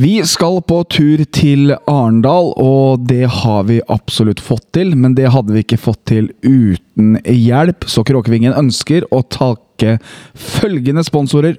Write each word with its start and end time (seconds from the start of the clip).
Vi 0.00 0.22
skal 0.24 0.62
på 0.64 0.78
tur 0.88 1.20
til 1.34 1.74
Arendal, 1.90 2.54
og 2.56 3.02
det 3.04 3.26
har 3.42 3.66
vi 3.68 3.82
absolutt 3.92 4.40
fått 4.40 4.70
til. 4.72 4.94
Men 4.96 5.12
det 5.18 5.28
hadde 5.34 5.52
vi 5.52 5.60
ikke 5.60 5.80
fått 5.82 6.00
til 6.08 6.30
uten 6.40 7.18
hjelp, 7.26 7.84
så 7.84 8.00
Kråkevingen 8.08 8.56
ønsker 8.56 9.04
å 9.12 9.20
takke 9.28 9.98
følgende 10.32 11.04
sponsorer. 11.04 11.58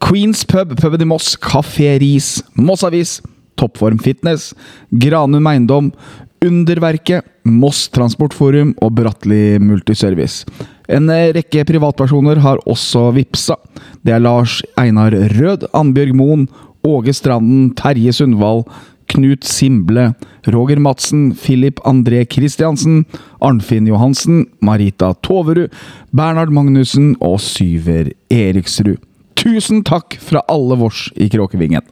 Queens 0.00 0.46
Pub, 0.48 0.72
puben 0.80 1.04
i 1.04 1.10
Moss, 1.10 1.34
Kafé 1.36 1.98
Ris, 2.00 2.38
Moss 2.56 2.86
Avis, 2.88 3.18
Toppform 3.60 4.00
Fitness, 4.00 4.54
Granum 4.88 5.52
Eiendom, 5.52 5.92
Underverket, 6.44 7.28
Moss 7.44 7.90
Transportforum 7.92 8.72
og 8.80 8.96
Bratteli 8.96 9.58
Multiservice. 9.60 10.48
En 10.88 11.12
rekke 11.36 11.68
privatpersoner 11.68 12.40
har 12.44 12.64
også 12.64 13.10
vippsa. 13.16 13.60
Det 14.00 14.16
er 14.16 14.24
Lars 14.24 14.62
Einar 14.80 15.12
Rød, 15.36 15.68
Annbjørg 15.76 16.16
Moen, 16.16 16.48
Åge 16.84 17.14
Stranden, 17.16 17.70
Terje 17.78 18.12
Sundvall, 18.12 18.64
Knut 19.08 19.44
Simble, 19.44 20.12
Roger 20.46 20.80
Madsen, 20.80 21.34
Filip 21.34 21.80
André 21.88 22.24
Kristiansen, 22.28 23.04
Arnfinn 23.40 23.88
Johansen, 23.88 24.46
Marita 24.60 25.14
Toverud, 25.24 25.72
Bernhard 26.12 26.52
Magnussen 26.52 27.14
og 27.24 27.40
Syver 27.40 28.12
Eriksrud. 28.32 29.00
Tusen 29.36 29.82
takk 29.84 30.16
fra 30.20 30.44
alle 30.48 30.78
vårs 30.80 31.08
i 31.16 31.28
Kråkevingen. 31.32 31.84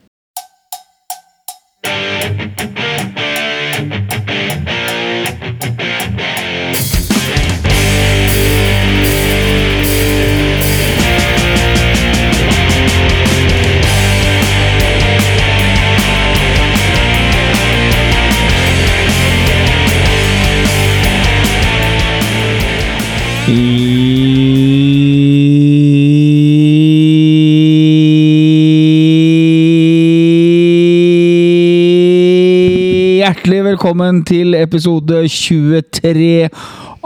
Velkommen 33.72 34.18
til 34.28 34.52
episode 34.58 35.22
23 35.32 36.48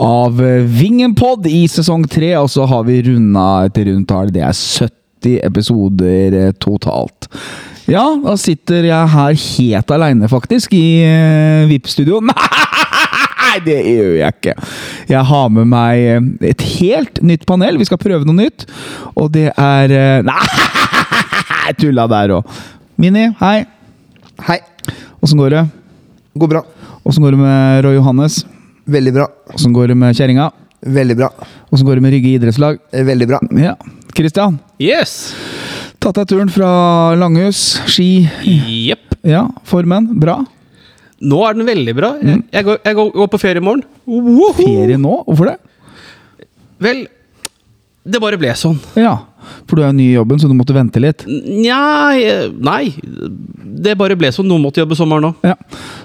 av 0.02 0.40
Vingenpod 0.66 1.44
i 1.46 1.60
sesong 1.70 2.02
3. 2.10 2.32
Og 2.40 2.48
så 2.50 2.66
har 2.66 2.82
vi 2.88 2.96
runda 3.06 3.44
et 3.68 3.78
rundtall. 3.86 4.32
Det 4.34 4.42
er 4.42 4.56
70 4.56 5.36
episoder 5.46 6.34
eh, 6.34 6.50
totalt. 6.58 7.28
Ja, 7.86 8.02
da 8.18 8.34
sitter 8.40 8.88
jeg 8.88 9.12
her 9.14 9.38
helt 9.44 9.94
aleine, 9.94 10.26
faktisk, 10.32 10.74
i 10.74 11.06
uh, 11.06 11.68
VIP-studio. 11.70 12.18
Nei, 12.26 13.54
det 13.62 13.78
gjør 13.86 14.12
jeg 14.24 14.34
ikke. 14.34 14.58
Jeg 15.12 15.24
har 15.30 15.48
med 15.54 15.70
meg 15.70 16.02
eh, 16.02 16.28
et 16.50 16.68
helt 16.80 17.22
nytt 17.22 17.46
panel. 17.46 17.78
Vi 17.78 17.86
skal 17.86 18.02
prøve 18.02 18.26
noe 18.26 18.40
nytt. 18.42 18.66
Og 19.14 19.30
det 19.38 19.52
er 19.54 19.98
eh, 20.02 20.26
Nei, 20.32 21.78
tulla 21.78 22.10
der 22.10 22.40
òg. 22.40 22.54
Mini, 22.98 23.28
hei. 23.38 23.58
Hei. 24.50 24.62
Åssen 25.22 25.38
går 25.38 25.60
det? 25.60 25.68
Går 26.36 26.48
bra. 26.52 26.62
Åssen 27.06 27.22
går 27.24 27.34
det 27.36 27.40
med 27.40 27.84
Roy 27.86 27.96
Johannes? 27.96 28.42
Veldig 28.86 29.12
bra. 29.16 29.26
Åssen 29.54 29.72
går 29.76 29.88
det 29.92 29.96
med 29.98 30.16
kjerringa? 30.18 30.50
Veldig 30.86 31.16
bra. 31.18 31.30
Åssen 31.72 31.86
går 31.88 31.98
det 31.98 32.04
med 32.04 32.12
Rygge 32.14 32.34
idrettslag? 32.36 32.78
Eh, 32.92 33.04
Veldig 33.08 33.28
bra. 33.30 33.40
Ja. 33.58 33.74
Christian, 34.16 34.58
Yes! 34.80 35.34
tatt 36.00 36.16
deg 36.20 36.28
turen 36.30 36.48
fra 36.52 36.68
Langhus, 37.18 37.80
ski. 37.90 38.28
Jepp. 38.44 39.16
Ja, 39.26 39.46
formen. 39.66 40.06
Bra. 40.20 40.38
Nå 41.26 41.40
er 41.48 41.56
den 41.56 41.66
veldig 41.66 41.94
bra. 41.96 42.12
Jeg, 42.22 42.42
jeg, 42.52 42.64
går, 42.68 42.78
jeg 42.84 42.96
går, 42.98 43.10
går 43.16 43.30
på 43.32 43.40
ferie 43.42 43.60
i 43.62 43.64
morgen. 43.64 43.82
Woho! 44.06 44.52
Ferie 44.60 44.98
nå? 45.00 45.16
Hvorfor 45.26 45.50
det? 45.50 45.56
Vel, 46.84 47.02
det 48.06 48.20
bare 48.22 48.38
ble 48.38 48.52
sånn. 48.54 48.76
Ja, 48.94 49.16
for 49.66 49.78
du 49.78 49.82
er 49.82 49.90
jo 49.90 49.96
ny 49.98 50.04
i 50.12 50.16
jobben, 50.16 50.38
så 50.38 50.48
du 50.50 50.54
måtte 50.54 50.74
vente 50.76 51.00
litt. 51.02 51.24
Nja 51.26 51.78
eh, 52.14 52.46
Nei. 52.54 52.92
Det 53.76 53.96
bare 53.98 54.16
ble 54.18 54.30
sånn. 54.34 54.46
Noen 54.50 54.62
måtte 54.64 54.82
jobbe 54.82 54.98
sommeren 54.98 55.30
òg. 55.30 55.46
Ja, 55.46 55.56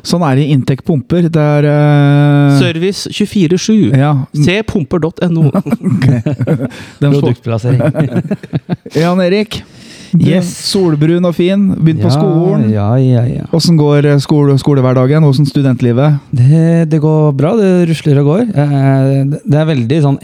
Sånn 0.06 0.24
er 0.26 0.40
det 0.40 0.48
i 0.48 0.56
Intec 0.56 0.82
pumper. 0.86 1.28
Det 1.32 1.46
er 1.58 1.68
uh... 1.70 2.58
Service 2.60 3.12
24-7. 3.14 3.92
Ja. 4.02 4.16
Se 4.34 4.58
pumper.no. 4.68 5.52
Produktplassering. 7.02 7.86
Jan 9.02 9.22
Erik. 9.24 9.62
Yes. 10.20 10.50
Solbrun 10.72 11.26
og 11.30 11.36
fin. 11.38 11.68
Begynt 11.78 12.02
på 12.04 12.12
skolen. 12.12 12.66
Ja, 12.74 12.90
ja, 13.00 13.24
ja. 13.30 13.46
Hvordan 13.52 13.78
går 13.80 14.08
eh, 14.12 14.18
skole, 14.24 14.58
skolehverdagen? 14.60 15.24
Hvordan 15.24 15.48
studentlivet? 15.48 16.18
Det, 16.36 16.90
det 16.92 17.00
går 17.04 17.32
bra. 17.38 17.54
Det 17.60 17.72
rusler 17.92 18.20
og 18.24 18.32
går. 18.32 18.44
Eh, 18.52 19.10
det- 19.46 19.60
er 19.62 19.70
veldig 19.70 20.00
sånn 20.04 20.18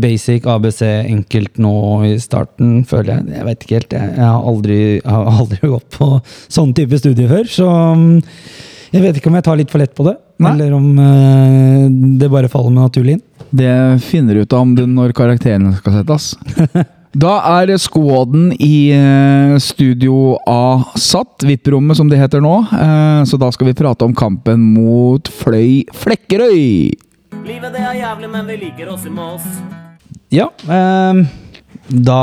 basic, 0.00 0.46
ABC, 0.46 0.82
enkelt 1.10 1.58
nå 1.58 1.74
i 2.06 2.14
starten, 2.22 2.84
føler 2.88 3.16
jeg. 3.16 3.34
Jeg 3.36 3.44
vet 3.50 3.64
ikke 3.66 3.80
helt. 3.80 3.96
Jeg, 3.98 4.16
har, 4.22 4.40
aldri, 4.52 4.78
jeg 5.00 5.10
har 5.10 5.30
aldri 5.42 5.60
gått 5.74 5.90
på 5.98 6.10
sånn 6.48 6.72
type 6.76 6.98
studie 7.02 7.28
før, 7.28 7.44
så 7.50 7.68
mm, 7.98 8.20
jeg 8.94 9.02
vet 9.02 9.18
ikke 9.18 9.28
om 9.32 9.36
jeg 9.40 9.44
tar 9.48 9.58
litt 9.60 9.72
for 9.74 9.82
lett 9.82 9.94
på 9.98 10.06
det. 10.06 10.16
Nei. 10.38 10.52
Eller 10.52 10.72
om 10.76 10.90
eh, 11.00 11.86
det 12.20 12.28
bare 12.32 12.48
faller 12.52 12.70
meg 12.72 12.86
naturlig 12.88 13.16
inn. 13.18 13.24
Det 13.56 13.72
finner 14.04 14.34
du 14.36 14.42
ut 14.44 14.52
av 14.52 14.64
om 14.66 14.74
du 14.76 14.84
når 14.90 15.12
karakterene 15.16 15.74
skal 15.78 16.00
settes. 16.00 16.32
Da 17.16 17.36
er 17.62 17.70
squaden 17.80 18.50
i 18.60 18.90
eh, 18.92 19.54
Studio 19.62 20.34
A 20.50 20.82
satt, 21.00 21.46
VIP-rommet 21.48 21.96
som 21.96 22.10
det 22.10 22.18
heter 22.20 22.42
nå. 22.44 22.58
Eh, 22.76 23.22
Så 23.24 23.38
da 23.40 23.48
skal 23.54 23.70
vi 23.70 23.76
prate 23.78 24.04
om 24.04 24.12
kampen 24.16 24.60
mot 24.74 25.30
Fløy 25.32 25.86
Flekkerøy. 25.96 26.92
Livet 27.46 27.72
det 27.72 27.80
er 27.80 28.00
jævlig, 28.02 28.28
men 28.34 28.50
vi 28.50 28.58
liker 28.66 28.90
oss 28.92 29.06
i 29.08 29.12
Moss. 29.14 29.46
Ja, 30.34 30.50
eh, 30.68 31.22
da 31.88 32.20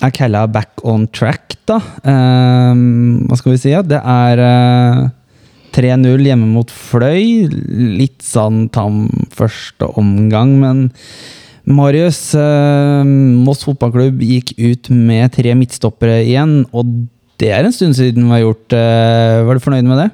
er 0.00 0.14
Kella 0.14 0.46
back 0.48 0.80
on 0.86 1.08
track, 1.12 1.58
da. 1.68 1.80
Eh, 2.00 2.72
hva 3.28 3.36
skal 3.40 3.56
vi 3.56 3.60
si? 3.60 3.74
Ja? 3.74 3.82
Det 3.84 4.00
er 4.00 4.40
eh, 4.46 5.06
3-0 5.76 6.24
hjemme 6.30 6.48
mot 6.54 6.72
Fløy. 6.72 7.44
Litt 8.00 8.22
sånn 8.24 8.70
tam 8.72 9.08
første 9.36 9.90
omgang, 10.00 10.56
men 10.62 10.86
Marius, 11.66 12.34
eh, 12.38 13.02
Moss 13.04 13.64
fotballklubb 13.66 14.20
gikk 14.22 14.54
ut 14.58 14.90
med 14.94 15.32
tre 15.34 15.54
midtstoppere 15.58 16.20
igjen, 16.22 16.60
og 16.70 16.86
det 17.40 17.50
er 17.52 17.66
en 17.66 17.74
stund 17.74 17.96
siden 17.98 18.28
vi 18.28 18.36
har 18.36 18.44
gjort. 18.44 18.72
eh, 18.72 19.42
var 19.44 19.54
du 19.54 19.60
fornøyd 19.60 19.84
med 19.84 19.98
det? 19.98 20.10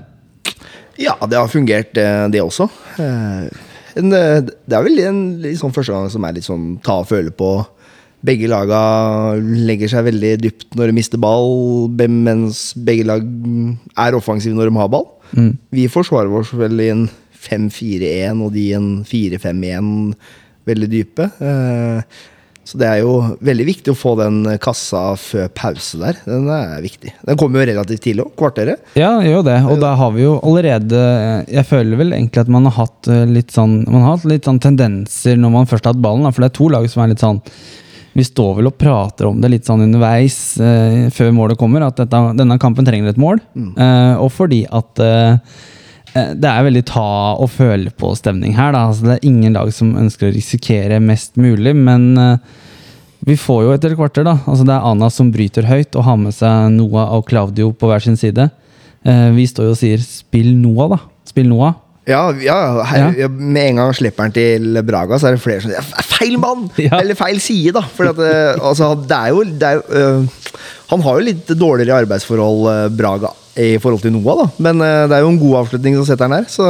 Ja, 0.99 1.15
det 1.27 1.37
har 1.37 1.49
fungert, 1.49 1.97
eh, 1.97 2.29
det 2.29 2.41
også. 2.41 2.71
Eh, 2.99 3.49
en, 3.97 4.13
eh, 4.13 4.41
Det 4.41 4.73
er 4.73 4.83
vel 4.83 4.99
en 5.01 5.43
sånn 5.57 5.73
første 5.73 5.93
gang 5.93 6.09
som 6.11 6.25
er 6.25 6.33
litt 6.33 6.45
sånn 6.45 6.81
ta 6.83 7.01
og 7.01 7.09
føle 7.09 7.31
på. 7.31 7.67
Begge 8.25 8.49
laga 8.49 9.35
legger 9.37 9.89
seg 9.89 10.05
veldig 10.05 10.41
dypt 10.41 10.75
når 10.77 10.87
de 10.87 10.93
mister 10.93 11.19
ball, 11.19 11.89
mens 12.09 12.73
begge 12.75 13.05
lag 13.05 13.21
er 13.99 14.13
offensive 14.15 14.55
når 14.55 14.71
de 14.71 14.77
har 14.79 14.89
ball. 14.89 15.09
Vi 15.73 15.89
forsvarer 15.89 16.33
oss 16.33 16.53
vel 16.53 16.81
i 16.81 16.89
en 16.91 17.11
5-4-1, 17.43 18.41
og 18.41 18.53
de 18.53 18.69
i 18.71 18.75
en 18.75 19.05
4-5-1 19.05 20.15
veldig 20.69 20.91
dype. 20.93 21.31
Eh, 21.41 22.21
Så 22.65 22.79
det 22.79 22.87
er 22.87 23.01
jo 23.03 23.15
veldig 23.43 23.65
viktig 23.67 23.91
å 23.91 23.99
få 23.99 24.13
den 24.21 24.45
kassa 24.63 25.17
før 25.19 25.49
pause 25.51 25.99
der. 25.99 26.21
Den 26.23 26.47
er 26.47 26.79
viktig. 26.85 27.11
Den 27.27 27.39
kommer 27.41 27.59
jo 27.59 27.67
relativt 27.73 28.05
tidlig 28.05 28.23
òg, 28.23 28.37
kvarteret. 28.39 28.85
Ja, 28.95 29.17
det 29.19 29.33
gjør 29.33 29.43
det. 29.49 29.57
Og 29.67 29.81
da 29.83 29.91
har 29.99 30.13
vi 30.15 30.23
jo 30.23 30.37
allerede 30.39 31.01
Jeg 31.51 31.67
føler 31.67 31.99
vel 31.99 32.15
egentlig 32.15 32.45
at 32.45 32.53
man 32.55 32.69
har 32.71 32.77
hatt 32.85 33.11
eh, 33.11 33.25
litt 33.27 33.51
sånn 33.51 33.81
Man 33.89 34.05
har 34.07 34.15
hatt 34.17 34.29
litt 34.31 34.47
sånn 34.47 34.63
tendenser 34.63 35.41
når 35.43 35.55
man 35.57 35.67
først 35.67 35.89
har 35.89 35.97
hatt 35.97 36.05
ballen, 36.05 36.31
for 36.31 36.45
det 36.45 36.53
er 36.53 36.59
to 36.61 36.69
lag 36.71 36.87
som 36.93 37.03
er 37.03 37.11
litt 37.11 37.25
sånn 37.25 37.43
Vi 38.15 38.29
står 38.31 38.55
vel 38.61 38.71
og 38.71 38.79
prater 38.79 39.27
om 39.27 39.43
det 39.43 39.51
litt 39.57 39.67
sånn 39.67 39.83
underveis 39.83 40.39
eh, 40.63 41.11
før 41.11 41.35
målet 41.35 41.59
kommer, 41.59 41.83
at 41.89 41.99
dette, 41.99 42.23
denne 42.39 42.61
kampen 42.63 42.87
trenger 42.87 43.11
et 43.11 43.21
mål. 43.21 43.41
Eh, 43.59 44.15
og 44.23 44.31
fordi 44.39 44.63
at 44.71 45.03
eh, 45.03 45.33
eh, 45.33 45.71
det 46.13 46.49
er 46.49 46.67
veldig 46.67 46.83
ta 46.91 47.07
og 47.41 47.49
føle 47.55 47.93
på 47.97 48.13
stemning 48.19 48.57
her. 48.57 48.75
Da. 48.75 48.87
Altså, 48.91 49.07
det 49.07 49.15
er 49.17 49.29
ingen 49.31 49.57
lag 49.57 49.71
som 49.75 49.95
ønsker 49.97 50.29
å 50.29 50.35
risikere 50.35 51.01
mest 51.01 51.39
mulig, 51.41 51.75
men 51.77 52.11
eh, 52.21 52.59
vi 53.29 53.37
får 53.39 53.63
jo 53.65 53.73
etter 53.75 53.93
del 53.93 54.01
kvarter, 54.01 54.27
da. 54.27 54.37
Altså, 54.45 54.67
det 54.69 54.75
er 54.75 54.89
Ana 54.91 55.09
som 55.13 55.31
bryter 55.33 55.69
høyt 55.69 55.97
og 55.97 56.07
har 56.09 56.19
med 56.21 56.35
seg 56.37 56.75
Noah 56.75 57.15
og 57.17 57.25
Claudio 57.31 57.71
på 57.73 57.89
hver 57.91 58.03
sin 58.05 58.19
side. 58.21 58.51
Eh, 59.07 59.31
vi 59.37 59.47
står 59.49 59.71
jo 59.71 59.77
og 59.77 59.81
sier 59.81 60.03
'spill 60.03 60.53
Noah', 60.59 60.97
da. 60.97 61.01
Spill 61.29 61.49
Noah. 61.49 61.79
Ja, 62.03 62.33
ja, 62.43 62.83
her, 62.83 63.13
ja. 63.15 63.29
Med 63.31 63.69
en 63.69 63.79
gang 63.79 63.93
slipper 63.95 64.27
han 64.27 64.33
til 64.35 64.81
Braga, 64.83 65.21
så 65.23 65.29
er 65.29 65.37
det 65.37 65.43
flere 65.45 65.63
som 65.63 65.71
sier 65.71 66.07
feil 66.11 66.35
mann! 66.43 66.65
Ja. 66.83 66.99
Eller 66.99 67.15
feil 67.15 67.39
side, 67.41 67.77
da. 67.77 67.85
For 67.95 68.11
at, 68.11 68.19
eh, 68.19 68.59
altså, 68.59 68.91
det 69.07 69.19
er 69.19 69.29
jo, 69.31 69.45
det 69.47 69.69
er, 69.69 69.79
jo, 69.79 70.01
eh, 70.01 70.57
Han 70.93 71.01
har 71.07 71.19
jo 71.19 71.25
litt 71.31 71.49
dårligere 71.57 72.03
arbeidsforhold, 72.05 72.67
eh, 72.69 72.89
Braga, 72.93 73.31
i 73.57 73.77
forhold 73.81 74.03
til 74.05 74.13
Noah, 74.13 74.43
da. 74.43 74.45
Men 74.65 74.81
eh, 74.85 75.05
det 75.09 75.17
er 75.17 75.23
jo 75.25 75.31
en 75.33 75.39
god 75.41 75.55
avslutning 75.63 75.97
som 75.97 76.05
setter 76.09 76.29
han 76.29 76.35
her, 76.37 76.49
så, 76.53 76.67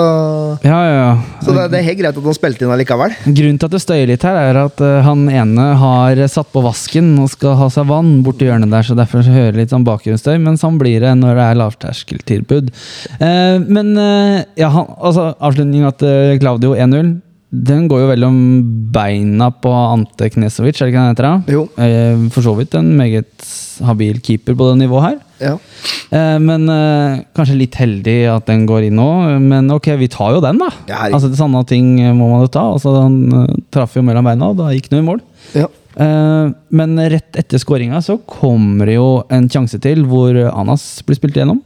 Ja, 0.66 0.78
ja, 0.86 0.92
ja. 0.94 1.40
så 1.42 1.54
det, 1.56 1.64
det 1.72 1.80
er 1.80 1.86
helt 1.88 1.98
greit 2.00 2.20
at 2.20 2.28
han 2.28 2.36
spilte 2.38 2.66
inn 2.66 2.74
allikevel. 2.74 3.16
Grunnen 3.26 3.58
til 3.58 3.68
at 3.70 3.74
det 3.74 3.82
støyer 3.82 4.10
litt 4.12 4.26
her, 4.26 4.38
er 4.38 4.60
at 4.64 4.82
eh, 4.82 5.00
han 5.06 5.24
ene 5.30 5.66
har 5.80 6.22
satt 6.30 6.52
på 6.54 6.62
vasken 6.62 7.12
og 7.22 7.32
skal 7.34 7.58
ha 7.58 7.68
seg 7.74 7.90
vann 7.90 8.14
borti 8.26 8.46
hjørnet 8.46 8.70
der, 8.70 8.86
så 8.86 8.98
derfor 8.98 9.26
hører 9.26 9.58
litt 9.58 9.74
sånn 9.74 9.86
bakgrunnsstøy, 9.86 10.36
men 10.42 10.60
sånn 10.60 10.78
blir 10.82 11.02
det 11.02 11.16
når 11.18 11.38
det 11.38 11.48
er 11.48 11.60
lavterskeltilbud. 11.64 12.70
Eh, 13.18 13.58
men 13.66 13.92
ja, 14.58 14.70
han, 14.70 14.86
altså, 15.02 15.32
avslutninga 15.42 15.94
til 15.98 16.38
Claudio 16.42 16.76
1-0, 16.78 17.14
den 17.52 17.84
går 17.84 18.00
jo 18.00 18.08
mellom 18.08 18.36
om 18.36 18.68
beina 18.94 19.50
på 19.52 19.68
Ante 19.68 20.30
Knesovic, 20.32 20.78
er 20.80 20.88
det 20.88 20.92
ikke 20.92 20.96
det 20.96 21.02
han 21.02 21.10
heter? 21.12 21.26
da? 21.26 21.52
Jo. 21.52 21.64
Eh, 21.76 22.22
for 22.32 22.46
så 22.46 22.54
vidt 22.56 22.72
en 22.78 22.94
meget 22.96 23.44
habil 23.84 24.22
keeper 24.24 24.56
på 24.56 24.70
det 24.70 24.78
nivået 24.80 25.04
her. 25.04 25.18
Ja. 25.42 25.52
Eh, 26.16 26.38
men 26.40 26.64
eh, 26.72 27.20
kanskje 27.36 27.58
litt 27.58 27.76
heldig 27.76 28.16
at 28.32 28.48
den 28.48 28.64
går 28.68 28.86
inn 28.86 28.96
nå. 28.96 29.10
Men 29.44 29.68
ok, 29.74 29.90
vi 30.00 30.08
tar 30.12 30.32
jo 30.38 30.40
den, 30.44 30.62
da. 30.62 30.70
Ja, 30.88 31.02
altså, 31.10 31.28
det 31.28 31.40
Sånne 31.42 31.60
ting 31.68 31.92
må 32.16 32.30
man 32.30 32.46
jo 32.46 32.48
ta. 32.56 32.64
Altså, 32.72 32.94
han 33.02 33.52
traff 33.74 33.98
jo 33.98 34.06
mellom 34.06 34.24
beina, 34.30 34.48
og 34.48 34.56
da 34.62 34.72
gikk 34.72 34.88
jo 34.88 35.02
i 35.02 35.06
mål. 35.10 35.20
Ja. 35.58 35.68
Men 36.72 36.96
rett 37.12 37.36
etter 37.36 37.60
skåringa 37.60 38.00
så 38.00 38.16
kommer 38.24 38.88
det 38.88 38.96
jo 38.96 39.08
en 39.28 39.50
sjanse 39.52 39.76
til 39.82 40.06
hvor 40.08 40.38
Anas 40.48 40.86
blir 41.04 41.20
spilt 41.20 41.36
igjennom. 41.36 41.60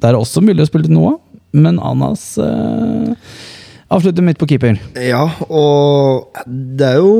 Det 0.00 0.10
er 0.10 0.18
også 0.18 0.42
mulig 0.42 0.64
å 0.64 0.70
spille 0.72 0.90
Noah, 0.90 1.20
men 1.54 1.78
Anas 1.78 2.32
avslutter 3.90 4.24
midt 4.24 4.40
på 4.40 4.48
keeper. 4.50 4.78
ja, 5.02 5.24
og 5.48 6.42
det 6.46 6.86
er 6.94 7.00
jo 7.00 7.14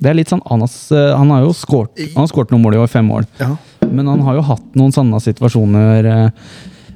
Det 0.00 0.10
er 0.10 0.16
litt 0.16 0.30
sånn 0.32 0.42
Anas 0.48 0.74
eh, 0.92 1.12
Han 1.16 1.30
har 1.32 1.44
jo 1.44 1.52
skåret 1.56 1.98
Han 2.14 2.22
har 2.22 2.30
skåret 2.30 2.52
noen 2.54 2.62
mål 2.64 2.78
i 2.78 2.80
år, 2.82 2.90
fem 2.92 3.06
mål. 3.08 3.26
Ja. 3.40 3.54
Men 3.90 4.08
han 4.08 4.22
har 4.24 4.38
jo 4.38 4.44
hatt 4.46 4.76
noen 4.78 4.92
sånne 4.94 5.20
situasjoner, 5.20 6.06
eh, 6.08 6.50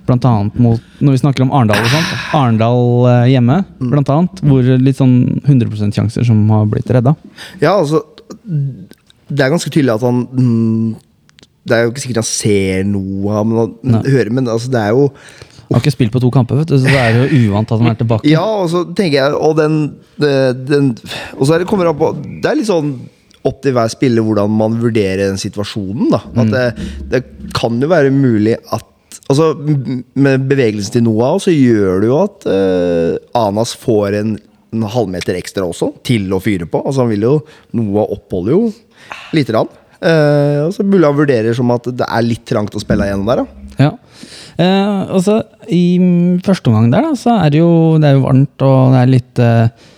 blant 0.06 0.24
annet 0.28 0.58
mot 0.60 0.80
Når 1.00 1.16
vi 1.16 1.22
snakker 1.22 1.44
om 1.44 1.52
Arendal 1.56 1.82
og 1.82 1.92
sånt. 1.92 2.12
Arendal 2.36 3.08
eh, 3.10 3.30
hjemme, 3.34 3.58
blant 3.80 4.12
annet. 4.14 4.44
Hvor 4.44 4.68
litt 4.80 5.00
sånn 5.00 5.16
100 5.42 5.72
%-sjanser 5.72 6.28
som 6.28 6.44
har 6.54 6.68
blitt 6.70 6.92
redda. 6.92 7.16
Ja, 7.60 7.74
altså 7.78 8.04
Det 8.44 9.40
er 9.40 9.52
ganske 9.52 9.72
tydelig 9.72 9.96
at 9.96 10.04
han 10.04 10.22
mm, 10.28 10.94
Det 11.64 11.76
er 11.76 11.84
jo 11.86 11.92
ikke 11.92 12.04
sikkert 12.04 12.22
han 12.22 12.28
ser 12.28 12.84
noe 12.88 13.42
men, 13.48 13.74
han 13.96 14.06
hører, 14.06 14.30
men 14.36 14.48
altså, 14.52 14.70
det 14.72 14.80
er 14.80 14.94
jo 14.96 15.10
Han 15.64 15.76
har 15.76 15.82
ikke 15.82 15.94
spilt 15.94 16.14
på 16.14 16.22
to 16.22 16.30
kamper, 16.34 16.60
vet 16.60 16.70
du, 16.70 16.76
så 16.78 16.86
det 16.86 17.00
er 17.00 17.18
jo 17.18 17.42
uvant 17.48 17.72
at 17.72 17.82
han 17.82 17.90
er 17.90 17.98
tilbake. 17.98 18.30
Ja, 18.30 18.44
og 18.62 18.70
så 18.72 18.84
tenker 18.96 19.18
jeg 19.18 19.36
Og 19.38 19.56
den, 19.58 19.76
den 20.20 20.94
Og 21.38 21.46
så 21.46 21.54
er 21.54 21.62
det 21.62 21.68
kommer 21.70 21.88
an 21.90 21.98
på 21.98 22.12
Det 22.20 22.50
er 22.50 22.58
litt 22.58 22.70
sånn 22.70 22.94
opp 23.44 23.60
til 23.60 23.74
hver 23.76 23.90
spiller 23.92 24.24
hvordan 24.24 24.52
man 24.56 24.78
vurderer 24.80 25.26
den 25.26 25.40
situasjonen. 25.40 26.08
da 26.14 26.22
At 26.40 26.52
det, 26.52 26.64
det 27.12 27.22
kan 27.56 27.76
jo 27.80 27.90
være 27.90 28.12
mulig 28.14 28.56
at 28.72 28.90
Altså 29.24 29.54
Med 29.56 30.48
bevegelsen 30.50 30.98
til 30.98 31.04
Noah 31.06 31.38
så 31.40 31.52
gjør 31.54 32.02
det 32.02 32.10
jo 32.10 32.18
at 32.18 32.48
uh, 32.48 33.38
Anas 33.40 33.72
får 33.80 34.18
en, 34.18 34.34
en 34.74 34.84
halvmeter 34.92 35.38
ekstra 35.38 35.64
også, 35.64 35.94
til 36.04 36.28
å 36.34 36.42
fyre 36.44 36.68
på. 36.68 36.82
Altså 36.84 37.04
Han 37.04 37.12
vil 37.14 37.24
jo 37.28 37.34
Noah 37.78 38.12
oppholder 38.16 38.56
jo 38.56 38.68
lite 39.36 39.54
grann. 39.54 39.70
Uh, 40.04 40.66
og 40.66 40.74
så 40.76 40.84
mulig 40.84 41.08
han 41.08 41.16
vurderer 41.16 41.56
som 41.56 41.72
at 41.72 41.88
det 41.96 42.04
er 42.04 42.26
litt 42.26 42.44
trangt 42.48 42.76
å 42.76 42.82
spille 42.82 43.06
igjennom 43.08 43.30
der. 43.30 43.44
da 43.44 43.63
Ja. 43.80 43.92
Eh, 44.60 45.00
og 45.10 45.22
så 45.26 45.40
I 45.72 45.84
første 46.44 46.70
omgang 46.70 46.92
der, 46.92 47.08
da, 47.08 47.18
så 47.18 47.38
er 47.42 47.54
det 47.54 47.62
jo, 47.62 47.72
det 47.98 48.10
er 48.10 48.18
jo 48.18 48.26
varmt, 48.26 48.66
og 48.66 48.94
det 48.94 49.00
er 49.00 49.14
litt 49.14 49.42
eh, 49.42 49.88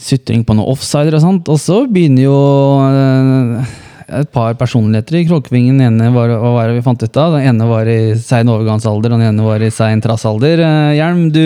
sutring 0.00 0.44
på 0.46 0.56
noe 0.56 0.72
offsider 0.72 1.16
og 1.16 1.24
sånt. 1.24 1.48
Og 1.52 1.60
så 1.60 1.82
begynner 1.88 2.26
jo 2.26 2.40
eh, 2.88 3.78
et 4.20 4.30
par 4.34 4.56
personligheter 4.58 5.20
i 5.20 5.24
Kråkevingen. 5.28 5.78
Den 5.78 5.94
ene 5.94 6.12
var, 6.14 6.32
hva 6.42 6.54
var 6.56 6.70
det 6.70 6.80
vi 6.80 6.86
fant 6.86 7.02
ut 7.02 7.20
av? 7.22 7.38
Den 7.38 7.52
ene 7.52 7.68
var 7.70 7.88
i 7.88 8.00
sein 8.20 8.50
overgangsalder, 8.50 9.14
og 9.14 9.20
den 9.20 9.30
ene 9.30 9.46
var 9.46 9.62
i 9.62 9.72
sein 9.74 10.02
trassalder. 10.04 10.64
Eh, 10.66 10.94
Hjelm, 10.98 11.28
du 11.34 11.44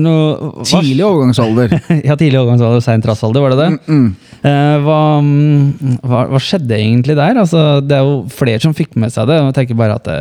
noe 0.00 0.64
Tidlig 0.68 1.04
overgangsalder. 1.06 1.76
ja, 2.08 2.16
tidlig 2.16 2.40
overgangsalder 2.40 2.80
og 2.80 2.84
sein 2.84 3.04
trassalder, 3.04 3.44
var 3.44 3.54
det 3.54 3.66
det? 3.66 3.98
Eh, 4.42 4.76
hva, 4.84 4.98
mm, 5.22 6.00
hva, 6.02 6.24
hva 6.32 6.40
skjedde 6.42 6.78
egentlig 6.78 7.18
der? 7.18 7.38
Altså, 7.42 7.82
det 7.84 7.98
er 7.98 8.06
jo 8.06 8.22
flere 8.32 8.62
som 8.64 8.76
fikk 8.76 8.96
med 9.00 9.14
seg 9.14 9.28
det. 9.30 9.38
Jeg 9.40 9.56
tenker 9.58 9.78
bare 9.78 10.00
at 10.00 10.08
det, 10.08 10.18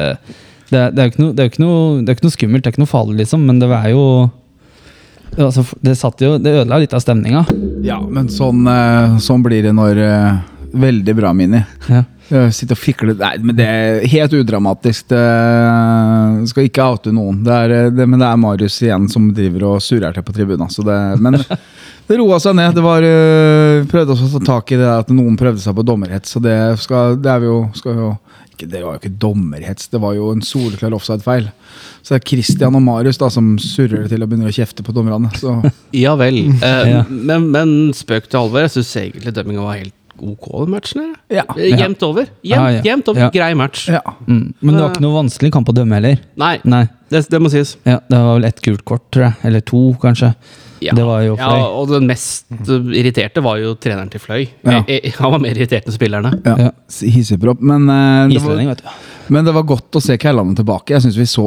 det, 0.71 0.83
det, 0.97 1.03
er 1.03 1.09
jo 1.11 1.31
det, 1.31 1.39
er 1.39 1.49
jo 1.49 1.53
ikke 1.53 1.63
noe, 1.63 1.81
det 2.01 2.11
er 2.11 2.19
ikke 2.19 2.27
noe 2.27 2.37
skummelt, 2.37 2.63
det 2.63 2.71
er 2.71 2.75
ikke 2.75 2.85
noe 2.85 2.93
farlig, 2.93 3.17
liksom, 3.23 3.43
men 3.47 3.59
det 3.61 3.71
er 3.75 3.89
jo 3.93 4.05
altså, 5.37 5.65
Det 5.81 5.97
jo, 6.19 6.37
det 6.37 6.55
ødela 6.61 6.79
litt 6.81 6.93
av 6.95 7.03
stemninga. 7.03 7.45
Ja, 7.85 7.99
men 8.01 8.29
sånn, 8.31 8.65
eh, 8.67 9.19
sånn 9.23 9.43
blir 9.45 9.63
det 9.67 9.75
når 9.77 10.01
eh, 10.05 10.41
Veldig 10.71 11.13
bra, 11.17 11.33
Mini. 11.35 11.59
Ja. 11.91 12.05
Eh, 12.31 12.47
Sitte 12.55 12.75
og 12.77 12.79
fikle 12.79 13.15
Nei, 13.19 13.33
men 13.43 13.57
det 13.57 13.67
er 13.67 14.05
helt 14.11 14.33
udramatisk. 14.37 15.09
Det 15.11 16.47
skal 16.51 16.67
ikke 16.67 16.87
oute 16.93 17.13
noen. 17.15 17.41
Det 17.45 17.57
er, 17.65 17.75
eh, 17.75 17.91
det, 17.91 18.07
men 18.07 18.21
det 18.21 18.29
er 18.29 18.39
Marius 18.39 18.79
igjen 18.85 19.09
som 19.11 19.29
driver 19.35 19.67
og 19.73 19.83
surrer 19.83 20.15
til 20.15 20.25
på 20.25 20.35
tribunen. 20.35 20.71
Så 20.71 20.85
det, 20.87 20.97
men 21.21 21.39
det 22.07 22.19
roa 22.21 22.39
seg 22.43 22.55
ned. 22.57 22.75
Det 22.77 22.85
var 22.85 23.03
vi 23.03 23.13
Prøvde 23.91 24.15
også 24.15 24.29
å 24.29 24.39
ta 24.39 24.55
tak 24.55 24.71
i 24.75 24.79
det 24.79 24.89
at 24.91 25.11
noen 25.13 25.37
prøvde 25.39 25.63
seg 25.63 25.75
på 25.75 25.85
dommerhets. 25.87 26.31
Så 26.35 26.43
det, 26.43 26.57
skal, 26.81 27.17
det 27.19 27.33
er 27.33 27.43
vi 27.43 27.51
jo, 27.51 27.61
skal 27.75 27.99
jo 27.99 28.11
ikke, 28.51 28.69
Det 28.71 28.83
var 28.83 28.95
jo 28.95 29.01
ikke 29.01 29.15
dommerhets, 29.27 29.87
det 29.91 30.01
var 30.03 30.15
jo 30.15 30.31
en 30.31 30.43
soleklar 30.45 30.95
offside-feil. 30.95 31.49
Så 32.01 32.13
det 32.13 32.19
er 32.21 32.27
Christian 32.31 32.77
og 32.77 32.83
Marius 32.85 33.19
da 33.21 33.29
som 33.33 33.55
surrer 33.61 34.03
det 34.03 34.11
til 34.13 34.23
og 34.23 34.29
begynner 34.31 34.49
å 34.51 34.55
kjefte 34.55 34.85
på 34.85 34.95
dommerne. 34.95 35.31
Så 35.37 35.59
Ja 36.05 36.15
vel. 36.19 36.45
Eh, 36.61 37.09
men, 37.09 37.49
men 37.51 37.71
spøk 37.97 38.29
til 38.29 38.45
alvor, 38.45 38.63
jeg 38.63 38.77
syns 38.77 38.95
egentlig 39.01 39.33
dømminga 39.35 39.65
var 39.65 39.81
helt 39.81 39.97
ok, 40.21 40.47
den 40.65 40.71
matchen. 40.75 41.01
her. 41.01 41.41
Ja. 41.41 41.43
Eh, 41.57 41.75
Jevnt 41.79 42.03
over. 42.03 42.27
Jevnt, 42.43 42.85
Ja, 42.85 42.95
over. 43.07 43.21
Ja. 43.25 43.29
Grei 43.33 43.53
match. 43.55 43.87
ja. 43.89 44.01
Mm. 44.27 44.53
Men 44.59 44.75
det 44.75 44.81
var 44.83 44.89
ikke 44.93 45.01
noe 45.05 45.17
vanskelig 45.23 45.51
kamp 45.51 45.69
å 45.69 45.75
dømme 45.75 45.97
heller. 45.99 46.19
Nei, 46.37 46.57
Nei. 46.63 46.83
det, 47.09 47.25
det 47.29 47.41
må 47.41 47.49
sies. 47.51 47.75
Ja, 47.85 47.99
det 48.09 48.17
var 48.19 48.35
vel 48.39 48.45
ett 48.49 48.61
gult 48.61 48.83
kort, 48.85 49.07
tror 49.11 49.29
jeg. 49.29 49.33
Eller 49.49 49.61
to, 49.65 49.81
kanskje. 50.01 50.33
Ja. 50.81 50.95
Det 50.97 51.03
var 51.05 51.21
jo 51.21 51.35
ja, 51.37 51.45
fløy. 51.45 51.63
og 51.77 51.91
den 51.91 52.07
mest 52.09 52.47
eh, 52.57 52.87
irriterte 52.97 53.43
var 53.45 53.59
jo 53.61 53.75
treneren 53.77 54.09
til 54.09 54.19
Fløy. 54.23 54.47
Ja. 54.65 54.79
Eh, 54.87 54.95
eh, 55.03 55.11
Han 55.19 55.31
var 55.35 55.39
mer 55.43 55.53
irritert 55.53 55.85
enn 55.85 55.93
spillerne. 55.93 56.31
ja. 56.45 56.55
Ja. 56.57 56.71
Hissigpropp. 56.89 57.61
Men, 57.61 57.85
uh, 57.89 58.27
det 58.31 58.41
var- 58.41 58.81
men 59.29 59.45
det 59.45 59.53
var 59.53 59.63
godt 59.63 59.91
å 59.93 60.01
se 60.01 60.17
Kællandet 60.17 60.57
tilbake. 60.57 60.89
Jeg 60.95 61.01
synes 61.03 61.17
vi 61.17 61.25
så, 61.29 61.45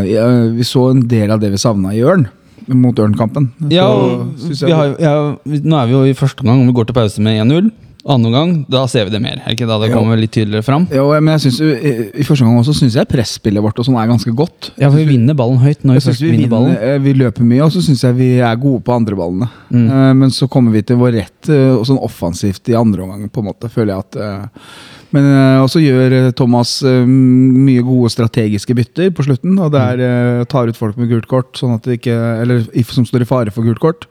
eh, 0.00 0.48
vi 0.56 0.62
så 0.64 0.90
en 0.90 1.06
del 1.06 1.30
av 1.30 1.40
det 1.40 1.50
vi 1.50 1.56
savna 1.58 1.92
i 1.92 2.00
Ørn. 2.00 2.26
Mot 2.68 2.94
Ørn-kampen. 2.96 3.50
Ja, 3.70 3.86
har, 3.88 4.96
ja, 5.00 5.36
nå 5.44 5.76
er 5.82 5.86
vi 5.86 5.92
jo 5.92 6.02
i 6.04 6.12
første 6.14 6.40
omgang, 6.44 6.60
om 6.60 6.66
vi 6.66 6.72
går 6.72 6.86
til 6.86 6.94
pause 6.94 7.18
med 7.20 7.40
1-0. 7.42 7.70
Andre 8.08 8.30
omgang, 8.30 8.52
da 8.72 8.86
ser 8.88 9.04
vi 9.04 9.12
det 9.12 9.20
mer. 9.20 9.42
Er 9.44 9.52
ikke 9.52 9.66
da 9.68 9.76
det 9.82 9.90
Jo. 9.90 9.98
kommer 9.98 10.16
litt 10.16 10.32
tydeligere 10.32 10.64
fram? 10.64 10.86
Jo, 10.88 11.08
men 11.20 11.34
jeg 11.36 11.42
synes, 11.44 11.58
jo, 11.60 11.68
i, 11.74 11.92
I 12.22 12.24
første 12.24 12.46
gang 12.46 12.56
også 12.56 12.72
syns 12.78 12.94
jeg 12.96 13.08
presspillet 13.10 13.60
vårt 13.60 13.78
og 13.78 13.84
sånn 13.84 13.98
er 14.00 14.08
ganske 14.08 14.32
godt. 14.32 14.70
Ja, 14.80 14.88
for 14.88 14.96
vi 14.96 15.04
vinner 15.10 15.36
ballen 15.36 15.60
høyt 15.60 15.84
når 15.84 15.98
vi 15.98 16.04
først 16.06 16.24
vi, 16.24 16.30
vinner 16.32 16.48
ballen. 16.48 16.72
vinner, 16.72 16.86
ballen. 16.86 17.04
vi 17.04 17.12
løper 17.20 17.44
mye, 17.50 17.66
og 17.66 17.74
så 17.74 17.82
syns 17.84 18.06
jeg 18.06 18.16
vi 18.16 18.30
er 18.40 18.56
gode 18.62 18.80
på 18.86 18.94
andre 18.96 19.18
ballene. 19.20 19.50
Mm. 19.68 19.84
Uh, 19.90 20.14
Men 20.22 20.32
så 20.32 20.48
kommer 20.48 20.72
vi 20.72 20.82
til 20.82 20.96
vår 20.96 21.12
rett 21.18 21.52
uh, 21.52 21.76
og 21.76 21.84
sånn 21.90 22.00
offensivt 22.00 22.72
i 22.72 22.78
andre 22.78 23.04
omgang, 23.04 23.28
på 23.28 23.44
en 23.44 23.50
måte, 23.52 23.68
føler 23.68 23.92
jeg 23.92 24.06
at 24.06 24.16
uh, 24.16 24.66
Men 25.12 25.24
eh, 25.26 25.58
også 25.58 25.80
gjør 25.82 26.12
eh, 26.14 26.30
Thomas 26.38 26.76
eh, 26.86 27.02
mye 27.04 27.82
gode 27.82 28.12
strategiske 28.14 28.76
bytter 28.78 29.08
på 29.10 29.24
slutten. 29.26 29.56
Og 29.58 29.72
det 29.74 29.80
er 29.82 30.02
eh, 30.06 30.44
tar 30.46 30.70
ut 30.70 30.78
folk 30.78 30.96
med 30.96 31.10
gult 31.10 31.26
kort, 31.26 31.50
sånn 31.58 31.74
at 31.74 31.82
det 31.82 31.96
ikke 31.98 32.14
Eller 32.44 32.62
som 32.86 33.04
står 33.04 33.24
i 33.24 33.26
fare 33.26 33.50
for 33.50 33.66
gult 33.66 33.82
kort. 33.82 34.06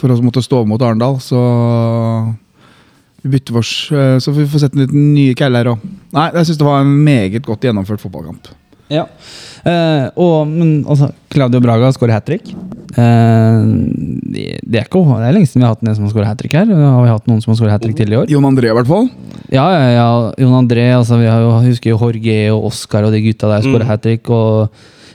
For 0.00 0.08
å 0.08 0.16
måtte 0.24 0.40
stå 0.40 0.62
mot 0.64 0.80
Arendal, 0.80 1.20
så 1.20 1.42
oss, 3.58 3.90
eh, 3.92 4.18
så 4.18 4.32
vi 4.32 4.46
får 4.46 4.58
sett 4.58 4.74
en 4.74 4.84
liten 4.84 5.14
nye 5.14 5.34
keller 5.34 5.72
òg. 5.72 5.88
Nei, 6.12 6.30
jeg 6.34 6.50
syns 6.50 6.60
det 6.60 6.66
var 6.66 6.84
en 6.84 6.94
meget 7.04 7.44
godt 7.44 7.64
gjennomført 7.64 8.02
fotballkamp. 8.02 8.52
Ja. 8.92 9.06
Eh, 9.64 10.06
og 10.20 10.48
men, 10.50 10.84
altså, 10.84 11.08
Claudio 11.32 11.60
Braga 11.64 11.88
skårer 11.96 12.18
hat 12.18 12.26
trick. 12.28 12.50
Eh, 12.94 13.60
det, 14.34 14.60
det, 14.60 14.78
er 14.78 14.84
ikke, 14.84 15.00
det 15.08 15.28
er 15.28 15.36
lenge 15.36 15.48
siden 15.48 15.62
vi 15.62 15.66
har 15.66 15.72
hatt 15.72 15.84
en 15.84 15.96
som 15.96 16.04
har 16.04 16.12
skåret 16.12 16.28
hat 16.28 16.40
trick 16.42 16.56
her. 16.56 16.68
Har 16.68 17.00
vi 17.00 17.12
hatt 17.14 17.30
noen 17.30 17.40
som 17.42 17.54
har 17.54 17.60
skåret 17.60 17.74
hat 17.74 17.84
trick 17.84 17.96
til 17.98 18.12
i 18.12 18.18
år? 18.20 18.28
Jon 18.32 18.48
André, 18.48 18.70
i 18.70 18.76
hvert 18.76 18.90
fall. 18.90 19.08
Ja, 19.48 19.64
ja, 19.72 19.86
ja. 19.94 20.08
Jon 20.44 20.58
André, 20.60 20.90
altså, 20.98 21.18
vi 21.22 21.30
har 21.30 21.40
jo, 21.44 21.54
husker 21.64 21.94
jo 21.94 22.00
Jorge 22.02 22.36
og 22.52 22.68
Oscar 22.72 23.08
og 23.08 23.16
de 23.16 23.24
gutta 23.24 23.54
der 23.54 23.64
skårer 23.64 23.88
hat 23.88 24.04
trick. 24.04 24.28
Og 24.28 24.68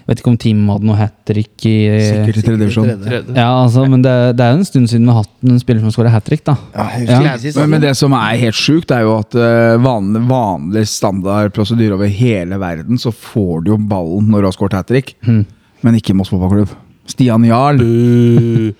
vet 0.09 0.21
ikke 0.23 0.31
om 0.31 0.37
teamet 0.41 0.73
hadde 0.73 0.89
noe 0.89 0.97
hat 0.99 1.13
trick 1.29 1.65
i 1.69 1.75
Sikkert 2.01 2.39
i 2.39 2.43
tredje 2.43 2.59
divisjon. 2.63 2.89
Ja, 3.37 3.47
altså, 3.61 3.85
men 3.89 4.01
det, 4.05 4.13
det 4.39 4.45
er 4.45 4.55
jo 4.55 4.59
en 4.59 4.67
stund 4.67 4.89
siden 4.91 5.05
vi 5.05 5.13
har 5.13 5.23
hatt 5.23 5.47
en 5.53 5.61
spiller 5.61 5.85
som 5.85 5.93
skårer 5.93 6.13
hat 6.13 6.25
trick, 6.27 6.43
da. 6.49 6.57
Ja, 6.73 6.87
Ja. 7.05 7.37
Men, 7.59 7.69
men 7.75 7.83
det 7.83 7.93
som 7.99 8.13
er 8.17 8.35
helt 8.41 8.57
sjukt, 8.57 8.91
er 8.95 9.05
jo 9.05 9.15
at 9.19 9.37
eh, 9.37 9.77
vanlig, 9.85 10.23
vanlig 10.29 10.85
standard 10.89 11.53
prosedyre 11.55 11.95
over 11.99 12.09
hele 12.11 12.57
verden, 12.61 12.97
så 13.01 13.13
får 13.13 13.65
du 13.65 13.73
jo 13.75 13.79
ballen 13.89 14.29
når 14.33 14.41
du 14.45 14.49
har 14.49 14.57
skåret 14.57 14.77
hat 14.81 14.89
trick, 14.91 15.15
men 15.25 15.95
ikke 15.99 16.15
Moss 16.17 16.33
fotballklubb. 16.33 16.73
Stian 17.09 17.45
Jarl. 17.47 17.79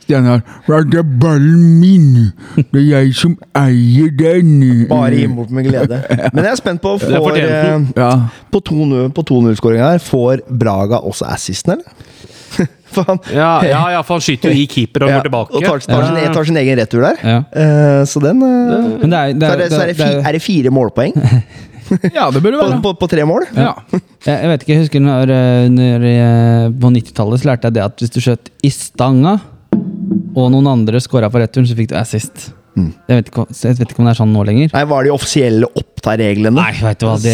Stian 0.04 0.28
Jarl. 0.30 0.44
Det 0.92 1.00
er 1.02 1.08
ballen 1.22 1.80
min! 1.82 2.10
Det 2.58 2.82
er 2.82 2.88
jeg 3.02 3.14
som 3.18 3.36
eier 3.58 4.12
den! 4.20 4.54
Bare 4.90 5.12
gi 5.18 5.28
bort 5.34 5.54
med 5.56 5.68
glede. 5.70 6.02
Men 6.34 6.44
jeg 6.46 6.52
er 6.54 6.60
spent 6.60 6.82
på 6.84 6.96
er 7.00 7.18
får, 7.18 7.40
eh, 7.42 7.90
Ja. 7.98 8.12
På 8.54 8.62
2-0-skåringa 8.62 9.92
her, 9.96 10.04
får 10.04 10.46
Braga 10.50 11.02
også 11.10 11.26
assisten, 11.30 11.78
eller? 11.80 12.68
For 12.96 13.06
han 13.08 13.20
Ja, 13.36 13.52
ja, 13.68 13.82
ja, 13.94 14.02
for 14.02 14.18
han 14.18 14.24
skyter 14.26 14.50
jo 14.54 14.58
i 14.58 14.66
keeper 14.70 15.06
og 15.06 15.12
ja, 15.12 15.18
går 15.20 15.28
tilbake. 15.30 15.54
og 15.56 15.66
tar, 15.66 15.82
tar, 15.86 16.06
sin, 16.10 16.34
tar 16.34 16.48
sin 16.50 16.60
egen 16.62 16.80
retur 16.80 17.06
der. 17.06 17.20
Eh, 17.30 18.02
så 18.10 18.22
den 18.24 18.42
eh, 18.46 19.06
det 19.06 19.20
er, 19.20 19.34
det 19.34 19.48
så 19.48 19.54
er, 19.54 19.62
det, 19.62 19.68
så 19.72 19.82
er 19.84 19.92
det, 19.92 19.98
det 19.98 20.06
fi, 20.06 20.22
er, 20.24 20.38
det 20.38 20.42
fire 20.44 20.74
målpoeng 20.74 21.16
Ja, 22.18 22.28
det 22.30 22.42
burde 22.44 22.58
være. 22.60 22.76
på, 22.78 22.92
på, 22.92 22.94
på 23.02 23.08
tre 23.10 23.24
mål? 23.26 23.48
Ja. 23.58 23.72
jeg, 23.94 24.34
jeg 24.36 24.50
vet 24.52 24.66
ikke, 24.66 24.74
jeg 24.76 24.84
husker 24.84 25.02
når, 25.06 25.32
eh, 25.34 25.64
når 25.74 26.06
jeg, 26.06 26.74
På 26.82 26.92
90-tallet 26.94 27.42
så 27.42 27.50
lærte 27.50 27.70
jeg 27.72 27.78
det 27.80 27.86
at 27.88 28.04
hvis 28.04 28.14
du 28.14 28.20
skjøt 28.22 28.52
i 28.66 28.70
stanga, 28.74 29.40
og 30.38 30.52
noen 30.54 30.70
andre 30.70 31.02
scora 31.02 31.30
på 31.34 31.42
returen, 31.42 31.66
så 31.70 31.78
fikk 31.78 31.90
du 31.92 31.96
assist. 31.98 32.52
Mm. 32.80 32.90
Jeg, 33.12 33.20
vet 33.20 33.32
ikke, 33.34 33.46
jeg 33.60 33.78
vet 33.80 33.92
ikke 33.94 34.02
om 34.04 34.08
det 34.10 34.14
er 34.16 34.20
sånn 34.22 34.34
nå 34.34 34.44
lenger. 34.48 34.70
Nei, 34.74 34.84
Var 34.94 35.08
de 35.08 35.12
offisielle 35.16 35.68
Oppta-reglene? 35.82 36.56
Nei, 36.56 36.74
vet 36.80 37.00
du 37.02 37.08
hva, 37.10 37.16
det, 37.20 37.34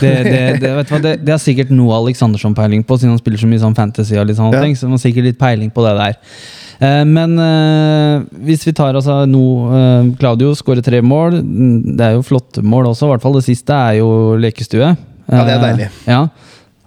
det, 0.00 0.60
det, 0.62 0.70
vet 0.78 0.88
du 0.88 0.94
hva, 0.94 1.00
det, 1.04 1.12
det 1.26 1.34
har 1.34 1.42
sikkert 1.42 1.72
noe 1.74 1.96
Aleksandersson 2.00 2.54
peiling 2.56 2.84
på, 2.88 2.96
siden 3.00 3.14
han 3.14 3.20
spiller 3.20 3.42
så 3.42 3.50
mye 3.50 3.62
sånn 3.62 3.76
fantasy. 3.76 4.16
og 4.18 4.26
litt 4.30 4.38
sånne 4.40 4.56
Ja. 4.58 4.62
ting, 4.64 4.76
Så 4.78 4.86
han 4.88 4.96
har 4.96 5.02
sikkert 5.04 5.28
litt 5.30 5.38
peiling 5.40 5.70
på 5.74 5.84
det 5.86 5.94
der. 5.98 6.16
Eh, 6.80 7.04
men 7.04 7.34
eh, 7.42 8.22
hvis 8.46 8.64
vi 8.68 8.72
tar 8.78 8.94
altså 8.94 9.24
nå 9.26 9.44
eh, 9.74 10.10
Claudio 10.20 10.52
skårer 10.54 10.84
tre 10.86 11.00
mål. 11.02 11.40
Mm, 11.42 11.96
Det 11.98 12.06
er 12.06 12.12
jo 12.16 12.22
flotte 12.22 12.62
mål 12.62 12.92
også, 12.92 13.08
i 13.08 13.12
hvert 13.16 13.24
fall 13.26 13.34
det 13.40 13.44
siste 13.48 13.74
er 13.74 13.98
jo 14.00 14.36
lekestue. 14.40 14.94
Ja, 15.28 15.44
det 15.44 15.52
er 15.52 15.58
Eh, 15.58 15.64
deilig. 15.66 15.88
ja. 16.06 16.22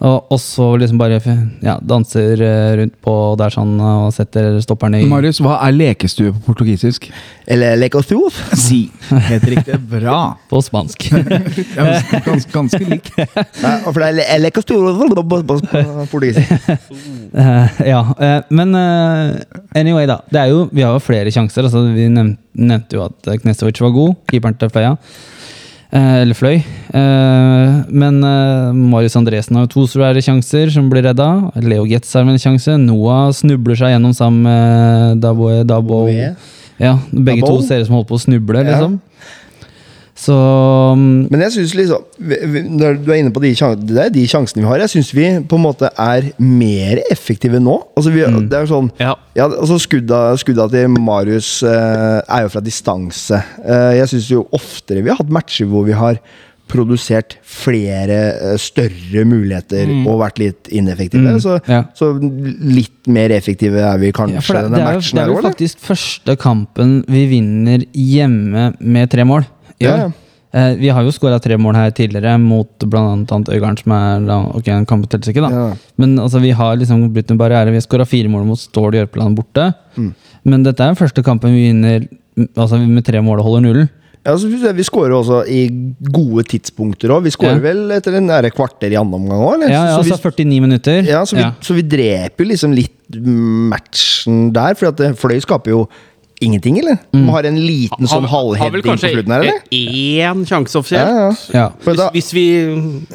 Og 0.01 0.39
så 0.41 0.65
liksom 0.81 0.97
bare 0.97 1.19
ja, 1.61 1.75
danser 1.77 2.41
eh, 2.41 2.71
rundt 2.79 2.95
på 3.05 3.13
der 3.37 3.53
sånn 3.53 3.75
og 3.85 4.07
setter 4.15 4.55
stopperne 4.63 4.97
i 5.03 5.05
Marius, 5.09 5.37
hva 5.45 5.59
er 5.67 5.75
lekestue 5.75 6.31
på 6.33 6.41
portugisisk? 6.47 7.05
Eller 7.45 7.77
lekostuf? 7.77 8.39
Si. 8.61 8.79
Helt 9.11 9.45
riktig. 9.51 9.77
Bra. 9.91 10.37
på 10.49 10.61
spansk. 10.65 11.05
Ja, 11.77 11.85
Ganske, 12.25 12.49
ganske 12.53 12.79
lik. 12.87 13.11
Nei, 13.17 13.73
for 13.85 14.01
det 14.01 14.25
er 14.25 14.41
lekostue 14.41 14.95
på 15.11 15.25
portugisisk. 16.11 16.71
Eh, 17.31 17.81
ja, 17.91 18.01
eh, 18.17 18.39
men 18.49 18.73
anyway, 19.77 20.07
da. 20.09 20.21
Det 20.33 20.41
er 20.41 20.49
jo, 20.51 20.65
vi 20.73 20.81
har 20.85 20.97
jo 20.97 21.03
flere 21.03 21.33
sjanser. 21.33 21.67
Altså, 21.67 21.85
vi 21.93 22.09
nevnte, 22.09 22.41
nevnte 22.57 22.97
jo 22.97 23.05
at 23.05 23.29
Knestovic 23.43 23.79
var 23.85 23.93
god, 23.95 24.17
keeperen 24.31 24.57
til 24.57 24.73
Fløya. 24.73 24.95
Eh, 25.91 26.21
eller 26.23 26.37
Fløy. 26.37 26.61
Eh, 26.95 27.71
men 27.91 28.21
eh, 28.23 28.71
Marius 28.71 29.17
Andresen 29.19 29.57
har 29.59 29.65
jo 29.65 29.71
to 29.73 29.83
svære 29.91 30.23
sjanser 30.23 30.71
som 30.71 30.87
blir 30.91 31.03
redda. 31.03 31.27
Leo 31.59 31.83
Getz 31.89 32.13
har 32.15 32.23
en 32.23 32.39
sjanse. 32.39 32.77
Noah 32.79 33.27
snubler 33.35 33.75
seg 33.79 33.91
gjennom 33.95 34.15
sammen 34.15 34.45
med 34.47 35.21
Dabo, 35.23 35.51
Dabo. 35.67 36.05
Ja, 36.79 36.95
begge 37.11 37.43
Dabo. 37.43 37.57
to 37.59 37.67
ser 37.67 37.83
ut 37.83 37.89
som 37.89 37.99
holdt 37.99 38.07
på 38.11 38.19
å 38.19 38.23
snuble, 38.23 38.63
Ja. 38.63 38.87
Så 40.21 40.35
mm, 40.97 41.31
Men 41.31 41.43
jeg 41.47 41.55
synes 41.55 41.73
liksom 41.79 42.27
Når 42.77 42.99
du 43.01 43.09
er 43.11 43.21
inne 43.21 43.33
på 43.33 43.41
de, 43.43 43.53
det 43.89 44.03
er 44.03 44.13
de 44.13 44.25
sjansene 44.29 44.61
vi 44.61 44.69
har, 44.69 44.83
jeg 44.83 44.93
syns 44.95 45.09
vi 45.17 45.25
på 45.49 45.57
en 45.57 45.65
måte 45.65 45.89
er 45.89 46.29
mer 46.37 47.01
effektive 47.11 47.61
nå. 47.63 47.79
Altså 47.97 48.13
vi, 48.13 48.25
Det 48.51 48.59
er 48.59 48.69
sånn 48.69 48.91
Ja. 49.01 49.15
Ja, 49.37 49.47
altså 49.47 49.79
skudda, 49.79 50.35
skudda 50.39 50.67
til 50.71 50.91
Marius 50.91 51.61
eh, 51.63 52.19
er 52.21 52.45
jo 52.45 52.51
fra 52.51 52.61
distanse. 52.63 53.39
Eh, 53.63 53.93
jeg 54.01 54.11
syns 54.11 54.27
jo 54.33 54.45
oftere 54.53 55.03
vi 55.05 55.11
har 55.11 55.21
hatt 55.21 55.31
matcher 55.31 55.69
hvor 55.71 55.85
vi 55.87 55.95
har 55.95 56.19
produsert 56.71 57.37
flere 57.47 58.17
eh, 58.33 58.57
større 58.61 59.23
muligheter 59.27 59.89
og 60.05 60.21
vært 60.23 60.41
litt 60.41 60.71
ineffektive. 60.71 61.37
Så, 61.43 61.57
ja. 61.67 61.83
så 61.97 62.13
litt 62.19 63.09
mer 63.11 63.33
effektive 63.35 63.81
er 63.83 63.99
vi 64.01 64.11
kanskje 64.15 64.37
ja, 64.39 64.43
det, 64.43 64.67
denne 64.67 64.77
det 64.77 64.83
er 64.83 64.91
jo, 64.91 65.01
matchen 65.01 65.19
det 65.19 65.23
er 65.23 65.33
jo 65.33 65.41
faktisk 65.47 65.83
første 65.87 66.37
kampen 66.41 66.93
vi 67.11 67.25
vinner 67.31 67.87
hjemme 67.91 68.71
med 68.79 69.11
tre 69.15 69.27
mål. 69.27 69.47
Ja, 69.81 69.95
ja. 70.05 70.11
Eh, 70.53 70.73
vi 70.75 70.89
har 70.91 71.05
jo 71.07 71.11
skåra 71.15 71.37
tre 71.39 71.55
mål 71.55 71.77
her 71.79 71.91
tidligere, 71.95 72.33
mot 72.39 72.67
bl.a. 72.83 73.13
Øygarden, 73.23 73.77
som 73.79 73.93
er 73.95 74.25
da, 74.27 74.39
Ok, 74.59 74.67
en 74.67 74.85
kamp 74.85 75.05
telles 75.09 75.29
ikke, 75.31 75.45
da. 75.45 75.49
Ja. 75.49 75.69
Men 75.97 76.17
altså, 76.19 76.41
vi 76.43 76.51
har 76.51 76.75
liksom 76.75 77.05
brutt 77.13 77.31
en 77.31 77.39
barriere. 77.39 77.71
Vi 77.71 77.79
har 77.79 77.85
skåra 77.87 78.05
fire 78.05 78.27
mål 78.27 78.43
mot 78.49 78.59
Stål 78.59 78.97
Jørpeland 78.99 79.37
borte. 79.39 79.69
Mm. 79.95 80.11
Men 80.43 80.63
dette 80.67 80.83
er 80.83 80.91
den 80.91 80.99
første 80.99 81.23
kampen 81.23 81.55
vi 81.55 81.69
vinner 81.69 82.03
altså, 82.57 82.77
med 82.83 83.05
tre 83.07 83.21
mål 83.23 83.39
og 83.39 83.47
holder 83.47 83.63
nullen. 83.69 83.89
Ja, 84.25 84.35
altså, 84.35 84.73
Vi 84.75 84.83
skårer 84.85 85.15
også 85.17 85.39
i 85.49 85.63
gode 86.13 86.43
tidspunkter 86.51 87.09
òg. 87.15 87.23
Vi 87.23 87.31
skårer 87.33 87.55
Ja. 87.57 87.63
vel 87.71 87.89
etter 87.95 88.13
en 88.19 88.27
nære 88.27 88.51
kvarter 88.53 88.91
i 88.91 88.99
andre 88.99 89.17
omgang 89.17 89.39
òg. 89.41 89.63
Ja, 89.63 89.85
ja, 89.87 89.95
så, 90.03 90.03
altså 90.13 90.19
49 90.35 90.59
minutter. 90.61 91.01
ja, 91.07 91.23
så, 91.25 91.35
vi, 91.35 91.41
Ja. 91.41 91.53
så 91.61 91.73
vi 91.73 91.81
dreper 91.81 92.45
liksom 92.45 92.75
litt 92.75 92.91
matchen 93.71 94.51
der. 94.53 94.75
For 94.75 94.91
Fløy 94.93 95.39
skaper 95.41 95.73
jo 95.73 95.87
ingenting, 96.41 96.79
eller? 96.81 96.97
Mm. 97.13 97.21
De 97.25 97.31
har 97.35 97.47
en 97.49 97.59
liten 97.61 98.09
sånn 98.11 98.27
halvheading 98.31 98.83
på 98.85 98.95
slutten 99.01 99.33
her, 99.35 99.45
eller? 99.45 99.61
én 99.71 100.45
sjanse 100.49 100.75
Ja, 100.75 100.81
offisielt. 100.81 101.43
ja. 101.53 101.59
Ja. 101.61 101.67
For 101.85 101.97
da, 101.97 102.09
Hvis, 102.15 102.31
hvis 102.31 102.37
vi 102.37 102.45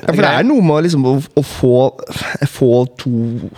ja, 0.00 0.10
for 0.12 0.22
det 0.22 0.32
er 0.32 0.46
noe 0.48 0.62
med 0.66 0.86
liksom, 0.86 1.06
å, 1.10 1.16
å 1.36 1.42
få, 1.46 1.74
få 2.56 2.72
to, 3.00 3.12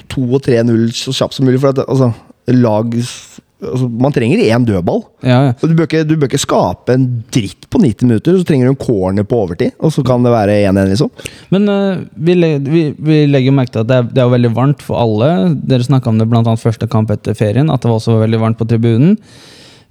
to 0.08 0.24
og 0.28 0.42
tre 0.46 0.62
null 0.66 0.88
så 0.96 1.14
kjapt 1.14 1.36
som 1.38 1.48
mulig. 1.48 1.60
For 1.62 1.74
at 1.74 1.84
altså, 1.86 2.12
lag 2.54 2.94
altså, 2.96 3.88
Man 3.90 4.14
trenger 4.14 4.40
én 4.46 4.64
dødball. 4.66 5.02
Ja, 5.26 5.38
ja. 5.48 5.52
Du 5.60 5.74
bør, 5.74 5.88
ikke, 5.88 6.04
du 6.06 6.14
bør 6.16 6.30
ikke 6.30 6.40
skape 6.40 6.94
en 6.94 7.06
dritt 7.34 7.66
på 7.72 7.80
90 7.82 8.06
minutter, 8.08 8.38
så 8.38 8.46
trenger 8.46 8.68
du 8.68 8.74
en 8.74 8.80
corner 8.80 9.26
på 9.28 9.40
overtid. 9.44 9.74
Og 9.82 9.92
så 9.94 10.04
kan 10.06 10.22
det 10.24 10.32
være 10.32 10.60
1-1, 10.70 10.92
liksom. 10.94 11.10
Men 11.54 11.68
uh, 11.68 11.98
vi, 12.14 12.36
le- 12.38 12.54
vi, 12.64 12.84
vi 12.94 13.20
legger 13.28 13.56
merke 13.56 13.74
til 13.74 13.82
at 13.84 13.90
det 13.90 13.98
er, 14.00 14.08
det 14.14 14.24
er 14.24 14.32
veldig 14.36 14.52
varmt 14.56 14.84
for 14.86 15.00
alle. 15.02 15.30
Dere 15.68 15.86
snakka 15.86 16.12
om 16.12 16.20
det 16.22 16.28
annet 16.30 16.62
første 16.62 16.88
kamp 16.90 17.10
etter 17.14 17.36
ferien, 17.38 17.70
at 17.74 17.82
det 17.82 17.90
var 17.90 17.98
også 18.00 18.20
veldig 18.22 18.42
varmt 18.46 18.60
på 18.62 18.68
tribunen. 18.70 19.18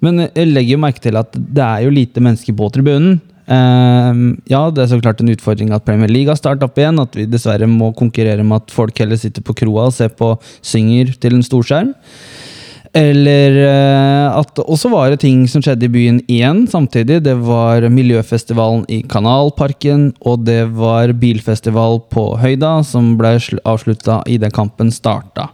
Men 0.03 0.27
jeg 0.27 0.51
legger 0.51 0.75
jo 0.75 0.83
merke 0.83 1.01
til 1.03 1.17
at 1.19 1.33
det 1.33 1.63
er 1.63 1.85
jo 1.87 1.93
lite 1.93 2.21
mennesker 2.23 2.55
på 2.57 2.69
tribunen. 2.73 3.19
Eh, 3.47 4.17
ja, 4.51 4.61
det 4.69 4.83
er 4.83 4.89
så 4.91 4.99
klart 4.99 5.23
en 5.23 5.31
utfordring 5.31 5.71
at 5.75 5.85
Premier 5.87 6.11
League 6.11 6.31
har 6.31 6.39
startet 6.39 6.67
opp 6.67 6.77
igjen. 6.77 6.99
At 7.01 7.15
vi 7.17 7.27
dessverre 7.29 7.69
må 7.69 7.93
konkurrere 7.97 8.45
med 8.45 8.63
at 8.63 8.75
folk 8.75 8.97
heller 9.01 9.19
sitter 9.19 9.45
på 9.45 9.55
kroa 9.63 9.87
og 9.89 9.95
ser 9.97 10.13
på 10.13 10.35
synger 10.61 11.15
til 11.21 11.39
en 11.39 11.45
storskjerm. 11.45 11.95
Eller 12.97 13.57
eh, 13.65 14.37
at 14.39 14.61
også 14.63 14.89
var 14.89 15.11
det 15.11 15.19
ting 15.21 15.43
som 15.51 15.61
skjedde 15.63 15.85
i 15.85 15.91
byen 15.91 16.21
igjen 16.31 16.63
samtidig. 16.71 17.19
Det 17.25 17.35
var 17.45 17.85
miljøfestivalen 17.93 18.85
i 18.89 19.01
Kanalparken, 19.09 20.11
og 20.25 20.45
det 20.47 20.63
var 20.77 21.13
bilfestival 21.19 22.01
på 22.13 22.29
Høyda, 22.41 22.79
som 22.87 23.15
ble 23.19 23.35
avslutta 23.67 24.21
idet 24.31 24.53
kampen 24.55 24.93
starta. 24.93 25.51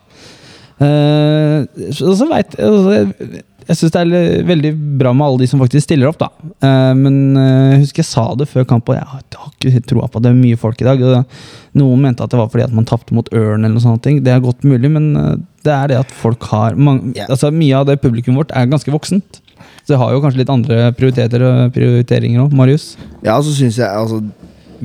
Eh, 0.84 1.66
så 1.94 2.16
så 2.18 2.28
altså, 2.30 2.92
jeg 2.94 3.44
jeg 3.68 3.80
syns 3.80 3.94
det 3.96 4.02
er 4.04 4.48
veldig 4.48 4.72
bra 5.00 5.14
med 5.16 5.26
alle 5.26 5.44
de 5.44 5.48
som 5.50 5.62
faktisk 5.62 5.86
stiller 5.88 6.10
opp, 6.10 6.20
da. 6.22 6.30
Eh, 6.64 6.92
men 7.00 7.38
eh, 7.40 7.74
jeg 7.74 7.84
husker 7.86 8.04
jeg 8.04 8.10
sa 8.10 8.26
det 8.40 8.50
før 8.52 8.68
kamp, 8.70 8.90
og 8.92 8.98
jeg 8.98 9.08
har 9.12 9.24
ikke 9.24 9.84
troa 9.90 10.10
på 10.10 10.20
at 10.20 10.26
det 10.26 10.34
er 10.34 10.40
mye 10.40 10.60
folk 10.60 10.82
i 10.84 10.88
dag. 10.88 11.04
Noen 11.80 12.04
mente 12.04 12.26
at 12.26 12.34
det 12.34 12.40
var 12.42 12.52
fordi 12.52 12.68
at 12.68 12.76
man 12.76 12.88
tapte 12.90 13.16
mot 13.16 13.30
Ørn, 13.32 13.64
eller 13.64 13.76
noe 13.78 13.84
sånt. 13.84 14.04
ting. 14.04 14.22
Det 14.26 14.34
er 14.34 14.44
godt 14.44 14.66
mulig, 14.68 14.92
men 14.92 15.14
eh, 15.20 15.36
det 15.64 15.74
er 15.74 15.94
det 15.94 16.02
at 16.04 16.12
folk 16.12 16.44
har 16.52 16.76
mange, 16.76 17.14
altså 17.30 17.52
Mye 17.54 17.80
av 17.80 17.88
det 17.88 18.02
publikum 18.04 18.40
vårt 18.40 18.52
er 18.52 18.68
ganske 18.72 18.92
voksent. 18.92 19.40
Så 19.84 19.94
det 19.94 20.00
har 20.00 20.14
jo 20.14 20.22
kanskje 20.24 20.42
litt 20.44 20.52
andre 20.52 20.90
prioriteter 20.96 21.44
og 21.44 21.74
prioriteringer 21.76 22.46
òg, 22.46 22.56
Marius. 22.56 22.94
Ja, 23.24 23.36
så 23.44 23.52
synes 23.52 23.80
jeg 23.80 23.88
altså 23.88 24.22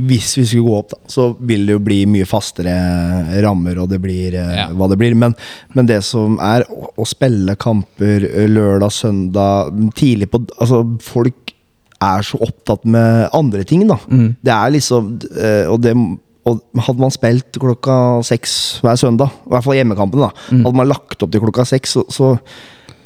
Hvis 0.07 0.37
vi 0.38 0.45
skulle 0.47 0.69
gå 0.69 0.76
opp, 0.78 0.90
da, 0.95 0.99
så 1.11 1.25
vil 1.40 1.67
det 1.67 1.75
jo 1.75 1.81
bli 1.83 1.99
mye 2.07 2.26
fastere 2.28 2.75
rammer, 3.43 3.78
og 3.83 3.88
det 3.90 3.99
blir 4.05 4.35
eh, 4.38 4.55
Ja. 4.59 4.69
hva 4.76 4.88
det 4.93 4.99
blir. 5.00 5.14
Men, 5.19 5.35
men 5.75 5.87
det 5.90 6.00
som 6.07 6.38
er 6.45 6.64
å, 6.71 6.93
å 6.97 7.07
spille 7.09 7.57
kamper 7.61 8.25
eh, 8.28 8.47
lørdag, 8.49 8.93
søndag, 8.95 9.73
tidlig 9.99 10.31
på 10.31 10.45
Altså, 10.61 10.85
folk 11.02 11.55
er 12.00 12.23
så 12.23 12.38
opptatt 12.47 12.85
med 12.87 13.28
andre 13.35 13.64
ting, 13.67 13.87
da. 13.88 13.97
Mm. 14.07 14.37
Det 14.45 14.52
er 14.55 14.71
liksom 14.76 15.12
eh, 15.35 15.64
Og 15.73 15.81
det 15.83 15.97
og 16.49 16.62
hadde 16.81 17.02
man 17.02 17.11
spilt 17.12 17.59
klokka 17.61 18.23
seks 18.25 18.52
hver 18.81 18.97
søndag, 18.97 19.35
i 19.45 19.50
hvert 19.52 19.64
fall 19.67 19.75
hjemmekampen, 19.76 20.23
da, 20.23 20.31
Mm. 20.49 20.62
hadde 20.64 20.78
man 20.78 20.88
lagt 20.88 21.21
opp 21.23 21.31
til 21.35 21.43
klokka 21.43 21.67
seks, 21.69 21.90
så, 21.99 22.05
så 22.09 22.31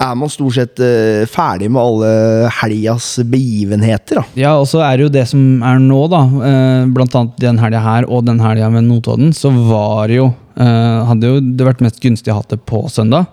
er 0.01 0.15
man 0.19 0.31
stort 0.33 0.57
sett 0.57 0.81
uh, 0.83 1.27
ferdig 1.31 1.69
med 1.73 1.83
alle 1.83 2.13
helgas 2.61 3.15
begivenheter. 3.29 4.23
da. 4.23 4.25
Ja, 4.39 4.55
og 4.61 4.67
så 4.71 4.83
er 4.87 4.97
det 4.97 5.09
jo 5.09 5.13
det 5.15 5.27
som 5.31 5.63
er 5.67 5.83
nå, 5.83 6.01
da. 6.13 6.23
Uh, 6.33 6.89
blant 6.95 7.15
annet 7.19 7.39
den 7.43 7.61
helga 7.63 7.83
her 7.85 8.09
og 8.09 8.25
den 8.29 8.41
helga 8.43 8.71
med 8.73 8.89
Notodden, 8.89 9.35
så 9.37 9.53
var 9.53 10.13
jo 10.13 10.33
uh, 10.33 11.05
Hadde 11.09 11.31
jo 11.31 11.39
det 11.43 11.69
vært 11.69 11.85
mest 11.85 12.03
gunstig 12.03 12.33
å 12.33 12.41
ha 12.41 12.45
det 12.51 12.61
på 12.69 12.87
søndag. 12.93 13.31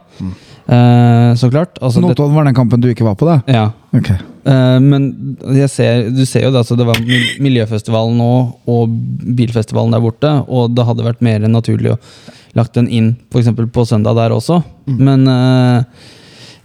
Eh, 0.69 1.35
så 1.35 1.49
klart. 1.49 1.79
Altså, 1.81 2.01
Notodden 2.01 2.35
var 2.35 2.45
den 2.45 2.57
kampen 2.57 2.81
du 2.81 2.91
ikke 2.91 3.07
var 3.07 3.15
på, 3.17 3.25
da? 3.25 3.39
ja. 3.49 3.69
Okay. 3.95 4.19
Eh, 4.45 4.75
men 4.83 5.07
jeg 5.57 5.69
ser, 5.73 6.03
du 6.13 6.21
ser 6.29 6.45
jo 6.45 6.51
det, 6.53 6.61
altså 6.61 6.77
det 6.77 6.85
var 6.85 6.99
Miljøfestivalen 7.41 8.19
nå 8.21 8.33
og 8.69 8.93
bilfestivalen 9.39 9.95
der 9.95 10.03
borte, 10.03 10.33
og 10.45 10.75
det 10.77 10.85
hadde 10.85 11.07
vært 11.07 11.25
mer 11.25 11.47
naturlig 11.49 11.95
å 11.95 11.99
lagt 12.57 12.77
den 12.77 12.89
inn 12.89 13.09
eksempel 13.33 13.67
på 13.73 13.85
søndag 13.85 14.17
der 14.17 14.33
også. 14.35 14.61
Men, 14.85 15.25
eh, 15.29 16.05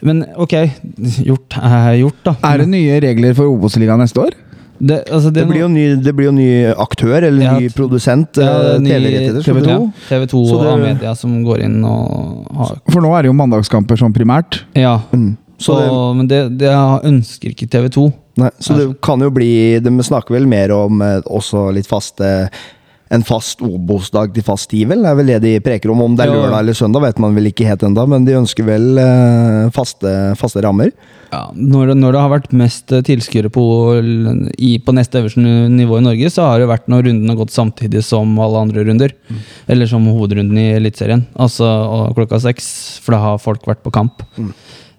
men 0.05 0.25
ok, 0.37 0.55
gjort 1.25 1.57
er 1.61 1.95
gjort, 2.03 2.21
da. 2.27 2.37
Er 2.45 2.63
det 2.63 2.69
nye 2.73 2.99
regler 3.03 3.37
for 3.39 3.51
Obos-ligaen 3.53 4.03
neste 4.05 4.21
år? 4.23 4.37
det, 4.79 5.05
altså, 5.09 5.31
Det 5.33 5.45
blir, 5.49 5.61
jo 5.63 5.69
ny, 5.71 5.85
det 6.03 6.13
blir 6.17 6.27
jo 6.29 6.35
ny 6.35 6.49
aktør, 6.73 7.23
eller 7.23 7.43
Ja, 7.45 7.53
ny 7.59 7.69
produsent. 7.73 8.37
Ja, 8.37 8.75
eh, 8.75 8.81
ny- 8.83 8.91
TV-rettigheter. 8.91 9.43
TV2. 9.47 9.55
så 9.55 9.63
det- 9.63 9.71
Ja, 9.71 10.19
TV2 10.19 10.43
og 10.43 10.61
media 10.63 10.73
Amedia 10.75 11.15
som 11.15 11.45
går 11.45 11.63
inn 11.65 11.85
og 11.85 12.47
har 12.57 12.81
For 12.91 13.01
nå 13.01 13.15
er 13.17 13.23
det 13.23 13.29
jo 13.31 13.39
mandagskamper 13.39 13.97
sånn 13.97 14.13
primært. 14.13 14.63
Ja. 14.75 15.01
Mm. 15.13 15.37
Så 15.59 15.79
det, 15.79 16.17
men 16.17 16.27
det, 16.27 16.59
det 16.59 16.71
ønsker 17.05 17.55
ikke 17.55 17.69
TV2. 17.71 18.13
nei, 18.37 18.51
så 18.59 18.77
det 18.77 19.01
kan 19.01 19.21
jo 19.21 19.31
bli 19.31 19.79
De 19.79 19.91
snakker 20.03 20.35
vel 20.35 20.47
mer 20.47 20.73
om 20.73 21.01
eh, 21.01 21.21
også 21.31 21.73
litt 21.73 21.87
faste 21.87 22.51
en 23.15 23.25
fast 23.27 23.63
Obos-dag 23.65 24.33
til 24.35 24.45
fast 24.47 24.69
tid, 24.71 24.89
vel? 24.91 25.03
Det 25.05 25.11
er 25.11 25.19
vel 25.19 25.31
det 25.33 25.39
de 25.45 25.53
preker 25.65 25.93
om. 25.93 26.03
Om 26.05 26.17
det 26.19 26.27
er 26.27 26.33
lørdag 26.35 26.59
eller 26.65 26.77
søndag, 26.79 27.05
vet 27.07 27.21
man 27.23 27.35
vel 27.37 27.49
ikke 27.51 27.67
helt 27.69 27.85
ennå, 27.87 28.05
men 28.11 28.27
de 28.27 28.37
ønsker 28.39 28.67
vel 28.67 28.99
eh, 29.01 29.71
faste, 29.75 30.13
faste 30.41 30.63
rammer. 30.65 30.91
Ja, 31.35 31.47
når, 31.55 31.89
det- 31.93 31.97
når 32.03 32.13
det 32.15 32.21
har 32.23 32.33
vært 32.35 32.53
mest 32.55 32.93
eh, 32.95 33.03
tilskuere 33.07 33.51
på, 33.55 33.65
i, 34.59 34.75
på 34.85 34.95
neste 34.95 35.23
øverste 35.23 35.43
nivå 35.75 35.99
i 35.99 36.05
Norge, 36.07 36.31
så 36.35 36.47
har 36.51 36.63
det 36.63 36.71
vært 36.71 36.87
når 36.93 37.09
runden 37.09 37.33
har 37.33 37.41
gått 37.41 37.55
samtidig 37.55 38.05
som 38.07 38.37
alle 38.43 38.63
andre 38.69 38.85
runder. 38.87 39.15
Eller 39.71 39.91
som 39.91 40.05
hovedrunden 40.07 40.59
i 40.61 40.69
Eliteserien. 40.79 41.25
Altså 41.35 41.67
klokka 42.19 42.39
seks, 42.45 42.71
for 43.03 43.17
da 43.17 43.23
har 43.31 43.43
folk 43.43 43.67
vært 43.71 43.83
på 43.87 43.93
kamp. 43.95 44.23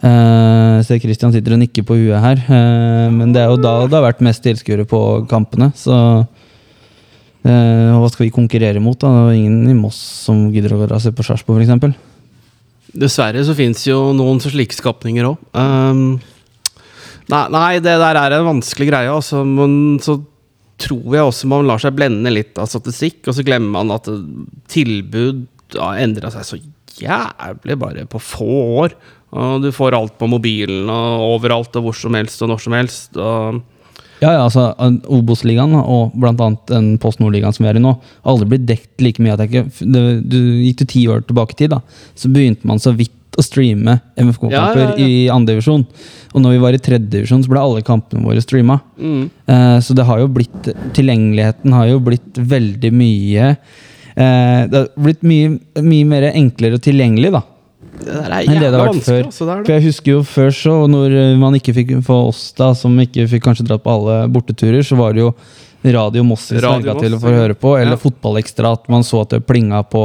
Eh, 0.06 0.80
ser 0.86 1.00
Christian 1.02 1.32
sitter 1.34 1.56
og 1.56 1.62
nikker 1.64 1.86
på 1.88 1.96
huet 1.98 2.20
her, 2.22 2.42
uh, 2.52 3.08
men 3.16 3.32
det 3.34 3.42
er 3.42 3.48
jo 3.50 3.58
da 3.64 3.72
det 3.88 3.96
har 3.96 4.04
vært 4.06 4.20
mest 4.28 4.44
tilskuere 4.46 4.84
på 4.86 5.00
kampene. 5.32 5.72
Så 5.80 5.96
eh, 7.46 7.94
hva 7.96 8.10
skal 8.12 8.26
vi 8.26 8.34
konkurrere 8.36 8.82
mot? 8.84 8.98
da? 9.00 9.12
Det 9.14 9.24
er 9.32 9.40
ingen 9.40 9.72
i 9.72 9.78
Moss 9.78 10.00
som 10.26 10.48
gidder 10.54 10.76
å 10.76 10.84
og 10.86 11.02
se 11.04 11.14
på 11.16 11.26
Sarpsborg, 11.26 11.66
f.eks. 11.66 11.98
Dessverre 12.96 13.44
så 13.44 13.56
fins 13.58 13.84
jo 13.88 14.14
noen 14.16 14.40
slike 14.44 14.76
skapninger 14.76 15.28
òg. 15.28 15.42
nei, 17.32 17.44
nei, 17.56 17.74
det 17.84 17.98
der 18.02 18.22
er 18.22 18.38
en 18.38 18.48
vanskelig 18.54 18.88
greie, 18.88 19.12
altså. 19.12 19.44
Men 19.44 20.00
så 20.04 20.20
tror 20.82 21.16
jeg 21.16 21.28
også 21.28 21.50
man 21.52 21.68
lar 21.68 21.82
seg 21.82 21.96
blende 21.96 22.32
litt 22.34 22.58
av 22.60 22.70
statistikk, 22.72 23.24
og 23.28 23.36
så 23.36 23.46
glemmer 23.48 23.78
man 23.78 23.96
at 23.96 24.10
tilbud 24.72 25.46
har 25.76 26.02
endra 26.04 26.32
seg 26.34 26.48
så 26.48 26.60
jævlig 27.00 27.78
bare 27.80 28.08
på 28.10 28.22
få 28.22 28.50
år. 28.82 28.98
Og 29.36 29.64
du 29.64 29.72
får 29.76 29.98
alt 29.98 30.16
på 30.20 30.30
mobilen 30.32 30.90
og 30.92 31.26
overalt 31.36 31.76
og 31.80 31.90
hvor 31.90 31.98
som 31.98 32.16
helst 32.16 32.44
og 32.44 32.52
når 32.52 32.62
som 32.64 32.76
helst. 32.78 33.18
Og 33.20 33.62
Ja, 34.22 34.32
ja, 34.32 34.46
altså 34.46 34.70
Obos-ligaen 35.12 35.76
og 35.76 36.16
annet 36.24 36.64
den 36.72 36.94
Post 37.04 37.20
Nord-ligaen 37.20 37.56
som 37.56 37.66
vi 37.66 37.72
er 37.72 37.80
i 37.80 37.84
nå, 37.84 37.96
har 38.00 38.32
aldri 38.32 38.54
blitt 38.54 38.68
dekt 38.70 39.04
like 39.04 39.24
mye 39.24 39.36
at 39.36 39.44
jeg 39.44 39.66
det, 39.82 40.04
Du 40.24 40.40
gikk 40.40 40.80
du 40.82 40.86
ti 40.88 41.06
år 41.12 41.26
tilbake 41.28 41.56
i 41.56 41.60
tid, 41.64 41.76
da, 41.76 41.82
så 42.16 42.32
begynte 42.32 42.68
man 42.70 42.82
så 42.82 42.96
vidt 42.96 43.14
å 43.36 43.44
streame 43.44 43.98
MFK-kamper 44.16 44.80
Ja, 44.80 44.92
ja, 44.94 45.00
ja. 45.00 45.08
i 45.08 45.26
andredivisjon. 45.32 45.84
Og 46.36 46.44
når 46.44 46.56
vi 46.56 46.62
var 46.64 46.76
i 46.78 46.80
tredjedivisjon, 46.84 47.42
så 47.44 47.52
ble 47.52 47.64
alle 47.64 47.84
kampene 47.84 48.24
våre 48.24 48.44
streama. 48.44 48.80
mm. 48.96 49.26
Uh, 49.50 49.80
så 49.84 49.94
det 49.98 50.06
har 50.08 50.22
jo 50.24 50.30
blitt 50.34 50.70
Tilgjengeligheten 50.96 51.74
har 51.76 51.90
jo 51.90 52.00
blitt 52.02 52.40
veldig 52.40 52.90
mye 52.96 53.50
uh, 53.52 54.62
Det 54.72 54.80
har 54.80 54.88
blitt 54.98 55.22
mye, 55.28 55.52
mye 55.86 56.08
mer 56.10 56.30
enklere 56.32 56.80
og 56.80 56.86
tilgjengelig, 56.86 57.34
da. 57.36 57.44
Det 58.00 58.16
der 58.16 58.32
er 58.36 58.46
det 58.46 58.56
jævla 58.62 58.80
vanskelig. 58.86 59.04
før. 59.06 59.22
Altså, 59.26 59.46
det 59.46 59.54
er 59.54 59.66
For 59.66 59.74
jeg 59.76 59.86
husker 59.86 60.12
jo 60.12 60.24
før 60.24 60.50
så, 60.60 60.74
når 60.92 61.16
eh, 61.22 61.36
man 61.42 61.56
ikke 61.60 61.76
fikk 61.78 61.94
for 62.06 62.32
oss 62.32 62.48
da, 62.58 62.74
som 62.78 62.98
ikke 63.02 63.28
fikk 63.32 63.46
kanskje 63.48 63.68
dratt 63.68 63.84
på 63.86 63.94
alle 63.94 64.18
borteturer, 64.34 64.84
så 64.86 64.98
var 65.00 65.16
det 65.16 65.24
jo 65.26 65.32
Radio 65.86 66.24
Moss 66.26 66.48
vi 66.50 66.58
sverga 66.58 66.96
til 66.98 67.14
å 67.14 67.22
få 67.22 67.34
høre 67.34 67.54
på, 67.54 67.76
eller 67.78 67.94
Ja. 67.94 68.02
Fotballekstra, 68.02 68.74
at 68.74 68.90
man 68.90 69.06
så 69.06 69.22
at 69.22 69.36
det 69.36 69.44
plinga 69.46 69.84
på 69.86 70.02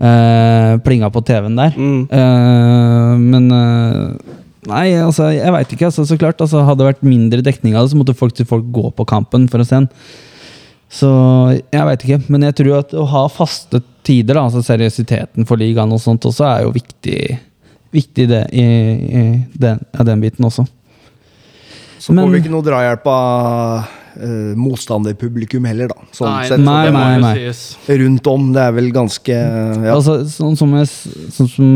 eh, 0.00 0.72
Plinga 0.84 1.10
på 1.12 1.22
TV-en 1.24 1.58
der. 1.58 1.76
Mm. 1.76 2.08
Eh, 2.10 3.12
men 3.20 3.52
eh, 3.52 4.34
Nei, 4.66 4.86
altså, 4.98 5.28
jeg 5.30 5.52
veit 5.54 5.72
ikke. 5.76 5.86
Altså, 5.86 6.02
så 6.08 6.16
klart, 6.18 6.40
altså, 6.42 6.64
Hadde 6.66 6.82
det 6.82 6.88
vært 6.88 7.04
mindre 7.06 7.44
dekning 7.46 7.76
av 7.76 7.86
det, 7.86 7.92
så 7.92 8.00
måtte 8.00 8.16
folk 8.18 8.34
til 8.34 8.48
folk 8.48 8.66
gå 8.74 8.90
på 8.96 9.06
kampen 9.06 9.46
for 9.52 9.62
å 9.62 9.66
se 9.68 9.78
den. 9.78 9.86
Så 10.90 11.10
jeg 11.70 11.86
veit 11.86 12.02
ikke. 12.02 12.18
Men 12.32 12.48
jeg 12.48 12.56
tror 12.58 12.80
at 12.80 12.94
å 12.96 13.04
ha 13.12 13.26
faste 13.30 13.82
tider, 14.06 14.38
da, 14.38 14.46
altså 14.46 14.62
seriøsiteten 14.64 15.46
for 15.48 15.60
ligaen 15.60 15.92
og 15.94 16.00
sånt 16.02 16.24
også, 16.28 16.46
er 16.48 16.64
jo 16.66 16.72
viktig, 16.76 17.20
viktig 17.94 18.28
det, 18.30 18.42
i, 18.54 18.64
i 18.64 19.26
den, 19.58 19.82
ja, 19.92 20.06
den 20.06 20.22
biten 20.22 20.46
også. 20.46 20.66
Så 21.98 22.12
Men- 22.14 22.26
får 22.26 22.34
vi 22.36 22.42
ikke 22.44 22.52
noe 22.54 22.66
drahjelp 22.66 23.06
av 23.10 23.88
uh, 24.20 24.52
motstanderpublikum 24.58 25.64
heller, 25.68 25.90
da. 25.92 26.06
Sånn 26.14 26.30
Nei, 26.30 26.44
sett. 26.50 26.62
Nei, 26.62 26.90
nei, 26.94 27.16
nei. 27.22 27.96
Rundt 28.02 28.30
om. 28.30 28.50
Det 28.54 28.62
er 28.62 28.76
vel 28.76 28.90
ganske 28.94 29.36
ja. 29.36 29.94
Altså, 29.94 30.20
sånn 30.30 30.56
som, 30.58 30.74
jeg, 30.78 30.90
sånn 31.34 31.50
som 31.50 31.72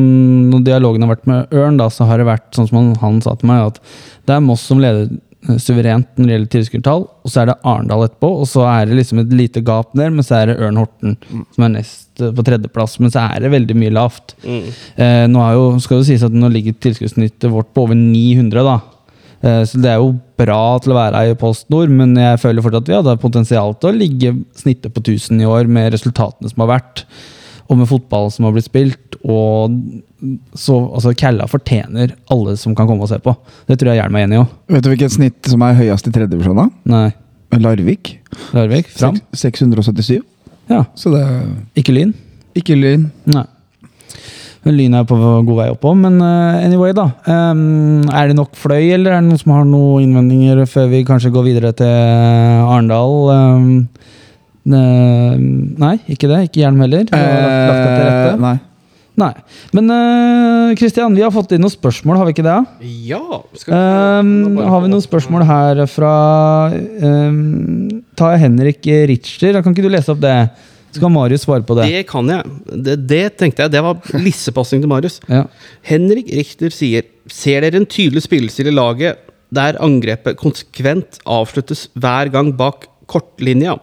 når 0.52 0.64
dialogen 0.68 1.06
har 1.06 1.14
vært 1.14 1.26
med 1.30 1.56
Ørn, 1.56 1.80
da, 1.80 1.88
så 1.92 2.06
har 2.08 2.20
det 2.20 2.28
vært 2.30 2.48
sånn 2.56 2.70
som 2.70 2.80
han, 2.80 2.92
han 3.02 3.18
sa 3.24 3.34
til 3.40 3.50
meg, 3.50 3.72
at 3.72 3.82
det 4.28 4.36
er 4.36 4.44
Moss 4.44 4.66
som 4.70 4.82
leder 4.82 5.08
eh, 5.08 5.18
suverent 5.40 6.08
når 6.18 6.26
det 6.26 6.34
gjelder 6.34 6.52
tilskuertall, 6.52 7.04
og 7.08 7.32
så 7.32 7.42
er 7.42 7.50
det 7.50 7.56
Arendal 7.66 8.04
etterpå, 8.04 8.30
og 8.42 8.48
så 8.48 8.66
er 8.68 8.90
det 8.90 8.98
liksom 8.98 9.22
et 9.22 9.32
lite 9.32 9.62
gap 9.64 9.94
der, 9.96 10.12
men 10.12 10.26
så 10.26 10.36
er 10.40 10.50
det 10.50 10.58
Ørn 10.60 10.80
Horten 10.80 11.16
som 11.54 11.64
er 11.64 11.74
nest 11.78 12.20
eh, 12.20 12.32
på 12.36 12.44
tredjeplass, 12.46 12.98
men 13.00 13.12
så 13.14 13.24
er 13.24 13.44
det 13.44 13.52
veldig 13.54 13.76
mye 13.80 13.94
lavt. 13.96 14.34
Mm. 14.44 14.68
Eh, 15.00 15.24
nå 15.32 15.46
jo, 15.56 15.66
skal 15.80 16.02
det 16.02 16.10
sies 16.10 16.26
at 16.26 16.36
nå 16.36 16.50
ligger 16.52 16.76
tilskuddssnittet 16.76 17.48
vårt 17.52 17.72
på 17.72 17.86
over 17.88 17.96
900, 17.96 18.66
da. 18.68 18.76
Eh, 19.40 19.62
så 19.64 19.80
det 19.80 19.94
er 19.94 20.00
jo 20.02 20.12
bra 20.40 20.62
til 20.84 20.92
å 20.92 21.00
være 21.00 21.24
i 21.30 21.36
Post 21.40 21.70
Nord, 21.72 21.92
men 22.02 22.12
jeg 22.20 22.40
føler 22.44 22.64
fortsatt 22.64 22.84
at 22.84 22.92
vi 22.92 22.98
hadde 22.98 23.18
potensial 23.24 23.76
til 23.80 23.90
å 23.92 23.96
ligge 23.96 24.34
snittet 24.60 24.92
på 24.92 25.02
1000 25.06 25.40
i 25.40 25.48
år, 25.48 25.70
med 25.72 25.94
resultatene 25.96 26.52
som 26.52 26.66
har 26.66 26.74
vært, 26.76 27.06
og 27.70 27.78
med 27.78 27.86
fotball 27.86 28.30
som 28.34 28.48
har 28.48 28.54
blitt 28.56 28.66
spilt. 28.66 29.18
Og 29.22 29.76
så 30.58 30.76
altså, 30.90 31.14
Kælla 31.16 31.46
fortjener 31.50 32.16
alle 32.34 32.56
som 32.60 32.74
kan 32.76 32.88
komme 32.90 33.06
og 33.06 33.12
se 33.12 33.20
på. 33.22 33.34
Det 33.70 33.78
tror 33.78 33.92
jeg 33.92 34.02
Hjelm 34.02 34.18
er 34.18 34.26
enig 34.26 34.38
i 34.38 34.42
òg. 34.42 34.56
Vet 34.74 34.84
du 34.86 34.90
hvilket 34.92 35.14
snitt 35.14 35.52
som 35.52 35.62
er 35.66 35.78
høyest 35.78 36.10
i 36.10 36.14
tredjedivisjon? 36.14 36.58
da? 36.58 36.66
Nei. 36.90 37.06
Larvik. 37.60 38.16
Larvik? 38.54 38.90
Fram? 38.94 39.16
677. 39.34 40.20
Ja. 40.70 40.84
Så 40.98 41.10
det 41.14 41.24
Ikke 41.78 41.94
Lyn? 41.94 42.12
ikke 42.58 42.74
Lyn. 42.78 43.08
Nei. 43.30 43.46
Men 44.66 44.76
Lyn 44.76 44.94
er 44.98 45.06
på 45.08 45.16
god 45.16 45.56
vei 45.56 45.68
oppå, 45.72 45.94
men 45.96 46.18
eh, 46.20 46.66
anyway, 46.66 46.92
da. 46.92 47.06
Um, 47.24 48.02
er 48.12 48.28
det 48.28 48.36
nok 48.36 48.52
fløy, 48.60 48.90
eller 48.92 49.14
er 49.14 49.22
det 49.22 49.30
noen 49.30 49.40
som 49.40 49.54
har 49.54 49.64
noen 49.64 50.04
innvendinger 50.04 50.60
før 50.68 50.90
vi 50.90 51.00
kanskje 51.08 51.32
går 51.32 51.46
videre 51.46 51.70
til 51.78 51.88
Arendal? 52.66 53.14
Eh, 53.32 54.10
nei, 54.70 55.94
ikke 56.10 56.30
det. 56.30 56.42
Ikke 56.48 56.64
hjelm 56.64 56.82
heller. 56.84 57.06
Eh, 57.14 58.34
nei. 58.40 58.56
Nei. 59.20 59.32
Men 59.76 59.90
Kristian, 60.78 61.12
vi 61.16 61.24
har 61.24 61.32
fått 61.34 61.52
inn 61.52 61.60
noen 61.60 61.72
spørsmål, 61.74 62.16
har 62.16 62.28
vi 62.28 62.32
ikke 62.32 62.46
det? 62.46 62.56
Ja 63.10 63.42
skal 63.58 63.74
Ehm, 63.76 64.56
bare 64.56 64.70
har 64.72 64.84
vi 64.84 64.90
noen 64.92 65.04
spørsmål 65.04 65.44
her 65.48 65.82
fra 65.90 66.12
um, 66.72 68.02
Ta 68.16 68.32
Henrik 68.40 68.86
Richter. 69.10 69.60
Kan 69.60 69.74
ikke 69.74 69.84
du 69.84 69.92
lese 69.92 70.14
opp 70.14 70.22
det? 70.22 70.36
Så 70.90 71.02
kan 71.02 71.12
Marius 71.14 71.44
svare 71.46 71.62
på 71.66 71.76
det. 71.78 71.86
Det 71.92 72.06
kan 72.10 72.26
jeg. 72.30 72.54
Det, 72.86 72.96
det 73.10 73.24
tenkte 73.38 73.66
jeg. 73.66 73.74
Det 73.76 73.82
var 73.84 74.00
lissepassing 74.26 74.82
til 74.82 74.90
Marius. 74.90 75.20
Ja. 75.30 75.44
Henrik 75.86 76.30
Richter 76.34 76.74
sier 76.74 77.06
Ser 77.30 77.62
dere 77.62 77.78
en 77.78 77.86
tydelig 77.86 78.24
spillestil 78.24 78.72
i 78.72 78.74
laget 78.74 79.20
der 79.54 79.76
angrepet 79.82 80.38
konsekvent 80.38 81.20
avsluttes 81.30 81.84
hver 81.98 82.30
gang 82.34 82.50
bak 82.58 82.88
kortlinja? 83.10 83.76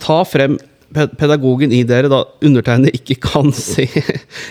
Ta 0.00 0.22
frem 0.28 0.58
pedagogen 0.90 1.72
i 1.72 1.84
dere, 1.86 2.10
da 2.10 2.24
undertegnede 2.44 2.94
ikke 2.98 3.18
kan 3.22 3.52
se 3.56 3.86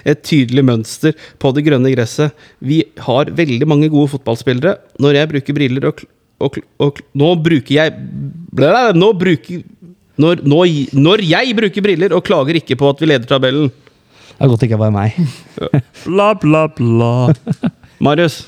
et 0.08 0.22
tydelig 0.24 0.64
mønster 0.68 1.18
på 1.42 1.52
det 1.56 1.66
grønne 1.68 1.92
gresset. 1.96 2.36
Vi 2.64 2.84
har 3.08 3.34
veldig 3.36 3.68
mange 3.68 3.92
gode 3.92 4.14
fotballspillere. 4.16 4.78
Når 5.04 5.20
jeg 5.20 5.32
bruker 5.34 5.60
briller 5.60 5.90
og, 5.92 6.06
og, 6.40 6.62
og 6.80 7.04
Nå 7.20 7.34
bruker 7.44 7.76
jeg 7.76 7.98
blæ, 8.56 8.72
Nå 8.96 9.12
bruker 9.20 9.66
når, 10.20 10.42
nå, 10.44 10.64
når 11.00 11.22
jeg 11.24 11.54
bruker 11.56 11.84
briller 11.84 12.12
og 12.16 12.26
klager 12.28 12.58
ikke 12.60 12.76
på 12.80 12.90
at 12.92 13.00
vi 13.00 13.08
leder 13.08 13.28
tabellen. 13.28 13.70
Det 13.70 14.44
er 14.44 14.50
godt 14.52 14.64
det 14.64 14.68
ikke 14.70 14.80
var 14.80 14.92
meg. 14.92 15.16
Bla, 16.04 16.34
bla, 16.40 16.66
bla. 16.72 17.32
Marius. 18.04 18.42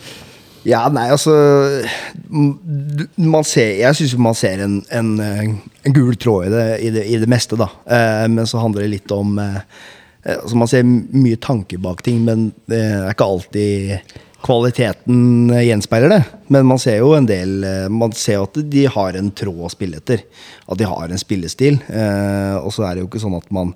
Ja, 0.67 0.83
nei, 0.93 1.07
altså 1.09 1.33
ser, 3.49 3.69
Jeg 3.79 3.97
syns 3.97 4.13
man 4.21 4.37
ser 4.37 4.61
en, 4.61 4.75
en, 4.93 5.13
eh, 5.23 5.45
en 5.87 5.95
gul 5.95 6.13
tråd 6.21 6.49
i 6.49 6.51
det, 6.53 6.65
i 6.85 6.91
det, 6.93 7.05
i 7.09 7.21
det 7.21 7.29
meste, 7.31 7.57
da. 7.57 7.71
Eh, 7.89 8.27
men 8.29 8.49
så 8.49 8.61
handler 8.61 8.85
det 8.85 8.91
litt 8.93 9.13
om 9.15 9.39
eh, 9.41 9.61
eh, 10.23 10.35
altså 10.37 10.59
Man 10.61 10.69
ser 10.69 10.85
mye 10.85 11.39
tanke 11.41 11.81
bak 11.81 12.03
ting, 12.05 12.21
men 12.27 12.51
det 12.69 12.81
er 12.91 13.09
ikke 13.09 13.29
alltid 13.33 14.19
kvaliteten 14.45 15.49
eh, 15.49 15.65
gjenspeiler 15.71 16.13
det. 16.13 16.21
Men 16.53 16.69
man 16.69 16.81
ser 16.81 16.99
jo 17.01 17.15
en 17.17 17.29
del 17.29 17.65
Man 17.89 18.13
ser 18.17 18.37
jo 18.37 18.45
at 18.49 18.61
de 18.75 18.85
har 18.85 19.17
en 19.17 19.33
tråd 19.33 19.65
å 19.65 19.73
spille 19.73 19.97
etter. 19.97 20.27
At 20.69 20.77
de 20.77 20.89
har 20.89 21.09
en 21.09 21.25
spillestil. 21.25 21.81
Eh, 21.89 22.55
og 22.61 22.69
så 22.75 22.85
er 22.85 22.95
det 22.95 23.05
jo 23.05 23.09
ikke 23.09 23.23
sånn 23.25 23.39
at 23.39 23.49
man 23.55 23.73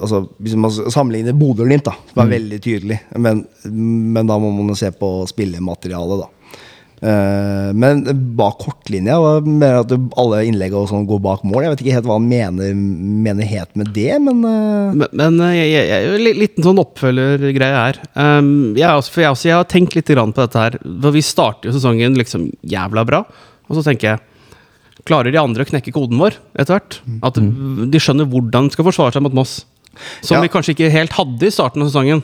altså, 0.00 0.24
hvis 0.40 0.56
man 0.56 0.72
sammenligner 0.72 1.36
Bodø 1.36 1.64
og 1.64 1.70
Glimt, 1.70 1.86
da, 1.88 1.96
som 2.12 2.24
er 2.24 2.34
veldig 2.36 2.60
tydelig, 2.64 3.00
men, 3.20 3.44
men 3.66 4.30
da 4.30 4.38
må 4.40 4.52
man 4.56 4.78
se 4.78 4.92
på 4.96 5.14
spillematerialet, 5.30 6.24
da. 6.24 6.30
Eh, 7.00 7.72
men 7.72 8.02
bak 8.36 8.58
kortlinja 8.60 9.16
var 9.20 9.46
mer 9.48 9.78
at 9.78 9.92
alle 10.20 10.42
innlegg 10.50 10.74
og 10.76 10.90
sånn 10.90 11.06
går 11.08 11.22
bak 11.24 11.44
mål. 11.48 11.64
Jeg 11.64 11.72
vet 11.72 11.84
ikke 11.84 11.94
helt 11.96 12.08
hva 12.10 12.18
han 12.18 12.28
mener, 12.28 12.74
mener 12.76 13.48
helt 13.48 13.72
med 13.80 13.92
det, 13.96 14.10
men 14.20 14.42
eh, 14.44 14.96
Men, 15.00 15.06
men 15.16 15.38
eh, 15.46 15.54
jeg, 15.56 15.70
jeg, 15.72 15.88
jeg, 15.90 16.10
en 16.18 16.42
liten 16.42 16.66
sånn 16.66 16.82
oppfølgergreie 16.82 17.84
her. 17.84 18.00
Um, 18.14 18.50
jeg, 18.76 18.88
også, 18.90 19.14
for 19.14 19.24
jeg, 19.24 19.36
også, 19.36 19.48
jeg 19.48 19.56
har 19.56 19.70
tenkt 19.70 19.96
litt 19.96 20.12
grann 20.12 20.34
på 20.36 20.44
dette 20.44 20.66
her. 20.66 20.76
For 20.82 21.16
vi 21.16 21.24
starter 21.24 21.70
jo 21.70 21.76
sesongen 21.76 22.18
liksom 22.20 22.50
jævla 22.68 23.06
bra. 23.08 23.24
Og 23.70 23.78
så 23.78 23.86
tenker 23.86 24.12
jeg 24.12 24.26
Klarer 25.08 25.32
de 25.32 25.40
andre 25.40 25.64
å 25.64 25.70
knekke 25.70 25.92
koden 25.94 26.20
vår 26.20 26.36
etter 26.58 26.76
hvert? 26.76 27.00
At 27.26 27.38
de 27.40 28.02
skjønner 28.02 28.28
hvordan 28.30 28.68
de 28.68 28.76
skal 28.76 28.88
forsvare 28.90 29.16
seg 29.16 29.24
mot 29.24 29.36
Moss. 29.36 29.62
Som 30.22 30.36
Ja. 30.38 30.42
vi 30.44 30.52
kanskje 30.52 30.74
ikke 30.76 30.90
helt 30.92 31.16
hadde 31.16 31.48
i 31.48 31.50
starten 31.54 31.82
av 31.82 31.88
sesongen. 31.90 32.22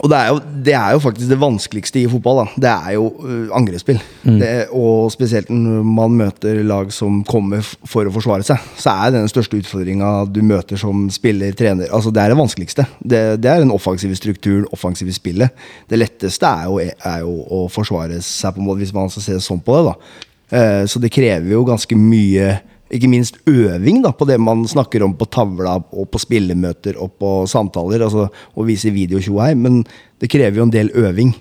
Og 0.00 0.08
det 0.08 0.16
er, 0.16 0.28
jo, 0.32 0.38
det 0.64 0.72
er 0.74 0.94
jo 0.96 1.00
faktisk 1.04 1.28
det 1.28 1.36
vanskeligste 1.38 2.00
i 2.00 2.06
fotball. 2.08 2.38
da 2.40 2.62
Det 2.64 2.70
er 2.88 2.94
jo 2.96 3.10
uh, 3.20 3.56
angrepsspill. 3.58 3.98
Det, 4.24 4.68
og 4.72 5.10
spesielt 5.12 5.50
når 5.52 5.84
man 5.84 6.16
møter 6.16 6.62
lag 6.64 6.88
som 6.96 7.18
kommer 7.28 7.60
for 7.62 8.08
å 8.08 8.12
forsvare 8.14 8.42
seg, 8.42 8.62
så 8.80 8.94
er 9.04 9.12
det 9.12 9.20
den 9.20 9.28
største 9.30 9.60
utfordringa 9.60 10.24
du 10.32 10.40
møter 10.42 10.80
som 10.80 11.10
spiller, 11.12 11.52
trener 11.52 11.92
Altså 11.92 12.10
Det 12.10 12.22
er 12.24 12.32
det 12.32 12.38
vanskeligste. 12.40 12.86
Det, 13.04 13.20
det 13.44 13.52
er 13.52 13.60
den 13.60 13.74
offensive 13.74 14.16
strukturen, 14.16 14.64
offensive 14.72 15.12
spillet. 15.12 15.52
Det 15.92 16.00
letteste 16.00 16.48
er 16.48 16.64
jo, 16.72 16.80
er 16.80 17.20
jo 17.20 17.36
å 17.44 17.66
forsvare 17.68 18.22
seg, 18.24 18.56
på 18.56 18.64
en 18.64 18.70
måte 18.70 18.80
hvis 18.80 18.96
man 18.96 19.12
skal 19.12 19.28
se 19.28 19.38
sånn 19.44 19.60
på 19.60 19.76
det. 19.76 19.92
da 19.92 20.24
Så 20.46 21.00
det 21.02 21.10
krever 21.10 21.50
jo 21.50 21.64
ganske 21.66 21.96
mye 21.98 22.52
ikke 22.94 23.08
minst 23.10 23.40
øving 23.50 23.98
da, 24.04 24.12
på 24.14 24.26
det 24.28 24.36
man 24.38 24.62
snakker 24.68 25.02
om 25.02 25.14
på 25.18 25.26
tavla 25.32 25.74
og 25.80 26.06
på 26.12 26.20
spillemøter 26.22 26.98
og 27.02 27.16
på 27.18 27.30
samtaler. 27.50 28.04
altså 28.06 28.28
Å 28.30 28.66
vise 28.66 28.94
video 28.94 29.20
tjo 29.22 29.40
hei, 29.42 29.54
men 29.58 29.82
det 30.20 30.30
krever 30.30 30.60
jo 30.60 30.66
en 30.68 30.74
del 30.74 30.92
øving. 30.94 31.32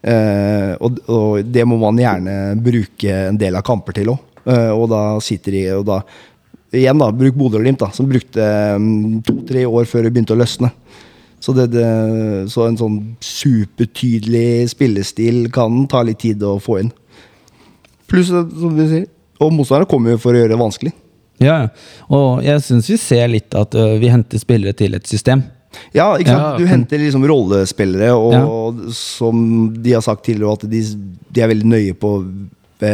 Eh, 0.00 0.72
og, 0.80 1.00
og 1.12 1.44
det 1.44 1.64
må 1.68 1.76
man 1.80 1.98
gjerne 2.00 2.36
bruke 2.60 3.16
en 3.30 3.40
del 3.40 3.56
av 3.56 3.64
kamper 3.66 3.96
til 3.96 4.12
òg. 4.12 4.26
Eh, 4.44 4.72
og 4.72 4.90
da 4.92 5.04
sitter 5.24 5.56
de 5.56 5.64
og 5.78 5.86
da 5.88 6.02
Igjen, 6.70 7.00
da, 7.02 7.08
bruk 7.10 7.34
Bodø 7.34 7.58
og 7.58 7.64
Glimt, 7.64 7.80
da, 7.82 7.88
som 7.90 8.06
brukte 8.06 8.44
um, 8.78 9.16
to-tre 9.26 9.64
år 9.66 9.88
før 9.90 10.04
det 10.06 10.12
begynte 10.14 10.36
å 10.36 10.38
løsne. 10.38 10.68
Så, 11.42 11.50
det, 11.56 11.64
det, 11.72 11.86
så 12.52 12.68
en 12.68 12.78
sånn 12.78 12.98
supertydelig 13.26 14.68
spillestil 14.70 15.48
kan 15.50 15.80
ta 15.90 16.04
litt 16.06 16.20
tid 16.22 16.44
å 16.46 16.60
få 16.62 16.76
inn. 16.84 16.92
Pluss, 18.10 18.28
som 18.32 18.74
du 18.76 18.82
sier, 18.90 19.06
og 19.40 19.52
motstanderne 19.54 19.88
kommer 19.90 20.16
jo 20.16 20.20
for 20.20 20.34
å 20.36 20.40
gjøre 20.42 20.52
det 20.54 20.58
vanskelig. 20.60 20.92
Ja, 21.40 21.54
ja. 21.62 21.68
Og 22.12 22.42
jeg 22.44 22.60
syns 22.66 22.90
vi 22.90 22.98
ser 23.00 23.30
litt 23.32 23.54
at 23.56 23.72
ø, 23.78 23.86
vi 24.02 24.10
henter 24.12 24.42
spillere 24.42 24.74
til 24.76 24.98
et 24.98 25.06
system. 25.08 25.44
Ja, 25.94 26.10
ikke 26.18 26.34
sant? 26.34 26.42
Ja. 26.42 26.56
Du 26.58 26.66
henter 26.68 26.98
liksom 27.00 27.22
rollespillere, 27.30 28.10
og 28.18 28.80
som 28.92 29.70
de 29.80 29.94
har 29.94 30.02
sagt 30.04 30.26
tidligere, 30.26 30.58
at 30.58 30.66
de, 30.68 30.82
de 31.30 31.44
er 31.44 31.48
veldig 31.54 31.70
nøye 31.70 31.94
på 31.96 32.10
ø, 32.20 32.90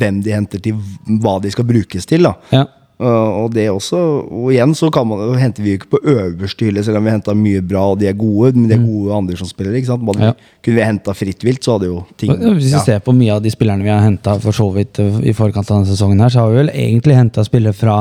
hvem 0.00 0.22
de 0.24 0.32
henter 0.34 0.62
til 0.64 0.80
hva 1.22 1.36
de 1.44 1.52
skal 1.54 1.68
brukes 1.68 2.08
til. 2.08 2.26
da 2.26 2.34
Ja. 2.56 2.64
Uh, 2.96 3.42
og 3.44 3.50
det 3.52 3.66
også 3.68 3.98
Og 4.24 4.54
igjen 4.54 4.70
så 4.72 4.88
kan 4.88 5.04
man, 5.04 5.20
henter 5.36 5.60
vi 5.60 5.74
jo 5.74 5.80
ikke 5.82 5.90
på 5.98 6.00
øverste 6.00 6.64
hylle, 6.64 6.80
selv 6.84 6.96
om 6.96 7.04
vi 7.04 7.12
henta 7.12 7.34
mye 7.36 7.60
bra, 7.60 7.82
og 7.92 7.98
de 8.00 8.08
er 8.08 8.16
gode. 8.16 8.54
Men 8.56 8.70
de 8.70 8.78
er 8.78 8.86
gode 8.86 9.18
andre 9.18 9.36
som 9.36 9.50
spiller. 9.50 9.76
ikke 9.76 9.90
sant? 9.90 10.06
Bare, 10.06 10.30
Ja. 10.30 10.32
Kunne 10.64 10.78
vi 10.80 10.86
henta 10.88 11.12
fritt 11.14 11.44
vilt, 11.44 11.62
så 11.62 11.76
hadde 11.76 11.90
jo 11.90 12.06
ting 12.16 12.32
Hvis 12.32 12.70
vi 12.70 12.72
ja. 12.72 12.80
ser 12.80 13.04
på 13.04 13.12
mye 13.12 13.36
av 13.36 13.42
de 13.44 13.52
spillerne 13.52 13.84
vi 13.84 13.92
har 13.92 14.00
henta 14.00 14.38
for 14.40 14.56
så 14.56 14.70
vidt 14.72 14.98
i 14.98 15.36
forkant 15.36 15.70
av 15.70 15.82
denne 15.82 15.92
sesongen, 15.92 16.20
her, 16.20 16.32
så 16.32 16.40
har 16.40 16.50
vi 16.50 16.62
vel 16.62 16.72
egentlig 16.72 17.20
henta 17.20 17.44
spillere 17.44 17.76
fra 17.76 17.98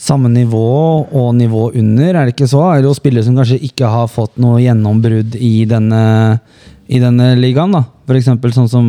samme 0.00 0.30
nivå 0.32 1.08
og 1.12 1.34
nivå 1.36 1.66
under, 1.76 2.14
er 2.14 2.24
det 2.24 2.34
ikke 2.34 2.48
så? 2.48 2.62
Er 2.70 2.80
det 2.80 2.88
jo 2.88 2.96
spillere 2.96 3.26
som 3.26 3.36
kanskje 3.36 3.60
ikke 3.68 3.90
har 3.90 4.08
fått 4.08 4.38
noe 4.40 4.62
gjennombrudd 4.62 5.36
i 5.36 5.66
denne, 5.68 6.38
i 6.90 6.98
denne 7.02 7.32
ligaen, 7.38 7.74
da? 7.76 7.84
For 8.08 8.18
eksempel 8.18 8.54
sånn 8.54 8.68
som 8.70 8.86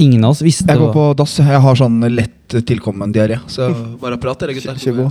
ingen 0.00 0.22
av 0.24 0.32
oss 0.32 0.40
visste 0.44 0.70
Jeg 0.70 0.80
går 0.80 0.92
på 0.94 1.08
dass. 1.18 1.34
Jeg 1.42 1.60
har 1.64 1.76
sånn 1.76 1.98
lett 2.12 2.56
tilkommen 2.68 3.12
diaré. 3.12 3.40
Så 3.52 3.68
bare 4.02 4.20
prat, 4.22 4.40
dere 4.40 4.56
gutter. 4.56 4.80
Kjør 4.80 5.02
på. 5.02 5.10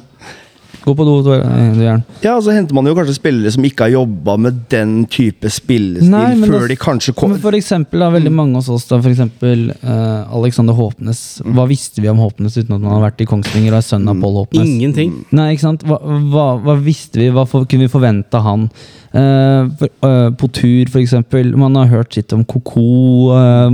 Gå 0.81 0.93
på 0.97 1.05
do, 1.05 1.13
du, 1.21 1.29
gjerne. 1.35 2.01
Ja, 2.23 2.31
og 2.37 2.41
så 2.45 2.53
henter 2.55 2.73
man 2.73 2.87
jo 2.89 2.95
kanskje 2.97 3.13
spillere 3.17 3.51
som 3.53 3.65
ikke 3.67 3.85
har 3.85 3.91
jobba 3.93 4.33
med 4.41 4.61
den 4.71 4.93
type 5.11 5.49
spillestil 5.53 6.09
Nei, 6.09 6.31
før 6.41 6.63
da- 6.63 6.69
de 6.71 6.77
kanskje 6.79 7.13
kommer. 7.17 7.37
For 7.43 7.53
eksempel, 7.57 8.01
da, 8.01 8.07
veldig 8.13 8.31
mange 8.33 8.57
hos 8.57 8.69
oss, 8.73 8.87
da, 8.89 8.97
for 9.03 9.11
eksempel 9.11 9.67
uh, 9.83 10.31
Alexander 10.39 10.73
Håpnes. 10.77 11.21
Hva 11.45 11.67
visste 11.69 12.01
vi 12.01 12.09
om 12.09 12.17
Håpnes 12.23 12.57
uten 12.57 12.73
at 12.77 12.79
han 12.81 12.95
har 12.95 13.03
vært 13.05 13.21
i 13.21 13.27
Kongsvinger 13.29 13.75
og 13.75 13.81
er 13.81 13.85
sønn 13.91 14.09
av 14.09 14.23
Pål 14.23 14.39
Håpnes? 14.39 14.71
Ingenting. 14.71 15.13
Nei, 15.37 15.51
ikke 15.53 15.67
sant? 15.67 15.85
Hva, 15.85 15.99
hva, 16.33 16.47
hva 16.65 16.77
visste 16.81 17.21
vi? 17.21 17.29
Hva 17.35 17.45
for, 17.49 17.67
kunne 17.69 17.85
vi 17.85 17.93
forvente 17.93 18.41
av 18.41 18.47
han? 18.47 18.65
Uh, 19.11 19.69
for, 19.77 19.93
uh, 20.07 20.31
på 20.39 20.49
tur, 20.55 20.89
for 20.89 21.03
eksempel. 21.03 21.53
Man 21.61 21.77
har 21.77 21.91
hørt 21.93 22.17
sitt 22.17 22.33
om 22.33 22.41
Koko, 22.47 22.87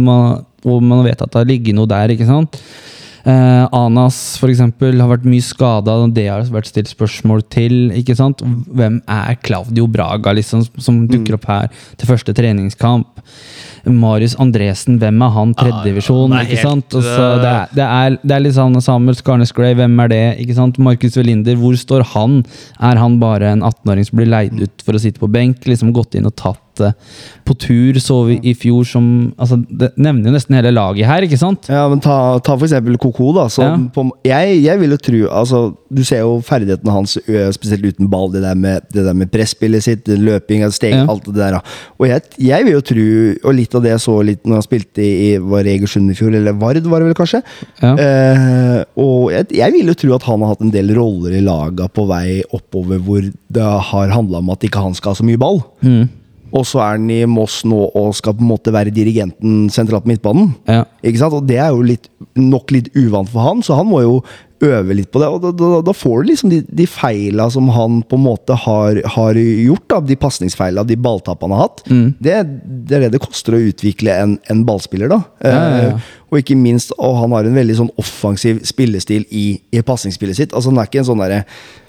man, 0.01 0.43
og 0.67 0.83
man 0.83 1.05
vet 1.07 1.21
at 1.23 1.31
det 1.31 1.39
har 1.39 1.47
ligget 1.47 1.77
noe 1.77 1.87
der, 1.87 2.11
ikke 2.17 2.27
sant? 2.27 2.59
Eh, 3.27 3.67
Anas 3.75 4.37
for 4.39 4.47
eksempel, 4.47 5.01
har 5.01 5.09
vært 5.11 5.25
mye 5.27 5.43
skada, 5.43 5.97
og 5.99 6.13
det 6.15 6.29
har 6.29 6.45
vært 6.53 6.69
stilt 6.69 6.91
spørsmål 6.91 7.43
til. 7.51 7.89
ikke 7.99 8.15
sant? 8.15 8.43
Hvem 8.71 9.01
er 9.03 9.39
Claudio 9.43 9.87
Braga, 9.91 10.31
liksom, 10.37 10.63
som 10.79 11.01
dukker 11.11 11.35
opp 11.35 11.47
her 11.51 11.67
til 11.99 12.07
første 12.07 12.35
treningskamp? 12.37 13.23
Marius 13.87 14.35
Andresen, 14.39 14.97
hvem 14.99 15.21
er 15.23 15.33
han? 15.35 15.51
Tredjedivisjon, 15.55 16.35
er 16.35 16.47
ikke 16.47 16.63
sant? 16.63 16.95
helt, 16.95 17.07
det, 17.07 17.51
er, 17.51 17.73
det, 17.75 17.87
er, 17.87 18.17
det 18.23 18.35
er 18.35 18.43
litt 18.43 18.55
sånn 18.57 18.79
Samuel 18.83 19.15
Skarnes 19.19 19.53
Gray, 19.55 19.75
hvem 19.79 19.95
er 20.03 20.11
det? 20.11 20.23
ikke 20.43 20.57
sant? 20.57 20.79
Markus 20.79 21.19
Velinder, 21.19 21.59
hvor 21.59 21.75
står 21.79 22.07
han? 22.13 22.41
Er 22.83 22.99
han 22.99 23.19
bare 23.23 23.51
en 23.55 23.63
18-åring 23.63 24.07
som 24.07 24.21
blir 24.21 24.31
leid 24.31 24.55
ut 24.59 24.87
for 24.87 24.95
å 24.95 25.03
sitte 25.03 25.23
på 25.23 25.31
benk? 25.31 25.67
Liksom 25.67 25.93
gått 25.95 26.15
inn 26.19 26.27
og 26.27 26.35
tatt 26.39 26.63
det 26.81 26.91
på 27.47 27.55
tur, 27.63 27.97
så 28.03 28.17
vi 28.27 28.37
i 28.43 28.53
fjor 28.59 28.83
som 28.87 29.05
altså 29.39 29.55
Det 29.69 29.93
nevner 29.95 30.27
jo 30.29 30.33
nesten 30.35 30.55
hele 30.57 30.73
laget 30.75 31.07
her, 31.07 31.23
ikke 31.23 31.39
sant? 31.39 31.69
Ja, 31.71 31.85
men 31.87 32.01
ta, 32.03 32.37
ta 32.43 32.57
for 32.57 32.65
eksempel 32.67 32.97
Koko, 32.99 33.29
da. 33.37 33.45
Ja. 33.63 33.69
på, 33.95 34.03
jeg, 34.27 34.57
jeg 34.65 34.79
vil 34.81 34.91
jo 34.95 34.97
tro 34.99 35.21
altså, 35.31 35.61
Du 35.89 36.03
ser 36.03 36.25
jo 36.25 36.41
ferdighetene 36.43 36.91
hans, 36.91 37.15
spesielt 37.55 37.85
uten 37.87 38.09
ball. 38.11 38.27
Det 38.33 38.41
der 38.43 38.55
med, 38.59 38.83
det 38.93 39.05
der 39.07 39.15
med 39.15 39.31
presspillet 39.31 39.83
sitt, 39.85 40.07
løping, 40.07 40.65
steg, 40.75 40.97
Ja. 40.97 41.05
alt 41.07 41.23
det 41.25 41.35
der. 41.37 41.57
da. 41.57 41.61
Og 41.99 42.07
jeg, 42.09 42.21
jeg 42.49 42.65
vil 42.67 42.73
jo 42.75 42.81
tro, 42.91 43.05
og 43.47 43.55
litt 43.55 43.75
av 43.77 43.85
det 43.85 43.93
jeg 43.95 44.03
så 44.03 44.17
litt 44.27 44.43
når 44.45 44.59
han 44.59 44.65
spilte 44.67 45.03
i, 45.05 45.13
i 45.29 45.31
var 45.39 45.67
Egersund 45.69 46.11
i 46.11 46.17
fjor, 46.17 46.35
eller 46.35 46.57
Vard 46.59 46.83
var 46.87 46.99
det 47.03 47.07
vel 47.13 47.17
kanskje. 47.17 47.41
Ja. 47.81 47.93
Eh, 47.95 48.83
og 48.99 49.31
jeg, 49.33 49.47
jeg 49.61 49.73
vil 49.77 49.91
jo 49.93 49.97
tro 50.03 50.13
at 50.17 50.27
han 50.27 50.43
har 50.43 50.53
hatt 50.55 50.63
en 50.65 50.73
del 50.73 50.91
roller 50.97 51.37
i 51.37 51.43
laga 51.45 51.87
på 51.87 52.05
vei 52.09 52.41
oppover 52.55 52.99
hvor 53.03 53.23
det 53.23 53.63
har 53.91 54.11
handla 54.13 54.41
om 54.43 54.51
at 54.53 54.63
ikke 54.67 54.83
han 54.83 54.95
skal 54.97 55.13
ha 55.15 55.19
så 55.21 55.25
mye 55.27 55.39
ball. 55.41 55.61
Mm. 55.85 56.07
Og 56.55 56.65
så 56.67 56.81
er 56.83 56.97
han 56.97 57.07
i 57.11 57.21
Moss 57.29 57.61
nå 57.67 57.79
og 57.97 58.15
skal 58.17 58.35
på 58.37 58.45
en 58.45 58.51
måte 58.51 58.73
være 58.73 58.93
dirigenten 58.95 59.67
sentralt 59.73 60.05
på 60.05 60.13
midtbanen. 60.13 60.53
Ja. 60.69 60.83
Ikke 61.03 61.21
sant? 61.21 61.37
Og 61.37 61.47
det 61.49 61.59
er 61.61 61.73
jo 61.75 61.85
litt, 61.85 62.09
nok 62.39 62.73
litt 62.75 62.91
uvant 62.95 63.31
for 63.31 63.45
han, 63.47 63.63
så 63.65 63.79
han 63.79 63.89
må 63.89 64.03
jo 64.05 64.19
øve 64.63 64.95
litt 64.97 65.11
på 65.13 65.21
det. 65.21 65.29
Og 65.29 65.41
da, 65.43 65.51
da, 65.53 65.81
da 65.85 65.93
får 65.95 66.21
du 66.21 66.31
liksom 66.31 66.51
de, 66.51 66.61
de 66.65 66.87
feila 66.89 67.47
som 67.53 67.69
han 67.73 68.01
på 68.07 68.17
en 68.17 68.25
måte 68.25 68.57
har, 68.65 69.01
har 69.15 69.37
gjort, 69.37 69.85
da, 69.93 70.01
de 70.09 70.19
pasningsfeila, 70.19 70.85
de 70.87 70.97
balltapene 70.99 71.53
han 71.53 71.57
har 71.57 71.67
hatt. 71.69 71.83
Mm. 71.91 72.07
Det, 72.17 72.37
det 72.89 72.97
er 72.97 73.05
det 73.05 73.13
det 73.17 73.23
koster 73.23 73.57
å 73.57 73.63
utvikle 73.69 74.15
en, 74.23 74.37
en 74.51 74.63
ballspiller, 74.67 75.11
da. 75.13 75.21
Ja, 75.45 75.57
ja. 75.57 75.91
Eh, 75.91 76.13
og 76.27 76.41
ikke 76.41 76.57
minst, 76.59 76.91
og 76.99 77.21
han 77.21 77.33
har 77.37 77.47
en 77.47 77.55
veldig 77.55 77.75
sånn 77.77 77.91
offensiv 78.01 78.59
spillestil 78.67 79.23
i, 79.31 79.45
i 79.71 79.83
pasningsspillet 79.85 80.35
sitt. 80.35 80.55
Altså 80.55 80.73
Han 80.73 80.81
er 80.81 80.89
ikke 80.89 80.99
en 80.99 81.07
sånn 81.07 81.21
derre 81.21 81.37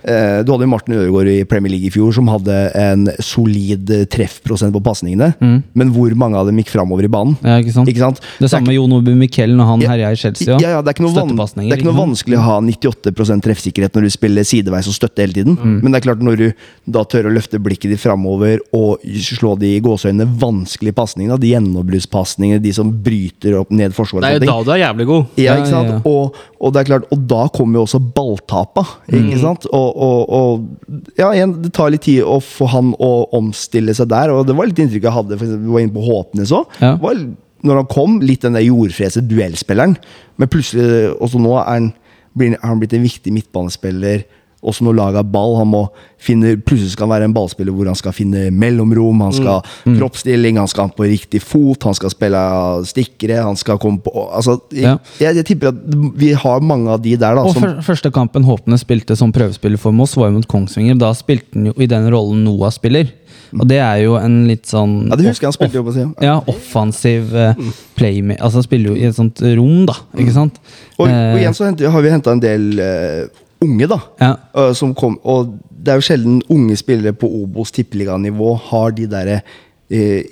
eh, 0.06 0.44
Du 0.46 0.52
hadde 0.52 0.66
jo 0.66 0.70
Martin 0.70 0.94
Ødegaard 0.94 1.30
i 1.32 1.40
Premier 1.48 1.72
League 1.74 1.90
i 1.90 1.92
fjor 1.92 2.12
som 2.14 2.30
hadde 2.30 2.54
en 2.78 3.08
solid 3.24 3.90
eh, 3.94 4.04
treffprosent 4.10 4.74
på 4.74 4.82
pasningene, 4.84 5.32
men 5.42 5.90
hvor 5.94 6.14
mange 6.18 6.38
av 6.38 6.46
dem 6.48 6.60
gikk 6.62 6.70
framover 6.76 7.08
i 7.08 7.10
banen? 7.10 7.34
Mm. 7.40 7.48
Ja, 7.50 7.56
ikke 7.64 7.74
sant? 7.74 7.90
Ikke 7.90 8.04
sant? 8.04 8.22
Det 8.38 8.50
samme 8.52 8.70
med 8.70 8.78
Jon 8.78 8.94
Obu 9.00 9.10
Mikkel 9.18 9.56
når 9.58 9.70
han 9.72 9.82
Ja, 9.82 9.90
herja 9.94 10.12
i 10.14 10.20
Chelsea. 10.20 10.54
ja, 10.54 10.76
ja, 10.76 10.82
det 10.84 10.92
er 10.92 10.96
ikke 10.96 11.06
noe, 11.08 11.16
van 11.18 11.34
det 11.34 11.66
er 11.66 11.80
ikke 11.80 11.90
noe 11.90 11.98
vanskelig 11.98 12.38
å 12.38 12.44
ha 12.46 12.56
98% 12.62 13.46
treffsikkerhet 13.48 13.98
når 13.98 14.06
du 14.06 14.12
spiller 14.14 14.46
sideveis 14.46 14.88
og 14.90 14.94
støtte 14.96 15.24
hele 15.24 15.34
tiden. 15.34 15.58
Mm. 15.58 15.76
Men 15.82 15.90
det 15.90 16.00
er 16.00 16.06
klart 16.06 16.22
når 16.24 16.38
du 16.38 16.46
da 16.86 17.02
tør 17.08 17.28
å 17.30 17.34
løfte 17.34 17.58
blikket 17.62 17.90
ditt 17.92 18.02
framover 18.02 18.62
og 18.76 19.02
slå 19.26 19.56
de 19.58 19.74
i 19.76 19.82
gåseøynene 19.84 20.28
vanskelige 20.38 20.96
pasningene, 20.98 21.38
de 21.42 21.52
gjennombruddspasningene, 21.56 22.62
de 22.62 22.74
som 22.76 22.90
bryter 23.02 23.58
opp 23.58 23.74
ned 23.74 23.96
forsvaret 23.96 24.27
Det 24.28 24.36
er 24.36 24.46
jo 24.46 24.50
da 24.50 24.56
du 24.66 24.70
er 24.74 24.80
jævlig 24.82 25.06
god. 25.08 25.24
Ja, 25.40 25.56
ikke 25.58 25.70
sant? 25.70 25.90
ja, 25.90 25.96
ja. 25.96 26.02
Og, 26.10 26.38
og 26.60 26.74
det 26.74 26.80
er 26.80 26.88
klart, 26.90 27.08
og 27.14 27.24
da 27.30 27.40
kommer 27.54 27.80
jo 27.80 27.84
også 27.86 28.00
balltapa. 28.18 28.84
Ikke 29.08 29.40
sant? 29.42 29.66
Og, 29.74 29.88
og, 30.06 30.32
og 30.38 31.10
ja, 31.18 31.30
igjen, 31.32 31.56
det 31.64 31.72
tar 31.76 31.92
litt 31.94 32.04
tid 32.06 32.22
å 32.26 32.38
få 32.44 32.68
han 32.72 32.94
å 33.02 33.12
omstille 33.38 33.94
seg 33.96 34.10
der. 34.12 34.32
Og 34.34 34.46
det 34.48 34.56
var 34.58 34.70
litt 34.70 34.80
inntrykk 34.84 35.08
jeg 35.08 35.16
hadde, 35.18 35.38
for 35.38 35.48
eksempel, 35.48 35.66
vi 35.66 35.76
var 35.76 35.86
inne 35.86 35.96
på 35.96 36.06
Håpnes 36.08 36.54
òg. 36.58 36.80
Ja. 36.84 36.94
Når 37.68 37.80
han 37.82 37.90
kom, 37.90 38.18
litt 38.22 38.44
den 38.46 38.54
der 38.54 38.66
jordfrese 38.68 39.24
duellspilleren. 39.26 39.96
Men 40.38 40.50
plutselig, 40.52 41.08
også 41.18 41.40
nå 41.42 41.56
er 41.58 41.66
han, 41.72 41.88
blir, 42.38 42.54
er 42.54 42.66
han 42.68 42.82
blitt 42.82 42.94
en 42.94 43.06
viktig 43.06 43.34
midtbanespiller. 43.34 44.26
Også 44.62 44.82
når 44.82 44.96
laget 44.98 45.18
er 45.20 45.28
ball. 45.30 45.52
Han 45.60 45.68
må 45.70 45.84
finne, 46.18 46.56
plutselig 46.66 46.90
skal 46.96 47.06
han 47.06 47.12
være 47.14 47.26
en 47.28 47.34
ballspiller 47.36 47.70
hvor 47.76 47.86
han 47.86 47.94
skal 47.94 48.12
finne 48.16 48.48
mellomrom, 48.50 49.20
han 49.22 49.32
skal 49.36 49.60
Mm. 49.86 49.98
kroppsstilling, 50.00 50.56
han 50.58 50.66
skal 50.66 50.88
ha 50.88 50.94
på 50.96 51.06
riktig 51.06 51.40
fot, 51.42 51.84
han 51.86 51.94
skal 51.94 52.10
spille 52.10 52.40
stikkere, 52.90 53.42
han 53.44 53.56
skal 53.56 53.78
komme 53.78 54.00
på 54.02 54.10
altså, 54.34 54.56
Ja. 54.74 54.96
jeg, 55.20 55.36
jeg 55.36 55.44
tipper 55.46 55.68
at 55.68 55.78
vi 56.18 56.32
har 56.32 56.60
mange 56.60 56.88
av 56.90 57.00
de 57.02 57.14
der, 57.16 57.34
da. 57.38 57.44
Og 57.46 57.54
Som, 57.54 57.62
første 57.86 58.10
kampen 58.10 58.42
Håpene 58.44 58.78
spilte 58.78 59.16
som 59.16 59.30
prøvespiller 59.32 59.78
for 59.78 59.92
Moss, 59.94 60.16
var 60.16 60.28
jo 60.32 60.38
mot 60.40 60.48
Kongsvinger. 60.50 60.98
Da 60.98 61.12
spilte 61.14 61.54
han 61.54 61.66
jo 61.70 61.74
i 61.78 61.86
den 61.86 62.10
rollen 62.10 62.42
Noah 62.44 62.70
spiller. 62.74 63.12
Og 63.58 63.66
det 63.68 63.78
er 63.80 64.02
jo 64.02 64.16
en 64.20 64.46
litt 64.48 64.66
sånn 64.68 65.08
ja, 65.08 65.16
det 65.16 65.24
husker 65.30 65.46
jeg 65.46 65.52
han 65.54 65.56
spilte 65.56 65.78
jo 65.78 65.84
på 65.86 65.94
siden. 65.94 66.14
Ja, 66.20 66.40
offensiv 66.50 67.30
uh, 67.32 67.54
playma- 67.96 68.36
Altså 68.40 68.58
han 68.60 68.66
spiller 68.66 68.90
jo 68.90 68.96
i 68.98 69.06
et 69.08 69.14
sånt 69.16 69.40
rom, 69.40 69.86
da. 69.88 69.94
Ikke 70.18 70.34
sant? 70.34 70.58
Og, 70.98 71.06
og 71.06 71.08
Eh, 71.08 71.38
igjen 71.44 71.54
så 71.56 71.70
har 71.90 72.02
vi 72.02 72.10
henta 72.10 72.32
en 72.34 72.40
del 72.42 72.78
eh, 72.82 73.28
unge, 73.64 73.88
da. 73.90 73.98
Ja. 74.20 74.32
Uh, 74.54 74.72
som 74.76 74.94
kom, 74.94 75.16
og 75.24 75.56
det 75.70 75.92
er 75.94 75.98
jo 76.00 76.06
sjelden 76.08 76.38
unge 76.52 76.76
spillere 76.78 77.12
på 77.16 77.28
Obos 77.42 77.70
tippeliganivå 77.74 78.52
har 78.70 78.94
de 78.96 79.06
derre 79.10 79.40
uh, 79.42 80.22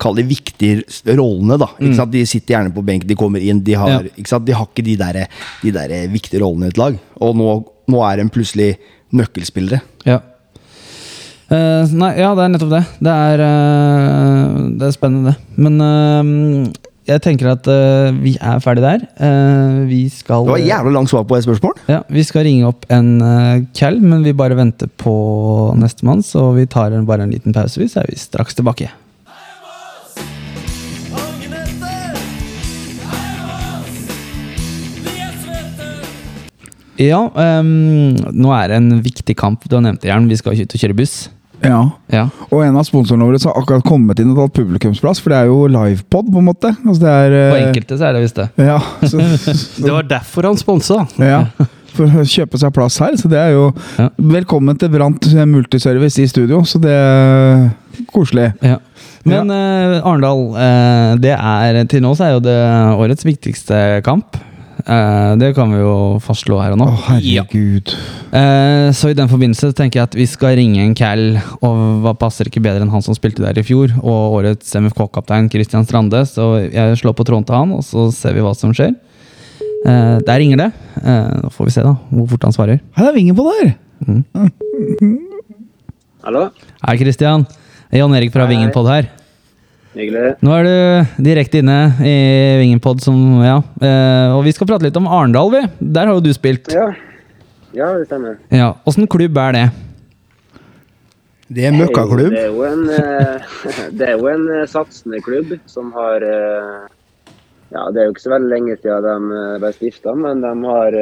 Kall 0.00 0.14
det 0.16 0.22
viktige 0.24 0.80
rollene, 1.12 1.58
da. 1.60 1.66
Ikke 1.76 1.96
sant? 1.98 2.10
De 2.14 2.22
sitter 2.24 2.54
gjerne 2.54 2.70
på 2.72 2.80
benk, 2.88 3.02
de 3.04 3.16
kommer 3.20 3.42
inn. 3.44 3.58
De 3.66 3.74
har, 3.76 3.90
Mm. 4.00 4.06
Ja. 4.08 4.14
ikke 4.16 4.30
sant? 4.30 4.46
De 4.48 4.54
har 4.56 4.64
ikke 4.64 4.84
de 4.86 4.94
der, 4.96 5.18
de 5.60 5.72
der 5.76 5.92
viktige 6.08 6.40
rollene 6.40 6.70
i 6.70 6.72
et 6.72 6.78
lag. 6.80 6.96
Og 7.20 7.34
nå, 7.36 7.50
nå 7.92 8.00
er 8.08 8.16
de 8.22 8.24
plutselig 8.32 8.70
nøkkelspillere. 9.12 9.82
Ja. 10.08 10.22
Uh, 11.52 11.84
nei, 11.92 12.14
ja, 12.16 12.30
det 12.32 12.46
er 12.46 12.54
nettopp 12.54 12.72
det. 12.72 12.80
Det 13.04 13.12
er, 13.12 13.42
eh, 13.44 14.56
det 14.80 14.88
er 14.88 14.96
spennende, 14.96 15.34
det. 15.34 15.60
Men 15.60 16.72
jeg 17.04 17.20
tenker 17.20 17.50
at 17.50 17.66
uh, 17.68 18.16
vi 18.16 18.32
er 18.40 18.60
ferdig 18.64 18.80
der. 18.80 19.02
Uh, 19.20 19.84
vi 19.90 20.06
skal 20.08 20.46
Det 20.46 20.54
var 20.54 20.62
jævla 20.64 20.92
langt 20.94 21.12
svar 21.12 21.26
på 21.28 21.36
et 21.36 21.44
spørsmål. 21.44 21.76
Ja, 21.90 22.00
Vi 22.08 22.24
skal 22.24 22.46
ringe 22.48 22.70
opp 22.70 22.86
en 22.88 23.20
uh, 23.20 23.60
cal, 23.76 24.00
men 24.00 24.24
vi 24.24 24.32
bare 24.32 24.56
venter 24.56 24.88
på 24.88 25.74
nestemann, 25.76 26.24
så 26.24 26.54
vi 26.56 26.64
tar 26.64 26.96
en, 26.96 27.04
bare 27.04 27.26
en 27.26 27.34
liten 27.34 27.52
pause, 27.52 27.80
vi, 27.80 27.90
så 27.92 28.00
er 28.00 28.08
vi 28.08 28.16
straks 28.16 28.56
tilbake. 28.56 28.88
Ja, 36.94 37.20
um, 37.26 38.14
nå 38.32 38.52
er 38.54 38.70
det 38.70 38.76
en 38.78 39.00
viktig 39.04 39.34
kamp. 39.36 39.66
Du 39.68 39.76
har 39.76 39.82
nevnt 39.84 40.00
det, 40.00 40.08
Jern. 40.08 40.30
Vi 40.30 40.38
skal 40.38 40.56
ut 40.56 40.76
og 40.76 40.80
kjøre 40.80 40.96
buss. 40.96 41.24
Ja. 41.64 41.80
Ja. 42.12 42.24
Og 42.50 42.64
en 42.64 42.76
av 42.78 42.86
sponsorene 42.86 43.26
våre 43.28 43.40
har 43.44 43.60
akkurat 43.60 43.84
kommet 43.86 44.20
inn 44.22 44.32
og 44.34 44.40
tatt 44.42 44.58
publikumsplass, 44.60 45.22
for 45.22 45.34
det 45.34 45.40
er 45.42 45.50
jo 45.50 45.64
livepod, 45.72 46.28
på 46.32 46.42
en 46.42 46.48
måte. 46.50 46.72
Altså, 46.84 47.00
det 47.04 47.14
er, 47.14 47.36
På 47.52 47.58
eh, 47.58 47.68
enkelte 47.68 47.98
så 48.00 48.08
er 48.08 48.16
det 48.16 48.24
visst 48.26 48.40
det. 48.40 48.48
Ja, 48.60 48.78
så, 49.10 49.22
Det 49.80 49.92
var 49.92 50.10
derfor 50.10 50.50
han 50.50 50.60
sponsa. 50.60 51.04
ja, 51.20 51.44
for 51.94 52.10
å 52.10 52.24
kjøpe 52.26 52.58
seg 52.60 52.74
plass 52.74 52.98
her. 53.02 53.16
Så 53.20 53.30
det 53.30 53.40
er 53.40 53.54
jo 53.54 53.68
Ja. 54.00 54.08
Velkommen 54.18 54.78
til 54.80 54.90
Brant 54.94 55.28
Multiservice 55.50 56.22
i 56.22 56.28
studio, 56.30 56.64
så 56.68 56.80
det 56.82 56.94
er 56.94 57.68
koselig. 58.12 58.50
Ja. 58.64 58.80
Men 59.24 59.48
eh, 59.54 60.00
Arendal, 60.04 60.48
eh, 60.60 61.12
det 61.22 61.36
er 61.38 61.84
til 61.88 62.02
nå 62.04 62.12
så 62.18 62.26
er 62.28 62.34
jo 62.36 62.42
det 62.44 62.58
årets 62.98 63.24
viktigste 63.24 64.02
kamp. 64.04 64.36
Eh, 64.84 65.30
det 65.40 65.54
kan 65.56 65.70
vi 65.72 65.78
jo 65.80 65.92
fastslå 66.20 66.58
her 66.60 66.74
og 66.74 66.80
nå. 66.82 66.86
Å, 66.92 66.96
herregud. 67.06 67.92
Eh, 68.36 68.88
så 68.92 69.08
i 69.12 69.16
den 69.16 69.30
forbindelse 69.30 69.70
tenker 69.76 70.00
jeg 70.02 70.08
at 70.10 70.16
vi 70.18 70.26
skal 70.28 70.58
ringe 70.58 70.82
en 70.84 70.92
cal, 70.98 71.22
og 71.64 71.80
hva 72.04 72.12
passer 72.20 72.50
ikke 72.50 72.60
bedre 72.64 72.84
enn 72.84 72.92
han 72.92 73.04
som 73.04 73.16
spilte 73.16 73.44
der 73.44 73.56
i 73.60 73.64
fjor, 73.64 73.94
og 74.02 74.36
årets 74.42 74.74
MFK-kaptein 74.76 75.48
Christian 75.52 75.88
Strande. 75.88 76.24
Så 76.28 76.50
jeg 76.68 77.00
slår 77.00 77.16
på 77.16 77.24
tråden 77.24 77.48
til 77.48 77.56
han, 77.56 77.72
og 77.78 77.84
så 77.86 78.10
ser 78.12 78.36
vi 78.36 78.44
hva 78.44 78.52
som 78.58 78.76
skjer. 78.76 78.92
Eh, 79.88 80.18
der 80.28 80.40
ringer 80.40 80.66
det. 80.66 80.70
Eh, 81.00 81.32
Nå 81.44 81.52
får 81.56 81.70
vi 81.70 81.76
se 81.78 81.86
da, 81.88 81.96
hvor 82.12 82.28
fort 82.34 82.48
han 82.50 82.56
svarer. 82.56 82.84
Hei, 82.96 83.06
det 83.06 83.10
er 83.14 83.18
vingen 83.22 83.40
på 83.40 83.48
der! 83.48 83.74
Hallo? 86.24 86.48
Hei, 86.84 86.96
Christian. 87.00 87.44
Jan 87.94 88.14
Erik 88.16 88.32
fra 88.34 88.44
Hei. 88.44 88.54
Vingenpod 88.56 88.88
her. 88.90 89.08
Hyggelig. 89.94 90.34
Nå 90.42 90.50
er 90.58 90.66
du 90.66 91.22
direkte 91.22 91.60
inne 91.62 91.78
i 92.02 92.14
Vingenpod, 92.58 93.02
som 93.02 93.16
Ja. 93.44 93.60
Eh, 93.78 94.34
og 94.34 94.42
vi 94.42 94.52
skal 94.52 94.66
prate 94.66 94.82
litt 94.82 94.96
om 94.98 95.06
Arendal, 95.06 95.52
vi. 95.52 95.62
Der 95.78 96.08
har 96.08 96.14
jo 96.14 96.24
du 96.24 96.32
spilt. 96.34 96.66
Ja. 96.72 96.88
ja, 97.72 97.92
det 97.98 98.08
stemmer. 98.08 98.38
Ja. 98.50 98.74
Åssen 98.86 99.06
klubb 99.06 99.38
er 99.38 99.52
det? 99.54 99.66
Det 101.54 101.66
er 101.68 101.76
møkkaklubb. 101.76 102.32
Det 102.34 102.42
er 102.42 102.50
jo 102.50 102.64
en, 102.66 102.88
eh, 102.90 103.54
det 103.98 104.08
er 104.08 104.18
jo 104.18 104.26
en 104.32 104.48
eh, 104.50 104.66
satsende 104.66 105.20
klubb 105.22 105.54
som 105.66 105.92
har 105.94 106.26
Ja, 107.74 107.90
det 107.90 108.00
er 108.00 108.06
jo 108.06 108.14
ikke 108.14 108.22
så 108.22 108.34
veldig 108.34 108.50
lenge 108.50 108.74
siden 108.78 109.30
de 109.30 109.60
ble 109.62 109.70
stifta, 109.74 110.14
men 110.14 110.42
de 110.42 110.50
har 110.62 110.94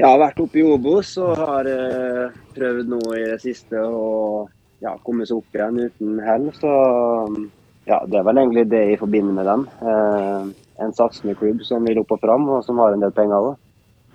ja, 0.00 0.10
vært 0.20 0.40
oppe 0.40 0.60
i 0.60 0.64
Obos 0.64 1.14
og 1.20 1.36
har 1.40 1.68
prøvd 2.52 2.90
nå 2.92 3.00
i 3.16 3.22
det 3.30 3.38
siste 3.40 3.80
å 3.80 4.44
ja, 4.84 4.96
komme 5.04 5.26
seg 5.28 5.40
opp 5.40 5.56
igjen 5.56 5.80
uten 5.86 6.20
hell. 6.24 6.50
Så 6.56 6.74
ja, 7.88 8.00
det 8.06 8.20
er 8.20 8.26
vel 8.26 8.42
egentlig 8.42 8.68
det 8.70 8.84
jeg 8.92 9.00
forbinder 9.00 9.36
med 9.36 9.48
dem. 9.48 9.64
Eh, 9.82 10.44
en 10.84 10.94
satsende 10.96 11.36
klubb 11.38 11.64
som 11.66 11.84
vil 11.86 12.00
opp 12.02 12.14
og 12.16 12.22
fram, 12.22 12.46
og 12.48 12.62
som 12.64 12.80
har 12.80 12.94
en 12.94 13.04
del 13.04 13.14
penger 13.16 13.50
òg. 13.50 13.58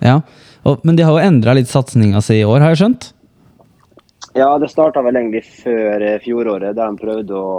Ja. 0.04 0.20
Og, 0.66 0.82
men 0.84 0.98
de 0.98 1.04
har 1.06 1.14
jo 1.14 1.24
endra 1.24 1.54
litt 1.56 1.70
satsinga 1.70 2.20
si 2.24 2.40
i 2.40 2.46
år, 2.46 2.60
har 2.64 2.74
jeg 2.74 2.82
skjønt? 2.82 3.12
Ja, 4.36 4.50
det 4.60 4.68
starta 4.68 5.00
vel 5.04 5.16
egentlig 5.16 5.46
før 5.48 6.02
eh, 6.04 6.18
fjoråret, 6.24 6.74
der 6.76 6.90
de 6.90 7.00
prøvde 7.00 7.38
å 7.38 7.52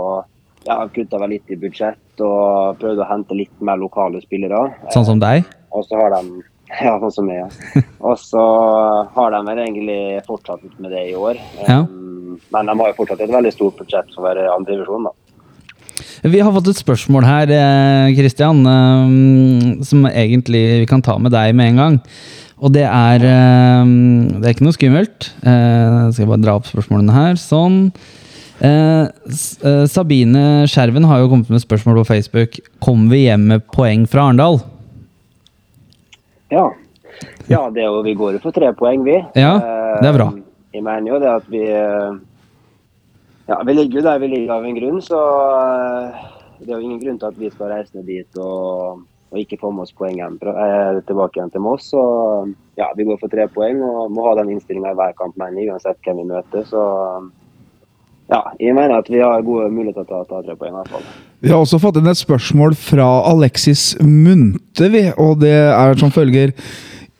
ja, 0.67 0.81
kutta 0.93 1.19
vel 1.21 1.37
litt 1.37 1.53
i 1.53 1.57
budsjett 1.59 2.21
og 2.21 2.77
prøvde 2.81 3.01
å 3.05 3.09
hente 3.09 3.37
litt 3.37 3.63
mer 3.63 3.79
lokale 3.81 4.21
spillere. 4.21 4.59
Sånn 4.93 5.07
som 5.07 5.21
deg? 5.21 5.47
Og 5.73 5.85
så 5.87 5.97
har 5.99 6.13
de 6.17 6.43
Ja, 6.83 6.97
sånn 6.99 7.13
som 7.15 7.29
meg, 7.29 7.45
ja. 7.45 7.81
Og 8.07 8.17
så 8.19 8.41
har 9.13 9.31
de 9.33 9.39
vel 9.47 9.61
egentlig 9.63 10.01
fortsatt 10.27 10.65
med 10.83 10.91
det 10.91 11.05
i 11.11 11.15
år. 11.15 11.39
Ja. 11.63 11.85
Um, 11.85 12.35
Men 12.53 12.67
de 12.69 12.75
har 12.79 12.91
jo 12.91 12.97
fortsatt 12.99 13.23
et 13.23 13.31
veldig 13.31 13.53
stort 13.55 13.79
budsjett 13.79 14.11
for 14.13 14.23
å 14.23 14.27
være 14.27 14.49
andredivisjon, 14.51 15.07
da. 15.07 15.15
Vi 16.27 16.41
har 16.41 16.51
fått 16.53 16.67
et 16.69 16.77
spørsmål 16.77 17.25
her, 17.25 17.51
Kristian, 18.17 18.59
eh, 18.67 19.81
som 19.85 20.05
egentlig 20.09 20.61
vi 20.83 20.89
kan 20.89 21.01
ta 21.05 21.15
med 21.21 21.33
deg 21.33 21.55
med 21.57 21.71
en 21.71 21.81
gang. 21.81 21.97
Og 22.57 22.73
det 22.73 22.85
er 22.89 23.21
eh, 23.21 23.89
Det 24.35 24.43
er 24.43 24.53
ikke 24.55 24.67
noe 24.67 24.77
skummelt. 24.77 25.31
Jeg 25.45 26.13
skal 26.13 26.23
jeg 26.25 26.31
bare 26.31 26.43
dra 26.43 26.57
opp 26.59 26.69
spørsmålene 26.69 27.15
her. 27.15 27.41
Sånn. 27.41 27.85
Eh, 28.57 29.05
eh, 29.05 29.83
Sabine 29.85 30.65
Skjerven 30.69 31.05
har 31.05 31.21
jo 31.21 31.29
kommet 31.29 31.49
med 31.53 31.61
spørsmål 31.61 32.01
på 32.01 32.07
Facebook. 32.13 32.57
Kommer 32.81 33.13
vi 33.13 33.27
hjem 33.27 33.47
med 33.51 33.67
poeng 33.73 34.07
fra 34.09 34.27
Arendal? 34.27 34.59
Ja. 36.51 36.65
ja 37.51 37.61
det 37.73 37.83
er 37.83 37.89
jo, 37.91 38.01
vi 38.05 38.15
går 38.17 38.37
jo 38.37 38.43
for 38.43 38.55
tre 38.55 38.71
poeng, 38.77 39.03
vi. 39.07 39.17
Ja, 39.35 39.57
det 40.01 40.09
er 40.09 40.17
bra. 40.17 40.31
Eh, 40.31 40.43
Jeg 40.77 40.83
mener 40.85 41.13
jo 41.13 41.19
det 41.23 41.29
at 41.31 41.45
vi 41.49 41.63
eh, 41.71 42.17
Ja, 43.47 43.61
vi 43.63 43.73
ligger 43.73 43.99
jo 44.01 44.05
der 44.05 44.19
vi 44.19 44.27
ligger 44.27 44.57
av 44.57 44.65
en 44.67 44.75
grunn, 44.75 45.01
så 45.01 45.19
eh, 45.19 46.25
det 46.59 46.71
er 46.71 46.75
jo 46.77 46.83
ingen 46.83 46.99
grunn 46.99 47.19
til 47.19 47.29
at 47.29 47.37
vi 47.39 47.51
skal 47.53 47.71
reise 47.71 47.95
ned 47.95 48.07
dit 48.09 48.39
og, 48.43 49.03
og 49.31 49.39
ikke 49.39 49.59
få 49.61 49.71
med 49.71 49.85
oss 49.85 49.95
poeng 49.95 50.17
igjen, 50.17 50.39
tilbake 51.07 51.39
igjen 51.39 51.53
til 51.53 51.63
Moss. 51.63 51.91
Så 51.93 52.01
ja, 52.79 52.89
vi 52.97 53.05
går 53.07 53.19
for 53.21 53.31
tre 53.31 53.47
poeng 53.51 53.79
og 53.85 54.11
må 54.11 54.25
ha 54.27 54.35
den 54.41 54.51
innstillinga 54.55 54.91
i 54.91 54.99
hver 54.99 55.15
kamp, 55.19 55.37
mener 55.39 55.61
jeg, 55.61 55.71
uansett 55.71 56.01
hvem 56.03 56.23
vi 56.23 56.27
møter. 56.33 56.67
Så 56.67 56.83
ja, 58.27 58.41
jeg 58.59 58.75
mener 58.75 58.99
at 58.99 59.09
vi 59.11 59.23
har 59.23 59.45
gode 59.47 59.69
muligheter 59.71 60.07
til 60.07 60.19
å 60.19 60.27
ta 60.27 60.43
tre 60.43 60.57
poeng, 60.59 60.75
i 60.75 60.79
hvert 60.81 60.95
fall. 60.97 61.07
Vi 61.37 61.51
har 61.53 61.61
også 61.61 61.77
fått 61.77 61.99
inn 61.99 62.09
et 62.09 62.17
spørsmål 62.17 62.73
fra 62.79 63.05
Alexis 63.29 63.91
Munthe, 64.01 65.11
og 65.21 65.43
det 65.43 65.53
er 65.53 65.99
som 66.01 66.09
følger 66.09 66.53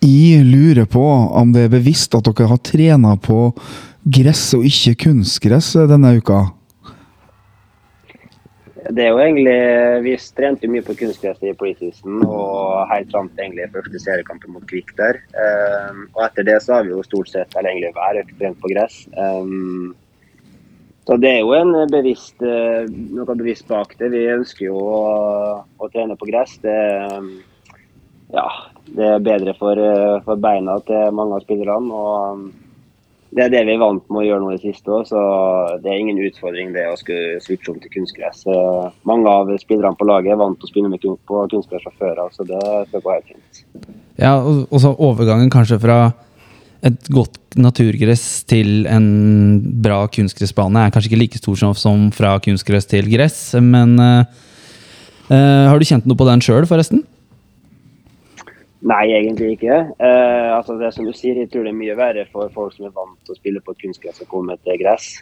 Jeg 0.01 0.41
lurer 0.41 0.87
på 0.89 1.03
om 1.37 1.51
det 1.53 1.67
er 1.67 1.75
bevisst 1.75 2.17
at 2.17 2.25
dere 2.25 2.49
har 2.49 2.61
trena 2.65 3.13
på 3.21 3.51
gress 4.17 4.49
og 4.57 4.65
ikke 4.65 4.95
kunstgress 5.05 5.75
denne 5.91 6.15
uka? 6.17 6.47
Det 8.87 9.03
er 9.03 9.11
jo 9.11 9.21
egentlig 9.21 9.55
Vi 10.07 10.15
trente 10.39 10.71
mye 10.71 10.85
på 10.87 10.97
kunstgress 10.97 11.45
i 11.45 11.53
preseason 11.59 12.25
og 12.25 12.89
helt 12.89 13.13
fram 13.13 13.29
til 13.29 13.45
egentlig 13.45 13.69
første 13.75 14.01
seriekampen 14.01 14.55
mot 14.55 14.65
Kvikk 14.65 14.95
der. 14.97 15.21
Um, 15.37 16.07
og 16.15 16.25
etter 16.25 16.47
det 16.47 16.57
så 16.65 16.79
har 16.79 16.87
vi 16.87 16.95
jo 16.95 17.05
stort 17.05 17.29
sett, 17.29 17.53
eller 17.53 17.69
egentlig 17.69 17.93
hver 17.93 18.21
økt 18.23 18.37
trent 18.41 18.61
på 18.63 18.73
gress. 18.73 19.01
Um, 19.13 19.93
så 21.07 21.15
det 21.23 21.29
er 21.37 21.39
jo 21.39 21.53
en 21.55 21.71
bevisst, 21.87 22.41
eh, 22.43 22.83
noe 23.15 23.35
bevisst 23.39 23.67
bak 23.69 23.93
det. 23.95 24.09
Vi 24.11 24.25
ønsker 24.33 24.65
jo 24.67 24.75
å, 24.75 25.03
å 25.63 25.87
trene 25.93 26.17
på 26.19 26.27
gress. 26.27 26.57
Det, 26.59 26.75
um, 27.15 27.29
ja, 28.35 28.47
det 28.91 29.05
er 29.13 29.23
bedre 29.23 29.53
for, 29.55 29.79
eh, 29.79 30.17
for 30.25 30.41
beina 30.43 30.75
til 30.83 31.15
mange 31.15 31.39
av 31.39 31.45
spillerne. 31.45 31.87
og 31.95 32.49
det 33.37 33.43
er 33.43 33.49
det 33.51 33.63
vi 33.67 33.73
er 33.75 33.81
vant 33.81 34.03
med 34.09 34.21
å 34.21 34.25
gjøre 34.25 34.41
nå 34.43 34.51
i 34.51 34.57
det 34.57 34.63
siste 34.63 34.91
òg, 34.91 35.07
så 35.07 35.21
det 35.83 35.91
er 35.91 35.99
ingen 35.99 36.19
utfordring 36.23 36.71
det 36.75 36.85
å 36.87 36.99
skulle 36.99 37.41
switche 37.43 37.73
om 37.73 37.79
til 37.83 37.91
kunstgress. 37.93 38.45
Eh, 38.51 38.91
Mange 39.07 39.31
av 39.31 39.51
spillerne 39.63 39.95
på 39.99 40.07
laget 40.07 40.35
er 40.35 40.39
vant 40.43 40.59
til 40.59 40.67
å 40.67 40.71
spille 40.71 40.91
med 40.91 41.03
på 41.03 41.47
kunstgress 41.51 41.87
fra 41.87 41.95
før 41.99 42.23
av, 42.25 42.35
så 42.35 42.47
det 42.47 42.61
skal 42.89 43.03
gå 43.03 43.15
helt 43.15 43.31
fint. 43.31 43.65
Ja, 44.19 44.35
og 44.43 44.79
så 44.81 44.91
overgangen 44.91 45.51
kanskje 45.53 45.79
fra 45.79 45.99
et 46.85 47.09
godt 47.13 47.57
naturgress 47.57 48.43
til 48.49 48.85
en 48.89 49.07
bra 49.83 50.03
kunstgressbane 50.13 50.85
er 50.85 50.93
kanskje 50.93 51.11
ikke 51.11 51.21
like 51.23 51.41
stor 51.41 51.73
som, 51.77 52.07
fra 52.13 52.37
kunstgress 52.43 52.85
til 52.89 53.07
gress, 53.09 53.39
men 53.61 53.95
uh, 53.97 54.25
uh, 55.31 55.65
har 55.69 55.77
du 55.77 55.87
kjent 55.87 56.05
noe 56.05 56.19
på 56.19 56.27
den 56.29 56.43
sjøl, 56.43 56.67
forresten? 56.69 57.03
Nei, 58.87 59.07
egentlig 59.17 59.55
ikke. 59.55 59.79
Uh, 59.97 60.53
altså 60.59 60.77
det 60.77 60.93
som 60.93 61.07
du 61.07 61.11
sier, 61.17 61.39
Jeg 61.41 61.49
tror 61.51 61.65
det 61.65 61.73
er 61.73 61.79
mye 61.79 61.97
verre 61.97 62.27
for 62.31 62.53
folk 62.53 62.75
som 62.75 62.85
er 62.87 62.93
vant 62.95 63.17
til 63.25 63.33
å 63.33 63.39
spille 63.39 63.63
på 63.65 63.75
kunstgress 63.81 64.21
og 64.21 64.29
komme 64.31 64.59
til 64.61 64.77
gress. 64.83 65.15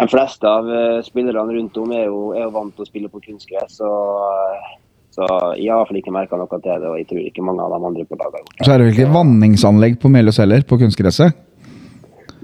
De 0.00 0.06
fleste 0.08 0.46
av 0.46 0.70
spillerne 1.04 1.58
rundt 1.58 1.76
om 1.82 1.90
er 1.92 2.06
jo, 2.06 2.30
er 2.38 2.46
jo 2.46 2.54
vant 2.54 2.72
til 2.76 2.86
å 2.86 2.88
spille 2.88 3.10
på 3.10 3.20
kunstgress. 3.26 3.82
og 3.82 4.78
så 5.10 5.26
jeg 5.26 5.34
har 5.34 5.58
i 5.58 5.68
hvert 5.68 5.90
fall 5.90 6.00
ikke 6.00 6.14
merka 6.14 6.38
noe 6.38 6.50
til 6.52 6.62
det, 6.64 6.88
og 6.88 6.98
jeg 7.00 7.08
tror 7.10 7.22
ikke 7.26 7.44
mange 7.46 7.64
av 7.64 7.74
de 7.74 7.88
andre 7.90 8.06
på 8.06 8.18
laget 8.18 8.36
har 8.38 8.44
gjort 8.44 8.56
det. 8.56 8.66
Så 8.66 8.72
er 8.72 8.78
det 8.78 8.86
vel 8.86 8.94
ikke 8.94 9.14
vanningsanlegg 9.16 9.98
på 10.02 10.12
Melhus 10.14 10.40
heller, 10.42 10.66
på 10.66 10.78
kunstgresset? 10.80 11.40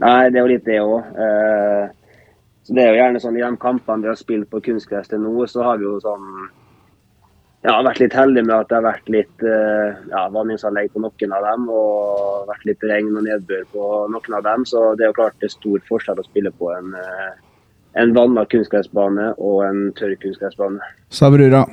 Nei, 0.03 0.19
det 0.29 0.41
er 0.41 0.43
jo 0.43 0.51
litt 0.51 0.67
det 0.67 0.83
òg. 0.83 1.17
så 2.67 2.75
det 2.77 2.83
er 2.83 2.91
jo 2.91 3.01
gjerne 3.01 3.23
sånn 3.23 3.39
I 3.39 3.45
de 3.47 3.57
kampene 3.63 4.05
vi 4.05 4.11
har 4.11 4.19
spilt 4.19 4.51
på 4.51 4.61
kunstgress 4.67 5.09
til 5.09 5.23
nå, 5.23 5.33
så 5.49 5.63
har 5.65 5.79
vi 5.81 5.87
jo 5.87 5.97
sånn 6.03 6.27
ja, 7.67 7.77
vært 7.83 8.01
litt 8.03 8.15
heldig 8.15 8.45
med 8.47 8.55
at 8.55 8.69
det 8.71 8.77
har 8.79 8.85
vært 8.85 9.09
litt 9.11 9.45
eh, 9.47 9.97
ja, 10.13 10.27
vanningsanlegg 10.35 10.93
på 10.93 11.03
noen 11.03 11.35
av 11.35 11.47
dem, 11.49 11.65
og 11.73 12.47
vært 12.51 12.69
litt 12.69 12.85
regn 12.87 13.17
og 13.17 13.27
nedbør 13.27 13.65
på 13.73 13.89
noen 14.13 14.37
av 14.39 14.45
dem. 14.47 14.67
Så 14.69 14.83
det 14.95 15.07
er 15.07 15.11
jo 15.11 15.19
klart 15.19 15.39
det 15.43 15.49
er 15.51 15.57
stor 15.57 15.83
forskjell 15.89 16.23
å 16.23 16.27
spille 16.29 16.53
på 16.61 16.71
en, 16.77 16.93
eh, 17.01 17.33
en 17.97 18.13
vanna 18.17 18.45
kunstgressbane 18.51 19.31
og 19.39 19.63
en 19.67 19.79
tørr 19.97 20.15
kunstgressbane. 20.23 20.79
Sa 21.11 21.31
brura. 21.33 21.65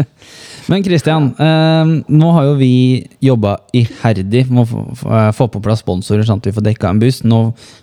Men 0.70 0.82
Kristian, 0.82 1.28
eh, 1.38 1.90
nå 2.10 2.30
har 2.34 2.48
jo 2.48 2.54
vi 2.58 2.70
jobba 3.22 3.56
iherdig 3.76 4.44
med 4.50 4.64
å 4.64 4.66
få, 4.70 4.80
få- 5.02 5.12
eh, 5.14 5.46
på 5.54 5.62
plass 5.62 5.82
sponsorer, 5.84 6.26
sånn 6.26 6.40
at 6.42 6.48
vi 6.50 6.54
får 6.56 6.66
dekka 6.70 6.90
en 6.90 7.02
buss. 7.02 7.20
Nå 7.26 7.40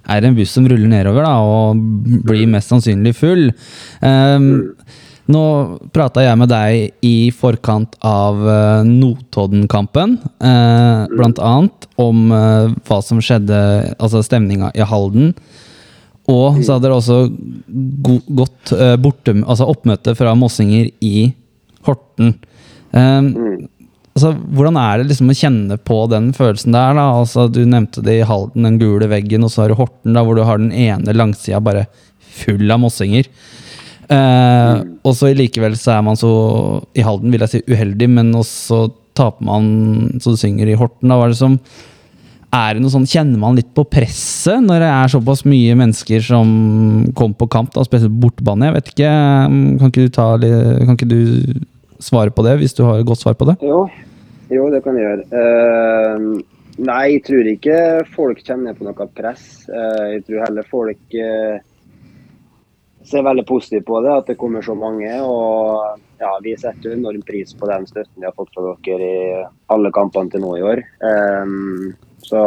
er 0.08 0.20
det 0.24 0.32
en 0.34 0.36
buss 0.40 0.52
som 0.56 0.68
ruller 0.68 0.90
nedover 0.92 1.24
da, 1.24 1.38
og 1.40 1.80
blir 2.28 2.48
mest 2.52 2.72
sannsynlig 2.74 3.16
full. 3.16 3.50
Eh, 4.04 4.52
nå 5.34 5.42
prata 5.96 6.20
jeg 6.26 6.36
med 6.36 6.50
deg 6.52 7.06
i 7.08 7.16
forkant 7.32 7.96
av 8.04 8.42
eh, 8.52 8.84
Notodden-kampen, 8.90 10.18
eh, 10.44 11.06
blant 11.16 11.40
annet 11.40 11.88
om 12.04 12.26
eh, 12.36 12.74
hva 12.90 13.00
som 13.04 13.22
skjedde, 13.24 13.62
altså 13.96 14.20
stemninga 14.28 14.74
i 14.76 14.84
Halden. 14.88 15.32
Og 16.32 16.62
så 16.62 16.76
hadde 16.76 16.88
dere 16.88 16.98
også 17.00 17.18
go 18.06 18.18
gått 18.44 18.72
uh, 18.72 18.96
borte, 19.02 19.36
altså 19.44 19.68
oppmøte 19.68 20.14
fra 20.16 20.36
mossinger 20.40 20.88
i 21.04 21.34
Horten. 21.84 22.38
Um, 22.96 23.34
altså, 24.14 24.32
hvordan 24.56 24.80
er 24.80 25.02
det 25.02 25.10
liksom 25.10 25.34
å 25.34 25.36
kjenne 25.36 25.80
på 25.84 25.98
den 26.14 26.32
følelsen 26.38 26.76
der? 26.76 26.96
da? 26.96 27.10
Altså, 27.20 27.50
du 27.52 27.64
nevnte 27.68 28.06
det 28.06 28.22
i 28.22 28.28
Halden, 28.30 28.70
den 28.70 28.80
gule 28.80 29.10
veggen, 29.12 29.44
og 29.44 29.52
så 29.52 29.66
har 29.66 29.74
du 29.74 29.80
Horten, 29.82 30.16
da, 30.16 30.24
hvor 30.24 30.40
du 30.40 30.46
har 30.48 30.62
den 30.62 30.72
ene 30.72 31.18
langsida 31.18 31.60
bare 31.64 31.88
full 32.34 32.72
av 32.72 32.82
mossinger. 32.86 33.28
Eh, 34.12 34.82
og 35.04 35.16
så 35.16 35.32
likevel 35.36 35.76
så 35.80 35.98
er 35.98 36.04
man 36.06 36.20
så, 36.20 36.34
i 36.96 37.06
Halden 37.06 37.34
vil 37.34 37.44
jeg 37.46 37.54
si 37.54 37.64
uheldig, 37.70 38.10
men 38.16 38.34
også 38.38 38.86
taper 39.18 39.46
man 39.46 39.66
så 40.24 40.34
du 40.34 40.40
synger 40.40 40.70
i 40.70 40.78
Horten. 40.78 41.12
Da 41.12 41.20
var 41.20 41.32
det 41.32 41.40
som 41.40 41.60
er 42.54 42.76
det 42.76 42.84
noe 42.84 42.94
sånn, 42.94 43.10
Kjenner 43.10 43.40
man 43.42 43.58
litt 43.58 43.72
på 43.76 43.86
presset 43.90 44.62
når 44.64 44.84
det 44.84 44.90
er 44.94 45.12
såpass 45.16 45.44
mye 45.50 45.76
mennesker 45.80 46.24
som 46.26 46.48
kommer 47.18 47.38
på 47.40 47.50
kamp, 47.56 47.74
da, 47.76 47.86
spesielt 47.88 48.16
bortebane? 48.22 48.70
Jeg 48.70 48.78
vet 48.78 48.94
ikke, 48.94 49.12
Kan 49.82 49.94
ikke, 49.94 50.08
kan 50.86 50.98
ikke 50.98 51.12
du 51.12 51.22
svare 52.04 52.34
på 52.36 52.46
det, 52.46 52.58
hvis 52.62 52.76
du 52.78 52.84
har 52.86 53.00
et 53.00 53.08
godt 53.08 53.24
svar 53.24 53.38
på 53.40 53.48
det? 53.50 53.58
Jo, 53.64 53.86
jo 54.54 54.70
det 54.74 54.84
kan 54.86 54.98
jeg 55.00 55.08
gjøre. 55.08 55.28
Uh, 55.34 56.74
nei, 56.84 57.04
jeg 57.16 57.26
tror 57.28 57.52
ikke 57.54 57.78
folk 58.14 58.42
kjenner 58.44 58.76
på 58.78 58.88
noe 58.88 59.12
press. 59.16 59.66
Uh, 59.70 60.18
jeg 60.18 60.26
tror 60.28 60.44
heller 60.46 60.68
folk 60.70 61.16
uh, 61.16 61.62
ser 63.08 63.24
veldig 63.26 63.46
positivt 63.48 63.86
på 63.88 64.02
det, 64.04 64.14
at 64.14 64.32
det 64.32 64.40
kommer 64.40 64.64
så 64.66 64.76
mange. 64.78 65.12
Og 65.26 66.00
ja, 66.22 66.32
vi 66.44 66.56
setter 66.60 66.96
enorm 66.96 67.24
pris 67.28 67.54
på 67.58 67.70
den 67.70 67.88
støtten 67.90 68.22
vi 68.22 68.28
har 68.28 68.36
fått 68.38 68.54
fra 68.56 68.76
dere 68.86 69.10
i 69.10 69.44
alle 69.74 69.92
kampene 69.96 70.32
til 70.32 70.44
nå 70.44 70.56
i 70.60 70.66
år. 70.74 70.84
Eh, 71.10 71.56
så 72.26 72.42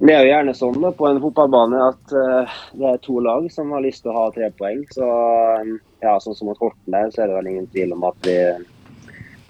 det 0.00 0.14
er 0.14 0.24
jo 0.24 0.30
gjerne 0.30 0.52
sånn 0.56 0.78
da, 0.80 0.90
på 0.96 1.08
en 1.10 1.20
fotballbane 1.20 1.80
at 1.84 2.12
eh, 2.16 2.52
det 2.80 2.86
er 2.88 3.00
to 3.04 3.18
lag 3.20 3.44
som 3.52 3.72
har 3.74 3.84
lyst 3.84 4.00
til 4.04 4.14
å 4.14 4.16
ha 4.16 4.26
tre 4.32 4.48
poeng. 4.56 4.80
Så 4.94 5.04
eh, 5.04 5.72
ja, 6.00 6.14
sånn 6.24 6.36
som 6.38 6.48
mot 6.48 6.60
Horten 6.62 6.94
der, 6.94 7.10
så 7.12 7.24
er 7.24 7.28
det 7.28 7.36
vel 7.36 7.50
ingen 7.50 7.66
tvil 7.74 7.92
om 7.92 8.06
at 8.08 8.16
vi 8.24 8.38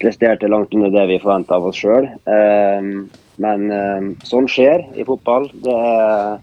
presterte 0.02 0.50
langt 0.50 0.74
under 0.74 0.90
det 0.90 1.04
vi 1.06 1.20
forventa 1.22 1.54
av 1.54 1.68
oss 1.68 1.78
sjøl. 1.78 2.08
men 3.44 3.70
eh, 3.76 4.08
sånn 4.26 4.48
skjer 4.50 4.82
i 4.98 5.06
fotball. 5.06 5.46
Det 5.62 5.76
er, 5.76 6.40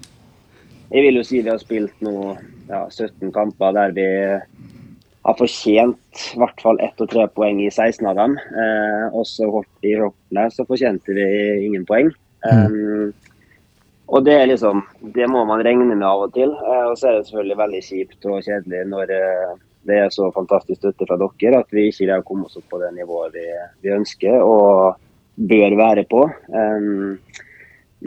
jeg 0.94 1.04
vil 1.10 1.20
jo 1.20 1.26
si 1.28 1.42
vi 1.42 1.52
har 1.52 1.60
spilt 1.60 2.06
nå 2.06 2.16
ja, 2.70 2.86
17 2.88 3.34
kamper 3.36 3.76
der 3.76 3.92
vi 3.98 4.08
har 5.28 5.36
fortjent 5.36 6.22
i 6.32 6.40
hvert 6.40 6.64
fall 6.64 6.80
ett 6.80 7.04
og 7.04 7.12
tre 7.12 7.26
poeng 7.36 7.60
i 7.60 7.68
16 7.68 8.08
av 8.08 8.16
dem. 8.16 8.38
Eh, 8.40 9.04
også 9.12 9.52
i 9.84 9.98
Horten 10.00 10.56
så 10.56 10.64
fortjente 10.70 11.18
vi 11.18 11.28
ingen 11.66 11.84
poeng. 11.90 12.14
Um, 12.48 13.14
og 14.08 14.24
det 14.24 14.38
er 14.40 14.46
liksom, 14.48 14.84
det 15.16 15.28
må 15.28 15.44
man 15.48 15.62
regne 15.66 15.88
med 15.90 16.04
av 16.08 16.28
og 16.28 16.36
til. 16.36 16.54
Eh, 16.54 16.86
og 16.88 16.96
så 17.00 17.10
er 17.10 17.18
det 17.18 17.26
selvfølgelig 17.28 17.58
veldig 17.62 17.82
kjipt 17.84 18.30
og 18.30 18.46
kjedelig 18.46 18.84
når 18.88 19.12
eh, 19.18 19.58
det 19.88 19.98
er 20.04 20.14
så 20.14 20.30
fantastisk 20.36 20.80
støtte 20.80 21.08
fra 21.08 21.18
dere 21.20 21.60
at 21.64 21.76
vi 21.76 21.90
ikke 21.90 22.06
greier 22.06 22.24
å 22.24 22.28
komme 22.28 22.48
oss 22.48 22.58
opp 22.60 22.68
på 22.72 22.80
det 22.82 22.94
nivået 22.96 23.36
vi, 23.36 23.46
vi 23.84 23.94
ønsker 23.96 24.40
og 24.44 25.00
bør 25.38 25.76
være 25.80 26.04
på. 26.10 26.24
Um, 26.52 27.18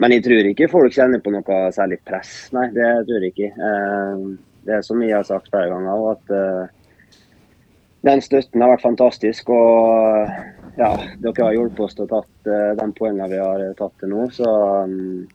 men 0.01 0.15
jeg 0.15 0.25
tror 0.25 0.49
ikke 0.49 0.71
folk 0.71 0.93
kjenner 0.95 1.21
på 1.21 1.33
noe 1.33 1.61
særlig 1.75 1.99
press. 2.07 2.49
Nei, 2.55 2.67
det 2.75 2.89
tror 3.07 3.25
jeg 3.25 3.33
ikke. 3.33 3.51
Um, 3.57 4.35
det 4.65 4.77
er 4.77 4.85
som 4.85 5.01
jeg 5.03 5.15
har 5.15 5.25
sagt 5.27 5.49
flere 5.53 5.69
ganger, 5.71 6.15
at 6.15 6.33
uh, 6.33 7.19
den 8.07 8.21
støtten 8.25 8.61
har 8.61 8.73
vært 8.73 8.85
fantastisk. 8.85 9.49
Og 9.53 10.60
ja, 10.77 10.89
dere 11.19 11.45
har 11.45 11.55
hjulpet 11.55 11.85
oss 11.85 11.97
til 11.97 12.07
å 12.07 12.11
tatt 12.11 12.49
uh, 12.49 12.71
de 12.79 12.87
poengene 12.97 13.29
vi 13.31 13.41
har 13.41 13.63
tatt 13.79 13.93
til 14.01 14.13
nå. 14.13 14.27
Så 14.35 14.47
um, 14.47 15.27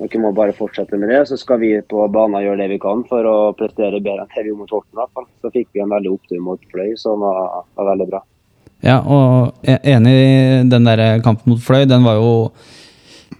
dere 0.00 0.22
må 0.22 0.34
bare 0.36 0.56
fortsette 0.56 0.98
med 1.00 1.12
det. 1.12 1.22
Så 1.30 1.38
skal 1.40 1.62
vi 1.62 1.72
på 1.88 2.04
banen 2.12 2.44
gjøre 2.44 2.64
det 2.64 2.70
vi 2.74 2.82
kan 2.82 3.04
for 3.08 3.30
å 3.30 3.38
prestere 3.58 4.02
bedre 4.02 4.26
enn 4.26 4.32
det 4.34 4.44
vi 4.44 4.52
gjorde 4.52 4.64
mot 4.64 4.76
Horten. 4.76 4.94
i 4.94 5.02
hvert 5.02 5.18
fall. 5.18 5.28
Så 5.42 5.52
fikk 5.54 5.68
vi 5.72 5.84
en 5.84 5.94
veldig 5.94 6.14
opptur 6.14 6.44
mot 6.44 6.70
Fløy, 6.72 6.94
som 7.00 7.24
var, 7.24 7.60
var 7.78 7.92
veldig 7.94 8.08
bra. 8.12 8.24
Ja, 8.84 8.98
og 9.00 9.64
jeg 9.64 9.78
er 9.78 9.94
enig 9.96 10.12
i 10.12 10.64
den 10.68 10.88
der 10.88 11.04
kampen 11.24 11.54
mot 11.54 11.62
Fløy, 11.62 11.86
den 11.88 12.04
var 12.04 12.18
jo 12.20 12.32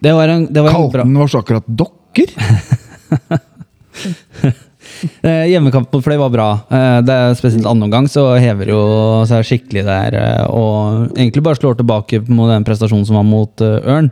Det 0.01 0.12
var 0.17 0.29
en, 0.29 0.47
det 0.53 0.62
var 0.62 0.73
en 0.73 0.88
bra 0.88 1.05
Kalten 1.05 1.21
var 1.21 1.33
så 1.33 1.45
akkurat 1.45 1.69
dokker? 1.69 2.33
Eh, 5.25 5.47
Hjemmekamp 5.51 5.93
mot 5.93 6.05
Fløy 6.05 6.17
var 6.21 6.31
bra. 6.33 6.49
Eh, 6.71 6.99
Det 7.07 7.14
er 7.14 7.35
Spesielt 7.38 7.67
annen 7.67 7.87
omgang 7.88 8.07
så 8.11 8.27
hever 8.40 8.69
jo 8.73 8.81
seg 9.29 9.45
skikkelig 9.49 9.85
der. 9.87 10.14
eh, 10.21 10.45
Og 10.51 11.14
egentlig 11.17 11.43
bare 11.45 11.57
slår 11.61 11.79
tilbake 11.81 12.21
mot 12.29 12.51
den 12.53 12.64
prestasjonen 12.67 13.07
som 13.09 13.17
var 13.21 13.25
mot 13.29 13.64
eh, 13.64 13.81
Ørn. 13.95 14.11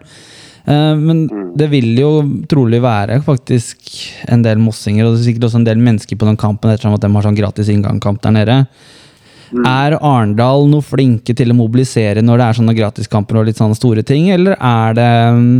Eh, 0.66 0.94
Men 0.96 1.26
det 1.57 1.68
vil 1.72 1.92
jo 1.98 2.11
trolig 2.48 2.81
være 2.85 3.20
faktisk 3.24 3.76
en 4.33 4.42
del 4.46 4.59
mossinger, 4.62 5.05
og 5.07 5.14
det 5.16 5.20
er 5.22 5.28
sikkert 5.33 5.48
også 5.50 5.61
en 5.61 5.68
del 5.68 5.76
mennesker 5.83 6.16
på 6.16 6.28
den 6.28 6.37
kampen 6.40 6.70
ettersom 6.72 6.94
at 6.96 7.00
de 7.05 7.12
har 7.12 7.22
sånn 7.28 7.37
gratis 7.37 7.68
inngangkamp 7.72 8.22
der 8.24 8.37
nede. 8.38 8.59
Er 9.68 9.98
Arendal 10.00 10.64
noe 10.70 10.81
flinke 10.81 11.35
til 11.37 11.50
å 11.52 11.57
mobilisere 11.59 12.22
når 12.24 12.38
det 12.40 12.44
er 12.46 12.57
sånne 12.57 12.76
gratiskamper 12.78 13.37
og 13.42 13.50
litt 13.50 13.59
sånne 13.61 13.76
store 13.76 14.00
ting, 14.02 14.31
eller 14.33 14.57
er 14.57 14.94
det 14.96 15.11
mm, 15.37 15.59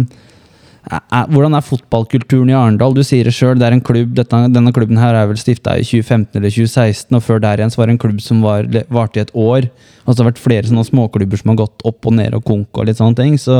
hvordan 0.83 1.55
er 1.55 1.63
fotballkulturen 1.63 2.51
i 2.51 2.57
Arendal? 2.59 2.95
Du 2.97 3.05
sier 3.07 3.29
det 3.29 3.35
sjøl, 3.37 3.55
det 3.61 3.69
er 3.69 3.77
en 3.77 3.85
klubb, 3.85 4.17
denne 4.19 4.73
klubben 4.75 4.99
her 4.99 5.15
er 5.15 5.29
vel 5.31 5.39
stifta 5.39 5.77
i 5.79 5.85
2015 5.87 6.41
eller 6.41 6.51
2016, 6.51 7.15
og 7.15 7.23
før 7.23 7.43
der 7.45 7.63
igjen 7.63 7.71
så 7.71 7.81
var 7.81 7.89
det 7.89 7.95
en 7.95 8.03
klubb 8.03 8.23
som 8.25 8.43
var, 8.43 8.67
varte 8.91 9.21
i 9.21 9.23
et 9.23 9.35
år. 9.39 9.69
Og 10.03 10.11
så 10.11 10.17
har 10.17 10.25
det 10.25 10.31
vært 10.33 10.43
flere 10.43 10.67
sånne 10.67 10.87
småklubber 10.89 11.39
som 11.39 11.53
har 11.53 11.61
gått 11.63 11.87
opp 11.87 12.11
og 12.11 12.17
ned 12.19 12.35
og 12.35 12.43
konk 12.49 12.75
og 12.75 12.89
litt 12.89 12.99
sånne 12.99 13.19
ting. 13.21 13.39
Så, 13.39 13.59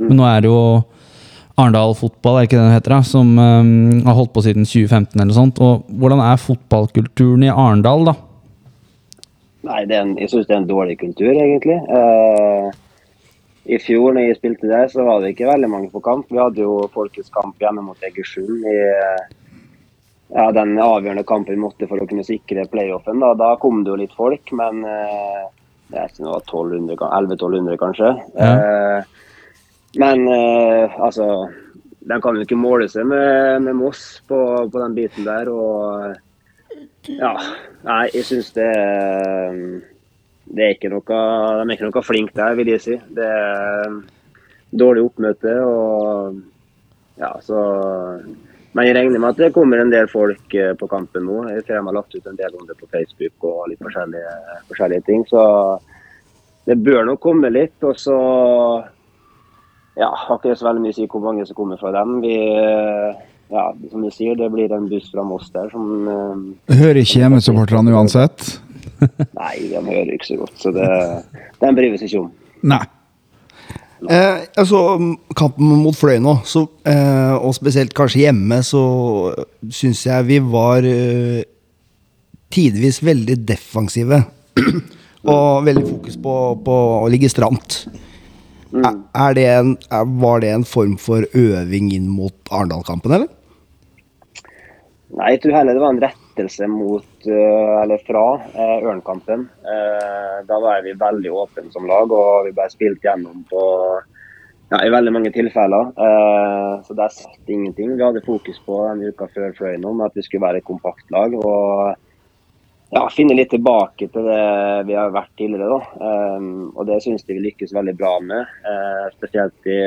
men 0.00 0.16
nå 0.16 0.24
er 0.28 0.46
det 0.46 0.52
jo 0.52 0.60
Arendal 1.56 1.94
fotball, 1.96 2.38
er 2.38 2.48
ikke 2.48 2.58
det 2.58 2.64
det 2.68 2.78
heter, 2.78 2.92
da, 2.96 3.02
som 3.08 3.30
um, 3.40 4.00
har 4.04 4.16
holdt 4.16 4.34
på 4.34 4.44
siden 4.44 4.66
2015 4.68 5.20
eller 5.20 5.36
sånt. 5.36 5.60
Og 5.60 5.84
hvordan 6.00 6.20
er 6.24 6.40
fotballkulturen 6.40 7.46
i 7.46 7.52
Arendal, 7.52 8.10
da? 8.10 8.16
Nei, 9.66 9.84
en, 9.96 10.12
jeg 10.20 10.30
syns 10.30 10.48
det 10.48 10.54
er 10.54 10.60
en 10.60 10.68
dårlig 10.68 10.98
kultur, 11.00 11.32
egentlig. 11.32 11.78
Eh, 11.90 12.68
I 13.66 13.78
fjor 13.82 14.14
når 14.14 14.28
jeg 14.28 14.36
spilte 14.38 14.68
der, 14.70 14.86
så 14.92 15.02
var 15.06 15.20
det 15.24 15.32
ikke 15.34 15.48
veldig 15.50 15.68
mange 15.72 15.90
på 15.90 16.02
kamp. 16.04 16.28
Vi 16.30 16.38
hadde 16.38 16.62
jo 16.62 16.76
Folkets 16.94 17.32
kamp 17.34 17.58
hjemme 17.62 17.82
mot 17.82 18.02
Egersund 18.06 18.62
i 18.62 18.76
eh, 18.86 19.24
ja, 20.36 20.44
den 20.54 20.76
avgjørende 20.82 21.24
kampen 21.26 21.56
vi 21.56 21.62
måtte 21.64 21.88
for 21.90 21.98
å 22.02 22.06
kunne 22.08 22.24
sikre 22.26 22.66
playoffen. 22.70 23.18
Da, 23.22 23.32
da 23.38 23.52
kom 23.62 23.82
det 23.82 23.90
jo 23.92 23.98
litt 24.04 24.14
folk, 24.14 24.52
men 24.58 24.84
eh, 24.86 25.42
det 25.90 25.98
er 26.02 26.12
ikke 26.12 26.26
noe 26.26 26.38
1100-1200 26.46 27.80
kanskje. 27.82 28.12
Eh, 28.38 29.00
men 30.02 30.26
eh, 30.28 30.96
altså 31.00 31.26
De 32.06 32.20
kan 32.22 32.36
jo 32.38 32.44
ikke 32.46 32.58
måle 32.58 32.86
seg 32.90 33.06
med, 33.10 33.64
med 33.66 33.74
Moss 33.80 34.20
på, 34.28 34.38
på 34.70 34.78
den 34.82 34.94
biten 34.94 35.26
der. 35.26 35.50
og 35.50 36.14
ja, 37.08 37.32
nei, 37.86 38.04
jeg 38.14 38.26
syns 38.28 38.52
det 38.54 38.66
er- 38.78 39.95
Det 40.46 40.64
er 40.64 40.74
ikke 40.76 40.90
noe 40.92 41.04
De 41.06 41.64
er 41.64 41.74
ikke 41.74 41.88
noe 41.88 42.06
flinke 42.06 42.36
der, 42.36 42.56
vil 42.58 42.70
jeg 42.74 42.82
si. 42.84 42.98
Det 43.16 43.26
er 43.26 43.96
dårlig 44.70 45.06
oppmøte 45.10 45.56
og 45.62 46.42
Ja, 47.16 47.32
så 47.40 47.56
Men 48.76 48.84
jeg 48.84 48.96
regner 48.96 49.18
med 49.18 49.30
at 49.32 49.38
det 49.40 49.54
kommer 49.54 49.80
en 49.80 49.90
del 49.90 50.04
folk 50.12 50.52
eh, 50.52 50.74
på 50.76 50.86
kampen 50.90 51.24
nå. 51.24 51.46
Jeg 51.48 51.62
ser 51.64 51.78
de 51.78 51.86
har 51.86 51.94
lagt 51.96 52.12
ut 52.12 52.26
en 52.28 52.36
del 52.36 52.58
om 52.58 52.66
det 52.68 52.74
på 52.76 52.88
Facebook 52.92 53.46
og 53.48 53.70
litt 53.70 53.80
forskjellige, 53.80 54.34
forskjellige 54.68 55.04
ting. 55.06 55.22
Så 55.30 55.40
det 56.68 56.76
bør 56.84 57.06
nok 57.08 57.22
komme 57.24 57.48
litt. 57.48 57.78
Og 57.88 57.96
så 57.96 58.18
ja, 59.96 60.10
har 60.10 60.36
ikke 60.36 60.52
så 60.60 60.68
veldig 60.68 60.84
mye 60.84 60.92
å 60.92 60.98
si 60.98 61.08
hvor 61.08 61.24
mange 61.24 61.46
som 61.48 61.56
kommer 61.56 61.80
fra 61.80 61.94
dem. 61.96 62.18
Vi 62.20 62.36
ja, 63.48 63.64
som 63.88 64.02
du 64.02 64.10
sier, 64.10 64.36
det 64.36 64.50
blir 64.52 64.72
en 64.74 64.88
buss 64.90 65.08
fra 65.12 65.24
Moss 65.24 65.48
der 65.54 65.70
som 65.72 66.08
eh, 66.12 66.76
Hører 66.76 67.00
ikke 67.00 67.22
hjemmesupporterne 67.22 67.96
uansett. 67.96 68.58
Nei, 69.40 69.54
de 69.70 69.80
hører 69.80 70.12
ikke 70.16 70.30
så 70.30 70.38
godt, 70.40 70.54
så 70.60 70.72
det, 70.74 70.90
den 71.62 71.78
bryr 71.78 71.96
oss 71.96 72.06
ikke 72.06 72.22
om. 72.24 72.30
Nei. 72.66 72.84
Eh, 74.06 74.42
altså, 74.60 74.80
kampen 75.38 75.70
mot 75.80 75.96
Fløy 75.96 76.18
nå, 76.20 76.36
så, 76.44 76.66
eh, 76.86 77.34
og 77.36 77.54
spesielt 77.56 77.94
kanskje 77.96 78.26
hjemme, 78.26 78.60
så 78.64 78.82
syns 79.72 80.04
jeg 80.04 80.28
vi 80.28 80.40
var 80.44 80.84
eh, 80.86 81.46
tidvis 82.52 83.00
veldig 83.04 83.38
defensive. 83.48 84.20
og 85.26 85.64
veldig 85.66 85.86
fokus 85.86 86.18
på, 86.22 86.34
på 86.66 86.76
å 87.00 87.08
ligge 87.12 87.30
stramt. 87.32 87.86
Er, 88.76 88.92
er 89.16 89.34
det 89.36 89.46
en, 89.48 89.72
er, 89.88 90.12
var 90.20 90.42
det 90.44 90.52
en 90.52 90.66
form 90.68 90.96
for 91.00 91.24
øving 91.38 91.90
inn 91.96 92.08
mot 92.12 92.34
Arendal-kampen, 92.52 93.16
eller? 93.16 93.32
Nei, 95.16 95.32
jeg 95.32 95.44
tror 95.44 95.56
heller 95.56 95.76
det 95.76 95.82
var 95.82 95.94
en 95.94 96.02
rett, 96.02 96.22
lettelse 96.36 96.66
mot, 96.66 97.26
eh, 97.26 97.82
eller 97.82 97.98
fra 97.98 98.40
eh, 98.54 98.84
Ørnkampen. 98.84 99.48
Eh, 99.64 100.46
da 100.46 100.60
var 100.60 100.82
vi 100.82 100.92
veldig 100.92 101.32
åpne 101.32 101.72
som 101.72 101.86
lag, 101.86 102.12
og 102.12 102.46
vi 102.46 102.52
bare 102.52 102.70
spilte 102.70 103.08
gjennom 103.08 103.44
på 103.48 103.62
ja, 104.70 104.80
i 104.84 104.90
veldig 104.90 105.12
mange 105.12 105.30
tilfeller. 105.30 105.92
Så 106.82 106.94
der 106.98 107.12
satt 107.14 107.46
ingenting. 107.46 107.92
Vi 107.96 108.02
hadde 108.02 108.24
fokus 108.26 108.58
på 108.66 108.80
en 108.90 109.04
uka 109.06 109.28
før 109.30 109.52
Fløyen 109.54 109.84
om 109.86 110.00
at 110.02 110.16
vi 110.18 110.24
skulle 110.26 110.42
være 110.42 110.58
et 110.58 110.66
kompakt 110.66 111.06
lag. 111.14 111.36
og 111.38 111.94
ja, 112.90 113.04
finne 113.14 113.36
litt 113.38 113.52
tilbake 113.54 114.08
til 114.10 114.26
det 114.26 114.42
vi 114.88 114.98
har 114.98 115.14
vært 115.14 115.30
tidligere. 115.38 115.70
da. 115.70 116.08
Og 116.74 116.82
det 116.90 116.98
syns 117.04 117.22
de 117.22 117.38
vi 117.38 117.44
lykkes 117.46 117.76
veldig 117.78 117.94
bra 117.94 118.16
med. 118.18 118.58
Spesielt 119.14 119.70
i, 119.70 119.78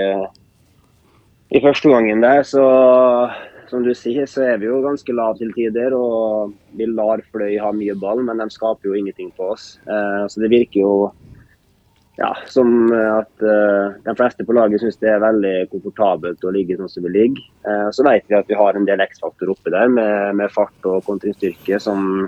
i 1.52 1.64
første 1.68 1.92
gangen 1.92 2.24
der, 2.24 2.48
så 2.48 2.64
som 3.70 3.86
du 3.86 3.94
sier, 3.96 4.28
så 4.30 4.44
er 4.46 4.60
vi 4.62 4.68
jo 4.68 4.82
ganske 4.84 5.16
lave 5.16 5.40
til 5.40 5.54
tider. 5.56 5.96
Og 5.96 6.54
vi 6.78 6.90
lar 6.90 7.24
Fløy 7.34 7.58
ha 7.62 7.72
mye 7.76 7.96
ball, 8.00 8.24
men 8.28 8.42
de 8.42 8.50
skaper 8.54 8.92
jo 8.92 8.98
ingenting 9.00 9.32
på 9.38 9.52
oss. 9.56 9.72
Eh, 9.88 10.24
så 10.30 10.44
det 10.44 10.52
virker 10.54 10.82
jo 10.82 10.94
ja, 12.20 12.34
som 12.52 12.92
at 12.92 13.46
eh, 13.48 13.96
de 14.04 14.16
fleste 14.20 14.44
på 14.44 14.56
laget 14.58 14.82
syns 14.84 15.00
det 15.00 15.14
er 15.14 15.24
veldig 15.24 15.56
komfortabelt 15.72 16.44
å 16.44 16.52
ligge 16.52 16.76
sånn 16.76 16.92
som 16.92 17.06
vi 17.08 17.14
ligger. 17.16 17.46
så 17.96 18.04
vet 18.04 18.26
vi 18.28 18.36
at 18.36 18.50
vi 18.50 18.58
har 18.60 18.76
en 18.76 18.88
del 18.90 19.00
X-faktor 19.06 19.54
oppi 19.54 19.72
der 19.72 19.88
med, 19.88 20.36
med 20.36 20.52
fart 20.52 20.90
og 20.90 21.06
kontringsstyrke 21.08 21.80
som 21.80 22.28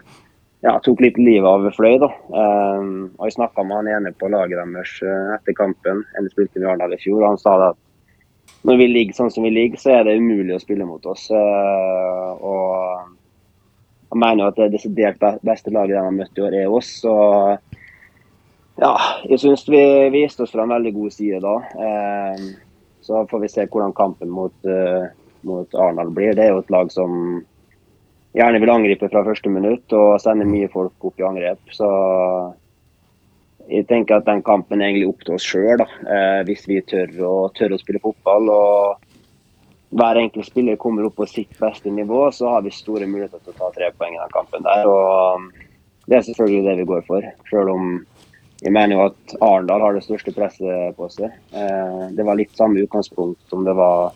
ja, 0.61 0.75
tok 0.85 1.01
litt 1.01 1.17
livet 1.17 1.47
av 1.47 1.67
Fløy. 1.75 1.97
da. 2.01 2.09
Um, 2.29 3.11
og 3.17 3.27
Jeg 3.27 3.37
snakka 3.37 3.65
med 3.65 3.81
han 3.81 3.91
ene 3.95 4.13
på 4.17 4.29
laget 4.29 4.59
deres 4.61 4.93
uh, 5.01 5.35
etter 5.35 5.57
kampen. 5.57 6.03
En 6.17 6.29
spilte 6.29 6.61
vi 6.61 6.67
Arendal 6.67 6.93
i 6.95 7.01
fjor. 7.01 7.23
og 7.23 7.33
Han 7.33 7.41
sa 7.41 7.55
at 7.71 7.79
når 8.68 8.78
vi 8.78 8.88
ligger 8.91 9.18
sånn 9.18 9.32
som 9.34 9.45
vi 9.45 9.53
ligger, 9.53 9.82
så 9.82 9.95
er 9.95 10.05
det 10.05 10.20
umulig 10.22 10.55
å 10.55 10.62
spille 10.62 10.86
mot 10.86 11.05
oss. 11.09 11.28
Uh, 11.34 12.32
og 12.45 14.12
jeg 14.12 14.20
mener 14.22 14.49
at 14.49 14.59
det 14.59 14.74
desidert 14.76 15.24
beste 15.45 15.74
laget 15.74 15.95
de 15.95 16.03
har 16.03 16.14
møtt 16.16 16.38
i 16.38 16.45
år, 16.45 16.57
er 16.64 16.76
oss. 16.80 16.91
Så 17.01 17.16
ja, 18.82 18.93
jeg 19.30 19.41
syns 19.41 19.66
vi 19.70 19.82
viste 20.14 20.45
oss 20.45 20.53
fra 20.53 20.66
en 20.66 20.76
veldig 20.76 20.93
god 20.97 21.16
side 21.16 21.41
da. 21.43 21.55
Um, 21.78 22.51
så 23.01 23.26
får 23.32 23.41
vi 23.41 23.49
se 23.49 23.66
hvordan 23.66 23.95
kampen 23.97 24.30
mot, 24.30 24.53
uh, 24.70 25.09
mot 25.47 25.74
Arendal 25.74 26.14
blir. 26.14 26.36
Det 26.38 26.45
er 26.45 26.53
jo 26.53 26.62
et 26.62 26.74
lag 26.74 26.93
som 26.93 27.41
gjerne 28.38 28.62
vil 28.64 28.72
angripe 28.72 29.09
fra 29.12 29.26
første 29.26 29.51
minutt 29.51 29.91
og 29.97 30.20
sende 30.24 30.47
mye 30.47 30.70
folk 30.72 31.09
opp 31.09 31.20
i 31.20 31.26
angrep. 31.28 31.74
Så 31.74 31.89
jeg 33.70 33.88
tenker 33.89 34.18
at 34.18 34.28
den 34.28 34.41
kampen 34.45 34.82
er 34.82 34.91
egentlig 34.91 35.09
opp 35.12 35.26
til 35.26 35.38
oss 35.38 35.45
sjøl, 35.45 35.84
eh, 35.84 36.41
hvis 36.47 36.68
vi 36.70 36.82
tør 36.88 37.12
å, 37.28 37.34
tør 37.57 37.76
å, 37.76 37.82
spille 37.82 38.01
fotball. 38.03 38.49
og 38.49 39.09
hver 39.91 40.22
enkelt 40.22 40.47
spiller 40.47 40.80
kommer 40.80 41.07
opp 41.07 41.18
på 41.20 41.28
sitt 41.28 41.51
beste 41.59 41.91
nivå, 41.91 42.30
så 42.32 42.53
har 42.53 42.64
vi 42.64 42.72
store 42.72 43.09
muligheter 43.09 43.41
til 43.43 43.53
å 43.53 43.59
ta 43.59 43.72
tre 43.76 43.91
poeng 43.97 44.16
i 44.16 44.22
den 44.22 44.34
kampen 44.34 44.64
der. 44.64 44.88
og 44.88 45.49
Det 46.07 46.18
er 46.18 46.28
selvfølgelig 46.30 46.68
det 46.68 46.78
vi 46.80 46.89
går 46.93 47.03
for. 47.07 47.28
Selv 47.49 47.74
om 47.76 47.93
jeg 48.62 48.74
mener 48.74 48.95
jo 48.95 49.05
at 49.09 49.36
Arendal 49.41 49.82
har 49.82 49.95
det 49.97 50.03
største 50.05 50.34
presset 50.36 50.95
på 50.97 51.09
seg. 51.09 51.34
Eh, 51.51 52.03
det 52.16 52.26
var 52.26 52.39
litt 52.39 52.53
samme 52.55 52.84
utgangspunkt 52.86 53.41
som 53.49 53.66
det 53.66 53.74
var 53.78 54.14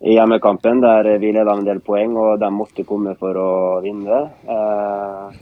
i 0.00 0.16
hjemmekampen, 0.16 0.80
der 0.80 1.18
vi 1.20 1.32
leda 1.32 1.54
en 1.56 1.64
del 1.64 1.80
poeng, 1.84 2.16
og 2.20 2.40
de 2.40 2.50
måtte 2.52 2.84
komme 2.88 3.14
for 3.20 3.38
å 3.38 3.50
vinne. 3.84 4.22
Eh, 4.44 5.38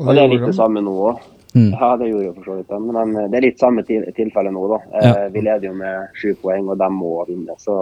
og, 0.00 0.14
det, 0.14 0.22
er 0.22 0.32
litt 0.32 0.46
det 0.46 0.56
samme 0.56 0.82
nå 0.84 0.94
òg. 1.10 1.24
Mm. 1.54 1.72
Ja, 1.80 1.96
det 1.96 2.08
gjorde 2.10 2.28
jo 2.28 2.34
for 2.36 2.46
så 2.46 2.56
vidt. 2.60 2.72
Men 2.94 3.14
det 3.30 3.38
er 3.38 3.46
litt 3.46 3.60
samme 3.62 3.82
tilfelle 3.86 4.52
nå, 4.54 4.62
da. 4.70 4.78
Eh, 4.94 5.08
ja. 5.08 5.26
Vi 5.34 5.42
leder 5.42 5.70
jo 5.70 5.74
med 5.78 6.16
sju 6.18 6.32
poeng, 6.42 6.68
og 6.70 6.78
de 6.78 6.88
må 6.94 7.12
vinne. 7.28 7.56
Så 7.58 7.74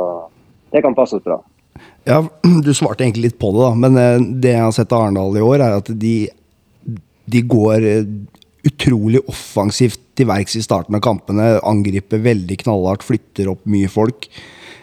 det 0.73 0.83
kan 0.85 0.97
passe 0.97 1.19
oss 1.19 1.25
bra. 1.25 1.39
Ja, 2.09 2.23
du 2.64 2.73
svarte 2.77 3.05
egentlig 3.05 3.29
litt 3.29 3.41
på 3.41 3.53
det, 3.55 3.64
da. 3.66 3.73
Men 3.85 4.01
eh, 4.01 4.27
det 4.45 4.55
jeg 4.57 4.64
har 4.64 4.77
sett 4.77 4.95
av 4.95 5.07
Arendal 5.07 5.37
i 5.39 5.45
år, 5.45 5.64
er 5.64 5.79
at 5.83 5.91
de, 6.05 6.16
de 7.29 7.43
går 7.57 7.89
eh, 7.89 8.12
utrolig 8.69 9.21
offensivt 9.29 10.01
til 10.19 10.29
verks 10.31 10.57
i 10.59 10.64
starten 10.64 10.97
av 10.97 11.05
kampene. 11.05 11.57
Angriper 11.69 12.23
veldig 12.25 12.62
knallhardt, 12.64 13.07
flytter 13.07 13.53
opp 13.53 13.69
mye 13.71 13.91
folk. 13.93 14.31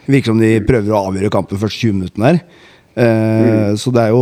Virker 0.06 0.30
som 0.30 0.42
de 0.42 0.60
prøver 0.66 0.94
å 0.94 1.08
avgjøre 1.10 1.34
kampen 1.34 1.60
først 1.60 1.82
20 1.82 1.98
minuttene 1.98 2.30
her. 2.30 2.44
Mm. 2.96 3.76
Så 3.76 3.92
det 3.92 4.06
er 4.06 4.14
jo 4.14 4.22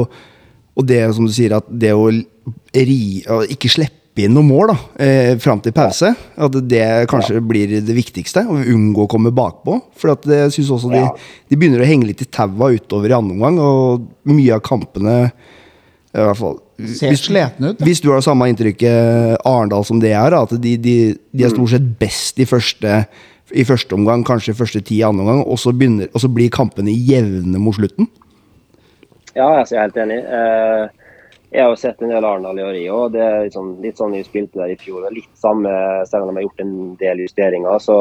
Og 0.74 0.88
det 0.90 0.98
som 1.14 1.28
du 1.28 1.30
sier, 1.30 1.54
at 1.54 1.68
det 1.70 1.92
å 1.94 2.08
ri, 2.10 3.22
ikke 3.54 3.70
slippe 3.70 4.03
inn 4.22 4.36
noen 4.36 4.46
mål 4.46 4.70
da, 4.70 4.76
eh, 5.02 5.32
fram 5.42 5.62
til 5.64 5.74
pause, 5.74 6.12
at 6.14 6.58
det 6.70 6.84
kanskje 7.10 7.40
ja. 7.40 7.46
blir 7.50 7.72
det 7.82 7.96
viktigste. 7.98 8.46
Å 8.46 8.60
unngå 8.74 9.08
å 9.08 9.10
komme 9.10 9.34
bakpå. 9.34 9.80
For 9.98 10.14
at 10.14 10.28
jeg 10.30 10.54
synes 10.54 10.70
også 10.78 10.92
de, 10.94 11.02
ja. 11.02 11.10
de, 11.50 11.58
begynner 11.58 11.82
å 11.82 11.90
henge 11.90 12.12
litt 12.12 12.22
i 12.22 12.30
taua 12.30 12.70
utover 12.76 13.10
i 13.10 13.18
andre 13.18 13.38
omgang, 13.38 13.58
og 13.64 14.08
mye 14.30 14.54
av 14.54 14.64
kampene 14.66 15.18
i 16.14 16.22
hvert 16.22 16.38
fall 16.38 16.60
Ser 16.94 17.14
slitne 17.18 17.70
ut. 17.72 17.78
Da. 17.78 17.86
Hvis 17.86 18.02
du 18.02 18.10
har 18.10 18.22
samme 18.26 18.48
inntrykket 18.50 19.38
Arendal 19.48 19.86
som 19.88 20.00
det 20.02 20.12
er, 20.18 20.34
at 20.36 20.52
de, 20.62 20.74
de, 20.82 20.96
de 21.14 21.46
er 21.46 21.54
stort 21.54 21.72
sett 21.72 21.86
best 22.02 22.42
i 22.42 22.48
første 22.50 23.04
i 23.54 23.64
første 23.68 23.94
omgang, 23.94 24.24
kanskje 24.26 24.56
første 24.58 24.82
ti 24.82 24.98
i 25.00 25.06
andre 25.06 25.26
omgang, 25.26 25.42
og 25.46 25.60
så, 25.62 25.74
begynner, 25.76 26.10
og 26.14 26.24
så 26.24 26.30
blir 26.32 26.52
kampene 26.54 26.94
jevne 26.94 27.62
mot 27.62 27.76
slutten? 27.78 28.08
Ja, 29.34 29.50
jeg 29.60 29.78
er 29.78 29.84
helt 29.84 30.00
enig. 30.04 30.20
Eh, 30.24 31.03
jeg 31.54 31.70
har 31.70 31.76
sett 31.78 32.02
en 32.02 32.10
del 32.10 32.26
Arendal 32.26 32.60
i 32.60 32.64
år, 32.66 32.78
og 32.90 33.12
det 33.14 33.22
er 33.22 33.44
litt 33.46 33.56
sånn, 33.56 33.74
litt 33.84 34.00
sånn 34.00 34.16
vi 34.16 34.24
spilte 34.26 34.58
der 34.58 34.74
i 34.74 34.78
fjor. 34.80 35.06
Litt 35.14 35.30
samme, 35.38 35.72
selv 36.10 36.26
om 36.26 36.32
de 36.32 36.40
har 36.40 36.48
gjort 36.48 36.64
en 36.64 36.76
del 36.98 37.22
justeringer, 37.22 37.84
så 37.84 37.98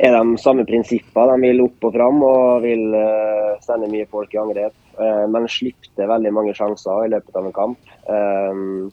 er 0.00 0.16
de 0.16 0.38
samme 0.40 0.64
prinsipper. 0.68 1.28
De 1.28 1.36
vil 1.44 1.60
opp 1.66 1.88
og 1.88 1.92
fram 1.96 2.22
og 2.24 2.64
vil 2.64 2.86
uh, 2.96 3.58
sende 3.64 3.90
mye 3.92 4.08
folk 4.08 4.32
i 4.32 4.40
angrep. 4.40 4.76
Uh, 4.96 5.28
men 5.28 5.48
slipper 5.50 6.08
veldig 6.08 6.32
mange 6.32 6.56
sjanser 6.56 7.04
i 7.04 7.12
løpet 7.12 7.36
av 7.36 7.48
en 7.48 7.56
kamp. 7.58 7.92
Um, 8.08 8.88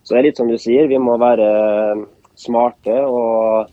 så 0.00 0.16
det 0.16 0.22
er 0.22 0.28
litt 0.30 0.40
som 0.40 0.48
du 0.48 0.56
sier, 0.56 0.88
vi 0.88 1.00
må 1.02 1.18
være 1.20 1.48
smarte 2.38 2.94
og 3.04 3.68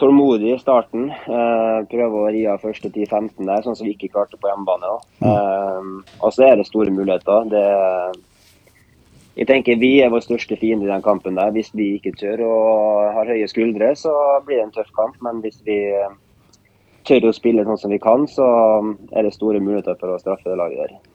tålmodig 0.00 0.54
i 0.54 0.60
starten. 0.60 1.10
Eh, 1.10 1.76
prøve 1.90 2.22
å 2.22 2.30
ri 2.32 2.46
av 2.48 2.62
første 2.64 2.88
10-15 2.90 3.46
der, 3.46 3.62
sånn 3.64 3.76
som 3.78 3.86
vi 3.86 3.94
ikke 3.94 4.10
klarte 4.14 4.40
på 4.40 4.50
hjemmebane. 4.50 4.96
Mm. 5.20 5.28
Eh, 5.30 6.16
og 6.20 6.34
så 6.34 6.48
er 6.48 6.58
det 6.58 6.66
store 6.68 6.92
muligheter. 6.94 7.46
Det, 7.52 7.64
jeg 9.36 9.48
tenker 9.48 9.78
Vi 9.80 9.92
er 10.04 10.10
vår 10.12 10.24
største 10.24 10.58
fiende 10.60 10.88
i 10.88 10.90
den 10.90 11.04
kampen. 11.04 11.36
der. 11.36 11.52
Hvis 11.54 11.70
vi 11.74 11.94
ikke 11.98 12.16
tør 12.16 12.44
og 12.48 13.14
har 13.14 13.30
høye 13.30 13.48
skuldre, 13.48 13.94
så 13.96 14.12
blir 14.46 14.58
det 14.58 14.66
en 14.68 14.74
tøff 14.74 14.90
kamp. 14.96 15.16
Men 15.22 15.40
hvis 15.44 15.62
vi 15.64 15.78
tør 17.04 17.30
å 17.30 17.36
spille 17.36 17.64
sånn 17.64 17.78
som 17.78 17.90
vi 17.90 17.98
kan, 17.98 18.26
så 18.28 18.46
er 19.12 19.22
det 19.24 19.34
store 19.34 19.60
muligheter 19.60 19.96
for 20.00 20.14
å 20.14 20.20
straffe 20.20 20.50
det 20.50 20.58
laget 20.60 20.84
der. 20.84 21.09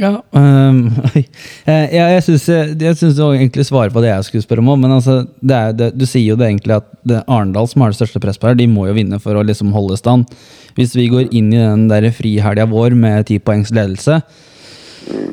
Ja, 0.00 0.22
um, 0.32 0.86
jeg, 1.12 1.88
jeg 1.92 2.22
syns 2.24 3.16
du 3.18 3.24
egentlig 3.26 3.66
svarer 3.68 3.92
på 3.92 4.00
det 4.04 4.12
jeg 4.12 4.28
skulle 4.28 4.44
spørre 4.44 4.64
om. 4.64 4.72
Men 4.80 4.96
altså, 4.96 5.22
det 5.40 5.58
er, 5.58 5.74
det, 5.76 5.90
du 5.98 6.06
sier 6.08 6.32
jo 6.32 6.38
det 6.40 6.48
egentlig 6.48 6.78
at 6.78 6.88
det 7.08 7.24
Arendal 7.26 7.68
som 7.68 7.84
har 7.84 7.92
det 7.92 8.00
største 8.00 8.22
presset 8.22 8.48
her. 8.48 8.56
De 8.58 8.68
må 8.70 8.88
jo 8.88 8.96
vinne 8.96 9.20
for 9.22 9.36
å 9.36 9.44
liksom 9.46 9.74
holde 9.76 9.98
stand. 10.00 10.30
Hvis 10.78 10.96
vi 10.96 11.10
går 11.12 11.28
inn 11.36 11.52
i 11.52 11.60
den 11.60 11.90
der 11.90 12.08
frihelga 12.14 12.64
vår 12.70 12.96
med 12.96 13.28
ti 13.28 13.36
poengs 13.42 13.74
ledelse, 13.74 14.22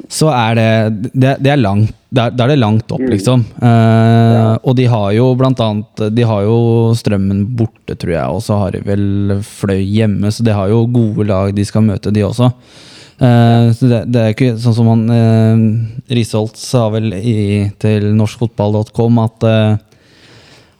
så 0.09 0.31
er 0.33 0.55
det 0.57 0.69
Det, 1.13 1.35
det 1.45 1.51
er 1.53 1.59
langt 1.61 1.91
Da 2.09 2.23
er, 2.31 2.49
det 2.49 2.55
langt 2.57 2.89
opp, 2.91 3.03
liksom. 3.05 3.43
Uh, 3.61 4.57
og 4.65 4.73
de 4.79 4.87
har 4.89 5.11
jo 5.13 5.27
blant 5.37 5.61
annet 5.61 6.07
De 6.17 6.25
har 6.25 6.41
jo 6.47 6.57
Strømmen 6.97 7.43
borte, 7.53 7.93
tror 7.93 8.15
jeg, 8.15 8.25
og 8.33 8.41
så 8.41 8.57
har 8.63 8.73
de 8.73 8.81
vel 8.81 9.35
Fløy 9.45 9.83
hjemme, 9.85 10.33
så 10.33 10.43
de 10.43 10.55
har 10.57 10.73
jo 10.73 10.87
gode 10.89 11.27
lag 11.29 11.53
de 11.53 11.65
skal 11.69 11.85
møte, 11.85 12.09
de 12.11 12.25
også. 12.25 12.49
Uh, 13.19 13.73
så 13.75 13.89
det, 13.91 13.97
det, 14.13 14.19
er 14.21 14.31
ikke 14.31 14.53
sånn 14.63 14.75
som 14.77 14.87
han 14.87 15.01
uh, 15.11 15.63
Risholt 16.15 16.55
sa 16.55 16.85
vel 16.93 17.11
i, 17.17 17.67
til 17.81 18.13
norskfotball.com 18.15 19.17
at 19.25 19.43
uh, 19.43 19.73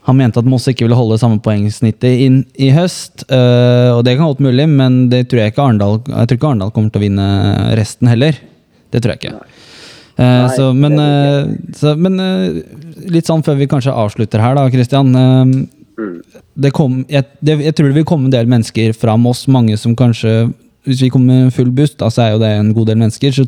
han 0.08 0.18
mente 0.18 0.40
at 0.40 0.48
Moss 0.48 0.70
ikke 0.72 0.86
ville 0.86 0.98
holde 0.98 1.18
samme 1.20 1.42
poengsnittet 1.44 2.24
inn 2.24 2.40
i 2.58 2.72
høst. 2.74 3.28
Og 3.30 4.00
det 4.08 4.16
kan 4.16 4.26
godt 4.26 4.40
mulig, 4.42 4.64
men 4.72 5.04
det 5.12 5.28
tror 5.30 5.44
jeg 5.44 5.52
ikke 5.52 5.68
Arndal, 5.70 6.00
jeg 6.08 6.32
tror 6.32 6.40
ikke 6.40 6.48
Arendal 6.50 6.72
kommer 6.74 6.90
til 6.96 6.98
å 6.98 7.04
vinne 7.04 7.28
resten 7.78 8.10
heller. 8.10 8.40
Det 8.90 9.04
tror 9.04 9.14
jeg 9.14 9.20
ikke. 9.22 9.36
Nei, 10.18 10.48
så, 10.56 10.72
men, 10.74 10.98
så, 11.78 11.94
men 12.00 12.18
litt 13.14 13.30
sånn 13.30 13.46
før 13.46 13.60
vi 13.60 13.70
kanskje 13.70 13.94
avslutter 13.94 14.42
her, 14.42 14.58
da, 14.58 14.66
Christian. 14.74 15.14
Mm. 15.14 15.54
Det 16.66 16.74
kom, 16.74 17.04
jeg, 17.12 17.30
det, 17.46 17.60
jeg 17.68 17.78
tror 17.78 17.92
det 17.92 18.00
vil 18.00 18.10
komme 18.10 18.32
en 18.32 18.34
del 18.40 18.50
mennesker 18.50 18.98
fra 18.98 19.14
Moss, 19.20 19.46
mange 19.52 19.78
som 19.78 19.94
kanskje 20.00 20.50
hvis 20.88 21.04
vi 21.06 21.12
kommer 21.14 21.46
med 21.46 21.56
full 21.56 21.72
buss, 21.76 21.96
da 22.00 22.10
så 22.14 22.26
er 22.26 22.34
jo 22.34 22.42
det 22.44 22.52
en 22.56 22.74
god 22.76 22.92
del 22.92 23.00
mennesker, 23.02 23.36
så 23.36 23.46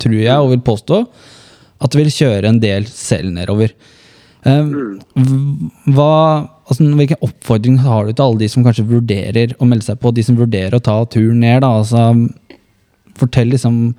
tror 0.00 0.18
jeg 0.18 0.44
og 0.44 0.52
vil 0.52 0.64
påstå 0.66 1.02
at 1.78 1.94
det 1.94 2.00
vil 2.00 2.12
kjøre 2.12 2.50
en 2.50 2.60
del 2.62 2.86
selv 2.90 3.30
nedover. 3.34 3.74
Um, 4.46 4.98
hva, 5.94 6.12
altså, 6.70 6.86
hvilken 6.98 7.22
oppfordring 7.26 7.80
har 7.82 8.06
du 8.06 8.12
til 8.12 8.24
alle 8.24 8.42
de 8.44 8.50
som 8.50 8.64
kanskje 8.66 8.86
vurderer 8.86 9.54
å 9.58 9.66
melde 9.68 9.88
seg 9.88 9.98
på, 10.02 10.12
de 10.14 10.24
som 10.26 10.38
vurderer 10.38 10.78
å 10.78 10.82
ta 10.82 11.00
turen 11.10 11.42
ned? 11.42 11.62
da, 11.64 11.74
altså 11.80 12.04
Fortell 13.18 13.50
liksom 13.50 13.96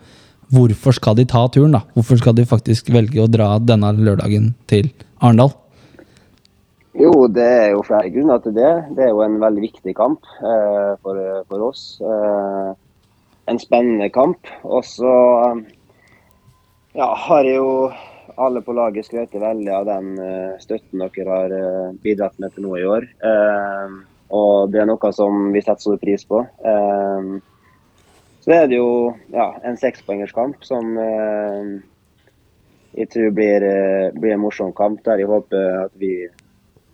hvorfor 0.55 0.95
skal 0.95 1.17
de 1.19 1.25
ta 1.27 1.43
turen? 1.51 1.75
da? 1.75 1.83
Hvorfor 1.95 2.21
skal 2.21 2.37
de 2.37 2.47
faktisk 2.47 2.87
velge 2.93 3.19
å 3.21 3.29
dra 3.31 3.57
denne 3.59 3.91
lørdagen 3.99 4.53
til 4.71 4.87
Arendal? 5.19 5.51
Jo, 6.97 7.27
det 7.29 7.45
er 7.45 7.67
jo 7.75 7.83
flere 7.85 8.09
grunner 8.09 8.39
til 8.41 8.55
det. 8.55 8.69
Det 8.97 9.03
er 9.05 9.11
jo 9.13 9.21
en 9.21 9.37
veldig 9.41 9.61
viktig 9.61 9.93
kamp 9.97 10.25
eh, 10.41 10.93
for, 11.03 11.19
for, 11.45 11.65
oss. 11.69 11.83
Eh, 12.01 12.71
en 13.51 13.59
spennende 13.61 14.09
kamp. 14.09 14.49
Og 14.65 14.81
så 14.85 15.11
ja, 16.97 17.11
har 17.27 17.45
jo 17.45 17.91
alle 18.39 18.63
på 18.65 18.73
laget 18.73 19.05
skrøt 19.05 19.35
veldig 19.37 19.73
av 19.75 19.85
den 19.89 20.09
eh, 20.23 20.57
støtten 20.63 21.03
dere 21.03 21.29
har 21.29 21.55
eh, 21.59 21.93
bidratt 22.01 22.41
med 22.41 22.55
til 22.55 22.65
nå 22.65 22.73
i 22.79 22.87
år. 22.89 23.05
Eh, 23.05 23.95
og 24.39 24.73
det 24.73 24.81
er 24.81 24.89
noe 24.89 25.13
som 25.13 25.51
vi 25.53 25.61
setter 25.61 25.85
stor 25.85 26.01
pris 26.01 26.25
på. 26.25 26.41
Eh, 26.41 27.31
så 28.39 28.55
er 28.55 28.67
det 28.71 28.79
jo 28.79 29.13
ja, 29.29 29.51
en 29.61 29.77
sekspoengerskamp 29.77 30.65
som 30.65 30.97
eh, 30.97 31.73
jeg 32.97 33.09
tror 33.13 33.33
blir, 33.37 33.61
eh, 33.61 34.11
blir 34.17 34.33
en 34.33 34.41
morsom 34.41 34.73
kamp, 34.73 35.03
der 35.05 35.21
jeg 35.21 35.29
håper 35.29 35.83
at 35.85 35.97
vi 36.01 36.13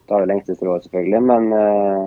tar 0.08 0.24
det 0.24 0.32
lengste 0.32 0.56
strået, 0.56 0.84
selvfølgelig. 0.86 1.22
Men 1.32 1.54
eh, 1.54 2.04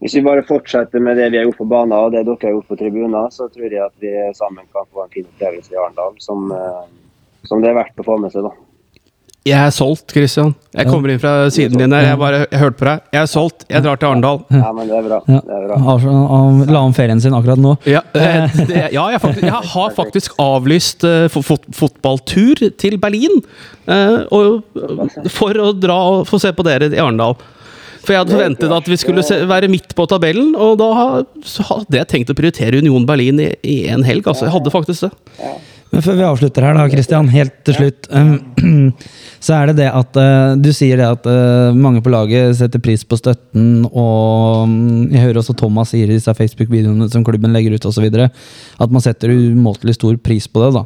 hvis 0.00 0.16
vi 0.16 0.24
bare 0.24 0.46
fortsetter 0.48 1.02
med 1.04 1.18
det 1.20 1.28
vi 1.32 1.40
har 1.40 1.44
gjort 1.48 1.60
på 1.60 1.68
banen 1.68 1.96
og 1.96 2.14
det 2.14 2.24
dere 2.26 2.38
har 2.46 2.56
gjort 2.56 2.70
på 2.72 2.78
tribuner, 2.80 3.28
så 3.34 3.50
tror 3.52 3.68
jeg 3.68 3.84
at 3.84 3.96
vi 4.00 4.14
sammen 4.38 4.66
kan 4.72 4.88
få 4.88 5.04
en 5.04 5.14
fin 5.14 5.28
opplevelse 5.28 5.74
i 5.74 5.78
Arendal 5.80 6.16
som, 6.24 6.50
eh, 6.56 6.84
som 7.44 7.62
det 7.62 7.72
er 7.72 7.80
verdt 7.82 8.00
å 8.00 8.06
få 8.06 8.18
med 8.22 8.32
seg. 8.34 8.48
da. 8.48 8.69
Jeg 9.48 9.56
er 9.56 9.70
solgt, 9.72 10.12
Christian. 10.12 10.50
Jeg 10.76 10.84
kommer 10.90 11.08
inn 11.14 11.20
fra 11.22 11.30
siden 11.52 11.80
din 11.80 11.94
her. 11.96 12.02
Jeg 12.10 12.18
bare 12.20 12.40
jeg 12.42 12.60
hørte 12.60 12.76
på 12.76 12.84
deg. 12.84 13.04
Jeg 13.16 13.20
er 13.22 13.28
solgt. 13.30 13.62
Jeg 13.72 13.80
drar 13.86 13.96
til 13.96 14.08
Arendal. 14.10 14.42
Ja, 14.52 14.72
men 14.76 14.90
det 14.90 14.98
er 14.98 15.06
bra. 15.06 15.20
Ja. 15.32 15.38
Det 15.46 15.54
er 15.56 15.62
bra. 15.70 15.78
Av- 15.94 16.58
La 16.68 16.82
om 16.84 16.92
ferien 16.96 17.22
sin 17.24 17.32
akkurat 17.36 17.62
nå. 17.62 17.72
Ja, 17.88 18.02
eh, 18.12 18.58
det, 18.68 18.82
ja 18.92 19.06
jeg, 19.14 19.22
faktisk, 19.22 19.46
jeg 19.48 19.70
har 19.72 19.94
faktisk 19.96 20.36
avlyst 20.44 21.06
uh, 21.08 21.24
fot, 21.32 21.64
fotballtur 21.72 22.60
til 22.76 22.98
Berlin. 23.00 23.40
uh, 23.88 24.28
og, 24.28 24.60
for 25.32 25.56
å 25.56 25.72
dra 25.72 25.96
og 26.18 26.28
få 26.28 26.42
se 26.42 26.52
på 26.52 26.66
dere 26.68 26.92
i 26.92 27.00
Arendal. 27.00 27.38
For 28.04 28.14
jeg 28.14 28.22
hadde 28.22 28.36
forventet 28.36 28.72
at 28.76 28.86
vi 28.88 28.96
skulle 29.00 29.24
se, 29.24 29.40
være 29.48 29.68
midt 29.72 29.92
på 29.96 30.06
tabellen, 30.08 30.54
og 30.56 30.78
da 30.80 30.86
hadde 30.96 31.98
jeg 31.98 32.08
tenkt 32.12 32.30
å 32.32 32.36
prioritere 32.36 32.80
Union 32.80 33.04
Berlin 33.08 33.40
i, 33.44 33.50
én 33.64 33.98
en 33.98 34.04
helg. 34.06 34.28
Altså, 34.28 34.46
jeg 34.48 34.54
hadde 34.54 34.72
faktisk 34.72 35.08
det. 35.08 35.12
Men 35.90 36.04
før 36.04 36.18
vi 36.18 36.26
avslutter 36.26 36.64
her, 36.64 36.76
da, 36.78 36.84
Christian, 36.90 37.28
helt 37.32 37.54
til 37.66 37.74
slutt. 37.74 38.06
um, 38.14 38.92
Så 39.44 39.56
er 39.56 39.70
det 39.70 39.80
det 39.80 39.88
at 39.90 40.18
uh, 40.20 40.52
du 40.60 40.68
sier 40.76 41.00
det 41.00 41.06
at 41.08 41.24
uh, 41.26 41.74
mange 41.74 42.02
på 42.04 42.12
laget 42.12 42.58
setter 42.60 42.82
pris 42.82 43.02
på 43.08 43.18
støtten, 43.18 43.88
og 43.88 44.68
um, 44.68 45.08
jeg 45.10 45.24
hører 45.24 45.40
også 45.40 45.56
Thomas 45.58 45.90
sier 45.94 46.10
i 46.10 46.18
disse 46.18 46.34
Facebook-videoene 46.36 47.08
som 47.10 47.24
klubben 47.26 47.56
legger 47.56 47.74
ut 47.74 47.88
osv., 47.90 48.06
at 48.06 48.94
man 48.94 49.02
setter 49.02 49.34
umåtelig 49.34 49.96
stor 49.98 50.14
pris 50.22 50.46
på 50.46 50.62
det. 50.62 50.70
da. 50.78 50.84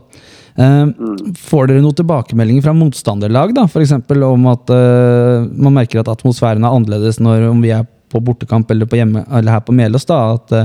Um, 0.54 0.94
Får 1.36 1.68
dere 1.68 1.82
noen 1.84 1.98
tilbakemeldinger 1.98 2.64
fra 2.64 2.76
motstanderlag, 2.78 3.52
da? 3.58 3.66
F.eks. 3.68 3.96
om 3.98 4.48
at 4.54 4.72
uh, 4.72 5.44
man 5.52 5.80
merker 5.82 6.00
at 6.00 6.12
atmosfæren 6.14 6.64
er 6.64 6.78
annerledes 6.78 7.20
når 7.20 7.50
om 7.50 7.60
vi 7.60 7.74
er 7.76 7.84
på 8.14 8.22
bortekamp 8.24 8.70
eller, 8.70 8.88
på 8.88 9.02
hjemme, 9.02 9.26
eller 9.28 9.58
her 9.58 9.64
på 9.66 9.74
Melås? 9.76 10.08
da, 10.08 10.38
at 10.38 10.58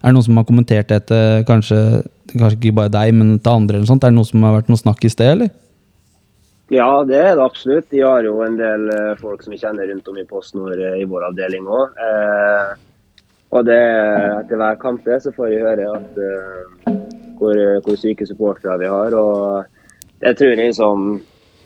er 0.00 0.08
det 0.08 0.16
noen 0.16 0.24
som 0.24 0.38
har 0.40 0.46
kommentert 0.48 0.88
det 0.88 1.00
til 1.10 1.42
kanskje, 1.48 1.80
kanskje 2.32 2.56
ikke 2.56 2.76
bare 2.78 2.92
deg, 2.94 3.14
men 3.16 3.34
til 3.38 3.52
andre? 3.52 3.76
eller 3.76 3.90
sånt? 3.90 4.04
Er 4.04 4.12
det 4.12 4.16
noe 4.16 4.28
som 4.28 4.46
har 4.46 4.56
vært 4.56 4.70
noe 4.72 4.80
snakk 4.80 5.04
i 5.04 5.12
sted, 5.12 5.34
eller? 5.36 5.50
Ja, 6.70 7.02
det 7.04 7.18
er 7.18 7.34
det 7.34 7.44
absolutt. 7.44 7.88
De 7.90 8.00
har 8.06 8.24
jo 8.24 8.36
en 8.46 8.56
del 8.56 8.86
eh, 8.94 9.18
folk 9.18 9.42
som 9.42 9.52
vi 9.52 9.58
kjenner 9.58 9.90
rundt 9.90 10.08
om 10.08 10.20
i 10.20 10.26
Post 10.28 10.54
Nord 10.54 10.78
eh, 10.78 11.00
i 11.02 11.08
vår 11.10 11.26
avdeling 11.32 11.66
òg. 11.66 11.98
Eh, 11.98 12.70
og 13.50 13.66
det, 13.66 13.80
etter 14.38 14.60
hver 14.60 14.78
kamp 14.78 15.08
så 15.18 15.32
får 15.34 15.50
vi 15.50 15.58
høre 15.64 15.88
at, 15.96 16.20
eh, 16.22 16.94
hvor, 17.40 17.58
hvor 17.82 17.98
syke 17.98 18.28
supportere 18.28 18.78
vi 18.78 18.90
har. 18.92 19.16
Og 19.18 20.22
jeg 20.22 20.38
tror 20.38 20.56
liksom 20.62 21.08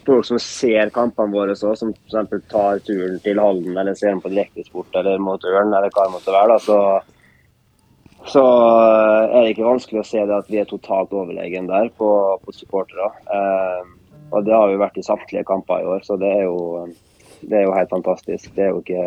folk 0.07 0.27
som 0.29 0.41
ser 0.41 0.93
kampene 0.95 1.33
våre 1.33 1.57
så, 1.57 1.75
som 1.77 1.93
f.eks. 1.93 2.49
tar 2.51 2.81
turen 2.85 3.21
til 3.25 3.41
Halden 3.41 3.77
eller 3.77 3.97
ser 3.97 4.15
dem 4.15 4.25
på 4.25 4.33
direktesport 4.33 4.97
eller 5.01 5.21
mot 5.21 5.45
Ørn 5.49 5.73
eller 5.73 5.93
hva 5.93 6.09
det 6.09 6.17
måtte 6.17 6.35
være, 6.35 6.57
da, 6.57 6.59
så, 6.65 7.14
så 8.31 8.45
er 8.45 9.41
det 9.43 9.55
ikke 9.55 9.67
vanskelig 9.67 10.01
å 10.01 10.07
se 10.09 10.23
det 10.25 10.37
at 10.37 10.51
vi 10.51 10.61
er 10.63 10.69
totalt 10.69 11.13
overlegen 11.13 11.69
der 11.69 11.91
på, 11.99 12.09
på 12.45 12.55
supportere. 12.57 13.11
Eh, 13.29 13.83
og 14.35 14.47
det 14.47 14.55
har 14.57 14.71
vi 14.71 14.81
vært 14.81 14.97
i 14.99 15.05
samtlige 15.07 15.45
kamper 15.47 15.83
i 15.83 15.91
år, 15.95 16.05
så 16.07 16.17
det 16.21 16.31
er 16.39 16.47
jo, 16.47 16.87
det 17.43 17.61
er 17.61 17.67
jo 17.67 17.75
helt 17.77 17.93
fantastisk. 17.93 18.49
Det 18.57 18.67
er 18.67 18.73
jo 18.73 18.81
ikke 18.83 19.05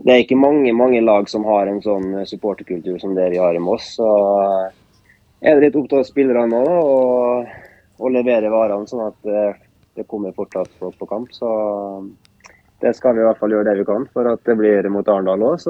det 0.00 0.14
er 0.14 0.22
ikke 0.22 0.38
mange 0.40 0.72
mange 0.72 1.00
lag 1.04 1.26
som 1.28 1.44
har 1.44 1.68
en 1.68 1.82
sånn 1.84 2.22
supporterkultur 2.24 2.96
som 3.02 3.12
det 3.14 3.26
vi 3.34 3.40
har 3.40 3.56
i 3.56 3.60
Moss. 3.60 3.98
Så 3.98 4.08
er 5.44 5.56
det 5.56 5.66
litt 5.66 5.76
opp 5.76 5.90
til 5.92 6.06
spillerne 6.08 6.48
nå 6.48 6.62
og 6.64 7.50
å 8.00 8.12
levere 8.12 8.48
varene, 8.52 8.88
sånn 8.88 9.10
at 9.10 9.18
det, 9.28 9.42
det 9.98 10.06
kommer 10.08 10.32
fortsatt 10.32 10.72
folk 10.80 10.96
på 10.96 11.08
kamp. 11.10 11.34
Så 11.36 11.50
det 12.80 12.94
skal 12.96 13.16
vi 13.16 13.20
i 13.20 13.26
hvert 13.28 13.40
fall 13.40 13.52
gjøre 13.52 13.68
det 13.68 13.82
vi 13.82 13.88
kan 13.90 14.06
for 14.14 14.28
at 14.30 14.40
det 14.48 14.56
blir 14.56 14.88
mot 14.92 15.08
Arendal 15.08 15.44
òg. 15.50 15.60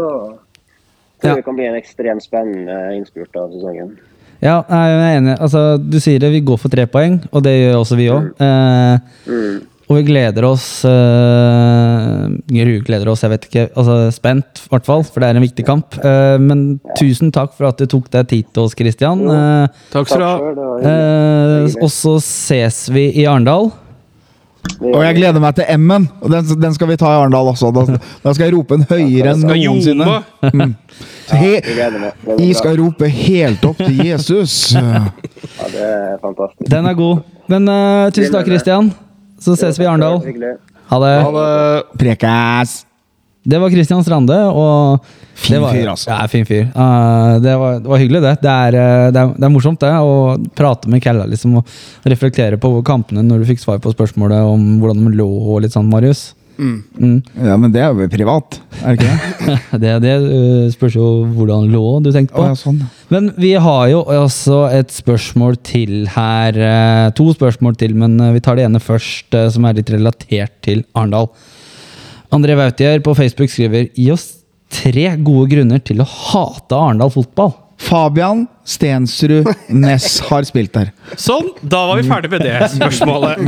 Tror 1.20 1.30
Ja. 1.30 1.34
det 1.36 1.44
kan 1.44 1.56
bli 1.56 1.66
en 1.66 1.74
ekstremt 1.76 2.22
spennende 2.24 2.96
innspurt 2.96 3.34
av 3.36 3.50
sesongen. 3.52 3.96
Ja, 4.42 4.62
jeg 4.68 4.94
er 4.96 5.18
enig. 5.20 5.34
Altså, 5.40 5.76
du 5.78 5.98
sier 6.00 6.18
det, 6.18 6.30
vi 6.32 6.40
går 6.40 6.56
for 6.58 6.68
tre 6.72 6.86
poeng, 6.86 7.18
og 7.30 7.42
det 7.44 7.52
gjør 7.60 7.80
også 7.82 7.96
vi 7.96 8.06
òg. 8.08 8.30
Eh, 8.40 8.98
Mm. 9.28 9.66
og 9.90 9.96
vi 9.98 10.02
gleder 10.06 10.44
oss 10.48 10.84
eh, 10.84 12.28
Gru 12.50 12.72
gleder 12.86 13.08
oss, 13.12 13.20
jeg 13.24 13.30
vet 13.34 13.44
ikke. 13.48 13.64
Altså, 13.76 13.96
spent, 14.14 14.62
i 14.64 14.68
hvert 14.72 14.86
fall, 14.88 15.02
for 15.04 15.20
det 15.20 15.28
er 15.30 15.36
en 15.38 15.44
viktig 15.44 15.66
kamp. 15.66 15.98
Eh, 16.02 16.38
men 16.38 16.80
tusen 16.98 17.32
takk 17.34 17.52
for 17.56 17.68
at 17.70 17.76
du 17.82 17.86
tok 17.90 18.08
deg 18.10 18.28
tid 18.32 18.48
til 18.54 18.64
oss, 18.64 18.74
Christian. 18.78 19.22
Eh, 19.28 19.68
Takk 19.92 20.08
skal 20.08 20.20
du 20.20 20.26
ha. 20.26 20.78
eh, 20.88 21.76
og 21.82 21.90
så 21.92 22.16
ses 22.22 22.88
vi 22.94 23.08
i 23.22 23.26
Arendal. 23.26 23.72
Og 24.80 25.02
jeg 25.04 25.16
gleder 25.18 25.42
meg 25.42 25.56
til 25.58 25.68
M-en. 25.76 26.06
og 26.20 26.32
Den, 26.32 26.48
den 26.62 26.74
skal 26.76 26.88
vi 26.90 26.96
ta 27.00 27.11
i 27.12 27.18
Arendal 27.20 27.50
også. 27.52 27.70
Da, 27.76 27.98
da 28.24 28.32
skal 28.36 28.46
jeg 28.48 28.56
rope 28.56 28.78
den 28.78 28.86
høyere 28.88 29.34
enn 29.34 29.44
noensinne. 29.46 30.20
Mm. 30.52 30.74
He, 31.30 31.52
jeg 31.61 32.56
skal 32.58 32.80
rope 32.80 33.08
helt 33.14 33.64
opp 33.68 33.80
til 33.82 34.04
Jesus. 34.11 34.58
Ja, 35.61 35.66
det 35.72 35.84
er 35.84 36.18
fantastisk. 36.20 36.68
Den 36.72 36.86
er 36.88 36.96
god. 36.96 37.22
Men 37.48 37.68
uh, 37.68 38.11
tusen 38.12 38.34
takk, 38.34 38.48
Christian. 38.48 38.90
Så 39.40 39.56
ses 39.56 39.80
vi 39.80 39.86
i 39.86 39.88
Arendal. 39.88 40.20
Ha 40.92 41.00
det. 41.00 41.16
Ha 41.24 41.32
det. 41.36 41.48
Prekas! 42.00 42.80
Det 43.43 43.59
var 43.61 43.72
Christian 43.72 44.03
Strande, 44.05 44.36
og 44.53 45.05
Fin 45.41 45.55
det 45.55 45.61
var, 45.62 45.72
fyr, 45.72 45.86
altså. 45.88 46.11
Ja, 46.12 46.26
fin 46.28 46.45
fyr. 46.45 46.66
Uh, 46.74 47.38
det, 47.41 47.55
var, 47.57 47.78
det 47.80 47.88
var 47.88 48.03
hyggelig, 48.03 48.20
det. 48.26 48.34
Det 48.43 48.51
er, 48.53 48.76
uh, 48.76 49.07
det, 49.14 49.22
er, 49.22 49.30
det 49.38 49.47
er 49.49 49.55
morsomt, 49.55 49.80
det. 49.80 49.93
Å 49.97 50.51
prate 50.59 50.91
med 50.93 51.01
Kella 51.05 51.24
liksom, 51.30 51.55
og 51.62 52.11
reflektere 52.12 52.59
på 52.61 52.74
kampene 52.84 53.24
når 53.24 53.41
du 53.41 53.49
fikk 53.49 53.62
svar 53.62 53.80
på 53.80 53.95
spørsmålet 53.95 54.45
om 54.45 54.66
hvordan 54.82 55.07
de 55.07 55.14
lå 55.16 55.30
og 55.30 55.62
litt 55.64 55.72
sånn, 55.72 55.88
Marius. 55.88 56.34
Mm. 56.61 57.22
Ja, 57.41 57.55
men 57.57 57.72
det 57.72 57.80
er 57.80 57.95
jo 57.97 58.05
privat, 58.12 58.59
er 58.82 58.93
det 58.93 58.99
ikke 58.99 59.07
det? 59.09 59.55
Det, 59.80 59.93
det 60.05 60.11
uh, 60.20 60.66
spørs 60.74 60.99
jo 60.99 61.07
hvordan 61.32 61.70
lå 61.72 61.84
du 62.05 62.11
tenkte 62.12 62.36
på. 62.36 62.43
Å, 62.45 62.51
ja, 62.53 62.59
sånn. 62.59 62.82
Men 63.09 63.30
vi 63.41 63.55
har 63.57 63.86
jo 63.95 64.03
også 64.05 64.66
et 64.76 64.93
spørsmål 64.93 65.57
til 65.64 66.05
her. 66.12 66.59
eh, 66.61 67.07
To 67.16 67.30
spørsmål 67.32 67.80
til, 67.80 67.97
men 67.97 68.20
eh, 68.20 68.34
vi 68.36 68.45
tar 68.45 68.61
det 68.61 68.68
ene 68.68 68.82
først, 68.82 69.32
eh, 69.32 69.49
som 69.55 69.64
er 69.64 69.80
litt 69.80 69.95
relatert 69.95 70.59
til 70.68 70.84
Arendal. 70.93 71.30
André 72.30 72.54
Wautier 72.54 73.00
på 73.02 73.14
Facebook 73.18 73.50
skriver 73.50 73.88
Gi 73.96 74.10
oss 74.14 74.28
tre 74.70 75.08
gode 75.18 75.48
grunner 75.50 75.82
til 75.82 76.02
å 76.02 76.06
hate 76.06 76.78
Arendal 76.78 77.10
fotball. 77.10 77.52
Fabian 77.80 78.44
Stensrud 78.68 79.48
Næss 79.72 80.20
har 80.28 80.46
spilt 80.46 80.74
der. 80.76 80.92
Sånn, 81.18 81.48
da 81.62 81.86
var 81.88 81.98
vi 81.98 82.06
ferdig 82.06 82.30
med 82.30 82.44
det 82.44 82.58
spørsmålet. 82.76 83.40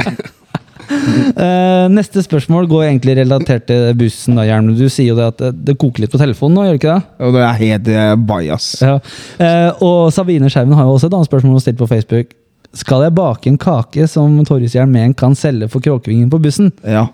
uh, 0.89 1.87
neste 1.99 2.25
spørsmål 2.25 2.67
går 2.71 2.89
egentlig 2.89 3.19
relatert 3.21 3.69
til 3.71 3.93
bussen. 4.01 4.41
da, 4.41 4.49
Hjelm. 4.49 4.73
Du 4.75 4.89
sier 4.89 5.13
jo 5.13 5.19
det 5.21 5.31
at 5.35 5.45
det, 5.63 5.77
koker 5.79 6.03
litt 6.07 6.15
på 6.15 6.23
telefonen 6.23 6.59
nå, 6.59 6.67
gjør 6.67 6.79
det 6.79 6.83
ikke 6.83 6.97
det? 6.97 7.17
Jo, 7.23 7.33
det 7.37 7.47
er 7.47 7.61
helt 7.63 7.93
uh, 7.93 8.13
bajas. 8.33 8.71
Ja. 8.83 8.99
Uh, 9.39 9.85
og 9.85 9.99
Sabine 10.17 10.51
Skjermen 10.51 10.75
har 10.81 10.89
jo 10.89 10.97
også 10.97 11.13
et 11.13 11.19
annet 11.21 11.31
spørsmål 11.31 11.61
å 11.61 11.67
stille 11.67 11.79
på 11.85 11.93
Facebook. 11.93 12.35
Skal 12.73 13.03
jeg 13.05 13.13
bake 13.13 13.51
en 13.51 13.59
kake 13.61 14.07
som 14.09 14.39
Torjus 14.49 14.73
Hjelmén 14.79 15.13
kan 15.19 15.35
selge 15.37 15.69
for 15.69 15.85
Kråkevingen 15.85 16.31
på 16.33 16.41
bussen? 16.41 16.71
Ja. 16.89 17.07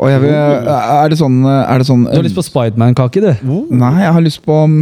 Og 0.00 0.10
jeg 0.10 0.24
vil 0.24 0.34
Er 0.34 1.12
det 1.12 1.18
sånn, 1.20 1.38
er 1.46 1.78
det 1.78 1.86
sånn 1.86 2.04
Du 2.08 2.16
har 2.16 2.26
lyst 2.26 2.38
på 2.38 2.42
Spiderman-kake, 2.46 3.22
du? 3.22 3.32
Nei, 3.70 3.92
jeg 4.02 4.12
har 4.16 4.24
lyst 4.24 4.42
på 4.42 4.56
mm, 4.66 4.80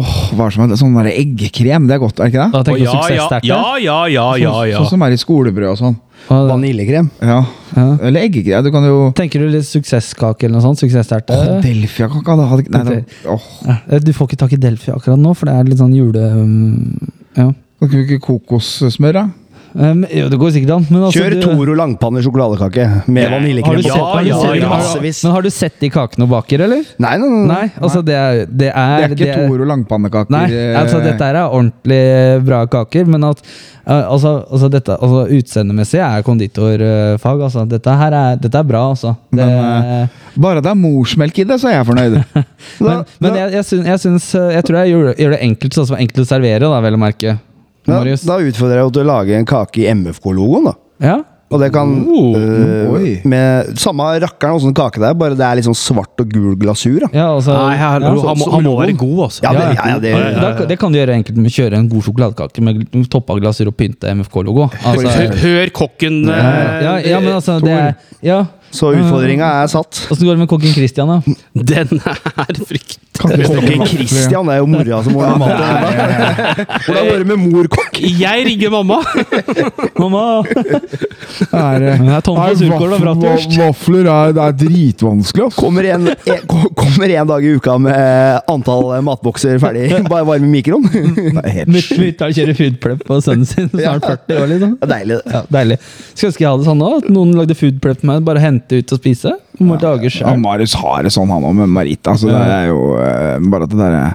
Åh, 0.00 0.10
hva 0.38 0.46
er 0.46 0.50
det 0.50 0.54
som 0.54 0.64
er 0.64 0.68
det? 0.70 0.78
Sånn 0.78 0.98
der 0.98 1.08
eggekrem, 1.12 1.86
Det 1.86 1.94
er 1.96 2.02
godt, 2.02 2.18
er 2.20 2.26
det 2.28 2.34
ikke 2.34 2.42
det? 2.42 2.50
Da 2.54 2.62
du 2.62 2.70
ja, 2.78 2.98
ja, 3.10 3.38
ja, 3.42 3.62
ja, 3.78 3.96
ja, 4.10 4.26
ja, 4.38 4.52
ja. 4.70 4.76
Sånn 4.78 4.92
som 4.92 5.06
er 5.06 5.14
i 5.14 5.18
skolebrød 5.18 5.72
og 5.72 5.78
sånn. 5.80 5.96
Vaniljekrem. 6.28 7.08
Ja. 7.22 7.40
Ja. 7.74 7.86
Eller 8.06 8.26
eggekrem. 8.28 8.62
Du 8.66 8.70
kan 8.74 8.86
jo 8.86 8.98
Tenker 9.18 9.42
du 9.42 9.48
litt 9.50 9.66
suksesskake 9.66 10.46
eller 10.46 10.58
noe 10.58 10.66
sånt? 10.68 10.82
Suksessterte? 10.82 11.34
Åh, 11.34 11.58
Delfia-kaka. 11.64 12.36
da 12.38 12.60
Nei, 12.84 13.00
da, 13.00 13.32
åh. 13.34 13.48
Eh, 13.88 13.98
Du 14.04 14.12
får 14.14 14.30
ikke 14.30 14.42
tak 14.44 14.54
i 14.54 14.60
Delfia 14.62 14.94
akkurat 14.94 15.18
nå, 15.18 15.34
for 15.34 15.50
det 15.50 15.56
er 15.58 15.70
litt 15.72 15.82
sånn 15.82 15.96
jule... 15.96 16.30
um, 16.38 17.10
Ja. 17.38 17.50
Kan 17.80 17.94
vi 17.96 18.02
ikke 18.04 18.20
kokossmør, 18.26 19.16
da? 19.16 19.28
Um, 19.70 20.02
jo, 20.10 20.26
det 20.26 20.38
går 20.40 20.50
sikkert 20.50 20.72
an. 20.74 20.86
Men 20.90 21.04
altså, 21.06 21.20
Kjør 21.20 21.36
Toro 21.44 21.74
langpanne 21.78 22.22
sjokoladekake 22.24 22.86
med 23.06 23.22
ja. 23.22 23.30
vaniljekrem. 23.36 23.78
du, 23.78 23.90
har, 23.94 24.24
du 24.24 24.30
ja, 24.30 24.38
ja. 24.58 24.66
har, 24.66 24.80
Massevis. 24.80 25.20
men 25.24 25.34
har 25.36 25.46
du 25.46 25.50
sett 25.54 25.76
de 25.82 25.90
kakene 25.94 26.26
og 26.26 26.32
baker, 26.32 26.64
eller? 26.66 26.88
Nei, 26.98 27.12
nei, 27.22 27.28
nei. 27.30 27.42
Nei, 27.50 27.66
altså 27.78 28.02
det 28.02 28.16
er 28.18 28.40
Det 28.40 28.58
Det 28.64 28.70
er, 28.72 29.04
er 29.04 29.14
ikke 29.14 29.36
Toro 29.36 29.68
langpannekaker. 29.70 30.32
Nei, 30.34 30.46
eh, 30.50 30.78
altså 30.78 30.98
dette 31.04 31.28
er 31.28 31.38
ordentlig 31.44 32.00
bra 32.46 32.64
kaker, 32.70 33.06
men 33.14 33.28
at 33.30 33.42
eh, 33.44 33.94
altså, 33.94 34.40
altså 34.50 34.70
dette 34.74 34.96
altså, 34.96 35.22
Utseendemessig 35.38 36.00
er 36.02 36.24
konditorfag, 36.26 37.44
altså. 37.46 37.64
Dette 37.70 37.94
her 38.02 38.16
er, 38.24 38.40
dette 38.42 38.58
er 38.58 38.66
bra, 38.66 38.88
altså. 38.90 39.14
Det, 39.30 39.46
Men, 39.46 39.92
eh, 40.00 40.24
Bare 40.40 40.64
det 40.64 40.72
er 40.72 40.80
morsmelk 40.82 41.38
i 41.38 41.46
det, 41.46 41.60
så 41.62 41.70
er 41.70 41.78
jeg 41.78 41.86
fornøyd. 41.92 42.18
men 42.86 43.06
men 43.22 43.38
jeg, 43.38 43.54
jeg, 43.54 43.68
syns, 43.70 43.86
jeg, 43.86 44.02
syns, 44.02 44.32
eh, 44.34 44.50
jeg 44.56 44.66
tror 44.66 44.80
jeg 44.82 44.96
gjør, 44.96 45.12
gjør 45.14 45.36
det 45.36 45.40
enkelt, 45.46 45.78
sånn 45.78 45.88
som 45.92 46.00
enkelt 46.00 46.24
å 46.24 46.32
servere, 46.32 46.66
da, 46.66 46.82
vel 46.82 46.98
å 46.98 47.00
merke. 47.06 47.36
Da, 47.90 47.98
Marius. 47.98 48.24
da 48.28 48.38
utfordrer 48.38 48.80
jeg 48.80 48.88
deg 48.88 48.96
til 48.96 49.04
å 49.04 49.10
lage 49.10 49.36
en 49.40 49.50
kake 49.50 49.84
i 49.84 49.90
MFK-logoen, 49.94 50.70
da. 50.70 50.78
Ja. 51.00 51.18
Og 51.50 51.58
det 51.58 51.72
kan 51.74 51.90
Oh, 52.06 52.36
øh, 52.38 52.90
oi. 52.94 53.08
Med 53.26 53.72
samme 53.82 54.04
rakkeren 54.22 54.54
åssen 54.54 54.74
kake 54.76 55.00
det 55.02 55.08
er, 55.08 55.16
bare 55.18 55.34
det 55.34 55.42
er 55.42 55.58
litt 55.58 55.66
sånn 55.66 55.74
svart 55.74 56.22
og 56.22 56.28
gul 56.30 56.54
glasur. 56.60 57.00
da 57.02 57.08
ja, 57.10 57.24
altså, 57.34 57.56
Nei, 57.56 57.74
han, 57.80 58.06
ja. 58.06 58.12
han, 58.14 58.38
må, 58.38 58.50
han 58.52 58.62
må 58.68 58.74
være 58.78 58.94
god, 59.00 59.16
altså. 59.26 59.42
Ja, 59.42 59.54
det, 59.56 59.64
Ja, 59.64 59.72
ja, 59.74 59.88
ja, 59.90 59.98
det, 60.04 60.12
Da, 60.38 60.68
det 60.70 60.78
kan 60.78 60.94
du 60.94 61.00
gjøre 61.00 61.16
enkelt 61.18 61.40
med 61.40 61.50
å 61.50 61.54
kjøre 61.56 61.80
en 61.80 61.88
god 61.90 62.06
sjokoladekake 62.06 62.62
med 62.68 62.86
toppa 63.10 63.34
glasur 63.40 63.72
og 63.72 63.76
pynte 63.80 64.14
MFK-logo. 64.14 64.68
Altså, 64.78 65.10
Hør, 65.10 65.34
hør 65.42 65.74
kokken 65.74 66.22
eh, 66.30 66.78
ja, 66.86 66.94
ja, 67.16 67.18
men 67.24 67.34
altså 67.40 67.58
det 67.64 67.74
er, 67.74 67.92
ja. 68.22 68.44
Så 68.70 68.92
utfordringa 68.94 69.52
er 69.62 69.70
satt. 69.72 70.06
Åssen 70.10 70.26
går 70.26 70.38
det 70.38 70.44
med 70.44 70.50
kokken 70.50 70.74
Christian, 70.74 71.10
da? 71.10 71.38
Den 71.52 72.00
er 72.00 72.60
fryktelig 72.62 73.10
Kokken 73.20 73.86
Christian 73.86 74.48
det 74.48 74.54
er 74.54 74.60
jo 74.62 74.68
mora 74.70 75.00
som 75.04 75.16
ordner 75.18 75.40
maten. 75.40 76.60
Hvordan 76.86 77.08
går 77.08 77.18
det 77.22 77.26
med 77.28 77.42
morkokk? 77.50 77.98
Jeg 78.00 78.46
ringer 78.46 78.72
mamma! 78.72 79.00
Mamma! 79.98 80.22
Er, 81.50 81.84
det 82.00 82.14
er 82.14 82.24
tom 82.24 82.38
på 82.38 82.46
surkål 82.62 82.94
og 82.96 83.04
bratwurst. 83.04 83.56
Vafler 83.60 84.08
er, 84.08 84.32
er 84.46 84.56
dritvanskelig. 84.56 85.48
ass. 85.50 85.58
Kommer 85.58 85.88
en, 85.90 86.08
en, 86.34 86.46
kommer 86.78 87.12
en 87.12 87.30
dag 87.32 87.44
i 87.44 87.52
uka 87.58 87.76
med 87.82 88.50
antall 88.50 88.88
matbokser 89.04 89.60
ferdig, 89.62 89.90
bare 90.08 90.24
varm 90.28 90.48
i 90.48 90.52
mikroen. 90.54 90.88
Er 91.50 91.68
Mutter'n 91.70 92.34
kjører 92.36 92.56
foodprep 92.56 93.04
på 93.08 93.16
sønnen 93.24 93.48
sin, 93.48 93.68
snart 93.72 94.04
40 94.06 94.40
år, 94.40 94.48
liksom. 94.50 94.72
det 94.80 94.88
deilig, 94.90 95.18
det. 95.20 95.34
Ja, 95.34 95.40
deilig. 95.58 95.78
Skulle 96.14 96.30
ønske 96.30 96.44
jeg 96.44 96.50
hadde 96.52 96.66
sånn 96.68 96.84
òg. 96.84 96.96
At 97.00 97.12
noen 97.12 97.32
lagde 97.36 97.56
foodprep 97.58 98.04
med 98.04 98.20
meg. 98.20 98.26
Bare 98.28 98.42
hente 98.44 98.59
ut 98.68 98.92
og 98.92 98.98
spise. 99.00 99.32
Må 99.60 99.76
lage 99.80 100.10
Ja. 100.20 100.34
Marius 100.36 100.74
har 100.74 101.02
det 101.02 101.12
sånn, 101.12 101.28
han 101.28 101.42
òg, 101.44 101.54
med 101.54 101.68
Marita. 101.68 102.14
Så 102.16 102.28
det 102.28 102.36
er 102.40 102.66
jo 102.68 102.94
uh, 102.96 103.38
bare 103.50 103.64
at 103.64 103.70
det 103.70 103.78
derre 103.78 104.14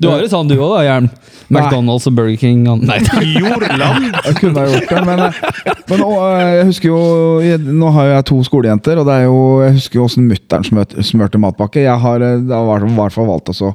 Du 0.00 0.08
har 0.10 0.20
jo 0.20 0.28
sånn 0.28 0.48
du 0.48 0.56
òg, 0.56 0.76
da, 0.78 0.82
Jern. 0.88 1.10
McDonald's 1.52 2.06
og 2.08 2.14
Burger 2.16 2.36
King. 2.40 2.66
og- 2.68 2.82
Nei, 2.82 2.98
Jordland! 3.38 4.14
Jeg 4.26 4.34
kunne 4.40 4.58
ha 4.64 4.66
gjort 4.72 4.88
det, 4.90 5.02
men, 5.06 5.20
eh, 5.20 5.74
men 5.90 6.00
nå, 6.00 6.08
eh, 6.24 6.52
jeg 6.56 6.66
husker 6.70 6.88
jo 6.88 7.68
Nå 7.82 7.90
har 7.92 8.06
jeg 8.14 8.24
to 8.30 8.38
skolejenter, 8.48 8.98
og 8.98 9.06
det 9.06 9.14
er 9.20 9.24
jo, 9.28 9.36
jeg 9.62 9.76
husker 9.76 10.00
jo 10.00 10.06
åssen 10.08 10.26
mutter'n 10.30 10.64
smørte, 11.04 11.38
matpakke. 11.38 11.84
Jeg 11.84 12.00
har 12.00 12.18
da 12.24 12.62
var- 12.64 12.84
i 12.88 12.94
hvert 12.96 13.12
fall 13.12 13.28
valgt 13.28 13.52
også 13.52 13.74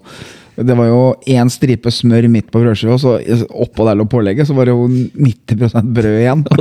Det 0.66 0.76
var 0.76 0.90
jo 0.90 1.00
én 1.30 1.50
stripe 1.52 1.92
smør 1.94 2.28
midt 2.32 2.50
på 2.52 2.60
brødskiva, 2.62 2.98
og 2.98 3.02
så 3.02 3.46
oppå 3.64 3.86
der 3.88 3.98
lå 4.00 4.06
pålegget, 4.10 4.48
så 4.50 4.56
var 4.58 4.68
det 4.68 4.74
jo 4.76 4.88
90 4.90 5.94
brød 5.96 6.18
igjen. 6.20 6.44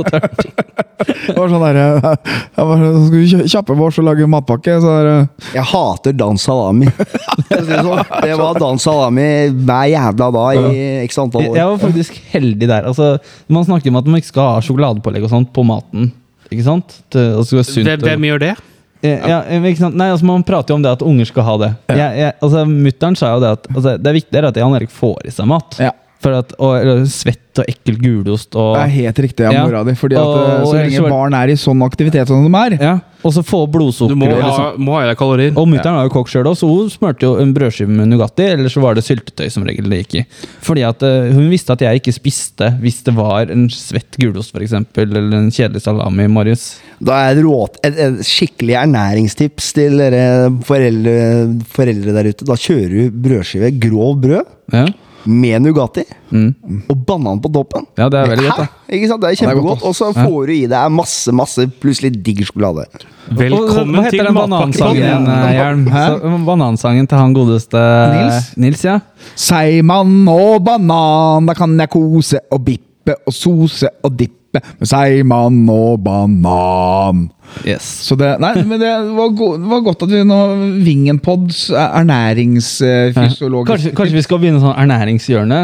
Det 0.99 1.35
var 1.37 1.47
sånn 1.47 1.61
derre 1.63 1.83
Jeg 1.87 2.65
var 2.67 2.81
sånn, 2.81 3.05
Skal 3.07 3.21
vi 3.21 3.49
kjappe 3.53 3.75
på 3.77 3.85
oss 3.85 3.99
og 4.01 4.05
lage 4.09 4.25
matpakke? 4.27 4.73
Så 4.83 4.95
der, 4.97 5.27
Jeg 5.55 5.63
hater 5.71 6.15
dans 6.19 6.43
salami. 6.43 6.89
Det 7.49 7.61
sånn. 7.69 8.01
Var 8.41 8.59
dans 8.59 8.83
salami 8.83 9.27
hver 9.53 9.85
jævla 9.93 10.29
dag 10.35 10.59
i 10.73 10.81
x 11.05 11.21
antall 11.23 11.47
år. 11.51 11.59
jeg 11.59 11.71
var 11.71 11.79
faktisk 11.85 12.19
heldig 12.33 12.67
der. 12.67 12.89
Altså, 12.91 13.13
man 13.47 13.67
snakker 13.67 13.93
om 13.93 14.01
at 14.01 14.09
man 14.11 14.19
ikke 14.19 14.33
skal 14.33 14.51
ha 14.57 14.65
sjokoladepålegg 14.65 15.29
og 15.29 15.31
sånt 15.31 15.53
på 15.55 15.63
maten. 15.67 16.11
Ikke 16.49 16.65
sant? 16.67 16.99
Det, 17.13 17.23
og 17.37 17.47
det 17.47 17.65
sunt 17.67 17.87
Hvem, 17.87 18.03
hvem 18.05 18.27
gjør 18.31 18.43
det? 18.43 18.53
Eh, 19.01 19.29
Ja, 19.29 19.43
eh? 19.47 19.59
Nei, 19.61 20.09
altså 20.11 20.25
Man 20.27 20.43
prater 20.43 20.73
jo 20.73 20.75
om 20.75 20.83
det 20.83 20.91
at 20.91 21.01
unger 21.05 21.25
skal 21.29 21.43
ha 21.47 21.55
det. 21.61 21.69
Jeg, 21.95 22.17
jeg, 22.19 22.33
altså 22.43 22.65
Mutter'n 22.67 23.15
sa 23.19 23.33
jo 23.35 23.39
det 23.45 23.51
at 23.55 23.67
altså, 23.73 23.93
det 23.97 24.11
er 24.11 24.17
viktigere 24.19 24.51
at 24.51 24.59
Jan 24.59 24.75
Erik 24.75 24.91
får 24.91 25.21
i 25.29 25.31
seg 25.31 25.47
mat. 25.47 25.77
Ja. 25.79 25.93
For 26.19 26.35
at, 26.35 26.51
og, 26.59 26.73
eller 26.81 27.05
svett 27.07 27.61
og 27.61 27.69
ekkel 27.71 27.95
gulost 28.01 28.55
og 28.59 28.73
Det 28.75 28.81
er 28.83 28.95
helt 28.97 29.21
riktig 29.23 29.45
av 29.47 29.53
Ja. 29.55 29.61
mora 29.63 29.85
di. 29.87 29.93
Fordi 29.95 30.17
at 30.19 30.25
Og- 30.25 30.35
eh, 30.49 30.57
og 30.59 30.67
så 30.67 30.81
lenge 30.83 31.09
barn 31.15 31.33
er 31.33 31.47
i 31.47 31.55
sånn 31.55 31.83
aktivitet 31.85 32.27
som 32.27 32.43
de 32.43 32.51
er 32.59 32.75
ja, 32.81 32.97
Og 33.19 33.33
så 33.35 33.43
få 33.43 33.65
blodsukker. 33.71 34.15
Du 34.15 34.19
må 34.19 34.29
ha, 34.31 34.51
sånn. 34.55 34.83
må 34.85 34.95
ha 34.95 35.03
i 35.03 35.09
deg 35.09 35.17
kalorier. 35.19 35.51
Og 35.59 35.67
mutter'n 35.67 35.97
har 35.97 36.07
jo 36.07 36.13
kokk 36.13 36.31
sjøl, 36.31 36.47
så 36.55 36.69
hun 36.69 36.91
smurte 36.91 37.27
jo 37.27 37.33
en 37.41 37.51
brødskive 37.55 37.91
med 37.91 38.07
Nugatti, 38.13 38.45
eller 38.53 38.71
så 38.71 38.83
var 38.83 38.95
det 38.95 39.03
syltetøy 39.07 39.49
som 39.51 39.65
regel 39.67 39.91
det 39.91 40.01
gikk 40.03 40.15
i. 40.21 40.23
Fordi 40.65 40.85
at 40.87 41.03
uh, 41.03 41.31
hun 41.35 41.49
visste 41.51 41.75
at 41.75 41.83
jeg 41.83 41.99
ikke 41.99 42.15
spiste 42.15 42.71
hvis 42.79 43.01
det 43.07 43.15
var 43.17 43.51
en 43.51 43.67
svett 43.73 44.19
gulost, 44.21 44.53
for 44.55 44.63
eksempel, 44.63 45.09
eller 45.09 45.41
en 45.41 45.51
kjedelig 45.51 45.83
salami, 45.83 46.29
Marius. 46.31 46.69
Da 47.03 47.19
er 47.27 47.35
det 47.35 47.43
råt, 47.47 47.81
et, 47.83 47.99
et 48.07 48.23
skikkelig 48.27 48.79
ernæringstips 48.85 49.73
til 49.75 49.99
dere 49.99 50.23
foreldre, 50.67 51.19
foreldre 51.75 52.15
der 52.15 52.31
ute. 52.31 52.47
Da 52.47 52.59
kjører 52.59 52.95
du 52.95 53.21
brødskive, 53.27 53.75
grov 53.83 54.15
brød, 54.23 54.55
Ja, 54.69 54.85
med 55.25 55.63
Nugatti 55.63 56.03
mm. 56.31 56.85
og 56.89 56.97
banan 57.07 57.41
på 57.43 57.51
toppen. 57.51 57.85
ja 57.99 58.07
det 58.11 58.19
er 58.19 58.31
veldig 58.31 58.45
godt, 58.47 58.59
Hæ? 58.59 58.65
da. 58.65 58.95
Ikke 58.95 59.09
sant? 59.09 59.21
Det 59.21 59.27
er 59.27 59.33
godt, 59.33 59.41
kjempegodt. 59.43 59.83
Og 59.89 59.95
så 59.97 60.09
får 60.15 60.39
du 60.47 60.53
i 60.55 60.65
deg 60.71 60.95
masse 60.95 61.33
masse 61.35 61.65
plutselig 61.81 62.13
digg 62.25 62.41
sjokolade. 62.47 62.85
Velkommen 63.29 64.07
til 64.09 64.31
banansangen, 64.33 65.27
eh, 65.29 65.51
Hjelm? 65.57 66.45
Banansangen 66.47 67.07
til 67.09 67.19
han 67.19 67.35
godeste 67.35 67.83
Nils? 68.15 68.49
Nils, 68.57 68.85
ja. 68.87 68.99
Seigmann 69.35 70.27
og 70.31 70.63
banan, 70.65 71.49
da 71.49 71.57
kan 71.57 71.77
jeg 71.79 71.93
kose 71.93 72.41
og 72.49 72.63
bippe 72.65 73.19
og 73.25 73.35
sose 73.35 73.91
og 74.03 74.15
dippe. 74.15 74.38
Med 74.53 74.87
seigmann 74.89 75.61
og 75.69 75.99
banan. 76.03 77.27
Yes. 77.65 77.81
Så 78.05 78.13
det, 78.17 78.35
nei, 78.41 78.51
men 78.61 78.77
det 78.81 78.89
var, 79.17 79.31
go 79.33 79.47
det 79.57 79.65
var 79.71 79.79
godt 79.81 80.03
at 80.05 80.11
vi 80.13 80.19
nå 80.27 80.35
Vingenpods 80.85 81.63
ernæringsfysiologisk 81.73 83.69
Kanskje, 83.71 83.93
kanskje 83.97 84.17
vi 84.19 84.21
skal 84.25 84.41
begynne 84.43 84.61
sånn 84.61 84.75
ernæringshjørne 84.77 85.59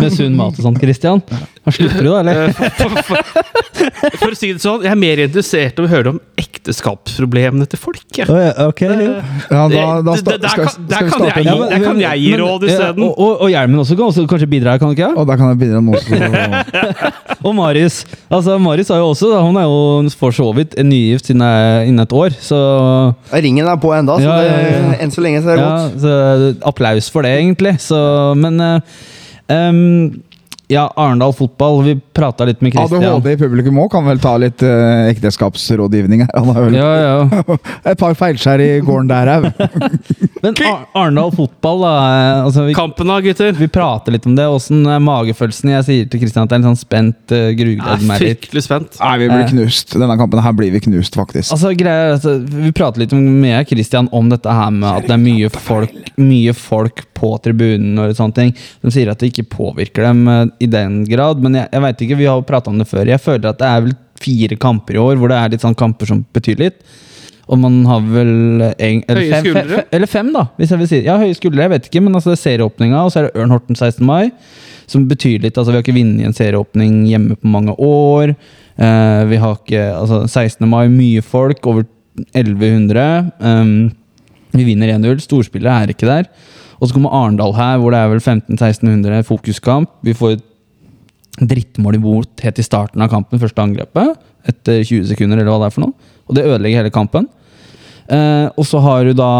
med 0.00 0.12
sunn 0.12 0.36
mat 0.36 0.58
og 0.60 0.66
sånt, 0.66 0.80
Christian? 0.82 1.22
Da 1.64 1.72
slutter 1.74 2.04
du, 2.04 2.10
da, 2.10 2.18
eller? 2.20 2.52
For, 2.76 2.92
for, 3.08 3.16
for 4.20 4.28
å 4.28 4.36
si 4.36 4.50
det 4.52 4.60
sånn, 4.62 4.84
jeg 4.84 4.92
er 4.92 5.00
mer 5.00 5.22
interessert 5.24 5.80
i 5.80 5.84
å 5.86 5.88
høre 5.90 6.12
om 6.14 6.20
ekteskapsproblemene 6.40 7.66
til 7.72 7.80
folk. 7.80 8.04
Ja. 8.20 8.26
ok. 8.66 8.82
Ja, 8.84 9.64
da, 9.72 9.84
da, 10.04 10.14
Det- 10.16 10.24
det- 10.28 10.40
der 10.44 10.48
skal, 10.52 10.64
kan- 10.64 10.72
skal 10.74 10.86
der 10.88 11.00
vi 11.00 11.08
kan 11.08 11.10
starte 11.10 11.40
jeg 11.40 11.46
der 11.70 11.84
kan 11.84 12.00
jeg 12.04 12.20
gi 12.26 12.36
råd 12.40 12.68
isteden. 12.68 13.02
Og, 13.08 13.12
og, 13.18 13.32
og 13.46 13.48
hjelmen 13.52 13.80
også 13.84 13.96
kan 13.96 14.06
også 14.12 14.26
kanskje 14.28 14.50
bidra, 14.52 14.76
kan 14.80 14.88
du 14.92 14.96
ikke? 14.98 15.10
Og 15.16 15.24
der 15.28 15.36
kan 15.40 15.46
jeg 15.54 15.58
bidra 15.64 15.80
nå. 15.80 15.92
Så, 16.04 16.12
Og 17.48 17.54
Marius. 17.56 18.02
Altså, 18.30 18.58
Marius 18.62 18.90
er 18.94 19.00
jo 19.00 19.08
også 19.10 19.28
Hun 19.42 19.56
er 19.58 19.64
jo 19.66 20.10
for 20.18 20.30
så 20.30 20.46
vidt 20.54 20.76
nygift 20.86 21.30
innen 21.32 21.98
et 21.98 22.12
år, 22.14 22.30
så 22.40 22.60
Ringen 23.34 23.66
er 23.66 23.76
på 23.82 23.90
enda, 23.96 24.18
så 24.20 24.28
Ja, 24.28 24.36
ja, 24.46 24.58
ja. 24.70 24.82
det, 24.92 24.98
enn 25.02 25.10
så 25.10 25.24
lenge 25.24 25.42
så 25.42 25.50
er 25.50 25.56
det 25.58 25.64
godt. 25.66 26.00
så 26.04 26.14
Applaus 26.70 27.10
for 27.10 27.26
det, 27.26 27.32
egentlig. 27.40 27.74
Så, 27.82 27.98
men 28.38 28.60
em, 29.50 30.22
Ja, 30.70 30.84
Arendal 30.94 31.32
fotball. 31.34 31.80
Vi 31.82 31.96
prata 32.14 32.44
litt 32.46 32.60
med 32.62 32.72
Christian. 32.74 33.02
ADHD 33.02 33.32
i 33.32 33.38
publikum 33.40 33.78
òg 33.82 33.88
kan 33.90 34.04
vel 34.06 34.20
ta 34.22 34.36
litt 34.38 34.62
uh, 34.62 35.08
ekteskapsrådgivning 35.10 36.22
her. 36.24 36.30
Han 36.36 36.50
har 36.54 36.66
vel 36.68 36.76
Ja, 36.78 36.90
ja. 37.00 37.56
et 37.90 37.98
par 37.98 38.14
feilskjær 38.18 38.62
i 38.62 38.68
gården 38.86 39.08
der 39.10 39.30
òg. 39.34 39.48
Men 40.44 40.54
Ar 40.64 40.84
Arendal 40.96 41.32
fotball, 41.36 41.82
da. 41.84 41.94
eh, 42.06 42.44
Altså, 42.46 42.64
vi, 42.68 42.74
Kampen 42.78 43.10
da, 43.10 43.18
gutter. 43.24 43.52
vi 43.58 43.68
prater 43.72 44.14
litt 44.14 44.28
om 44.30 44.36
det. 44.38 44.46
Åssen 44.48 44.84
er 44.88 45.02
magefølelsen? 45.04 45.72
Jeg 45.74 45.86
sier 45.88 46.08
til 46.12 46.22
Christian 46.22 46.46
at 46.46 46.52
det 46.52 46.58
er 46.58 46.62
en 46.62 46.68
sånn 46.70 46.80
spent 46.80 47.34
uh, 47.34 47.50
grugledd 47.58 48.06
meg 48.08 48.22
litt. 48.22 48.38
fryktelig 48.46 48.64
spent. 48.68 48.96
Nei, 49.02 49.12
vi 49.24 49.30
blir 49.32 49.46
knust. 49.50 49.96
Denne 49.98 50.16
kampen 50.20 50.44
her 50.46 50.54
blir 50.56 50.72
vi 50.76 50.84
knust, 50.86 51.18
faktisk. 51.18 51.50
Altså, 51.56 51.74
greier, 51.78 52.14
altså, 52.16 52.36
vi 52.46 52.72
prater 52.76 53.02
litt 53.04 53.14
med 53.18 53.66
Christian 53.70 54.08
om 54.16 54.30
dette 54.32 54.54
her 54.54 54.70
med 54.74 54.88
at 55.02 55.10
det 55.10 55.16
er 55.18 55.22
mye 55.26 55.50
folk, 55.52 55.98
mye 56.20 56.54
folk 56.56 57.04
på 57.20 57.34
tribunen 57.44 57.98
og 58.00 58.14
sånne 58.16 58.36
ting. 58.38 58.54
De 58.80 58.94
sier 58.94 59.10
at 59.12 59.20
det 59.20 59.28
ikke 59.34 59.48
påvirker 59.52 60.06
dem 60.08 60.22
eh, 60.30 60.44
i 60.60 60.68
den 60.70 61.02
grad, 61.08 61.40
men 61.42 61.56
jeg, 61.56 61.68
jeg 61.72 61.84
vet 61.86 62.02
ikke, 62.06 62.18
vi 62.20 62.26
har 62.28 62.40
jo 62.40 62.46
prata 62.48 62.72
om 62.72 62.80
det 62.80 62.88
før. 62.90 63.08
Jeg 63.08 63.22
føler 63.22 63.52
at 63.52 63.60
det 63.60 63.68
er 63.68 63.84
vel 63.86 63.94
fire 64.20 64.58
kamper 64.60 64.98
i 64.98 65.00
år 65.00 65.20
hvor 65.20 65.32
det 65.32 65.38
er 65.40 65.54
litt 65.54 65.64
sånn 65.64 65.78
kamper 65.78 66.10
som 66.10 66.24
betyr 66.36 66.60
litt. 66.60 66.82
Og 67.50 67.58
man 67.58 67.80
har 67.88 68.02
vel 68.06 68.32
en, 68.62 69.00
eller, 69.10 69.22
Høye 69.24 69.30
fem, 69.32 69.46
skuldre? 69.46 69.78
fe, 69.80 69.84
eller 69.96 70.10
fem, 70.10 70.28
da. 70.36 70.44
Hvis 70.58 70.70
jeg 70.70 70.80
vil 70.82 70.90
si 70.90 71.00
Ja, 71.02 71.16
høye 71.18 71.34
skuldre, 71.34 71.64
jeg 71.64 71.72
vet 71.72 71.88
ikke, 71.88 72.02
men 72.04 72.14
altså 72.14 72.30
det 72.30 72.36
er 72.38 72.42
serieåpninga, 72.44 73.00
og 73.02 73.10
så 73.10 73.20
er 73.20 73.26
det 73.26 73.40
Ørn 73.42 73.54
Horten 73.54 73.78
16. 73.78 74.04
mai. 74.06 74.30
Som 74.90 75.06
betyr 75.10 75.42
litt. 75.42 75.58
altså 75.58 75.72
Vi 75.72 75.78
har 75.78 75.84
ikke 75.84 75.96
vunnet 75.96 76.28
en 76.28 76.36
serieåpning 76.36 77.00
hjemme 77.10 77.38
på 77.38 77.50
mange 77.50 77.74
år. 77.74 78.34
Uh, 78.78 79.22
vi 79.30 79.40
har 79.42 79.58
ikke 79.58 79.82
altså 79.96 80.22
16. 80.28 80.68
mai, 80.70 80.84
mye 80.92 81.24
folk, 81.26 81.66
over 81.66 81.86
1100. 82.34 83.32
Um, 83.40 83.90
vi 84.54 84.66
vinner 84.66 84.94
1-0. 84.98 85.22
Storspillet 85.24 85.70
er 85.70 85.94
ikke 85.94 86.10
der. 86.10 86.30
Og 86.80 86.88
så 86.88 86.96
kommer 86.96 87.12
Arendal 87.14 87.54
her, 87.54 87.78
hvor 87.78 87.94
det 87.94 88.00
er 88.00 88.12
vel 88.14 88.22
1500-1600 88.22 89.26
fokuskamp. 89.28 89.90
Vi 90.06 90.14
får 90.16 90.38
et 90.38 90.46
drittmål 91.48 91.98
imot 91.98 92.44
helt 92.44 92.60
i 92.60 92.64
starten 92.66 93.02
av 93.04 93.10
kampen, 93.12 93.40
første 93.40 93.62
angrepet. 93.62 94.16
Etter 94.48 94.82
20 94.82 95.08
sekunder, 95.12 95.40
eller 95.40 95.52
hva 95.52 95.60
det 95.62 95.70
er 95.70 95.76
for 95.76 95.86
noe. 95.86 96.10
Og 96.28 96.36
det 96.36 96.46
ødelegger 96.46 96.82
hele 96.82 96.94
kampen. 96.94 97.28
Eh, 98.10 98.46
og 98.58 98.66
så 98.66 98.80
har 98.82 99.06
du 99.06 99.12
da, 99.14 99.30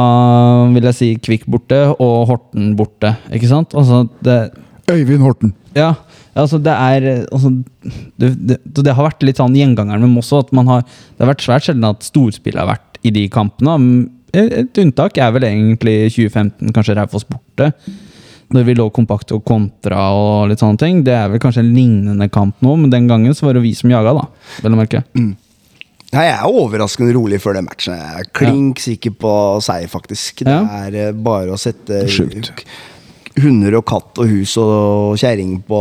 vil 0.71 0.87
jeg 0.91 0.99
si, 0.99 1.09
Kvikk 1.19 1.49
borte 1.51 1.81
og 1.97 2.29
Horten 2.31 2.75
borte. 2.79 3.17
Ikke 3.35 3.51
sant? 3.51 3.75
Altså, 3.75 4.05
det, 4.25 4.39
Øyvind 4.91 5.23
Horten. 5.23 5.55
ja, 5.75 5.95
altså 6.35 6.59
det 6.59 6.73
er 6.73 7.27
altså, 7.31 7.51
det, 8.19 8.31
det, 8.49 8.57
det 8.67 8.95
har 8.95 9.07
vært 9.07 9.23
litt 9.27 9.39
sånn 9.39 9.55
gjengangeren 9.55 10.03
med 10.03 10.17
Moss 10.17 10.33
har 10.35 10.47
Det 10.51 11.21
har 11.21 11.31
vært 11.31 11.45
svært 11.45 11.67
sjelden 11.67 11.87
at 11.87 12.07
storspill 12.07 12.59
har 12.59 12.71
vært 12.71 12.99
i 13.07 13.13
de 13.15 13.27
kampene. 13.33 13.77
Et 14.35 14.53
et 14.61 14.79
unntak 14.83 15.19
er 15.19 15.33
vel 15.35 15.47
egentlig 15.49 16.13
2015, 16.15 16.71
kanskje 16.75 16.95
Raufoss 16.99 17.27
borte. 17.27 17.73
Når 18.51 18.65
vi 18.67 18.75
lå 18.75 18.89
kompakt 18.91 19.31
og 19.37 19.45
kontra 19.47 20.09
og 20.17 20.49
litt 20.51 20.59
sånne 20.63 20.81
ting. 20.81 21.05
Det 21.07 21.15
er 21.15 21.29
vel 21.31 21.39
kanskje 21.43 21.63
en 21.63 21.75
lignende 21.75 22.27
kamp 22.35 22.57
nå, 22.65 22.75
men 22.81 22.91
den 22.91 23.07
gangen 23.11 23.35
så 23.37 23.47
var 23.47 23.55
det 23.55 23.63
vi 23.63 23.75
som 23.79 23.91
jaga, 23.93 24.13
da. 24.17 24.25
Vel 24.65 24.75
å 24.75 24.81
merke. 24.81 25.05
Nei, 25.15 26.25
jeg 26.27 26.35
er 26.35 26.51
overraskende 26.51 27.13
rolig 27.15 27.39
før 27.39 27.55
den 27.61 27.69
matchen. 27.69 27.95
Jeg 27.95 28.25
er 28.25 28.31
klink 28.35 28.81
sikker 28.83 29.13
på 29.15 29.35
seier, 29.63 29.87
faktisk. 29.93 30.43
Det 30.43 30.51
Ja. 30.51 30.65
er 30.89 30.97
eh, 30.99 31.13
bare 31.13 31.55
å 31.55 31.59
sette 31.61 32.03
Sjukt. 32.11 32.65
Hunder 33.45 33.77
og 33.79 33.85
katt 33.89 34.21
og 34.23 34.31
hus 34.31 34.57
og 34.61 35.17
kjerring 35.21 35.57
på 35.67 35.81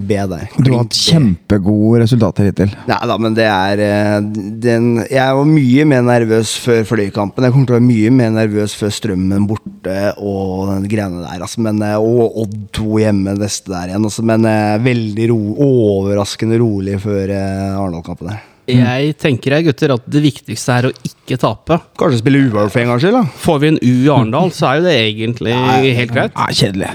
B 0.00 0.18
der. 0.30 0.46
Du 0.58 0.70
har 0.72 0.84
hatt 0.84 0.96
kjempegode 0.98 2.02
resultater 2.04 2.48
hittil. 2.48 2.72
Nei 2.88 3.00
da, 3.10 3.18
men 3.20 3.36
det 3.36 3.46
er 3.48 3.82
eh, 3.84 4.16
den, 4.64 4.88
Jeg 5.10 5.38
var 5.38 5.48
mye 5.48 5.88
mer 5.90 6.06
nervøs 6.06 6.54
før 6.64 6.86
Fløykampen. 6.88 7.46
Jeg 7.46 7.54
kommer 7.54 7.68
til 7.70 7.76
å 7.76 7.78
være 7.78 7.88
mye 7.88 8.14
mer 8.14 8.32
nervøs 8.38 8.76
før 8.78 8.94
Strømmen 8.94 9.48
borte 9.50 9.98
og 10.18 10.72
den 10.72 10.88
greiene 10.90 11.24
der. 11.24 11.44
Altså, 11.44 11.64
men, 11.64 11.82
eh, 11.84 11.98
og 11.98 12.40
Odd 12.44 12.56
2 12.76 12.88
hjemme 13.04 13.36
neste 13.40 13.74
der 13.74 13.92
igjen. 13.92 14.08
Altså, 14.08 14.24
men 14.26 14.48
eh, 14.48 14.80
veldig 14.84 15.30
ro, 15.34 15.38
overraskende 15.68 16.60
rolig 16.62 16.98
før 17.04 17.34
Arendal-kampen 17.34 18.32
der. 18.32 18.42
Jeg 18.64 19.14
tenker 19.20 19.58
jeg, 19.58 19.66
gutter, 19.66 19.92
at 19.92 20.04
det 20.08 20.22
viktigste 20.24 20.76
er 20.78 20.86
å 20.88 20.92
ikke 21.04 21.36
tape. 21.40 21.76
Kanskje 22.00 22.20
spille 22.22 22.40
uavgjort 22.46 22.72
for 22.72 22.80
en 22.80 22.92
gangs 22.92 23.04
skyld, 23.04 23.18
da. 23.18 23.40
Får 23.44 23.58
vi 23.60 23.70
en 23.70 23.78
U 23.80 23.90
i 23.92 24.10
Arendal, 24.14 24.52
så 24.56 24.70
er 24.70 24.78
jo 24.78 24.84
det 24.86 24.94
egentlig 25.02 25.56
helt 26.00 26.14
greit. 26.14 26.36
Nei, 26.38 26.50
kjedelig. 26.56 26.92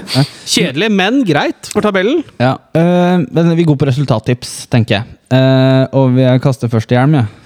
Kjedelig, 0.50 0.88
men 0.98 1.20
greit 1.28 1.70
for 1.70 1.86
tabellen. 1.86 2.24
Ja, 2.42 2.56
øh, 2.74 3.26
men 3.30 3.52
Vi 3.60 3.68
går 3.68 3.78
på 3.78 3.90
resultattips, 3.90 4.54
tenker 4.72 4.98
jeg. 4.98 5.16
Uh, 5.30 5.86
og 5.94 6.16
vi 6.16 6.26
kaster 6.42 6.70
først 6.72 6.90
i 6.90 6.98
hjelm, 6.98 7.20
jeg. 7.20 7.36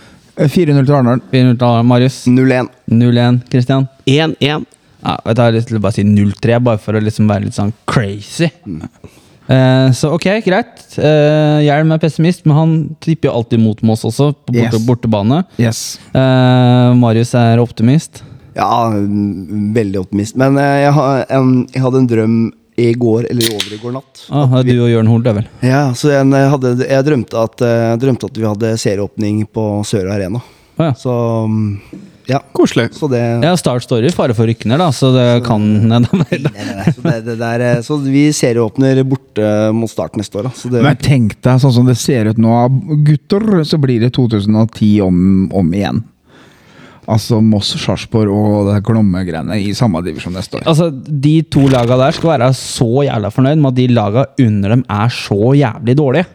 4-0 0.40 0.86
til 0.86 0.94
Arendal. 0.96 1.20
Vi 1.20 1.34
begynner 1.36 1.58
til 1.60 1.90
Marius. 1.90 2.22
0-1. 2.26 2.70
0-1, 2.90 3.42
Christian. 3.52 3.90
1-1. 4.08 4.64
Ja, 5.04 5.18
jeg 5.28 5.36
har 5.36 5.52
lyst 5.52 5.68
til 5.68 5.78
å 5.78 5.84
bare 5.84 5.98
si 5.98 6.06
0-3, 6.08 6.62
bare 6.64 6.80
for 6.80 6.96
å 6.96 7.02
liksom 7.04 7.28
være 7.28 7.50
litt 7.50 7.58
sånn 7.58 7.74
crazy. 7.90 8.48
Eh, 9.46 9.90
så 9.92 10.12
ok, 10.16 10.26
greit. 10.44 10.84
Eh, 10.98 11.58
Hjelm 11.66 11.92
er 11.92 12.00
pessimist, 12.02 12.44
men 12.48 12.56
han 12.56 12.74
tipper 13.04 13.28
jo 13.28 13.34
alltid 13.40 13.60
mot 13.60 13.82
Moss 13.84 14.04
også, 14.08 14.32
på 14.46 14.54
borte, 14.56 14.78
Yes. 14.78 14.86
bortebane. 14.88 15.44
Yes. 15.60 15.82
Eh, 16.14 16.94
Marius 16.96 17.34
er 17.34 17.60
optimist. 17.60 18.22
Ja, 18.56 18.88
veldig 19.74 20.00
optimist. 20.00 20.36
Men 20.40 20.56
eh, 20.58 20.84
jeg, 20.86 20.94
hadde 20.94 21.98
en 22.00 22.08
drøm 22.08 22.36
i 22.80 22.88
går, 22.98 23.28
eller 23.30 23.52
over 23.54 23.74
i 23.74 23.78
går 23.82 23.92
natt. 23.94 24.24
Ah, 24.34 24.48
det 24.62 24.72
er 24.74 24.80
du 24.80 24.84
og 24.86 24.90
Jørn 24.90 25.10
Hoel, 25.12 25.22
det 25.22 25.34
vel. 25.36 25.48
Ja, 25.62 25.82
så 25.94 26.10
jeg, 26.10 26.26
hadde, 26.54 26.74
jeg 26.88 27.06
drømte, 27.06 27.44
at, 27.44 27.62
eh, 27.62 27.92
drømte 28.02 28.30
at 28.30 28.40
vi 28.40 28.48
hadde 28.48 28.72
serieåpning 28.82 29.44
på 29.54 29.66
Sør 29.86 30.08
Arena. 30.14 30.40
Ah, 30.78 30.88
ja. 30.88 30.94
Så 30.98 31.12
mm, 31.46 31.68
ja. 32.30 32.40
Koselig. 32.56 32.88
Så 32.96 33.08
det 33.12 33.20
Ja, 33.44 33.52
Start 33.60 33.84
står 33.84 34.06
i 34.08 34.12
fare 34.14 34.34
for 34.36 34.48
rykkene, 34.48 34.78
da, 34.80 34.88
så 34.94 35.10
det 35.14 35.26
kan 35.46 35.62
Nei, 35.88 36.00
nei, 36.04 36.38
nei, 36.40 36.86
så, 36.94 37.04
det, 37.04 37.18
det 37.26 37.36
der, 37.40 37.64
eh, 37.68 37.82
så 37.84 37.98
vi 38.00 38.24
serieåpner 38.34 39.02
borte 39.08 39.50
mot 39.76 39.90
start 39.90 40.16
neste 40.20 40.40
år. 40.40 40.48
Da. 40.48 40.54
Så 40.56 40.72
det, 40.72 40.82
Men 40.84 40.98
tenk 41.00 41.36
deg, 41.44 41.60
sånn 41.62 41.76
som 41.76 41.86
det 41.88 41.98
ser 42.00 42.32
ut 42.32 42.40
nå, 42.40 42.56
gutter, 43.06 43.64
så 43.68 43.78
blir 43.82 44.02
det 44.04 44.14
2010 44.16 44.98
om, 45.04 45.22
om 45.52 45.72
igjen. 45.74 46.02
Altså 47.04 47.36
Moss, 47.44 47.74
Sarpsborg 47.76 48.32
og 48.32 48.70
det 48.70 48.78
Glomme-greiene 48.86 49.58
i 49.60 49.74
samme 49.76 50.00
divisjon 50.04 50.32
neste 50.36 50.56
år. 50.56 50.68
Altså, 50.70 50.88
De 50.90 51.34
to 51.52 51.66
laga 51.68 51.98
der 52.00 52.16
skal 52.16 52.32
være 52.34 52.52
så 52.56 53.04
jævla 53.04 53.32
fornøyd 53.34 53.60
med 53.60 53.74
at 53.74 53.80
de 53.80 53.88
laga 53.92 54.24
under 54.40 54.72
dem 54.76 54.84
er 54.88 55.12
så 55.12 55.52
jævlig 55.58 55.96
dårlige. 56.00 56.30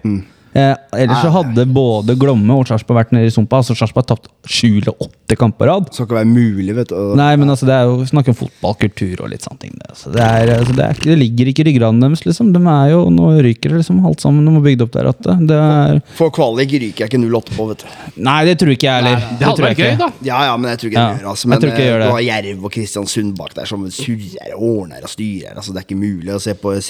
Eh, 0.53 0.73
ellers 0.97 1.21
så 1.21 1.29
hadde 1.33 1.65
både 1.69 2.15
Glomme 2.19 2.55
og 2.57 2.65
Sarpsborg 2.69 3.03
vært 3.03 3.11
nede 3.13 3.29
i 3.29 3.33
sumpa. 3.33 3.59
Altså 3.61 3.75
Sarpsborg 3.77 4.07
har 4.07 4.15
tapt 4.15 4.29
sju 4.49 4.79
eller 4.79 4.95
åtte 4.97 5.37
kamper 5.37 5.59
på 5.59 5.67
rad. 5.67 5.89
skal 5.91 6.07
ikke 6.07 6.17
være 6.19 6.29
mulig, 6.29 6.73
vet 6.77 6.91
du. 6.93 7.15
Nei, 7.19 7.33
men 7.37 7.51
altså, 7.51 7.67
det 7.67 7.75
er 7.75 7.89
jo 7.89 8.05
snakk 8.07 8.29
om 8.31 8.37
fotballkultur 8.39 9.25
og 9.25 9.31
litt 9.33 9.45
sånne 9.45 9.59
ting. 9.65 9.73
Det, 9.75 9.89
altså, 9.91 10.13
det, 10.15 10.23
er, 10.23 10.53
altså, 10.55 10.75
det, 10.77 10.85
er, 10.87 11.01
det 11.03 11.17
ligger 11.19 11.51
ikke 11.51 11.65
i 11.65 11.67
ryggraden 11.69 11.99
deres, 12.03 12.23
liksom. 12.25 12.53
De 12.55 12.61
er 12.63 12.93
jo, 12.93 13.01
Nå 13.13 13.31
ryker 13.43 13.73
det 13.73 13.81
liksom 13.81 13.99
alt 14.07 14.23
sammen. 14.23 14.47
De 14.47 14.53
har 14.55 14.65
bygd 14.65 14.85
opp 14.85 14.93
der 14.95 15.09
at 15.11 15.29
det 15.49 15.59
er 15.59 16.01
For 16.17 16.33
kvalik 16.33 16.71
ryker 16.71 17.05
jeg 17.05 17.11
ikke 17.11 17.21
0-8 17.21 17.57
på, 17.57 17.67
vet 17.73 17.83
du. 17.83 18.21
Nei, 18.29 18.37
det 18.47 18.55
tror 18.61 18.73
ikke 18.73 18.87
jeg 18.89 19.03
heller. 19.03 19.25
Det 19.39 19.45
hadde 19.49 19.59
tror 19.59 19.67
vært 19.69 19.83
gøy, 19.83 19.93
da. 19.99 20.09
Ja, 20.29 20.39
ja, 20.49 20.55
men 20.57 20.73
jeg 20.73 20.81
tror 20.81 20.91
ikke 20.93 21.03
Ja, 21.03 21.17
gjør 21.19 21.29
altså. 21.33 21.45
jeg 21.45 21.51
Men 21.53 21.63
tror 21.63 21.73
ikke 21.73 21.83
jeg 21.83 21.91
gjør 21.91 21.99
eh, 21.99 22.05
det. 22.05 22.09
du 22.09 22.17
har 22.17 22.25
Jerv 22.29 22.65
og 22.69 22.73
Kristiansund 22.77 23.35
bak 23.39 23.55
der 23.57 23.69
som 23.69 23.85
surrer 23.99 24.55
og 24.55 24.65
ordner 24.69 25.05
og 25.05 25.13
styrer. 25.13 25.57
Altså, 25.59 25.75
det 25.75 25.83
er 25.83 25.87
ikke 25.89 25.99
mulig 25.99 26.33
å 26.35 26.41
se 26.41 26.55
på 26.57 26.73
i 26.79 26.81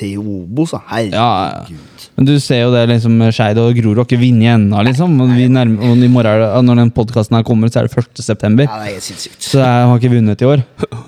Herregud. 0.89 1.13
Ja, 1.13 1.63
ja. 1.65 1.79
Men 2.15 2.27
du 2.27 2.33
ser 2.43 2.63
jo 2.65 2.71
det, 2.73 2.85
liksom, 2.91 3.19
Skeid 3.49 3.59
og 3.61 3.73
Grorud 3.79 4.03
ikke 4.05 4.19
vunnet 4.21 4.51
ennå, 4.53 4.81
liksom. 4.85 5.15
Og, 5.23 5.31
vi 5.33 5.47
nærmer, 5.49 5.81
og 5.89 6.03
i 6.05 6.07
morgen, 6.11 6.29
er 6.29 6.39
det- 6.39 6.65
når 6.65 6.75
den 6.83 6.91
podkasten 6.91 7.35
her 7.37 7.43
kommer, 7.43 7.67
så 7.69 7.79
er 7.81 7.87
det 7.87 7.97
1. 7.97 8.21
september. 8.21 8.63
Ja, 8.65 8.83
det 8.85 8.95
er 8.97 8.99
sinnssykt. 9.01 9.41
Så 9.41 9.57
jeg 9.57 9.87
har 9.89 9.97
ikke 9.97 10.11
vunnet 10.13 10.41
i 10.41 10.45
år. 10.45 10.63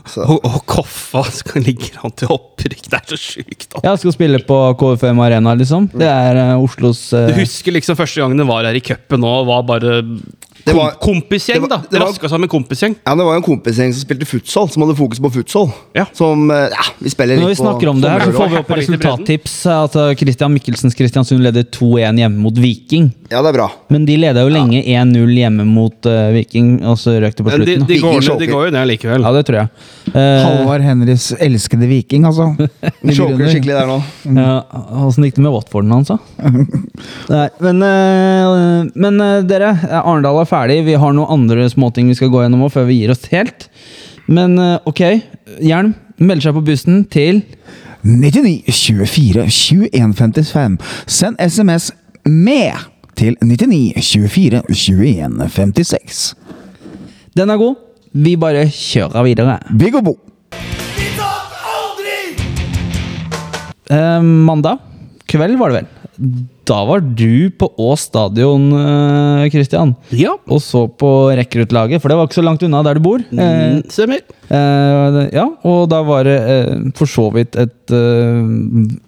Så, 0.07 0.21
Og, 0.25 0.39
og 0.43 0.65
Koffa 0.65 1.23
skal 1.31 1.61
ligge 1.61 1.91
an 2.03 2.11
til 2.11 2.27
opprykk. 2.29 2.89
Det 2.89 2.93
er 2.97 3.05
så 3.05 3.17
sjukt. 3.17 3.67
Ja, 3.83 3.91
Jeg 3.91 3.99
skal 3.99 4.11
spille 4.13 4.39
på 4.47 4.57
KFM 4.79 5.19
Arena, 5.19 5.53
liksom. 5.53 5.89
Det 5.93 6.07
er 6.07 6.55
uh, 6.55 6.63
Oslos 6.63 7.13
uh... 7.13 7.27
Du 7.27 7.33
husker 7.41 7.71
liksom 7.71 7.95
første 7.95 8.21
gangen 8.21 8.37
det 8.37 8.47
var 8.47 8.63
her 8.65 8.73
i 8.73 8.81
cupen 8.81 9.23
og 9.23 9.45
var 9.45 9.61
bare 9.63 10.01
Det 10.65 10.75
var- 10.75 10.93
kompisgjeng, 11.01 11.61
det 11.61 11.69
var- 11.69 11.77
da. 11.77 11.83
det 11.89 11.99
var- 11.99 12.07
Raska 12.11 12.27
sammen 12.29 12.47
kompisgjeng. 12.49 12.95
ja, 13.05 13.15
det 13.15 13.23
var 13.25 13.35
en 13.35 13.41
kompisgjeng 13.43 13.93
som 13.93 14.01
spilte 14.01 14.25
futsal, 14.25 14.69
som 14.69 14.83
hadde 14.83 14.95
fokus 14.97 15.19
på 15.19 15.31
futsal. 15.33 15.71
Ja. 15.95 16.05
Som 16.13 16.49
eh, 16.51 16.69
Ja, 16.69 16.83
vi 16.99 17.09
spiller 17.09 17.37
Når 17.41 17.47
vi 17.49 17.55
snakker 17.55 17.89
om 17.89 18.01
det 18.01 18.09
her, 18.11 18.19
så 18.19 18.31
får 18.31 18.49
vi 18.49 18.57
opp 18.57 18.69
Litt 18.69 18.77
resultattips. 18.89 19.65
At 19.65 19.95
eh, 19.95 20.13
Christian 20.15 20.53
Michelsens 20.53 20.93
Kristiansund 20.95 21.41
leder 21.41 21.63
2-1 21.63 22.17
hjemme 22.17 22.30
mot 22.39 22.55
Viking. 22.57 23.09
Ja, 23.31 23.41
det 23.41 23.49
er 23.51 23.55
bra. 23.57 23.65
Men 23.91 24.05
de 24.07 24.15
leda 24.19 24.43
jo 24.45 24.51
lenge 24.53 24.79
1-0 24.83 25.31
hjemme 25.37 25.65
mot 25.67 26.07
uh, 26.09 26.29
Viking, 26.35 26.77
og 26.87 26.97
så 26.99 27.13
røk 27.23 27.35
det 27.37 27.45
på 27.45 27.49
Men 27.51 27.63
de, 27.65 27.75
slutten. 27.75 27.87
de, 27.87 27.95
da. 27.95 28.01
går, 28.01 28.13
Viking 28.13 28.13
ned- 28.13 28.21
de 28.21 28.27
choker. 28.27 28.51
går 28.53 28.65
jo 28.67 28.73
ned 28.77 28.87
likevel. 28.91 29.25
Ja, 29.27 29.31
det 29.37 29.43
tror 29.47 29.59
jeg. 29.61 29.71
Eh, 30.11 30.43
Halvard 30.45 30.81
Henrys 30.85 31.27
elskede 31.39 31.87
viking, 31.91 32.25
altså. 32.29 32.49
De 33.07 33.15
choker 33.15 33.47
skikkelig 33.51 33.75
der 33.77 33.87
nå. 33.91 33.97
Ja, 34.37 34.53
Åssen 35.05 35.25
gikk 35.27 35.37
det 35.39 35.45
med 35.45 35.53
Watforden 35.55 35.91
hans, 35.93 36.11
da? 36.11 36.17
Nei, 37.31 37.47
men 37.63 37.81
eh, 37.87 38.91
men 38.95 39.21
eh, 39.23 39.41
dere, 39.47 39.71
eh, 39.87 39.97
Arendal 40.01 40.41
er 40.43 40.49
ferdig. 40.49 40.81
Vi 40.87 40.97
har 40.99 41.13
noen 41.15 41.31
andre 41.39 41.67
småting 41.71 42.09
vi 42.11 42.17
skal 42.19 42.31
gå 42.33 42.43
gjennom 42.43 42.65
også, 42.67 42.79
før 42.81 42.89
vi 42.91 42.99
gir 43.01 43.13
oss 43.13 43.27
helt. 43.31 43.69
Men 44.31 44.57
eh, 44.59 44.77
ok, 44.89 45.01
Jern 45.63 45.93
melder 46.21 46.49
seg 46.49 46.57
på 46.59 46.65
bussen 46.67 47.03
til 47.11 47.41
99 48.01 48.63
24 48.73 49.43
21 49.53 50.13
55. 50.17 50.77
Send 51.11 51.37
SMS 51.41 51.91
med 52.25 52.89
til 53.15 53.37
99 53.41 53.93
24 54.01 54.61
21 54.69 55.49
56. 55.49 56.35
Den 57.37 57.49
er 57.49 57.57
god. 57.57 57.75
Vi 58.11 58.35
bare 58.35 58.65
kjører 58.67 59.23
videre. 59.23 59.57
Vi 59.71 59.91
og 59.95 60.03
Bo. 60.03 60.15
Eh, 63.91 64.21
mandag 64.23 64.79
kveld 65.27 65.57
var 65.59 65.71
det 65.71 65.81
vel. 65.81 66.00
Da 66.67 66.83
var 66.85 67.01
du 67.01 67.49
på 67.57 67.67
Ås 67.81 68.03
stadion, 68.11 68.69
Kristian 69.49 69.71
Christian. 69.71 69.93
Ja, 70.09 70.35
Og 70.47 70.61
så 70.61 70.85
på 70.87 71.31
rekruttlaget, 71.37 72.01
for 72.01 72.11
det 72.11 72.17
var 72.17 72.27
ikke 72.27 72.39
så 72.39 72.43
langt 72.45 72.63
unna 72.65 72.81
der 72.85 72.97
du 72.99 73.03
bor. 73.05 73.21
Eh, 73.31 73.77
mm, 73.77 73.81
stemmer. 73.89 74.21
eh, 74.51 75.17
ja, 75.33 75.45
og 75.67 75.87
da 75.89 76.01
var 76.05 76.23
det 76.27 76.35
eh, 76.37 76.83
for 76.97 77.09
så 77.09 77.29
vidt 77.33 77.55
et 77.55 77.93
eh, 77.95 78.41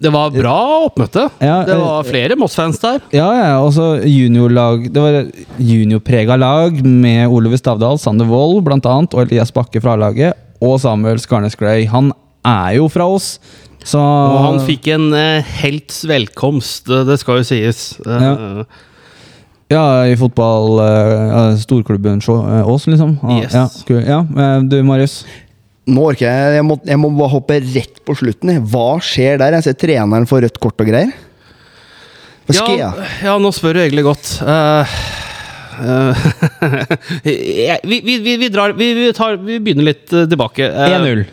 Det 0.02 0.12
var 0.12 0.34
bra 0.34 0.56
oppmøte. 0.88 1.28
Ja, 1.44 1.60
det 1.66 1.76
eh, 1.76 1.82
var 1.84 2.08
flere 2.08 2.38
Moss-fans 2.40 2.80
der. 2.82 3.00
Ja, 3.14 3.28
ja, 3.38 3.54
også 3.62 4.00
juniorlag 4.08 4.88
Det 4.92 5.02
var 5.04 5.20
juniorprega 5.58 6.36
lag 6.40 6.80
med 6.84 7.28
Oliver 7.28 7.60
Stavdal, 7.60 7.98
Sander 7.98 8.28
Wold 8.30 8.64
annet, 8.74 9.14
og 9.14 9.26
Elias 9.26 9.52
Bakke 9.54 9.82
fra 9.84 9.94
A-laget, 9.94 10.34
og 10.64 10.78
Samuel 10.80 11.20
Skarnes 11.22 11.56
Gray. 11.58 11.86
Han 11.90 12.12
er 12.44 12.76
jo 12.78 12.88
fra 12.92 13.06
oss, 13.08 13.38
så 13.84 14.00
Og 14.00 14.40
han 14.46 14.58
fikk 14.64 14.88
en 14.94 15.10
eh, 15.18 15.54
helts 15.60 16.02
velkomst, 16.08 16.88
det 16.88 17.04
det 17.10 17.20
skal 17.20 17.42
jo 17.42 17.48
sies. 17.48 17.86
Ja. 18.04 18.64
Ja, 19.72 20.04
i 20.04 20.16
fotball 20.20 20.78
uh, 20.78 21.54
Storklubben 21.58 22.20
eh, 22.20 22.68
Ås, 22.68 22.86
liksom. 22.86 23.16
Ah, 23.22 23.40
Yes. 23.40 23.54
Ja, 23.88 24.00
ja, 24.00 24.20
eh, 24.20 24.58
du, 24.68 24.76
Marius? 24.84 25.22
Nå 25.84 26.04
orker 26.12 26.28
jeg 26.28 26.58
Jeg 26.58 26.64
må, 26.64 26.78
jeg 26.84 27.00
må 27.00 27.10
bare 27.16 27.32
hoppe 27.32 27.60
rett 27.60 28.00
på 28.04 28.16
slutten. 28.16 28.58
Hva 28.70 28.98
skjer 29.04 29.40
der? 29.40 29.56
Jeg 29.58 29.66
ser 29.68 29.78
treneren 29.80 30.28
får 30.28 30.46
rødt 30.46 30.60
kort 30.62 30.80
og 30.80 30.88
greier. 30.88 31.12
Hva 32.44 32.56
skjer? 32.58 32.78
ja, 32.82 32.90
ja, 33.24 33.36
nå 33.40 33.52
spør 33.56 33.78
du 33.78 33.84
egentlig 33.86 34.08
godt. 34.12 34.34
Uh, 35.74 36.14
uh, 36.62 36.84
vi, 37.26 37.96
vi, 38.04 38.18
vi, 38.22 38.36
vi, 38.38 38.48
drar, 38.48 38.76
vi, 38.78 38.92
vi, 38.94 39.08
tar, 39.10 39.40
vi 39.42 39.56
begynner 39.58 39.88
litt 39.88 40.12
eh, 40.14 40.22
tilbake. 40.30 40.68
Eh, 40.70 40.92
1-0. 41.00 41.24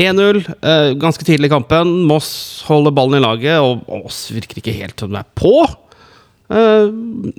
1-0, 0.00 0.40
eh, 0.62 0.94
ganske 1.00 1.24
tidlig 1.24 1.50
i 1.50 1.52
kampen. 1.52 1.90
Moss 2.08 2.62
holder 2.66 2.94
ballen 2.96 3.18
i 3.18 3.22
laget, 3.22 3.58
og 3.60 3.84
Moss 4.04 4.24
virker 4.32 4.60
ikke 4.60 4.74
helt 4.76 4.98
som 5.00 5.12
de 5.12 5.20
er 5.20 5.28
på. 5.38 5.52
Eh, 6.52 6.88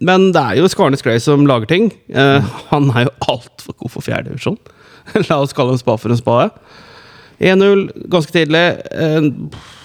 men 0.02 0.30
det 0.34 0.42
er 0.42 0.60
jo 0.62 0.70
Skarnes 0.72 1.04
Gray 1.06 1.22
som 1.24 1.48
lager 1.50 1.70
ting. 1.70 1.92
Eh, 2.14 2.54
han 2.72 2.90
er 2.94 3.08
jo 3.08 3.16
altfor 3.34 3.78
god 3.78 3.94
for 3.96 4.06
fjerdedivisjon. 4.06 4.60
La 5.30 5.42
oss 5.42 5.56
kalle 5.56 5.76
en 5.76 5.82
spa 5.82 5.98
for 6.00 6.14
en 6.14 6.20
spade. 6.20 6.52
1-0 7.44 7.88
ganske 8.14 8.34
tidlig. 8.36 8.66
Eh, 8.94 9.32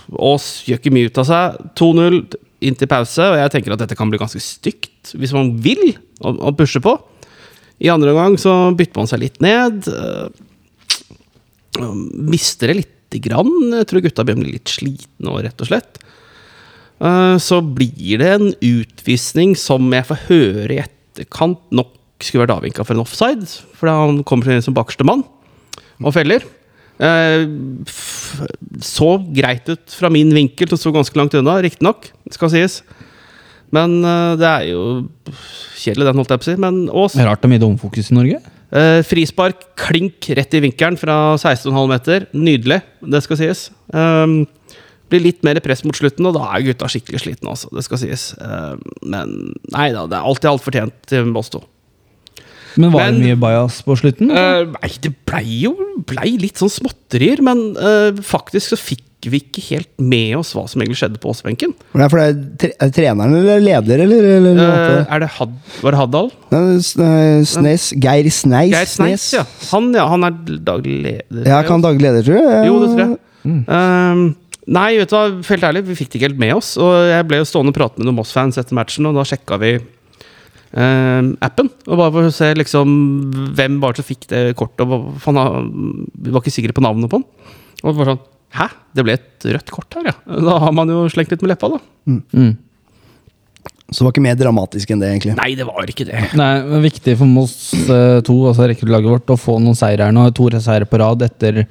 Ås 0.09 0.45
gjør 0.65 0.81
ikke 0.81 0.95
mye 0.95 1.11
ut 1.11 1.19
av 1.21 1.29
seg. 1.29 1.59
2-0 1.77 2.21
inn 2.65 2.77
til 2.79 2.89
pause, 2.91 3.23
og 3.23 3.37
jeg 3.39 3.53
tenker 3.55 3.75
at 3.75 3.83
dette 3.85 3.97
kan 3.99 4.09
bli 4.11 4.19
ganske 4.21 4.41
stygt 4.43 5.13
hvis 5.15 5.35
man 5.37 5.53
vil 5.63 5.93
og 6.27 6.57
pushe 6.59 6.81
på. 6.83 6.97
I 7.79 7.91
andre 7.93 8.11
omgang 8.11 8.35
så 8.41 8.53
bytter 8.75 8.99
man 8.99 9.11
seg 9.11 9.23
litt 9.23 9.37
ned. 9.45 9.87
eh, 9.87 10.47
mister 11.79 12.73
det 12.73 12.81
lite 12.83 13.21
grann. 13.25 13.51
Jeg 13.79 13.89
tror 13.91 14.05
gutta 14.05 14.25
blir 14.27 14.41
litt 14.45 14.73
slitne 14.73 15.33
òg, 15.33 15.43
rett 15.47 15.65
og 15.65 15.71
slett. 15.71 16.01
Eh, 17.01 17.37
Så 17.39 17.61
blir 17.63 18.19
det 18.19 18.33
en 18.35 18.53
utvisning 18.55 19.57
som 19.57 19.91
jeg 19.95 20.07
får 20.09 20.23
høre 20.29 20.75
i 20.75 20.83
etterkant 20.83 21.61
nok 21.71 21.95
skulle 22.21 22.47
vært 22.47 22.57
avvinka 22.59 22.85
for 22.85 22.97
en 22.97 23.05
offside, 23.05 23.47
fordi 23.79 23.95
han 23.95 24.23
kommer 24.27 24.51
inn 24.51 24.63
som 24.65 24.75
bakerste 24.75 25.07
mann 25.07 25.23
og 26.03 26.15
feller. 26.15 26.43
Eh, 26.99 27.47
så 28.83 29.11
greit 29.31 29.69
ut 29.71 29.95
fra 29.95 30.11
min 30.11 30.33
vinkel, 30.35 30.73
og 30.73 30.81
sto 30.81 30.91
ganske 30.95 31.15
langt 31.19 31.37
unna, 31.39 31.61
riktignok, 31.63 32.11
skal 32.35 32.51
sies. 32.51 32.81
Men 33.71 34.01
eh, 34.03 34.35
det 34.41 34.49
er 34.51 34.65
jo 34.73 34.83
kjedelig, 35.79 36.09
den, 36.09 36.19
holdt 36.19 36.35
jeg 36.35 36.43
på 36.43 36.47
å 36.47 36.51
si. 36.51 36.57
Men 36.59 36.81
er 36.89 37.29
rart 37.29 37.43
det 37.45 37.49
er 37.51 37.55
mye 37.55 37.63
domfokus 37.63 38.11
i 38.11 38.17
Norge. 38.19 38.41
Eh, 38.69 39.01
frispark, 39.07 39.63
klink 39.81 40.29
rett 40.37 40.55
i 40.55 40.61
vinkelen 40.61 40.99
fra 41.01 41.37
16,5 41.41 41.89
meter. 41.89 42.27
Nydelig, 42.37 42.83
det 43.01 43.23
skal 43.25 43.41
sies. 43.41 43.69
Um, 43.95 44.43
blir 45.09 45.25
litt 45.25 45.41
mer 45.47 45.57
press 45.65 45.81
mot 45.89 45.97
slutten, 45.97 46.27
og 46.29 46.37
da 46.37 46.51
er 46.53 46.67
gutta 46.67 46.91
skikkelig 46.93 47.23
slitne. 47.23 47.55
altså. 47.55 47.71
det 47.73 47.87
skal 47.87 48.03
sies. 48.03 48.31
Uh, 48.37 48.77
men 49.09 49.55
nei 49.73 49.89
da, 49.97 50.05
det 50.05 50.19
er 50.19 50.29
alltid 50.29 50.51
alt 50.53 50.67
fortjent 50.67 50.99
til 51.09 51.33
oss 51.41 51.53
to. 51.55 51.63
Men 52.79 52.93
var 52.93 53.09
Men- 53.09 53.17
det 53.17 53.25
mye 53.25 53.41
bajas 53.41 53.81
på 53.83 53.97
slutten? 53.97 54.31
Uh, 54.31 54.69
nei, 54.77 54.91
det 55.01 55.15
blei 55.27 55.47
jo 55.65 55.73
blei 56.07 56.37
litt 56.39 56.61
sånn 56.61 56.71
småtterier, 56.71 57.41
men 57.43 57.73
eh, 57.75 58.21
faktisk 58.23 58.71
så 58.71 58.79
fikk 58.79 59.03
vi 59.33 59.41
ikke 59.43 59.63
helt 59.69 59.91
med 60.01 60.37
oss 60.39 60.55
hva 60.57 60.65
som 60.71 60.83
egentlig 60.83 60.99
skjedde 61.01 61.21
på 61.23 61.31
Åsbenken. 61.33 61.75
Det 61.95 62.07
er 62.07 62.15
det 62.15 62.25
er 62.29 62.41
tre, 62.63 62.71
er 62.87 62.93
treneren 62.95 63.37
eller 63.39 63.63
leder, 63.65 64.03
eller? 64.05 64.29
eller 64.39 64.63
Eh, 64.69 65.05
er 65.15 65.23
det 65.23 65.29
Had 65.37 65.55
var 65.83 65.95
det 65.95 66.01
Haddal? 66.01 66.31
Nei, 66.53 66.61
eh, 66.79 67.45
Snes, 67.49 67.91
Geir 67.95 68.29
Sneis. 68.33 68.73
Geir 68.73 68.91
Sneis, 68.91 69.27
ja. 69.37 69.45
Han, 69.73 69.91
ja. 69.97 70.07
Han 70.11 70.27
er 70.29 70.37
daglig 70.67 70.99
leder. 71.05 71.49
Ja, 71.49 71.63
kan 71.67 71.85
daglig 71.85 72.07
leder, 72.09 72.27
tror 72.27 72.41
jeg. 72.41 72.69
Jo, 72.69 72.79
det 72.83 72.91
tror 72.93 73.05
jeg. 73.05 73.19
Um, 73.49 74.25
nei, 74.69 74.89
vet 74.99 75.13
du 75.13 75.17
hva, 75.17 75.29
helt 75.51 75.69
ærlig, 75.71 75.85
vi 75.89 75.97
fikk 75.99 76.13
det 76.13 76.21
ikke 76.21 76.29
helt 76.31 76.43
med 76.43 76.57
oss. 76.57 76.75
Og 76.81 76.91
jeg 77.09 77.29
ble 77.29 77.43
jo 77.43 77.49
stående 77.49 77.75
og 77.75 77.79
prate 77.79 78.01
med 78.01 78.09
noen 78.09 78.19
Moss-fans 78.21 78.61
etter 78.61 78.77
matchen, 78.79 79.09
og 79.09 79.19
da 79.19 79.27
sjekka 79.29 79.61
vi 79.63 79.79
Uh, 80.69 81.33
appen. 81.41 81.71
Og 81.89 81.97
bare 81.97 82.13
for 82.13 82.29
å 82.29 82.33
se 82.35 82.51
liksom 82.53 82.91
hvem 83.57 83.79
var 83.81 83.95
det 83.95 84.03
som 84.03 84.09
fikk 84.09 84.27
det 84.29 84.43
kortet. 84.59 84.85
Og 84.85 85.15
faen, 85.25 85.71
vi 86.13 86.35
var 86.35 86.45
ikke 86.45 86.53
sikre 86.53 86.75
på 86.77 86.85
navnet 86.85 87.09
på 87.09 87.23
han. 87.23 87.25
Og 87.81 87.89
det 87.89 87.97
var 87.97 88.11
sånn 88.13 88.27
Hæ? 88.57 88.71
Det 88.97 89.05
ble 89.05 89.19
et 89.19 89.47
rødt 89.59 89.75
kort 89.75 89.99
her, 89.99 90.09
ja. 90.11 90.17
Da 90.49 90.57
har 90.65 90.73
man 90.75 90.91
jo 90.93 91.05
slengt 91.13 91.35
litt 91.35 91.45
med 91.45 91.53
leppa, 91.53 91.71
da. 91.75 91.83
Mm. 92.09 92.57
Så 93.89 94.03
det 94.03 94.07
var 94.07 94.13
ikke 94.13 94.25
mer 94.25 94.37
dramatisk 94.37 94.91
enn 94.93 95.01
det, 95.01 95.09
egentlig. 95.15 95.37
Nei, 95.39 95.53
det 95.57 95.65
var 95.69 95.89
ikke 95.89 96.05
det. 96.09 96.19
Nei, 96.37 96.51
er 96.61 96.85
viktig 96.85 97.15
for 97.21 97.31
Moss 97.31 97.73
eh, 97.89 98.19
2, 98.27 98.37
altså 98.51 98.69
rekruttlaget 98.69 99.13
vårt, 99.15 99.33
å 99.33 99.41
få 99.41 99.57
noen 99.65 99.79
seire 99.79 100.09
her 100.09 100.13
nå. 100.13 100.27
To 100.37 100.51
seire 100.61 100.89
på 100.89 101.01
rad 101.01 101.25
etter 101.25 101.63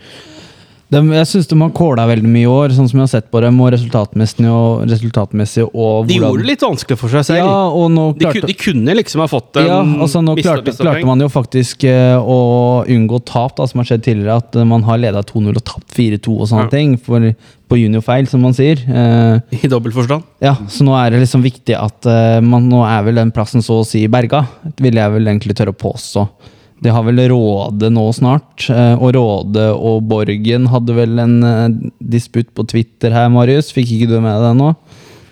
dem, 0.93 1.09
Jeg 1.11 1.27
syns 1.27 1.47
de 1.51 1.57
har 1.59 1.71
kåla 1.75 2.05
veldig 2.07 2.29
mye 2.31 2.45
i 2.45 2.51
år, 2.51 2.71
sånn 2.75 2.87
som 2.87 2.99
jeg 3.01 3.03
har 3.03 3.11
sett 3.11 3.25
på 3.33 3.41
dem, 3.43 3.57
og 3.59 3.73
resultatmessig 3.73 4.45
og, 4.47 4.85
resultatmessig 4.87 5.65
og 5.67 6.07
De 6.07 6.15
gjorde 6.21 6.43
det 6.45 6.47
litt 6.53 6.63
vanskelig 6.63 6.97
for 7.01 7.11
seg 7.11 7.25
selv. 7.27 7.43
Ja, 7.43 7.57
og 7.67 7.89
nå 7.91 8.05
klarte 8.19 8.45
de, 8.45 8.53
de 8.53 8.57
kunne 8.61 8.95
liksom 8.95 9.23
ha 9.25 9.27
fått 9.31 9.59
en 9.59 9.67
ja, 9.67 9.81
altså 10.07 10.23
nå 10.23 10.37
klarte, 10.39 10.71
klarte 10.79 11.03
man 11.09 11.23
jo 11.25 11.29
faktisk 11.33 11.83
eh, 11.91 12.15
å 12.17 12.39
unngå 12.87 13.19
tap, 13.27 13.57
da, 13.59 13.67
som 13.67 13.83
har 13.83 13.89
skjedd 13.91 14.05
tidligere. 14.07 14.39
At 14.39 14.55
eh, 14.55 14.67
man 14.67 14.87
har 14.87 15.01
leda 15.03 15.23
2-0 15.27 15.51
og 15.59 15.63
tapt 15.67 15.91
4-2 15.97 16.37
og 16.39 16.47
sånne 16.53 16.67
Ja. 16.67 16.73
ting. 16.77 16.97
For, 17.03 17.31
på 17.67 17.75
juniorfeil, 17.81 18.29
som 18.31 18.39
man 18.47 18.53
sier. 18.55 18.79
Eh, 18.79 19.57
I 19.67 19.67
dobbelt 19.67 19.95
forstand. 19.97 20.23
ja, 20.39 20.53
Så 20.71 20.85
nå 20.87 20.95
er 20.95 21.11
det 21.11 21.19
liksom 21.25 21.43
viktig 21.43 21.75
at 21.75 22.07
eh, 22.07 22.39
man 22.39 22.69
Nå 22.71 22.85
er 22.87 23.03
vel 23.03 23.19
den 23.19 23.33
plassen 23.35 23.59
så 23.63 23.81
å 23.81 23.87
si 23.87 24.05
berga, 24.07 24.45
vil 24.79 24.95
jeg 24.95 25.11
vel 25.17 25.27
egentlig 25.27 25.55
tørre 25.59 25.75
å 25.75 25.81
påstå. 25.83 26.23
De 26.83 26.91
har 26.93 27.03
vel 27.07 27.19
Råde 27.31 27.89
nå 27.89 28.03
snart, 28.13 28.67
eh, 28.69 28.93
og 29.01 29.15
Råde 29.15 29.63
og 29.73 30.03
Borgen 30.11 30.67
hadde 30.69 30.93
vel 30.93 31.17
en 31.23 31.37
eh, 31.43 31.91
disputt 32.13 32.51
på 32.53 32.67
Twitter 32.69 33.11
her, 33.15 33.29
Marius. 33.33 33.71
Fikk 33.73 33.95
ikke 33.95 34.09
du 34.11 34.19
med 34.21 34.29
deg 34.35 34.45
det 34.45 34.55
nå? 34.59 34.71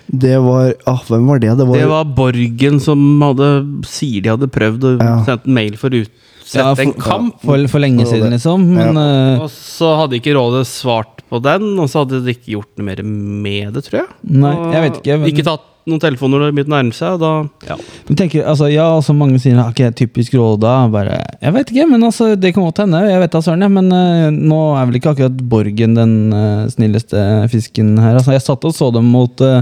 Det 0.06 0.36
var 0.38 0.74
ah, 0.86 1.00
Hvem 1.08 1.24
var 1.28 1.40
det? 1.42 1.54
Det 1.58 1.66
var, 1.66 1.78
Det 1.82 1.88
var 1.90 2.10
Borgen 2.18 2.80
som 2.84 3.00
hadde, 3.26 3.48
sier 3.90 4.22
de 4.26 4.30
hadde 4.36 4.50
prøvd 4.54 4.84
å 4.86 4.92
Ja. 5.02 5.16
sende 5.26 5.50
en 5.50 5.54
mail 5.58 5.78
for 5.82 5.90
å 5.90 6.02
utsette 6.04 6.62
Ja, 6.62 6.76
for- 6.76 6.84
en 6.86 6.94
kamp. 6.94 7.40
For, 7.42 7.68
for 7.68 7.82
lenge 7.82 8.06
siden, 8.06 8.30
liksom. 8.34 8.66
Men 8.78 8.98
eh, 9.02 9.42
Og 9.46 9.50
så 9.54 9.96
hadde 10.02 10.20
ikke 10.20 10.36
rådet 10.38 10.66
svart 10.70 11.24
på 11.30 11.42
den, 11.42 11.72
og 11.82 11.90
så 11.90 12.04
hadde 12.04 12.24
de 12.26 12.36
ikke 12.36 12.54
gjort 12.54 12.70
noe 12.78 12.86
mer 12.86 13.02
med 13.06 13.74
det, 13.74 13.86
tror 13.88 14.02
jeg. 14.04 14.10
Nei, 14.30 14.54
jeg 14.74 14.84
vet 14.86 15.00
ikke, 15.02 15.18
men- 15.22 15.30
Ikke 15.34 15.48
tatt 15.50 15.66
noen 15.86 16.02
telefoner 16.02 16.42
når 16.42 16.50
det 16.50 16.56
begynte 16.58 16.72
å 16.72 16.76
nærme 16.76 16.96
seg, 16.98 17.16
og 17.16 17.22
da 17.22 17.70
ja. 17.70 17.76
Men 18.08 18.18
tenker, 18.20 18.46
altså, 18.50 18.70
ja, 18.72 18.86
altså 18.96 19.14
mange 19.18 19.40
sier 19.42 19.60
at 19.62 19.70
okay, 19.74 19.92
typisk 19.96 20.34
Råda. 20.38 20.74
Bare, 20.94 21.20
jeg 21.42 21.56
vet 21.56 21.74
ikke, 21.74 21.86
men 21.92 22.08
altså, 22.08 22.32
det 22.40 22.54
kan 22.56 22.66
godt 22.66 22.82
hende. 22.84 23.04
Jeg 23.06 23.22
vet 23.22 23.36
da 23.36 23.42
søren, 23.46 23.66
jeg. 23.66 23.74
Men 23.76 23.92
uh, 23.94 24.32
nå 24.34 24.62
er 24.80 24.90
vel 24.90 25.00
ikke 25.00 25.14
akkurat 25.14 25.44
Borgen 25.52 25.98
den 25.98 26.16
uh, 26.34 26.66
snilleste 26.74 27.22
fisken 27.54 27.94
her. 28.02 28.18
Altså, 28.18 28.34
jeg 28.36 28.46
satt 28.46 28.66
og 28.66 28.74
så 28.76 28.90
dem 28.96 29.12
mot 29.14 29.46
uh, 29.46 29.62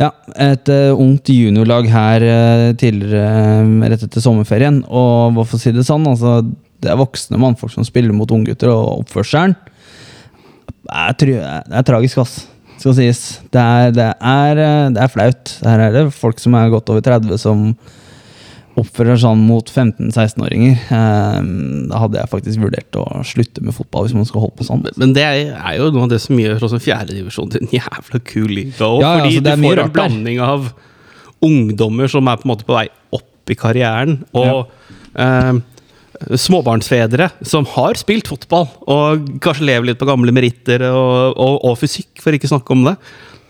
ja, 0.00 0.12
et 0.40 0.70
ungt 0.70 1.28
juniorlag 1.28 1.90
her 1.92 2.24
tidligere 2.80 3.90
rett 3.92 4.06
etter 4.06 4.24
sommerferien. 4.24 4.80
Og 4.88 5.34
hvorfor 5.36 5.58
for 5.58 5.64
si 5.66 5.74
det 5.76 5.84
sånn, 5.84 6.06
altså, 6.08 6.38
det 6.80 6.88
er 6.88 6.96
voksne 7.00 7.40
mannfolk 7.42 7.74
som 7.74 7.84
spiller 7.84 8.14
mot 8.16 8.30
unggutter, 8.32 8.70
og 8.72 9.02
oppførselen 9.02 9.58
er, 10.90 11.12
er, 11.12 11.66
er 11.68 11.84
tragisk, 11.86 12.22
ass. 12.22 12.38
Skal 12.80 12.94
sies. 12.96 13.22
Det 13.52 13.60
er, 13.60 13.90
det, 13.92 14.10
er, 14.24 14.60
eh, 14.64 14.90
det 14.96 15.02
er 15.04 15.10
flaut. 15.12 15.56
Her 15.66 15.82
er 15.86 15.96
det 15.98 16.04
folk 16.16 16.38
som 16.40 16.54
er 16.56 16.70
godt 16.72 16.88
over 16.92 17.04
30 17.04 17.36
som 17.42 17.64
oppfører 18.80 19.18
seg 19.18 19.24
sånn 19.26 19.42
mot 19.44 19.68
15-16-åringer. 19.68 20.76
Eh, 20.96 21.40
Da 21.90 22.00
hadde 22.04 22.20
jeg 22.22 22.30
faktisk 22.32 22.62
vurdert 22.62 22.96
å 22.96 23.04
slutte 23.26 23.64
med 23.66 23.76
fotball 23.76 24.06
hvis 24.06 24.16
man 24.16 24.28
skal 24.28 24.46
holde 24.46 24.56
på 24.60 24.66
sånn. 24.68 24.84
Men 25.00 25.12
det 25.16 25.26
er 25.26 25.74
jo 25.76 25.90
noe 25.92 26.06
av 26.06 26.12
det 26.14 26.22
som 26.24 26.38
gjør 26.40 26.62
også 26.68 26.80
fjerdedivisjon 26.80 27.50
til 27.52 27.66
en 27.66 27.74
jævla 27.74 28.22
kul 28.24 28.48
liga. 28.48 28.72
også, 28.78 29.02
Ja, 29.02 29.10
ja, 29.10 29.18
fordi 29.18 29.36
altså, 29.42 29.56
du 29.60 29.66
får 29.68 29.82
en 29.84 29.94
blanding 29.98 30.40
av 30.46 30.70
ungdommer 31.50 32.08
som 32.12 32.28
er 32.28 32.40
på 32.40 32.46
en 32.48 32.52
måte 32.54 32.68
på 32.68 32.76
vei 32.76 32.86
opp 33.16 33.50
i 33.52 33.56
karrieren, 33.58 34.20
og 34.36 34.70
eh, 35.18 35.52
småbarnsfedre 36.28 37.30
som 37.46 37.66
har 37.76 37.98
spilt 38.00 38.28
fotball, 38.30 38.68
og 38.90 39.28
kanskje 39.44 39.68
lever 39.68 39.90
litt 39.90 40.00
på 40.00 40.08
gamle 40.08 40.34
meritter 40.36 40.84
og, 40.90 41.36
og, 41.36 41.60
og 41.70 41.78
fysikk, 41.80 42.12
for 42.22 42.36
ikke 42.36 42.50
å 42.50 42.54
snakke 42.56 42.76
om 42.76 42.88
det. 42.90 42.96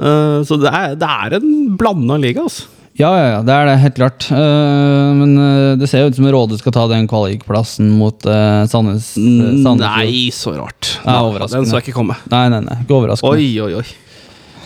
Uh, 0.00 0.40
så 0.46 0.56
det 0.60 0.70
er, 0.72 0.94
det 1.00 1.08
er 1.08 1.40
en 1.40 1.50
blanda 1.80 2.16
liga, 2.20 2.46
altså. 2.46 2.68
Ja, 3.00 3.10
ja, 3.16 3.26
ja, 3.30 3.40
det 3.46 3.54
er 3.54 3.68
det, 3.68 3.74
helt 3.80 3.96
klart. 3.96 4.26
Uh, 4.28 5.14
men 5.16 5.30
eh, 5.40 5.76
det 5.80 5.88
ser 5.88 6.02
jo 6.02 6.10
ut 6.10 6.18
som 6.18 6.26
Råde 6.34 6.58
skal 6.60 6.74
ta 6.74 6.82
den 6.90 7.06
kvalikplassen 7.08 7.94
mot 7.96 8.26
uh, 8.28 8.66
Sandnes. 8.68 9.14
Sandefjord. 9.14 9.80
Nei, 9.80 10.26
så 10.34 10.52
rart. 10.58 10.90
Nei. 11.06 11.46
Den 11.46 11.68
så 11.70 11.78
jeg 11.78 11.86
ikke 11.86 11.96
komme. 11.96 12.18
Nei, 12.32 12.44
nei, 12.52 12.60
nei, 12.66 12.80
ikke 12.84 12.98
overraskende. 12.98 13.38
Oi, 13.38 13.48
oi, 13.62 13.80
oi. 13.80 14.09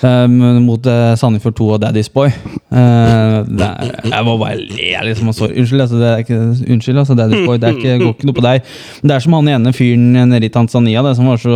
Eh, 0.05 0.26
mot 0.61 0.84
uh, 0.86 1.14
Sandefjord 1.16 1.55
2 1.57 1.66
og 1.76 1.78
Daddy's 1.80 2.11
Boy. 2.12 2.28
Uh, 2.68 3.40
det 3.48 3.64
er, 3.64 3.92
jeg 4.11 4.24
må 4.26 4.34
bare 4.40 4.59
le, 4.61 4.88
liksom. 5.09 5.30
og 5.30 5.34
så- 5.38 5.48
unnskyld, 5.48 5.80
altså, 5.80 5.96
det 6.00 6.09
er 6.11 6.16
ikke, 6.24 6.40
unnskyld, 6.74 6.98
altså, 7.00 7.14
Daddy's 7.16 7.46
Boy. 7.46 7.57
Det 7.62 7.68
er 7.70 7.78
ikke, 7.78 7.98
går 8.02 8.12
ikke 8.12 8.28
noe 8.28 8.36
på 8.36 8.44
deg. 8.44 8.66
Men 9.00 9.09
det 9.09 9.14
er 9.16 9.24
som 9.24 9.36
han 9.38 9.48
ene 9.55 9.72
fyren 9.72 10.11
nede 10.28 10.44
i 10.44 10.50
Tanzania 10.52 11.02
det 11.07 11.14
som 11.16 11.30
var 11.30 11.38
så 11.40 11.55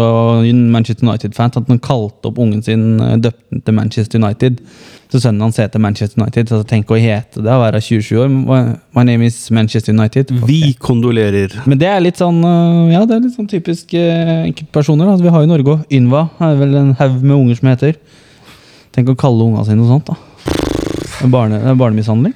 Manchester 0.73 1.05
United-fan 1.09 1.53
at 1.61 1.69
han 1.75 1.79
kalte 1.85 2.31
opp 2.31 2.39
ungen 2.41 2.63
sin, 2.65 2.87
eh, 3.05 3.17
døpte 3.27 3.61
til 3.67 3.75
Manchester 3.77 4.23
United. 4.23 4.63
Så 5.13 5.21
sønnen 5.25 5.41
hans 5.45 5.57
heter 5.61 5.81
Manchester 5.81 6.23
United. 6.23 6.49
Så 6.49 6.63
tenk 6.69 6.89
å 6.93 6.97
hete 7.01 7.43
det 7.45 7.53
å 7.53 7.61
være 7.61 7.81
27 7.85 8.17
år. 8.23 8.29
My- 8.95 9.05
name 9.09 9.27
is 9.27 9.51
Manchester 9.51 9.93
United. 9.93 10.31
Vi 10.47 10.75
kondolerer. 10.81 11.53
Men 11.67 11.79
det 11.81 11.89
er 11.89 12.01
litt 12.01 12.17
sånn 12.21 12.41
øh, 12.45 12.93
Ja, 12.93 13.05
det 13.05 13.17
er 13.17 13.21
litt 13.25 13.37
sånn 13.37 13.49
typisk 13.49 13.93
enkeltpersoner. 13.95 15.17
Vi 15.21 15.29
har 15.33 15.45
jo 15.45 15.49
Norge 15.53 15.75
òg. 15.77 15.85
Ynva 15.93 16.29
er 16.41 16.57
vel 16.61 16.75
en 16.81 16.95
haug 17.01 17.21
med 17.23 17.37
unger 17.37 17.61
som 17.61 17.69
heter. 17.73 17.97
Tenk 18.95 19.13
å 19.13 19.19
kalle 19.19 19.47
unga 19.49 19.65
sine 19.67 19.81
noe 19.83 19.91
sånt, 19.91 20.09
da. 20.09 20.17
Det 21.19 21.27
er 21.27 21.33
Barne, 21.33 21.59
er 21.63 21.79
barnemishandling. 21.79 22.35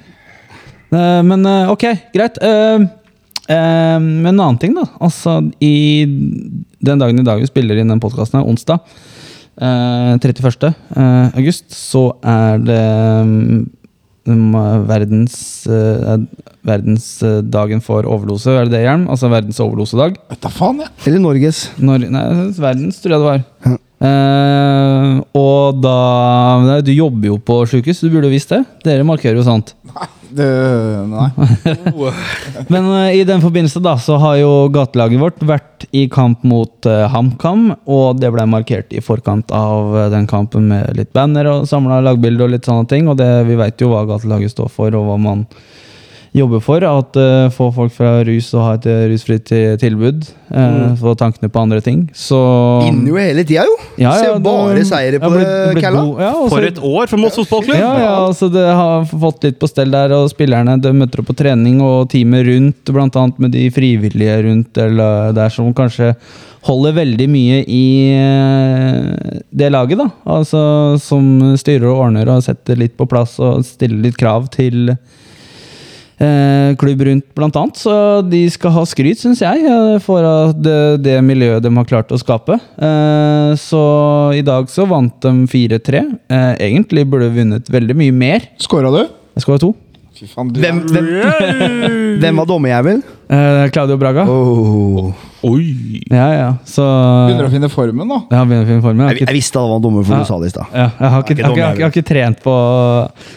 Eh, 0.93 1.21
men 1.25 1.45
eh, 1.49 1.71
ok, 1.71 1.85
greit. 2.13 2.37
Eh, 2.43 2.83
men 3.47 4.29
en 4.31 4.39
annen 4.39 4.59
ting, 4.61 4.75
da. 4.77 4.85
Altså, 5.03 5.39
i 5.63 6.05
den 6.83 7.01
dagen 7.01 7.19
i 7.19 7.25
dag 7.27 7.41
vi 7.41 7.49
spiller 7.49 7.79
inn 7.79 7.91
den 7.91 8.01
podkasten, 8.03 8.43
onsdag 8.43 8.79
eh, 9.59 10.13
31. 10.19 10.73
eh, 10.95 11.37
august, 11.39 11.71
så 11.75 12.05
er 12.23 12.63
det 12.63 12.81
mm, 13.27 13.63
verdens, 14.87 15.37
verdensdagen 16.63 17.83
for 17.83 18.07
overdose, 18.07 18.53
er 18.55 18.69
det 18.69 18.77
det, 18.77 18.83
Hjelm? 18.85 19.09
Altså 19.11 19.31
verdens 19.31 19.59
overdosedag. 19.63 20.15
Vet 20.31 20.43
da 20.45 20.51
faen, 20.53 20.83
jeg. 20.85 20.93
Eller 21.09 21.23
Norges. 21.25 21.65
Nor 21.83 22.03
nei, 22.03 22.23
verdens, 22.55 23.01
tror 23.03 23.17
jeg 23.17 23.23
det 23.25 23.31
var. 23.31 23.43
Ja. 23.67 23.79
Eh, 24.03 25.19
og 25.39 25.77
da 25.79 26.79
Du 26.83 26.91
jobber 26.91 27.29
jo 27.29 27.37
på 27.39 27.61
sjukehus, 27.69 28.01
du 28.03 28.11
burde 28.11 28.27
jo 28.27 28.35
visst 28.35 28.51
det. 28.51 28.63
Dere 28.83 29.07
markerer 29.07 29.39
jo 29.39 29.47
sånt. 29.47 29.75
Det, 30.33 30.45
nei. 31.05 31.27
Men 32.73 32.87
uh, 32.89 33.11
i 33.13 33.19
den 33.21 33.43
forbindelse 33.43 33.77
da, 33.85 33.91
så 34.01 34.15
har 34.17 34.39
jo 34.39 34.47
gatelaget 34.73 35.21
vårt 35.21 35.43
vært 35.45 35.85
i 35.93 36.07
kamp 36.09 36.41
mot 36.49 36.87
uh, 36.89 37.03
HamKam, 37.13 37.67
og 37.85 38.17
det 38.17 38.31
ble 38.33 38.47
markert 38.49 38.95
i 38.97 39.03
forkant 39.05 39.53
av 39.53 39.93
den 40.09 40.25
kampen 40.25 40.71
med 40.71 40.97
litt 40.97 41.11
banner 41.13 41.51
og 41.51 41.67
samla 41.69 42.01
lagbilder 42.01 42.47
og 42.47 42.55
litt 42.55 42.65
sånne 42.65 42.89
ting. 42.89 43.11
Og 43.13 43.19
det, 43.21 43.29
vi 43.45 43.59
veit 43.61 43.77
jo 43.85 43.91
hva 43.93 44.07
gatelaget 44.09 44.55
står 44.55 44.73
for, 44.73 44.97
og 44.97 45.05
hva 45.11 45.19
man 45.21 45.45
jobber 46.33 46.61
for. 46.63 46.83
At 46.83 47.17
uh, 47.19 47.49
få 47.53 47.69
folk 47.75 47.93
fra 47.95 48.15
rus 48.27 48.49
og 48.55 48.65
ha 48.65 48.73
et 48.77 48.87
eh, 48.89 49.03
rusfritt 49.11 49.45
tilbud. 49.49 49.79
tilbud. 49.83 50.25
mm. 50.49 50.95
Få 51.01 51.13
tankene 51.19 51.49
på 51.49 51.61
andre 51.61 51.81
ting. 51.81 52.05
Så 52.13 52.39
Vinner 52.83 53.11
jo 53.13 53.19
hele 53.19 53.45
tida, 53.45 53.65
jo! 53.69 53.77
Ja, 53.97 54.13
ja, 54.17 54.33
Ser 54.33 54.39
bare 54.43 54.77
det- 54.77 54.87
seire 54.89 55.19
på 55.21 55.31
Kalla. 55.79 56.05
Ja, 56.21 56.31
For 56.49 56.67
et 56.67 56.79
år 56.79 57.09
for 57.09 57.17
Moss 57.21 57.35
fotballklubb! 57.35 57.79
ja, 57.79 57.91
ja, 58.01 58.13
altså 58.27 58.49
det 58.53 58.65
har 58.65 59.05
fått 59.05 59.43
litt 59.43 59.59
på 59.59 59.69
stell 59.69 59.91
der, 59.93 60.13
og 60.17 60.29
spillerne 60.31 60.79
de 60.81 60.93
møter 60.93 61.21
opp 61.21 61.31
på 61.31 61.37
trening, 61.43 61.81
og 61.81 62.09
teamet 62.09 62.47
rundt, 62.47 62.93
annet 63.13 63.39
med 63.39 63.51
de 63.51 63.69
frivillige 63.73 64.41
rundt 64.47 64.77
eller 64.77 65.33
der 65.33 65.49
som 65.53 65.73
kanskje 65.73 66.13
holder 66.63 66.95
veldig 66.95 67.27
mye 67.27 67.57
i 67.67 67.85
eh, 68.15 69.39
det 69.51 69.69
laget, 69.73 69.99
da. 69.99 70.07
Altså 70.25 70.61
som 71.03 71.55
styrer 71.59 71.89
og 71.91 72.05
ordner 72.07 72.31
og 72.31 72.43
setter 72.45 72.79
litt 72.79 72.95
på 72.97 73.07
plass 73.09 73.35
og 73.43 73.65
stiller 73.67 73.99
litt 74.05 74.17
krav 74.19 74.47
til 74.53 74.93
eh, 74.93 75.01
klubb 76.79 77.01
rundt, 77.07 77.25
blant 77.35 77.55
annet. 77.59 77.79
Så 77.81 77.93
de 78.27 78.43
skal 78.53 78.73
ha 78.75 78.83
skryt, 78.87 79.19
syns 79.21 79.41
jeg, 79.43 79.63
eh, 79.65 79.97
for 80.03 80.53
det, 80.53 81.03
det 81.03 81.17
miljøet 81.25 81.63
de 81.65 81.71
har 81.75 81.89
klart 81.89 82.13
å 82.13 82.19
skape. 82.21 82.59
Eh, 82.77 83.53
så 83.59 83.83
i 84.37 84.43
dag 84.45 84.69
så 84.71 84.87
vant 84.89 85.15
de 85.23 85.33
4-3. 85.49 86.05
Eh, 86.29 86.53
egentlig 86.69 87.07
burde 87.09 87.29
de 87.29 87.41
vunnet 87.41 87.73
veldig 87.73 87.97
mye 87.97 88.15
mer. 88.15 88.47
Skåra 88.61 88.93
du? 88.93 89.03
Jeg 89.33 89.45
skåra 89.45 89.61
to. 89.63 89.73
Fy 90.13 90.27
faen, 90.29 90.53
du 90.53 90.61
Hvem, 90.61 90.83
hvem, 90.93 91.07
hvem 92.21 92.41
var 92.41 92.49
dommerjævel? 92.49 93.03
Eh, 93.33 93.67
Claudio 93.73 93.97
Braga. 93.97 94.27
Oh. 94.29 95.13
Oi! 95.43 95.99
Ja, 96.07 96.27
ja. 96.31 96.49
Så 96.63 96.83
begynner 97.27 97.49
å 97.49 97.51
finne 97.51 97.67
formen, 97.71 98.07
da. 98.07 98.19
Ja, 98.31 98.43
begynner 98.47 98.63
å 98.63 98.69
finne 98.69 98.83
formen. 98.85 99.03
Jeg 99.09 99.17
Jeg, 99.17 99.21
ikke 99.25 99.33
jeg 99.33 99.37
visste 99.41 99.59
det 99.59 99.71
var 99.73 99.81
dumme 99.83 100.03
for 100.07 100.15
Ja. 100.15 100.19
du 100.23 100.29
sa 100.29 100.37
det 100.39 100.47
i 100.47 100.53
stad. 100.53 100.67
Ja, 100.71 100.85
jeg 100.99 101.09
har 101.13 101.23
ikke, 101.25 101.35
jeg, 101.35 101.43
har 101.43 101.51
ikke, 101.51 101.59
jeg, 101.59 101.67
har 101.67 101.75
jeg 101.75 101.83
har 101.83 101.91
ikke 101.91 102.05
trent 102.07 102.39
på 102.45 102.53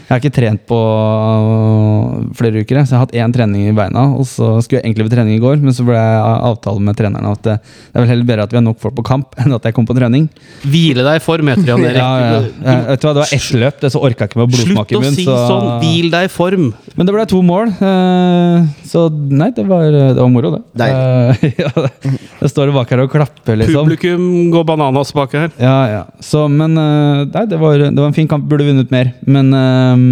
Jeg 0.07 0.13
har 0.13 0.21
ikke 0.23 0.35
trent 0.37 0.63
på 0.71 0.79
øh, 0.87 2.27
flere 2.39 2.63
uker. 2.63 2.79
Så 2.87 2.95
jeg 2.95 2.99
har 2.99 3.05
hatt 3.07 3.17
én 3.19 3.35
trening 3.35 3.67
i 3.71 3.75
beina, 3.77 4.05
og 4.15 4.27
så 4.29 4.53
skulle 4.63 4.81
jeg 4.81 4.87
egentlig 4.87 5.09
på 5.09 5.15
trening 5.17 5.35
i 5.37 5.43
går, 5.43 5.59
men 5.63 5.75
så 5.77 5.87
ble 5.87 5.99
jeg 5.99 6.23
avtale 6.51 6.85
med 6.87 6.99
treneren 6.99 7.27
at 7.33 7.43
det, 7.47 7.57
det 7.65 7.99
er 7.99 8.05
vel 8.05 8.13
heller 8.15 8.29
bedre 8.31 8.47
at 8.47 8.55
vi 8.55 8.61
har 8.61 8.67
nok 8.69 8.81
folk 8.83 8.97
på 9.01 9.07
kamp, 9.11 9.35
enn 9.43 9.57
at 9.59 9.67
jeg 9.67 9.77
kom 9.77 9.89
på 9.89 9.97
trening. 9.99 10.29
Hvile 10.63 11.03
deg 11.07 11.21
i 11.21 11.25
form, 11.27 11.51
heter 11.53 11.65
det, 11.67 11.73
Jan 11.73 11.87
Erik. 11.91 12.01
Ja, 12.01 12.13
ja. 12.23 12.41
Jeg, 12.71 12.87
vet 12.93 13.03
du 13.03 13.09
hva, 13.09 13.15
Det 13.17 13.25
var 13.25 13.35
ett 13.41 13.51
løp, 13.65 13.81
det 13.83 13.93
så 13.97 14.05
orka 14.07 14.27
jeg 14.27 14.33
ikke 14.33 14.43
med 14.45 14.55
blodsmak 14.55 14.95
Slutt 14.95 14.95
i 14.95 15.11
å 15.11 15.15
si 15.19 15.27
så- 15.27 15.43
sånn! 15.51 15.69
Hvil 15.83 16.11
deg 16.15 16.31
i 16.31 16.33
form! 16.33 16.71
Men 16.97 17.07
det 17.11 17.15
ble 17.19 17.27
to 17.29 17.43
mål, 17.45 17.75
eh, 17.83 18.67
så 18.87 19.07
nei, 19.13 19.51
det 19.57 19.67
var, 19.69 19.91
det 19.91 20.17
var 20.21 20.31
moro, 20.33 20.55
det. 20.57 20.63
Eh, 20.87 21.51
ja, 21.65 21.71
det. 21.75 21.91
Det 22.41 22.51
står 22.53 22.73
bak 22.75 22.91
her 22.93 23.03
og 23.05 23.11
klapper, 23.13 23.59
liksom. 23.63 23.89
Publikum 23.89 24.51
går 24.53 24.65
bananas 24.69 25.13
bak 25.17 25.35
her. 25.37 25.51
Ja, 25.61 25.77
ja. 25.91 26.03
Så, 26.23 26.47
men 26.53 26.77
eh, 26.81 27.25
nei, 27.33 27.45
det 27.51 27.59
var, 27.61 27.81
det 27.81 27.97
var 27.97 28.11
en 28.11 28.17
fin 28.17 28.29
kamp. 28.31 28.47
Burde 28.51 28.67
vunnet 28.69 28.93
mer. 28.95 29.13
Men 29.27 29.53
eh, 29.57 30.07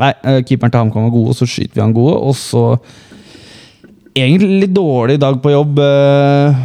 nei, 0.00 0.12
eh, 0.24 0.42
keeperen 0.46 0.72
til 0.72 0.84
HamKam 0.84 1.08
var 1.08 1.14
god, 1.16 1.32
og 1.32 1.40
så 1.40 1.48
skyter 1.50 1.80
vi 1.80 1.84
han 1.84 1.96
gode. 1.96 2.16
Og 2.30 2.36
så 2.38 2.64
egentlig 4.16 4.64
litt 4.66 4.76
dårlig 4.76 5.18
dag 5.22 5.38
på 5.42 5.52
jobb 5.54 5.80
eh, 5.84 6.60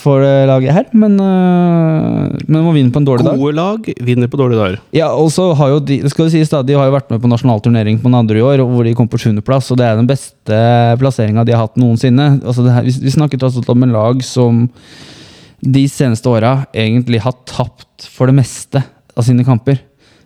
for 0.00 0.22
det 0.24 0.48
laget 0.48 0.74
her, 0.74 0.86
men, 0.96 1.18
uh, 1.20 2.30
men 2.46 2.64
må 2.64 2.72
vinne 2.74 2.92
på 2.92 3.02
en 3.02 3.06
dårlig 3.06 3.26
dag. 3.26 3.38
Gode 3.40 3.56
lag 3.58 3.90
vinner 4.06 4.30
på 4.32 4.40
dårlige 4.40 4.60
dager. 4.60 4.80
Ja, 4.96 5.10
og 5.12 5.30
så 5.34 5.50
har 5.58 5.74
jo 5.74 5.82
de 5.84 6.00
skal 6.10 6.30
vi 6.32 6.42
da, 6.50 6.62
de 6.66 6.78
har 6.78 6.88
jo 6.88 6.96
vært 6.96 7.12
med 7.12 7.22
på 7.22 7.30
nasjonal 7.30 7.62
turnering 7.64 8.00
på 8.02 8.12
Nadderud 8.12 8.40
i 8.40 8.46
år, 8.46 8.64
hvor 8.66 8.86
de 8.86 8.96
kom 8.98 9.10
på 9.10 9.20
sjuendeplass. 9.20 9.70
Og 9.72 9.80
det 9.80 9.86
er 9.86 10.00
den 10.00 10.08
beste 10.10 10.60
plasseringa 11.00 11.44
de 11.46 11.56
har 11.56 11.66
hatt 11.66 11.78
noensinne. 11.80 12.32
Altså 12.40 12.66
det 12.66 12.74
her, 12.74 12.88
vi, 12.88 12.96
vi 13.04 13.14
snakker 13.14 13.40
tross 13.40 13.60
alt 13.60 13.70
om 13.72 13.86
en 13.86 13.94
lag 13.94 14.24
som 14.26 14.66
de 15.60 15.84
seneste 15.92 16.28
åra 16.30 16.64
egentlig 16.72 17.20
har 17.20 17.36
tapt 17.48 18.08
for 18.08 18.30
det 18.30 18.38
meste 18.38 18.82
av 19.16 19.26
sine 19.26 19.44
kamper. 19.46 19.80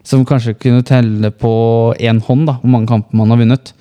Som 0.04 0.26
kanskje 0.28 0.56
kunne 0.60 0.84
telle 0.86 1.30
på 1.32 1.54
én 1.98 2.20
hånd 2.22 2.48
da, 2.50 2.58
hvor 2.60 2.74
mange 2.74 2.90
kamper 2.90 3.16
man 3.16 3.32
har 3.32 3.40
vunnet. 3.40 3.72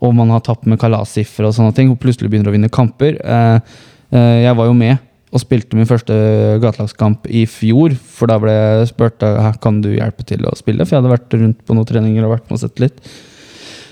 Og 0.00 0.14
man 0.16 0.32
har 0.32 0.42
tapt 0.44 0.66
med 0.68 0.80
kalassifre 0.80 1.46
og 1.48 1.54
sånne 1.56 1.76
ting, 1.76 1.92
og 1.92 2.00
plutselig 2.00 2.30
begynner 2.32 2.50
å 2.50 2.56
vinne 2.56 2.72
kamper. 2.72 3.20
Eh, 3.20 3.78
eh, 4.16 4.36
jeg 4.46 4.56
var 4.58 4.68
jo 4.70 4.74
med 4.76 4.98
og 5.30 5.42
spilte 5.42 5.78
min 5.78 5.88
første 5.88 6.14
gatelagskamp 6.62 7.28
i 7.30 7.44
fjor. 7.46 7.94
For 8.18 8.30
da 8.30 8.38
ble 8.42 8.54
jeg 8.54 8.90
spurt 8.90 9.22
kan 9.62 9.82
du 9.84 9.92
hjelpe 9.94 10.26
til 10.26 10.46
å 10.48 10.54
spille, 10.58 10.86
for 10.86 10.96
jeg 10.96 11.02
hadde 11.02 11.12
vært 11.12 11.36
rundt 11.38 11.60
på 11.66 11.76
noen 11.76 11.88
treninger 11.88 12.26
og 12.26 12.34
vært 12.34 12.48
med 12.48 12.58
og 12.58 12.64
sett 12.64 12.82
litt. 12.82 12.98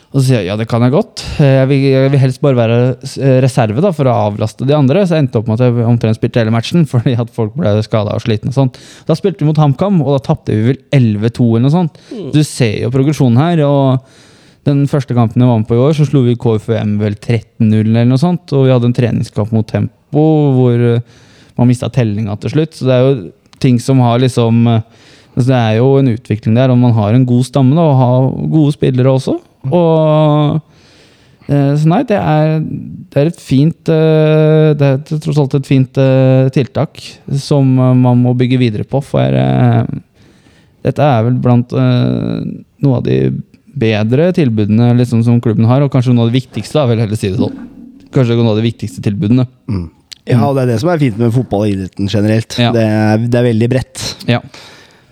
Og 0.09 0.22
så 0.22 0.24
sier 0.24 0.39
jeg 0.41 0.49
ja, 0.49 0.57
det 0.57 0.64
kan 0.70 0.80
jeg 0.80 0.95
godt. 0.95 1.20
Jeg 1.36 1.68
vil, 1.68 1.82
jeg 1.84 2.11
vil 2.14 2.22
helst 2.22 2.41
bare 2.41 2.57
være 2.57 3.41
reserve 3.45 3.82
da, 3.84 3.91
for 3.93 4.09
å 4.09 4.14
avlaste 4.30 4.64
de 4.66 4.72
andre. 4.72 5.03
Så 5.05 5.14
jeg 5.14 5.26
endte 5.26 5.43
opp 5.43 5.51
med 5.51 5.61
at 5.61 5.66
jeg 5.66 5.84
omtrent 5.84 6.16
spilte 6.16 6.41
hele 6.41 6.55
matchen 6.55 6.86
fordi 6.93 7.12
at 7.20 7.34
folk 7.34 7.59
ble 7.59 7.74
skada 7.84 8.16
og 8.16 8.24
slitne. 8.24 8.55
og 8.55 8.57
sånt. 8.57 8.80
Da 9.07 9.16
spilte 9.18 9.45
vi 9.45 9.51
mot 9.51 9.61
HamKam, 9.61 10.01
og 10.07 10.16
da 10.16 10.22
tapte 10.30 10.57
vi 10.57 10.72
vel 10.72 10.80
11-2 10.97 11.51
eller 11.51 11.66
noe 11.68 11.76
sånt. 11.76 12.01
Du 12.32 12.41
ser 12.41 12.80
jo 12.86 12.95
progresjonen 12.95 13.43
her. 13.43 13.62
og 13.68 14.24
den 14.68 14.82
første 14.91 15.14
kampen 15.16 15.41
jeg 15.41 15.49
var 15.49 15.61
med 15.62 15.68
på 15.68 15.76
i 15.76 15.80
år, 15.80 15.95
så 15.97 16.05
slo 16.05 16.20
vi 16.26 16.34
KFUM 16.36 16.99
vel 17.01 17.14
13-0 17.14 17.72
eller 17.86 18.09
noe 18.09 18.20
sånt. 18.20 18.53
Og 18.57 18.66
vi 18.66 18.72
hadde 18.74 18.91
en 18.91 18.97
treningskamp 18.97 19.53
mot 19.55 19.68
Tempo 19.68 20.24
hvor 20.57 20.82
man 21.59 21.69
mista 21.71 21.91
tellinga 21.93 22.37
til 22.41 22.55
slutt. 22.55 22.79
Så 22.79 22.87
det 22.89 22.97
er 22.97 23.05
jo 23.05 23.13
ting 23.63 23.79
som 23.83 24.01
har 24.05 24.21
liksom 24.23 24.67
eh, 24.71 24.83
altså 25.35 25.49
Det 25.51 25.59
er 25.59 25.77
jo 25.79 25.93
en 25.99 26.11
utvikling 26.15 26.57
der 26.57 26.73
om 26.73 26.81
man 26.83 26.97
har 26.97 27.15
en 27.15 27.27
god 27.27 27.47
stamme 27.47 27.77
da, 27.77 27.85
og 27.85 28.01
har 28.03 28.51
gode 28.55 28.75
spillere 28.75 29.13
også. 29.13 29.37
Og 29.69 30.61
eh, 31.49 31.73
Så 31.79 31.91
nei, 31.91 32.03
det 32.09 32.19
er, 32.19 32.59
det 32.63 33.23
er 33.23 33.31
et 33.33 33.43
fint 33.43 33.93
eh, 33.93 34.75
Det 34.79 34.93
er 34.93 35.23
tross 35.25 35.39
alt 35.39 35.59
et 35.59 35.69
fint 35.69 36.03
tiltak 36.55 37.03
som 37.49 37.69
man 37.75 38.23
må 38.23 38.35
bygge 38.39 38.61
videre 38.61 38.87
på. 38.89 39.03
For 39.05 39.39
dette 40.89 41.05
er 41.05 41.25
vel 41.27 41.39
blant 41.43 41.73
noe 41.75 42.99
av 42.99 43.03
de 43.05 43.19
bedre 43.79 44.31
tilbudene 44.35 44.93
liksom, 44.99 45.23
som 45.27 45.41
klubben 45.43 45.67
har, 45.69 45.83
og 45.85 45.93
kanskje 45.93 46.15
noe 46.15 46.27
av 46.27 46.33
det 46.33 46.41
viktigste. 46.41 46.79
Da, 46.79 46.87
vil 46.91 47.03
jeg 47.03 47.19
si 47.19 47.31
det 47.33 47.41
sånn. 47.41 47.59
Kanskje 48.15 48.39
noe 48.39 48.55
av 48.55 48.61
de 48.61 48.67
viktigste 48.67 49.03
tilbudene. 49.05 49.47
Ja, 50.29 50.41
og 50.47 50.57
det 50.59 50.62
er 50.66 50.72
det 50.74 50.81
som 50.83 50.91
er 50.93 50.99
fint 51.01 51.18
med 51.20 51.33
fotball 51.35 51.64
og 51.66 51.70
idretten 51.72 52.09
generelt. 52.12 52.59
Ja. 52.61 52.72
Det, 52.74 52.83
er, 52.85 53.24
det 53.29 53.39
er 53.41 53.47
veldig 53.49 53.68
bredt. 53.72 54.05
Ja. 54.29 54.41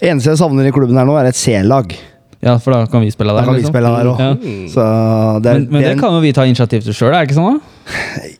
Eneste 0.00 0.34
jeg 0.34 0.38
savner 0.42 0.66
i 0.68 0.72
klubben 0.76 0.96
her 1.00 1.06
nå, 1.08 1.14
er 1.16 1.30
et 1.30 1.36
C-lag. 1.38 1.94
ja, 2.44 2.56
for 2.62 2.72
da 2.76 2.82
kan 2.90 3.00
vi 3.02 3.10
spille 3.10 3.32
der. 3.32 3.40
Da 3.40 3.44
kan 3.44 3.48
kan 3.48 3.54
vi 3.56 3.60
liksom. 3.62 3.72
spille 3.74 3.94
der 3.96 4.10
også. 4.12 4.26
Ja. 4.26 4.68
Så 4.74 4.82
det 5.42 5.50
er, 5.50 5.58
Men, 5.60 5.68
men 5.72 5.80
det 5.82 5.88
er 5.88 5.92
en- 5.96 5.98
kan 6.04 6.12
jo 6.12 6.20
vi 6.20 6.32
ta 6.36 6.44
initiativ 6.44 6.82
til 6.84 6.94
sjøl, 6.94 7.14
er 7.14 7.24
det 7.24 7.30
ikke 7.30 7.38
sånn? 7.40 7.56
da? 7.58 7.72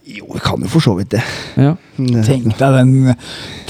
Jo, 0.06 0.26
vi 0.32 0.40
kan 0.42 0.62
jo 0.62 0.68
for 0.70 0.82
så 0.82 0.92
vidt 0.98 1.12
det. 1.14 1.20
Ja. 1.60 1.74
Tenk 1.96 2.56
deg, 2.58 2.74
den, 2.74 3.12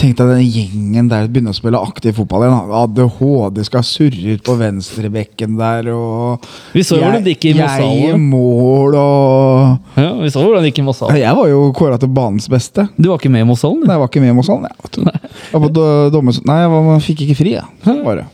tenk 0.01 0.17
deg 0.17 0.31
den 0.31 0.45
gjengen 0.45 1.11
der 1.11 1.27
begynner 1.29 1.53
å 1.53 1.57
spille 1.57 1.81
aktiv 1.85 2.17
fotball 2.17 2.47
igjen. 2.47 2.73
ADHD 2.81 3.61
skal 3.67 3.85
surre 3.87 4.37
ut 4.37 4.45
på 4.47 4.57
venstrebekken 4.61 5.59
der, 5.59 5.91
og 5.93 6.47
Vi 6.73 6.85
så 6.87 7.01
hvordan 7.01 7.27
det 7.27 7.37
gikk 7.37 7.51
i 7.51 7.55
Jeg 7.59 7.91
i 8.09 8.15
mål, 8.21 8.97
og 9.01 10.01
Ja, 10.01 10.15
vi 10.23 10.33
så 10.33 10.45
hvordan 10.45 10.65
det 10.65 10.73
gikk 10.73 10.81
i 10.81 10.87
Mossal. 10.87 11.13
Jeg 11.21 11.37
var 11.41 11.51
jo 11.53 11.67
kåra 11.77 12.01
til 12.01 12.13
banens 12.17 12.49
beste. 12.53 12.89
Du 12.97 13.11
var 13.11 13.21
ikke 13.21 13.33
med 13.33 13.45
i 13.45 13.49
Mossal? 13.49 13.77
Nei, 13.83 13.93
jeg 13.93 14.05
var 14.05 14.13
ikke 14.13 14.25
med 14.25 14.33
i 14.33 14.39
Mossalen. 14.39 14.71
Jeg, 14.71 14.81
vet 14.87 14.97
du. 14.97 15.83
jeg. 15.85 16.47
Nei, 16.49 16.59
jeg 16.63 16.73
var, 16.73 17.05
fikk 17.05 17.27
ikke 17.27 17.39
fri, 17.43 17.57
jeg. 17.59 18.01
Bare. 18.07 18.29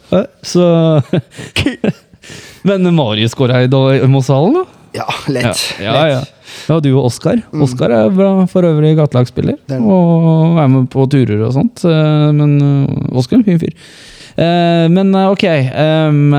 Så 0.46 0.68
Men 2.68 2.86
Marius 2.94 3.34
skåra 3.34 3.58
her 3.58 3.66
i 3.66 4.10
Mossalen, 4.10 4.60
da? 4.62 4.81
Ja, 4.92 5.06
lett. 5.32 5.60
Ja, 5.80 5.94
ja. 6.10 6.22
ja, 6.68 6.78
du 6.84 6.90
og 6.92 7.06
Oskar. 7.08 7.40
Oskar 7.64 7.94
er 7.96 8.10
bra, 8.12 8.32
for 8.50 8.66
øvrig 8.68 8.92
gatelagsspiller 8.98 9.56
er 9.72 9.80
og 9.80 10.58
er 10.60 10.68
med 10.68 10.90
på 10.92 11.06
turer 11.08 11.46
og 11.46 11.54
sånt. 11.56 11.84
eh, 11.88 12.26
Men 12.36 12.58
eh, 12.60 13.16
Oskar 13.16 13.38
er 13.38 13.40
en 13.40 13.48
fin 13.48 13.62
fyr. 13.62 13.72
Eh, 14.36 14.88
Men 14.92 15.14
ok 15.16 15.42
ehm, 15.44 16.34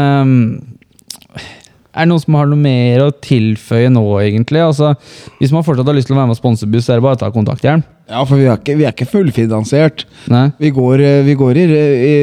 Er 1.94 2.06
det 2.06 2.10
noen 2.10 2.22
som 2.24 2.38
har 2.40 2.48
noe 2.50 2.58
mer 2.58 3.04
å 3.06 3.12
tilføye 3.22 3.90
nå, 3.94 4.02
egentlig? 4.24 4.62
Altså, 4.66 4.96
hvis 5.38 5.52
man 5.54 5.66
fortsatt 5.66 5.90
har 5.90 5.98
lyst 5.98 6.10
til 6.10 6.16
å 6.16 6.22
være 6.22 6.32
med 6.32 6.38
og 6.38 6.42
sponse 6.42 6.70
buss, 6.70 6.88
er 6.90 6.98
det 6.98 7.06
bare 7.06 7.20
å 7.20 7.22
ta 7.22 7.30
kontakt. 7.34 7.62
Hjelm. 7.66 7.84
Ja, 8.10 8.24
for 8.26 8.38
vi 8.42 8.48
er 8.50 8.58
ikke, 8.58 8.74
vi 8.80 8.86
er 8.88 8.94
ikke 8.96 9.06
fullfinansiert. 9.12 10.06
Nei? 10.34 10.48
Vi 10.60 10.72
går, 10.74 11.04
vi 11.28 11.36
går 11.38 11.60
i, 11.62 11.68
i, 11.70 12.16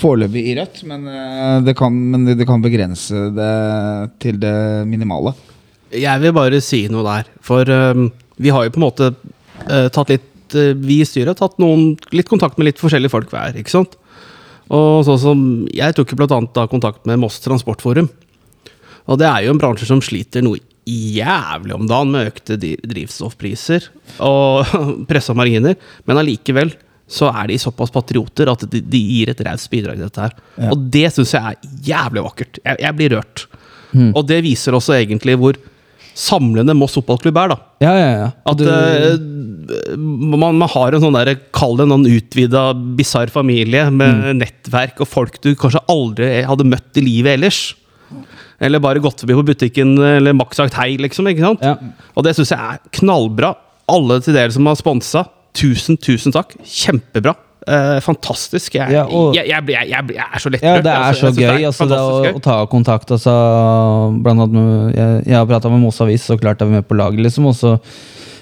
foreløpig 0.00 0.46
i 0.48 0.56
rødt, 0.56 0.80
men, 0.88 1.04
det 1.64 1.76
kan, 1.78 1.92
men 2.12 2.24
det 2.40 2.48
kan 2.48 2.64
begrense 2.64 3.28
det 3.36 3.52
til 4.24 4.40
det 4.40 4.56
minimale. 4.88 5.36
Jeg 5.94 6.22
vil 6.22 6.34
bare 6.36 6.60
si 6.64 6.84
noe 6.92 7.04
der. 7.06 7.30
For 7.44 7.68
um, 7.68 8.08
vi 8.38 8.52
har 8.54 8.66
jo 8.66 8.74
på 8.74 8.80
en 8.80 8.86
måte 8.86 9.12
uh, 9.12 9.88
tatt 9.94 10.12
litt 10.12 10.56
uh, 10.56 10.74
Vi 10.76 11.00
i 11.02 11.08
styret 11.08 11.32
har 11.32 11.40
tatt 11.40 11.58
noen, 11.62 11.94
litt 12.14 12.28
kontakt 12.30 12.58
med 12.58 12.70
litt 12.70 12.82
forskjellige 12.82 13.12
folk 13.14 13.32
hver. 13.32 13.56
ikke 13.58 13.72
sant? 13.72 13.98
Og 14.74 15.04
sånn 15.06 15.20
som 15.22 15.44
Jeg 15.72 15.96
tok 15.96 16.12
jo 16.12 16.28
da 16.28 16.66
kontakt 16.68 17.06
med 17.08 17.20
Moss 17.22 17.40
Transportforum. 17.44 18.10
Og 19.08 19.20
det 19.20 19.28
er 19.28 19.46
jo 19.46 19.54
en 19.54 19.60
bransje 19.60 19.88
som 19.88 20.02
sliter 20.04 20.44
noe 20.44 20.60
jævlig 20.88 21.74
om 21.76 21.88
dagen 21.88 22.12
med 22.14 22.30
økte 22.30 22.56
drivstoffpriser 22.56 23.90
og 24.24 24.68
pressa 25.10 25.34
marginer. 25.36 25.76
Men 26.08 26.20
allikevel 26.20 26.74
så 27.08 27.30
er 27.32 27.48
de 27.48 27.56
såpass 27.60 27.92
patrioter 27.92 28.50
at 28.52 28.66
de, 28.68 28.82
de 28.84 29.00
gir 29.00 29.32
et 29.32 29.40
raust 29.46 29.70
bidrag 29.72 29.96
til 29.96 30.04
dette 30.04 30.26
her. 30.26 30.34
Ja. 30.60 30.70
Og 30.74 30.84
det 30.92 31.06
syns 31.14 31.32
jeg 31.32 31.40
er 31.56 31.78
jævlig 31.88 32.24
vakkert. 32.26 32.60
Jeg, 32.60 32.80
jeg 32.84 32.98
blir 32.98 33.14
rørt. 33.16 33.46
Og 33.96 34.20
det 34.28 34.42
viser 34.44 34.76
også 34.76 34.98
egentlig 34.98 35.38
hvor 35.40 35.56
samlende 36.18 36.74
Moss 36.76 36.96
fotballklubb 36.98 37.36
er, 37.38 37.52
da. 37.52 37.58
Ja, 37.84 37.92
ja, 37.94 38.08
ja. 38.18 38.28
At 38.50 38.58
Du- 38.58 38.66
uh, 38.68 39.96
man, 39.98 40.56
man 40.58 40.68
har 40.72 40.94
en 40.96 41.02
sånn 41.04 41.16
der, 41.18 41.34
kall 41.54 41.76
det 41.78 41.86
en 41.86 42.06
utvida, 42.08 42.62
bisarr 42.98 43.30
familie 43.32 43.84
med 43.94 44.38
nettverk 44.40 45.02
og 45.04 45.10
folk 45.10 45.40
du 45.44 45.52
kanskje 45.58 45.84
aldri 45.92 46.30
hadde 46.48 46.66
møtt 46.66 46.98
i 46.98 47.04
livet 47.04 47.36
ellers. 47.38 47.60
Eller 48.58 48.82
bare 48.82 48.98
gått 49.04 49.20
forbi 49.22 49.36
på 49.38 49.46
butikken 49.52 49.94
eller 50.02 50.34
maks 50.34 50.58
sagt 50.58 50.74
hei, 50.80 50.96
liksom. 50.98 51.28
ikke 51.30 51.44
sant? 51.44 51.62
Ja. 51.62 51.76
Og 52.16 52.24
det 52.26 52.34
syns 52.34 52.50
jeg 52.50 52.58
er 52.58 52.80
knallbra. 52.98 53.52
Alle 53.88 54.18
til 54.24 54.34
dere 54.34 54.50
som 54.52 54.66
har 54.66 54.78
sponsa, 54.80 55.22
tusen, 55.56 55.96
tusen 56.00 56.34
takk. 56.34 56.56
Kjempebra. 56.66 57.36
Eh, 57.68 58.00
fantastisk. 58.04 58.74
Jeg, 58.78 58.92
Ja, 58.96 59.04
og- 59.04 59.34
jeg, 59.36 59.46
jeg, 59.48 59.88
jeg, 59.92 60.18
er 60.24 60.38
så 60.40 60.50
lettrørt. 60.50 60.78
Ja, 60.78 60.82
det 60.82 60.92
er 60.92 61.08
altså. 61.12 61.32
så 61.32 61.40
gøy. 61.40 61.64
Altså, 61.68 61.88
det 61.88 61.98
å, 61.98 62.06
fantastisk 62.08 62.38
å 62.40 62.44
ta 62.48 62.60
kontakt. 62.66 63.10
Altså, 63.18 63.34
blant 64.24 64.46
annet 64.46 64.54
med, 64.56 64.94
jeg, 65.26 65.34
har 65.36 65.46
prata 65.46 65.72
med 65.72 65.82
Moss 65.84 66.00
Avis, 66.00 66.24
så 66.24 66.38
klart 66.40 66.62
er 66.62 66.70
vi 66.70 66.78
med 66.80 66.88
på 66.88 66.96
laget, 66.98 67.20
liksom. 67.28 67.50
Og 67.52 67.58
så 67.58 67.76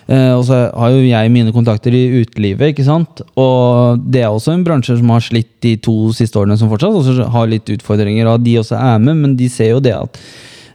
Eh, 0.07 0.33
og 0.37 0.45
så 0.47 0.59
har 0.70 0.93
jo 0.95 1.03
jeg 1.03 1.31
mine 1.35 1.51
kontakter 1.55 1.95
i 1.97 2.05
utelivet, 2.22 2.70
ikke 2.70 2.87
sant. 2.87 3.22
Og 3.35 3.99
det 4.07 4.22
er 4.22 4.31
også 4.31 4.55
en 4.55 4.62
bransje 4.66 4.99
som 5.01 5.11
har 5.11 5.24
slitt 5.24 5.51
de 5.66 5.74
to 5.83 6.12
siste 6.14 6.39
årene, 6.39 6.59
som 6.59 6.70
fortsatt 6.70 6.95
også 6.95 7.27
har 7.35 7.49
litt 7.51 7.66
utfordringer. 7.74 8.29
Og 8.31 8.45
de 8.47 8.55
også 8.61 8.79
er 8.79 9.03
med, 9.03 9.18
men 9.24 9.35
de 9.39 9.49
ser 9.51 9.72
jo 9.74 9.83
det 9.83 9.97
at 9.97 10.20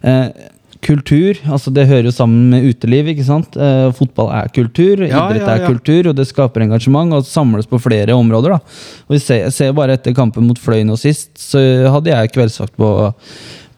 eh, 0.04 0.50
kultur, 0.82 1.38
altså 1.46 1.72
det 1.74 1.88
hører 1.90 2.08
jo 2.10 2.14
sammen 2.16 2.50
med 2.52 2.66
uteliv, 2.66 3.12
ikke 3.14 3.26
sant. 3.28 3.56
Eh, 3.56 3.88
fotball 3.98 4.32
er 4.34 4.52
kultur, 4.54 5.04
Ja, 5.06 5.28
idrett 5.30 5.46
ja, 5.46 5.56
er 5.56 5.64
ja. 5.64 5.70
kultur, 5.70 6.10
og 6.12 6.16
det 6.18 6.26
skaper 6.30 6.66
engasjement 6.66 7.14
og 7.14 7.26
samles 7.28 7.70
på 7.70 7.80
flere 7.82 8.16
områder. 8.18 8.56
da. 8.56 8.78
Og 9.08 9.18
jeg 9.18 9.24
ser, 9.26 9.50
ser 9.54 9.74
bare 9.78 9.98
etter 9.98 10.16
kampen 10.18 10.48
mot 10.48 10.58
Fløy 10.60 10.82
nå 10.88 10.98
sist, 11.00 11.32
så 11.40 11.62
hadde 11.94 12.10
jeg 12.10 12.32
kveldsvakt 12.34 12.74
på, 12.82 12.90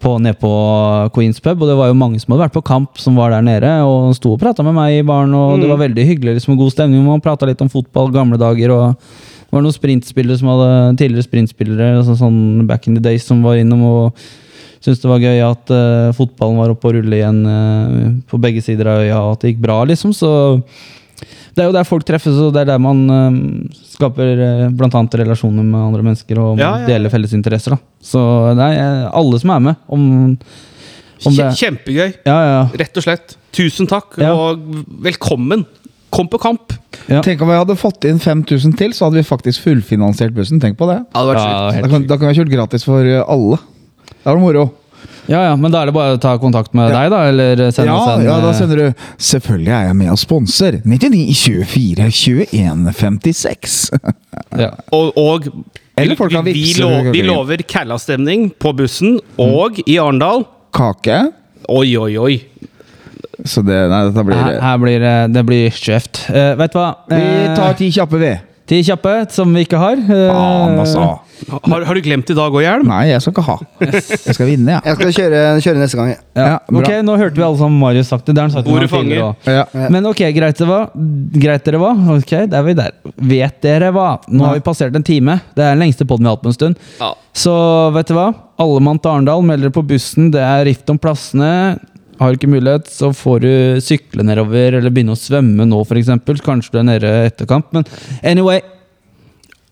på, 0.04 0.14
nede 0.24 0.38
på 0.40 0.52
Queens 1.14 1.40
pub, 1.44 1.60
og 1.62 1.68
det 1.70 1.76
var 1.78 1.90
jo 1.92 1.98
mange 2.00 2.20
som 2.22 2.34
hadde 2.34 2.46
vært 2.46 2.56
på 2.56 2.64
kamp, 2.72 2.96
som 3.00 3.16
var 3.20 3.34
der 3.36 3.44
nede, 3.44 3.74
og 3.84 4.14
sto 4.16 4.32
og 4.34 4.40
prata 4.40 4.64
med 4.64 4.76
meg 4.76 5.00
i 5.00 5.04
baren, 5.06 5.34
og 5.36 5.60
det 5.60 5.68
var 5.68 5.82
veldig 5.84 6.06
hyggelig, 6.08 6.38
liksom, 6.40 6.56
god 6.60 6.72
stemning. 6.72 7.04
Man 7.04 7.24
prata 7.24 7.48
litt 7.48 7.60
om 7.64 7.72
fotball, 7.72 8.12
gamle 8.14 8.40
dager, 8.40 8.72
og 8.72 8.96
det 8.96 9.52
var 9.52 9.62
noen 9.64 9.76
sprintspillere 9.76 10.40
som 10.40 10.50
hadde 10.54 10.70
tidligere 11.02 11.28
sprintspillere, 11.28 11.90
sånn, 12.08 12.18
sånn 12.18 12.40
back 12.66 12.88
in 12.88 12.96
the 12.96 13.04
days, 13.04 13.28
som 13.28 13.44
var 13.44 13.60
innom 13.60 13.84
og 13.86 14.24
syntes 14.84 15.00
det 15.02 15.10
var 15.10 15.22
gøy 15.22 15.38
at 15.46 15.70
uh, 15.72 16.10
fotballen 16.16 16.58
var 16.60 16.72
oppe 16.74 16.90
og 16.90 16.98
rulle 16.98 17.16
igjen 17.16 17.40
uh, 17.48 18.10
på 18.30 18.40
begge 18.42 18.62
sider 18.64 18.90
av 18.92 19.00
øya, 19.04 19.20
og 19.22 19.36
at 19.36 19.44
det 19.44 19.54
gikk 19.54 19.62
bra, 19.64 19.78
liksom. 19.88 20.12
Så 20.16 20.30
det 21.54 21.62
er 21.62 21.68
jo 21.70 21.76
der 21.76 21.86
folk 21.88 22.04
treffes, 22.06 22.36
og 22.42 22.52
det 22.54 22.64
er 22.64 22.72
der 22.74 22.82
man 22.82 23.04
uh, 23.08 23.38
skaper 23.94 24.42
uh, 24.68 24.86
annet 24.90 25.16
relasjoner 25.22 25.64
med 25.64 25.80
andre 25.80 26.02
mennesker 26.04 26.40
og 26.42 26.58
Ja, 26.60 26.74
ja, 26.74 26.82
ja. 26.82 26.88
deler 26.92 27.12
felles 27.12 27.32
interesser. 27.36 27.76
da. 27.76 27.80
Så 28.04 28.20
det 28.58 28.70
er 28.76 29.08
alle 29.14 29.40
som 29.40 29.54
er 29.54 29.64
med. 29.70 29.80
Om, 29.88 30.04
om 31.24 31.38
det 31.38 31.48
Kjempegøy. 31.62 32.12
Ja, 32.26 32.38
ja. 32.50 32.60
Rett 32.84 33.00
og 33.00 33.06
slett. 33.06 33.36
Tusen 33.54 33.88
takk, 33.88 34.18
Ja. 34.20 34.34
og 34.34 34.60
velkommen. 35.04 35.64
Kom 36.14 36.28
på 36.30 36.38
kamp. 36.38 36.74
Ja. 37.10 37.20
Tenk 37.22 37.40
om 37.42 37.48
vi 37.50 37.56
hadde 37.58 37.74
fått 37.78 38.04
inn 38.06 38.20
5000 38.22 38.76
til, 38.78 38.92
så 38.94 39.08
hadde 39.08 39.18
vi 39.18 39.26
faktisk 39.26 39.64
fullfinansiert 39.64 40.34
bussen. 40.34 40.60
Tenk 40.62 40.76
på 40.78 40.86
det. 40.90 41.00
Ja, 41.14 41.22
det 41.26 41.38
Ja, 41.38 41.80
Da 41.82 41.88
kan, 41.88 42.06
da 42.06 42.16
kan 42.18 42.28
vi 42.28 42.34
ha 42.34 42.36
kjørt 42.42 42.52
gratis 42.52 42.84
for 42.86 43.02
alle. 43.02 43.58
Det 44.08 44.24
var 44.32 44.38
moro. 44.40 44.64
ja, 45.28 45.40
ja, 45.50 45.56
men 45.56 45.72
da 45.72 45.82
er 45.82 45.86
det 45.90 45.94
bare 45.96 46.16
å 46.16 46.20
ta 46.20 46.34
kontakt 46.38 46.74
med 46.76 46.90
Ja. 46.90 47.00
deg, 47.02 47.10
da? 47.12 47.20
Eller 47.28 47.70
sende 47.72 47.86
Ja, 47.90 47.96
oss 47.96 48.08
en 48.18 48.24
ja, 48.26 48.40
da 48.40 48.50
eh, 48.50 48.58
sender 48.58 48.76
du 48.76 49.04
Selvfølgelig 49.18 49.72
er 49.72 49.86
jeg 49.88 49.96
med 49.96 50.10
og 50.12 50.18
sponser. 50.18 50.80
99 50.84 51.34
24 51.34 52.10
21 52.10 52.92
56. 52.92 53.90
ja. 54.58 54.70
Og, 54.92 55.12
og 55.16 55.48
Eller 55.96 56.16
folk 56.18 56.32
vi, 56.32 56.42
vi, 56.52 56.52
vippse 56.58 56.82
lo, 56.82 57.12
vi 57.14 57.22
lover 57.22 57.62
Kælla-stemning 57.62 58.50
på 58.60 58.72
bussen 58.76 59.18
og 59.38 59.78
i 59.86 59.96
Arendal. 60.02 60.44
Kake. 60.74 61.20
Oi, 61.70 61.96
oi, 61.96 62.16
oi. 62.18 62.34
Så 63.44 63.62
det, 63.66 63.76
nei, 63.90 64.00
dette 64.08 64.22
blir 64.26 64.36
Her, 64.38 64.58
her 64.62 64.76
blir 64.82 65.00
det, 65.02 65.14
det 65.34 65.42
blir 65.46 65.70
skjevt. 65.74 66.24
Uh, 66.30 66.54
vet 66.58 66.72
du 66.72 66.78
hva? 66.78 66.90
Vi 67.10 67.16
Eh, 67.20 67.54
tar 67.56 67.74
ti 67.78 67.88
kjappe, 67.94 68.18
vi. 68.20 68.32
Ti 68.70 68.80
kjappe, 68.86 69.12
som 69.34 69.52
vi 69.54 69.64
ikke 69.66 69.78
har. 69.80 70.00
Eh, 70.00 70.28
Faen, 70.30 70.78
altså. 70.80 71.06
Har, 71.50 71.84
har 71.84 71.98
du 71.98 72.00
glemt 72.04 72.30
i 72.30 72.36
dag 72.36 72.54
òg, 72.54 72.62
Hjelm? 72.62 72.86
Nei, 72.88 73.08
jeg 73.10 73.20
skal 73.24 73.34
ikke 73.34 73.44
ha. 73.48 73.56
Jeg 73.82 74.36
skal 74.36 74.48
vinne, 74.48 74.76
ja. 74.76 74.80
Jeg 74.86 74.98
skal 74.98 75.14
kjøre, 75.18 75.40
kjøre 75.66 75.80
neste 75.82 75.98
gang. 75.98 76.12
Ja. 76.14 76.44
Ja, 76.44 76.54
ok, 76.70 76.90
nå 77.04 77.16
hørte 77.20 77.40
vi 77.40 77.44
alle 77.46 77.60
sammen 77.60 77.80
Marius 77.82 78.12
sagt 78.12 78.30
det. 78.30 78.46
Sagt 78.54 78.70
Ordet 78.70 78.88
fanger. 78.92 79.34
Ja. 79.48 79.64
Men 79.92 80.08
ok, 80.08 80.22
greit 80.36 80.60
det 80.62 80.68
var. 80.70 80.88
Greit 81.44 81.66
dere 81.66 81.82
hva? 81.82 81.92
Ok, 82.16 82.32
der 82.32 82.58
er 82.60 82.66
vi 82.68 82.76
der. 82.78 82.94
Vet 83.34 83.60
dere 83.66 83.90
hva? 83.94 84.08
Nå 84.30 84.46
har 84.48 84.58
vi 84.60 84.64
passert 84.64 84.96
en 84.96 85.06
time. 85.06 85.40
Det 85.56 85.64
er 85.66 85.74
den 85.74 85.84
lengste 85.84 86.06
podden 86.08 86.24
vi 86.24 86.32
har 86.32 86.38
hatt 86.38 86.46
på 86.46 86.52
en 86.54 86.58
stund. 86.58 86.88
Ja. 87.02 87.12
Så 87.34 87.54
vet 87.96 88.08
du 88.08 88.16
hva? 88.16 88.28
Alle 88.62 88.82
mann 88.86 89.00
til 89.02 89.10
Arendal 89.10 89.42
melder 89.46 89.74
på 89.74 89.82
bussen. 89.86 90.30
Det 90.34 90.42
er 90.42 90.64
rift 90.70 90.88
om 90.92 91.00
plassene. 91.02 91.50
Har 92.20 92.30
du 92.30 92.38
ikke 92.38 92.50
mulighet, 92.52 92.86
så 92.94 93.10
får 93.16 93.40
du 93.42 93.50
sykle 93.82 94.22
nedover 94.26 94.76
eller 94.78 94.92
begynne 94.94 95.16
å 95.16 95.18
svømme 95.18 95.66
nå, 95.66 95.80
f.eks. 95.82 96.12
Kanskje 96.46 96.70
du 96.76 96.78
er 96.78 96.86
nede 96.92 97.10
etter 97.26 97.48
kamp. 97.50 97.72
Men 97.74 97.84
anyway 98.22 98.60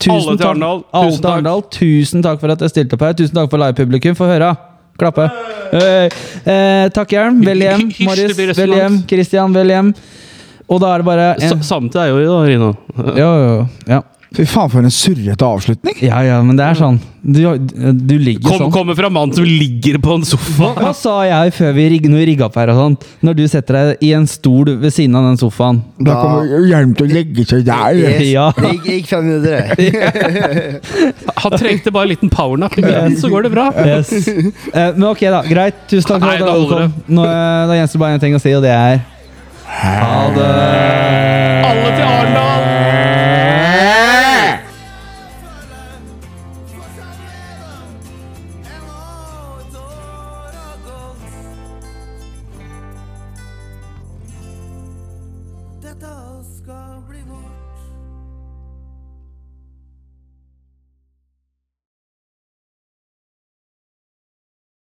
til 0.02 0.10
takk- 0.34 0.42
Arendal, 0.48 0.82
Alle 0.92 1.12
tusen 1.12 1.22
takk. 1.22 1.70
Tusen 1.76 2.24
takk 2.26 2.40
for 2.42 2.50
at 2.50 2.64
jeg 2.64 2.72
stilte 2.74 2.96
opp 2.98 3.04
her. 3.06 3.12
Tusen 3.14 3.38
takk 3.38 3.50
for 3.52 3.62
livepublikum. 3.62 4.16
Få 4.18 4.26
høre. 4.26 4.50
Klappe. 4.98 5.28
Hey. 5.72 6.08
Eh, 6.44 6.88
takk, 6.92 7.14
Hjelm. 7.14 7.38
Vel 7.46 7.62
hjem. 7.64 7.86
Marius, 8.08 8.36
vel 8.58 8.74
hjem. 8.76 8.98
Christian, 9.08 9.54
vel 9.54 9.70
hjem. 9.72 9.92
Og 10.68 10.80
da 10.82 10.92
er 10.94 11.02
det 11.02 11.06
bare 11.06 11.28
en, 11.38 11.62
Samme 11.66 11.90
til 11.92 12.00
deg 12.00 12.12
òg, 12.16 12.26
da, 12.26 12.40
Rino. 12.48 12.68
ja, 13.18 13.30
ja. 13.38 13.54
ja. 13.94 14.00
Fy 14.32 14.44
faen, 14.48 14.70
for 14.72 14.80
en 14.80 14.92
surrete 14.92 15.44
avslutning. 15.44 15.96
ja, 16.00 16.22
ja, 16.24 16.38
men 16.42 16.56
det 16.56 16.64
er 16.64 16.78
sånn. 16.78 17.00
Du, 17.22 17.38
du 17.38 18.14
ligger 18.18 18.48
Kom, 18.48 18.58
sånn. 18.64 18.70
kommer 18.74 18.96
fra 18.98 19.06
mannen 19.12 19.36
som 19.36 19.44
ligger 19.46 20.00
på 20.02 20.16
en 20.16 20.24
sofa. 20.26 20.72
Hva 20.74 20.90
sa 20.96 21.12
jeg 21.28 21.52
før 21.54 21.74
vi 21.76 21.84
rigg, 21.92 22.08
når 22.10 22.22
vi 22.22 22.24
rigga 22.32 22.48
opp 22.48 22.56
her 22.58 22.72
og 22.72 22.80
sånn? 22.80 22.96
Når 23.28 23.36
du 23.38 23.42
setter 23.52 23.76
deg 23.78 24.02
i 24.08 24.10
en 24.16 24.26
stol 24.26 24.72
ved 24.82 24.90
siden 24.96 25.14
av 25.20 25.28
den 25.28 25.38
sofaen. 25.38 25.82
Da 26.02 26.16
kommer 26.18 26.66
hjelm 26.66 26.96
til 26.98 27.06
å 27.06 27.12
legge 27.12 27.44
seg 27.46 27.62
der. 27.68 28.00
Yes. 28.00 28.24
Ja. 28.32 28.48
Jeg 28.66 28.80
gikk, 28.88 29.12
fem 29.12 29.28
minutter, 29.28 29.70
det. 29.76 30.80
Han 31.44 31.58
trengte 31.60 31.94
bare 31.94 32.08
en 32.08 32.14
liten 32.16 32.32
powernap 32.32 32.74
så 33.20 33.28
går 33.30 33.46
det 33.46 33.52
bra. 33.54 33.68
Yes. 33.86 34.10
Eh, 34.72 34.90
men 34.96 35.06
ok, 35.12 35.22
da. 35.30 35.42
Greit. 35.46 35.84
Tusen 35.90 36.08
takk 36.16 36.24
Nei, 36.24 36.38
da, 36.40 36.56
da. 36.56 36.88
Nå, 37.06 37.24
eh, 37.28 37.62
da 37.70 37.78
gjenstår 37.78 38.02
bare 38.02 38.16
én 38.18 38.22
ting 38.24 38.34
å 38.38 38.42
si, 38.42 38.54
og 38.56 38.64
det 38.64 38.72
er 38.74 39.02
Ha 39.72 40.18
det. 40.34 40.50
Alle 41.70 41.88
til 41.94 42.06
Arendal! 42.08 42.61